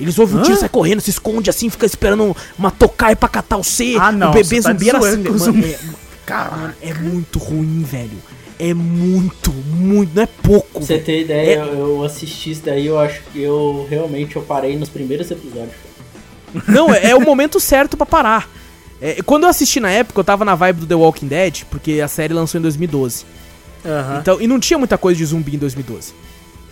[0.00, 3.56] Eles ouvem um tiro, sai correndo, se esconde assim, fica esperando uma tocaia pra catar
[3.58, 3.96] o C.
[3.98, 5.72] Ah, não, O bebê tá zumbi era assim, mano, zumbi.
[5.72, 5.78] é-
[6.26, 6.74] Caralho.
[6.82, 8.18] é muito ruim, velho.
[8.58, 10.68] É muito, muito, não é pouco.
[10.74, 14.36] Pra você ter ideia, É- eu, eu assisti isso daí, eu acho que eu realmente
[14.36, 15.74] eu parei nos primeiros episódios.
[16.68, 18.48] Não, é, é o momento certo pra parar.
[19.00, 22.00] É, quando eu assisti na época, eu tava na vibe do The Walking Dead, porque
[22.00, 23.24] a série lançou em 2012.
[23.84, 24.18] Aham.
[24.20, 26.12] Então, e não tinha muita coisa de zumbi em 2012.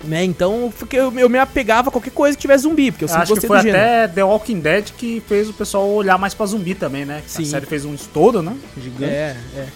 [0.04, 0.24] Né?
[0.24, 3.22] Então, porque eu, eu me apegava a qualquer coisa que tivesse zumbi, porque eu sempre
[3.22, 3.78] Acho que gostei foi do gênero.
[3.84, 7.22] até The Walking Dead que fez o pessoal olhar mais pra zumbi também, né?
[7.26, 7.42] Sim.
[7.42, 8.56] A série fez um estouro, né?
[8.76, 9.04] Gigante.
[9.12, 9.66] É, é.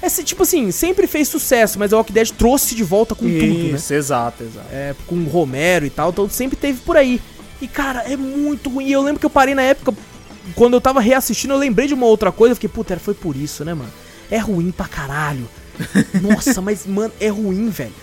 [0.00, 3.24] É, se- tipo assim, sempre fez sucesso, mas The Walking Dead trouxe de volta com
[3.26, 3.32] tudo,
[3.70, 3.76] né?
[3.76, 4.66] Isso, exato, exato.
[4.70, 7.20] É, com o Romero e tal, então sempre teve por aí.
[7.64, 8.86] E, cara, é muito ruim.
[8.88, 9.94] E eu lembro que eu parei na época,
[10.54, 12.52] quando eu tava reassistindo, eu lembrei de uma outra coisa.
[12.52, 13.90] Eu fiquei, puta, foi por isso, né, mano?
[14.30, 15.48] É ruim pra caralho.
[16.20, 17.94] Nossa, mas, mano, é ruim, velho.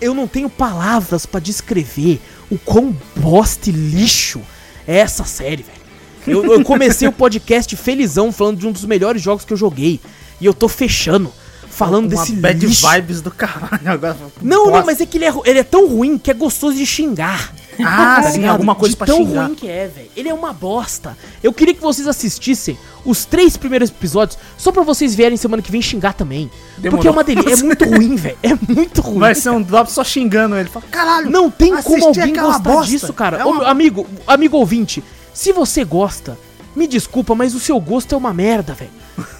[0.00, 2.20] Eu não tenho palavras pra descrever
[2.50, 4.40] o quão bosta e lixo
[4.86, 5.84] é essa série, velho.
[6.26, 10.00] Eu, eu comecei o podcast felizão, falando de um dos melhores jogos que eu joguei.
[10.40, 11.32] E eu tô fechando,
[11.68, 12.88] falando Uma desse bad lixo.
[12.90, 14.16] vibes do caralho agora.
[14.42, 14.86] Não, não, Bosta.
[14.86, 17.54] mas é que ele é, ele é tão ruim que é gostoso de xingar.
[17.82, 19.46] Ah, Tá sim, alguma coisa de pra tão xingar.
[19.46, 20.10] ruim que é, velho.
[20.16, 21.16] Ele é uma bosta.
[21.42, 25.70] Eu queria que vocês assistissem os três primeiros episódios, só pra vocês vierem semana que
[25.70, 26.50] vem xingar também.
[26.78, 26.90] Demorou.
[26.98, 27.62] Porque é uma delícia.
[27.62, 28.38] É muito ruim, velho.
[28.42, 29.18] É muito ruim.
[29.18, 30.68] Vai ser um drop só xingando ele.
[30.68, 32.86] Fala, caralho, Não tem como alguém gostar bosta.
[32.90, 33.38] disso, cara.
[33.38, 35.02] É Ô, uma- meu amigo, amigo ouvinte,
[35.32, 36.38] se você gosta,
[36.74, 38.90] me desculpa, mas o seu gosto é uma merda, velho.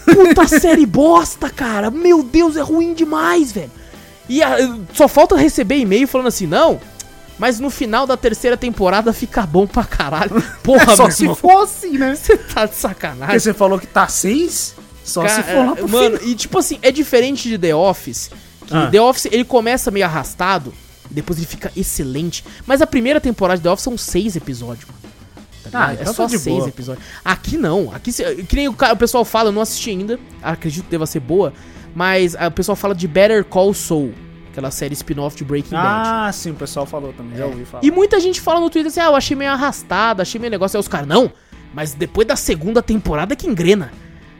[0.05, 1.90] Puta série bosta, cara.
[1.90, 3.70] Meu Deus, é ruim demais, velho.
[4.28, 4.56] E a-
[4.93, 6.81] só falta receber e-mail falando assim, não,
[7.39, 10.43] mas no final da terceira temporada fica bom pra caralho.
[10.62, 12.15] Porra, É só se irmão, for assim, né?
[12.16, 13.39] Você tá de Porque sacanagem.
[13.39, 14.74] você falou que tá seis,
[15.05, 16.31] só Cara, se for lá pro mano, fim.
[16.31, 18.31] e tipo assim, é diferente de The Office.
[18.66, 18.89] Que Ah.
[18.90, 20.73] The Office, ele começa meio arrastado,
[21.11, 22.44] depois ele fica excelente.
[22.66, 24.98] Mas a primeira temporada de The Office são seis episódios, mano.
[25.70, 26.69] Tá Ah, então é só tá seis boa.
[26.69, 27.05] episódios.
[27.24, 27.90] Aqui não.
[27.93, 30.19] Aqui, que nem o, o pessoal fala, eu não assisti ainda.
[30.43, 31.52] Acredito que deva ser boa.
[31.94, 34.12] Mas ah, o pessoal fala de Better Call Saul.
[34.55, 36.09] Aquela série spin-off de Breaking Bad.
[36.09, 37.82] Ah, sim, o pessoal falou também, já ouvi falar.
[37.82, 40.76] E muita gente fala no Twitter assim, ah, eu achei meio arrastado, achei meio negócio.
[40.76, 41.32] Aí os caras, não,
[41.74, 43.90] mas depois da segunda temporada que engrena.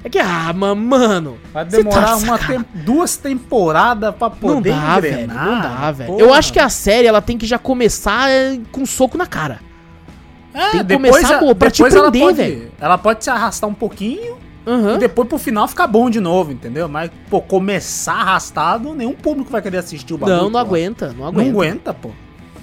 [0.05, 1.37] É que, ah, ma- mano.
[1.53, 5.15] Vai cê demorar tá uma tem- duas temporadas pra Não poder dá, velho.
[5.15, 5.45] engrenar.
[5.47, 6.13] Não dá, velho.
[6.13, 6.23] Porra.
[6.23, 9.27] Eu acho que a série, ela tem que já começar é, com um soco na
[9.27, 9.59] cara.
[10.55, 12.73] É, tem que começar, a- pô, pra te prender, velho.
[12.81, 14.37] Ela pode se arrastar um pouquinho
[14.67, 14.95] Aham.
[14.95, 16.89] e depois pro final ficar bom de novo, entendeu?
[16.89, 20.37] Mas, pô, começar arrastado, nenhum público vai querer assistir o bagulho.
[20.37, 20.59] Não, não pô.
[20.59, 21.51] aguenta, não Não aguenta.
[21.51, 22.11] aguenta, pô.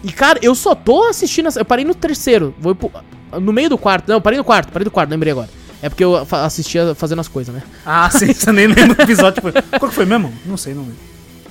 [0.04, 1.48] E, cara, eu só tô assistindo.
[1.56, 2.56] Eu parei no terceiro.
[2.60, 2.92] Vou pro-
[3.40, 4.10] no meio do quarto.
[4.10, 5.50] Não, parei no quarto, parei no quarto, lembrei agora.
[5.82, 7.62] É porque eu assistia fazendo as coisas, né?
[7.86, 9.42] Ah, sim, você nem lembra do episódio.
[9.42, 10.32] Tipo, qual que foi mesmo?
[10.46, 10.98] Não sei, não lembro.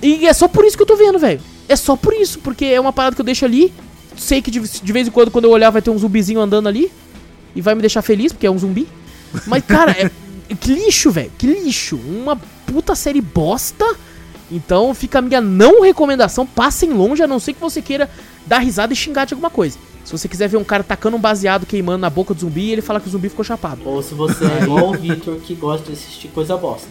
[0.02, 1.40] E é só por isso que eu tô vendo, velho.
[1.68, 3.72] É só por isso, porque é uma parada que eu deixo ali.
[4.16, 6.68] Sei que de, de vez em quando, quando eu olhar, vai ter um zumbizinho andando
[6.68, 6.90] ali.
[7.54, 8.86] E vai me deixar feliz, porque é um zumbi.
[9.46, 10.10] Mas, cara, é.
[10.56, 11.30] Que lixo, velho.
[11.38, 11.96] Que lixo.
[11.96, 12.36] Uma
[12.66, 13.84] puta série bosta.
[14.50, 16.44] Então fica a minha não recomendação.
[16.46, 18.10] Passem longe, a não ser que você queira
[18.46, 19.78] dar risada e xingar de alguma coisa.
[20.04, 22.72] Se você quiser ver um cara tacando um baseado queimando na boca do zumbi e
[22.72, 23.82] ele fala que o zumbi ficou chapado.
[23.84, 26.88] Ou se você é igual o Victor que gosta de assistir coisa bosta.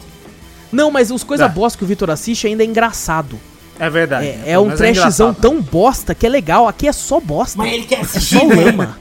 [0.72, 1.52] Não, mas os coisas Tá.
[1.54, 3.38] bosta que o Vitor assiste ainda é engraçado.
[3.78, 4.28] É verdade.
[4.28, 4.44] É, né?
[4.52, 5.36] é um trashzão engraçado.
[5.42, 6.68] tão bosta que é legal.
[6.68, 7.58] Aqui é só bosta.
[7.58, 8.56] Mas ele quer É assistir, só né?
[8.66, 9.00] lama.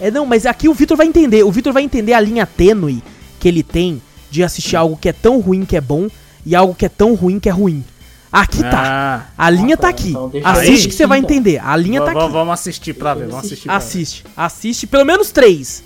[0.00, 1.42] É, não, mas aqui o Vitor vai entender.
[1.42, 3.02] O Vitor vai entender a linha tênue
[3.42, 6.06] que ele tem de assistir algo que é tão ruim que é bom
[6.46, 7.82] e algo que é tão ruim que é ruim.
[8.30, 9.26] Aqui tá.
[9.36, 10.10] Ah, A linha tá tá, aqui.
[10.10, 10.88] então Assiste aí.
[10.88, 11.30] que você vai Então.
[11.30, 11.60] entender.
[11.62, 12.32] A linha tá v- aqui.
[12.32, 13.68] Vamos assistir pra ver, vamos assisti.
[13.68, 13.84] assistir pra ver.
[13.84, 14.24] Assiste.
[14.36, 15.82] Assiste pelo menos três.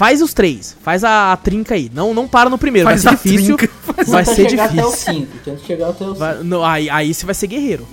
[0.00, 0.74] Faz os três.
[0.82, 1.90] Faz a, a trinca aí.
[1.92, 2.88] Não, não para no primeiro.
[2.88, 3.54] Faz vai a ser difícil.
[3.58, 3.74] trinca.
[4.06, 5.12] Vai ser chegar até o difícil.
[5.14, 5.38] 5.
[5.44, 6.18] Tenta chegar até o 5.
[6.18, 7.86] Vai- não, aí, aí você vai ser guerreiro.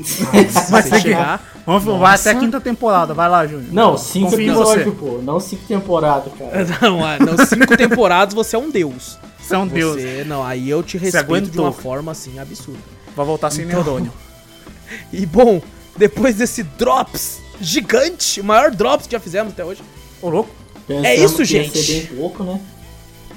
[0.69, 1.43] Vai ser chegar.
[1.65, 3.73] Vamos, vai até a quinta temporada, vai lá, Júnior.
[3.73, 4.73] Não, 5 Confio em você.
[4.79, 5.19] episódios, pô.
[5.21, 6.65] Não 5 temporadas, cara.
[6.81, 9.17] Não, ah, não, cinco temporadas você é um deus.
[9.37, 10.01] Você é um deus.
[10.01, 12.79] Você, não, aí eu te respeito de uma forma assim absurda.
[13.17, 14.13] Vai voltar sem Então- neurônio.
[15.11, 15.61] E bom,
[15.97, 19.83] depois desse drops gigante, o maior drops que já fizemos até hoje.
[20.21, 20.49] Ô, louco.
[20.87, 21.77] Pensamos É isso, que ia gente.
[21.77, 22.59] ser bem pouco, né?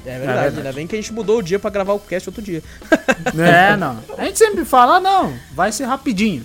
[0.06, 0.56] É verdade, verdade.
[0.58, 2.62] ainda bem que a gente mudou o dia pra gravar o cast outro dia.
[3.38, 3.98] É, não.
[4.16, 6.44] A gente sempre fala, ah, não, vai ser rapidinho.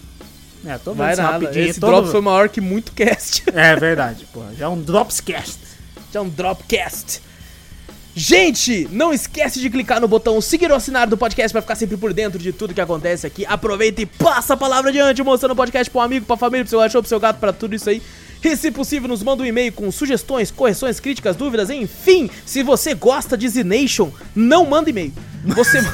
[0.65, 1.69] É, tô vendo Vai ser nada, rapidinho.
[1.69, 3.43] esse todo- drops foi maior que muito cast.
[3.53, 4.41] É verdade, pô.
[4.57, 5.59] Já é um Dropscast.
[6.11, 7.21] Já é um Dropcast.
[8.17, 11.97] Gente, não esquece de clicar no botão seguir ou assinar do podcast pra ficar sempre
[11.97, 13.45] por dentro de tudo que acontece aqui.
[13.45, 16.69] Aproveita e passa a palavra adiante, mostrando o podcast pra um amigo, pra família, pro
[16.69, 18.01] seu cachorro, pro seu gato, pra tudo isso aí.
[18.43, 22.29] E se possível, nos manda um e-mail com sugestões, correções, críticas, dúvidas, enfim.
[22.45, 25.13] Se você gosta de Z Nation, não manda e-mail.
[25.45, 25.81] Você.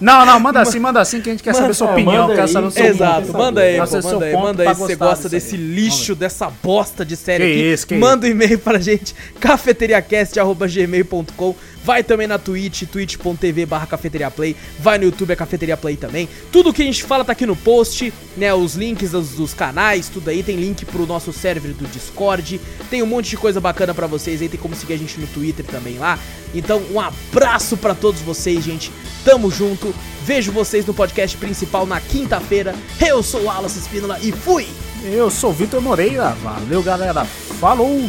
[0.00, 2.48] Não, não, manda assim, manda assim que a gente quer saber sua opinião, manda quer
[2.48, 5.28] saber o seu Exato, manda aí, pô, manda aí, ponto manda aí se você gosta
[5.28, 5.60] desse aí.
[5.60, 7.72] lixo, dessa bosta de série Que aqui.
[7.72, 14.54] isso, que manda um e-mail pra gente, cafeteriacast.gmail.com Vai também na Twitch, twitch.tv barra cafeteriaplay,
[14.78, 16.28] vai no YouTube, é Cafeteria Play também.
[16.52, 20.08] Tudo que a gente fala tá aqui no post, né, os links dos, dos canais,
[20.08, 23.92] tudo aí, tem link pro nosso server do Discord, tem um monte de coisa bacana
[23.92, 26.16] pra vocês aí, tem como seguir a gente no Twitter também lá.
[26.54, 28.92] Então, um abraço pra todos vocês, gente.
[29.24, 29.94] Tamo junto.
[30.24, 32.74] Vejo vocês no podcast principal na quinta-feira.
[33.00, 34.66] Eu sou o Wallace Espínola e fui!
[35.04, 36.30] Eu sou o Vitor Moreira.
[36.42, 37.24] Valeu, galera.
[37.24, 38.08] Falou!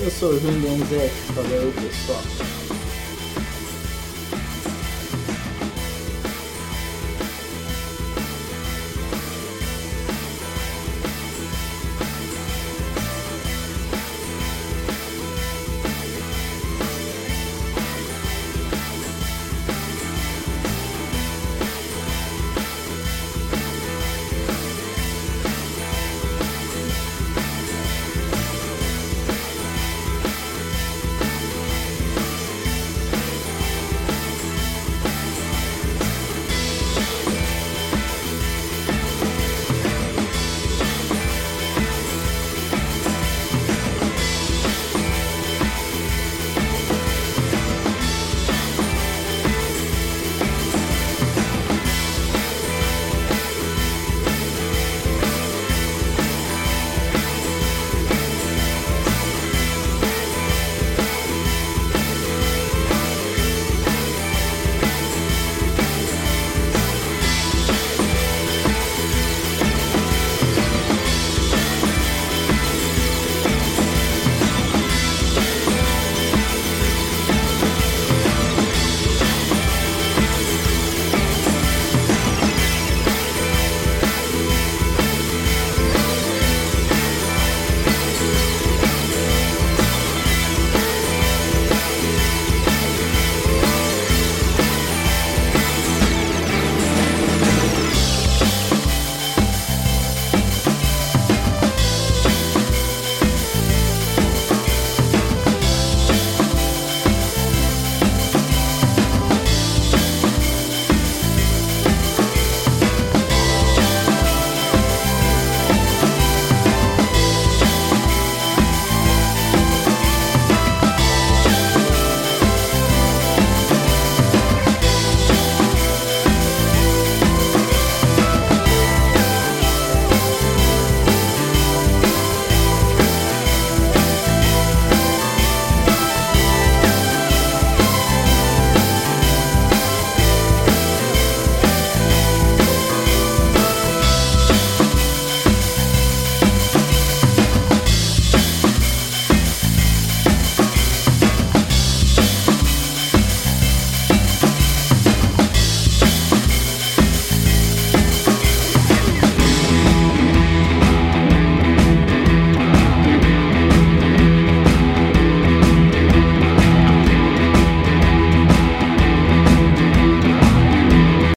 [0.00, 1.14] Eu sou o Júnior Donzete.
[1.34, 2.77] Valeu, pessoal.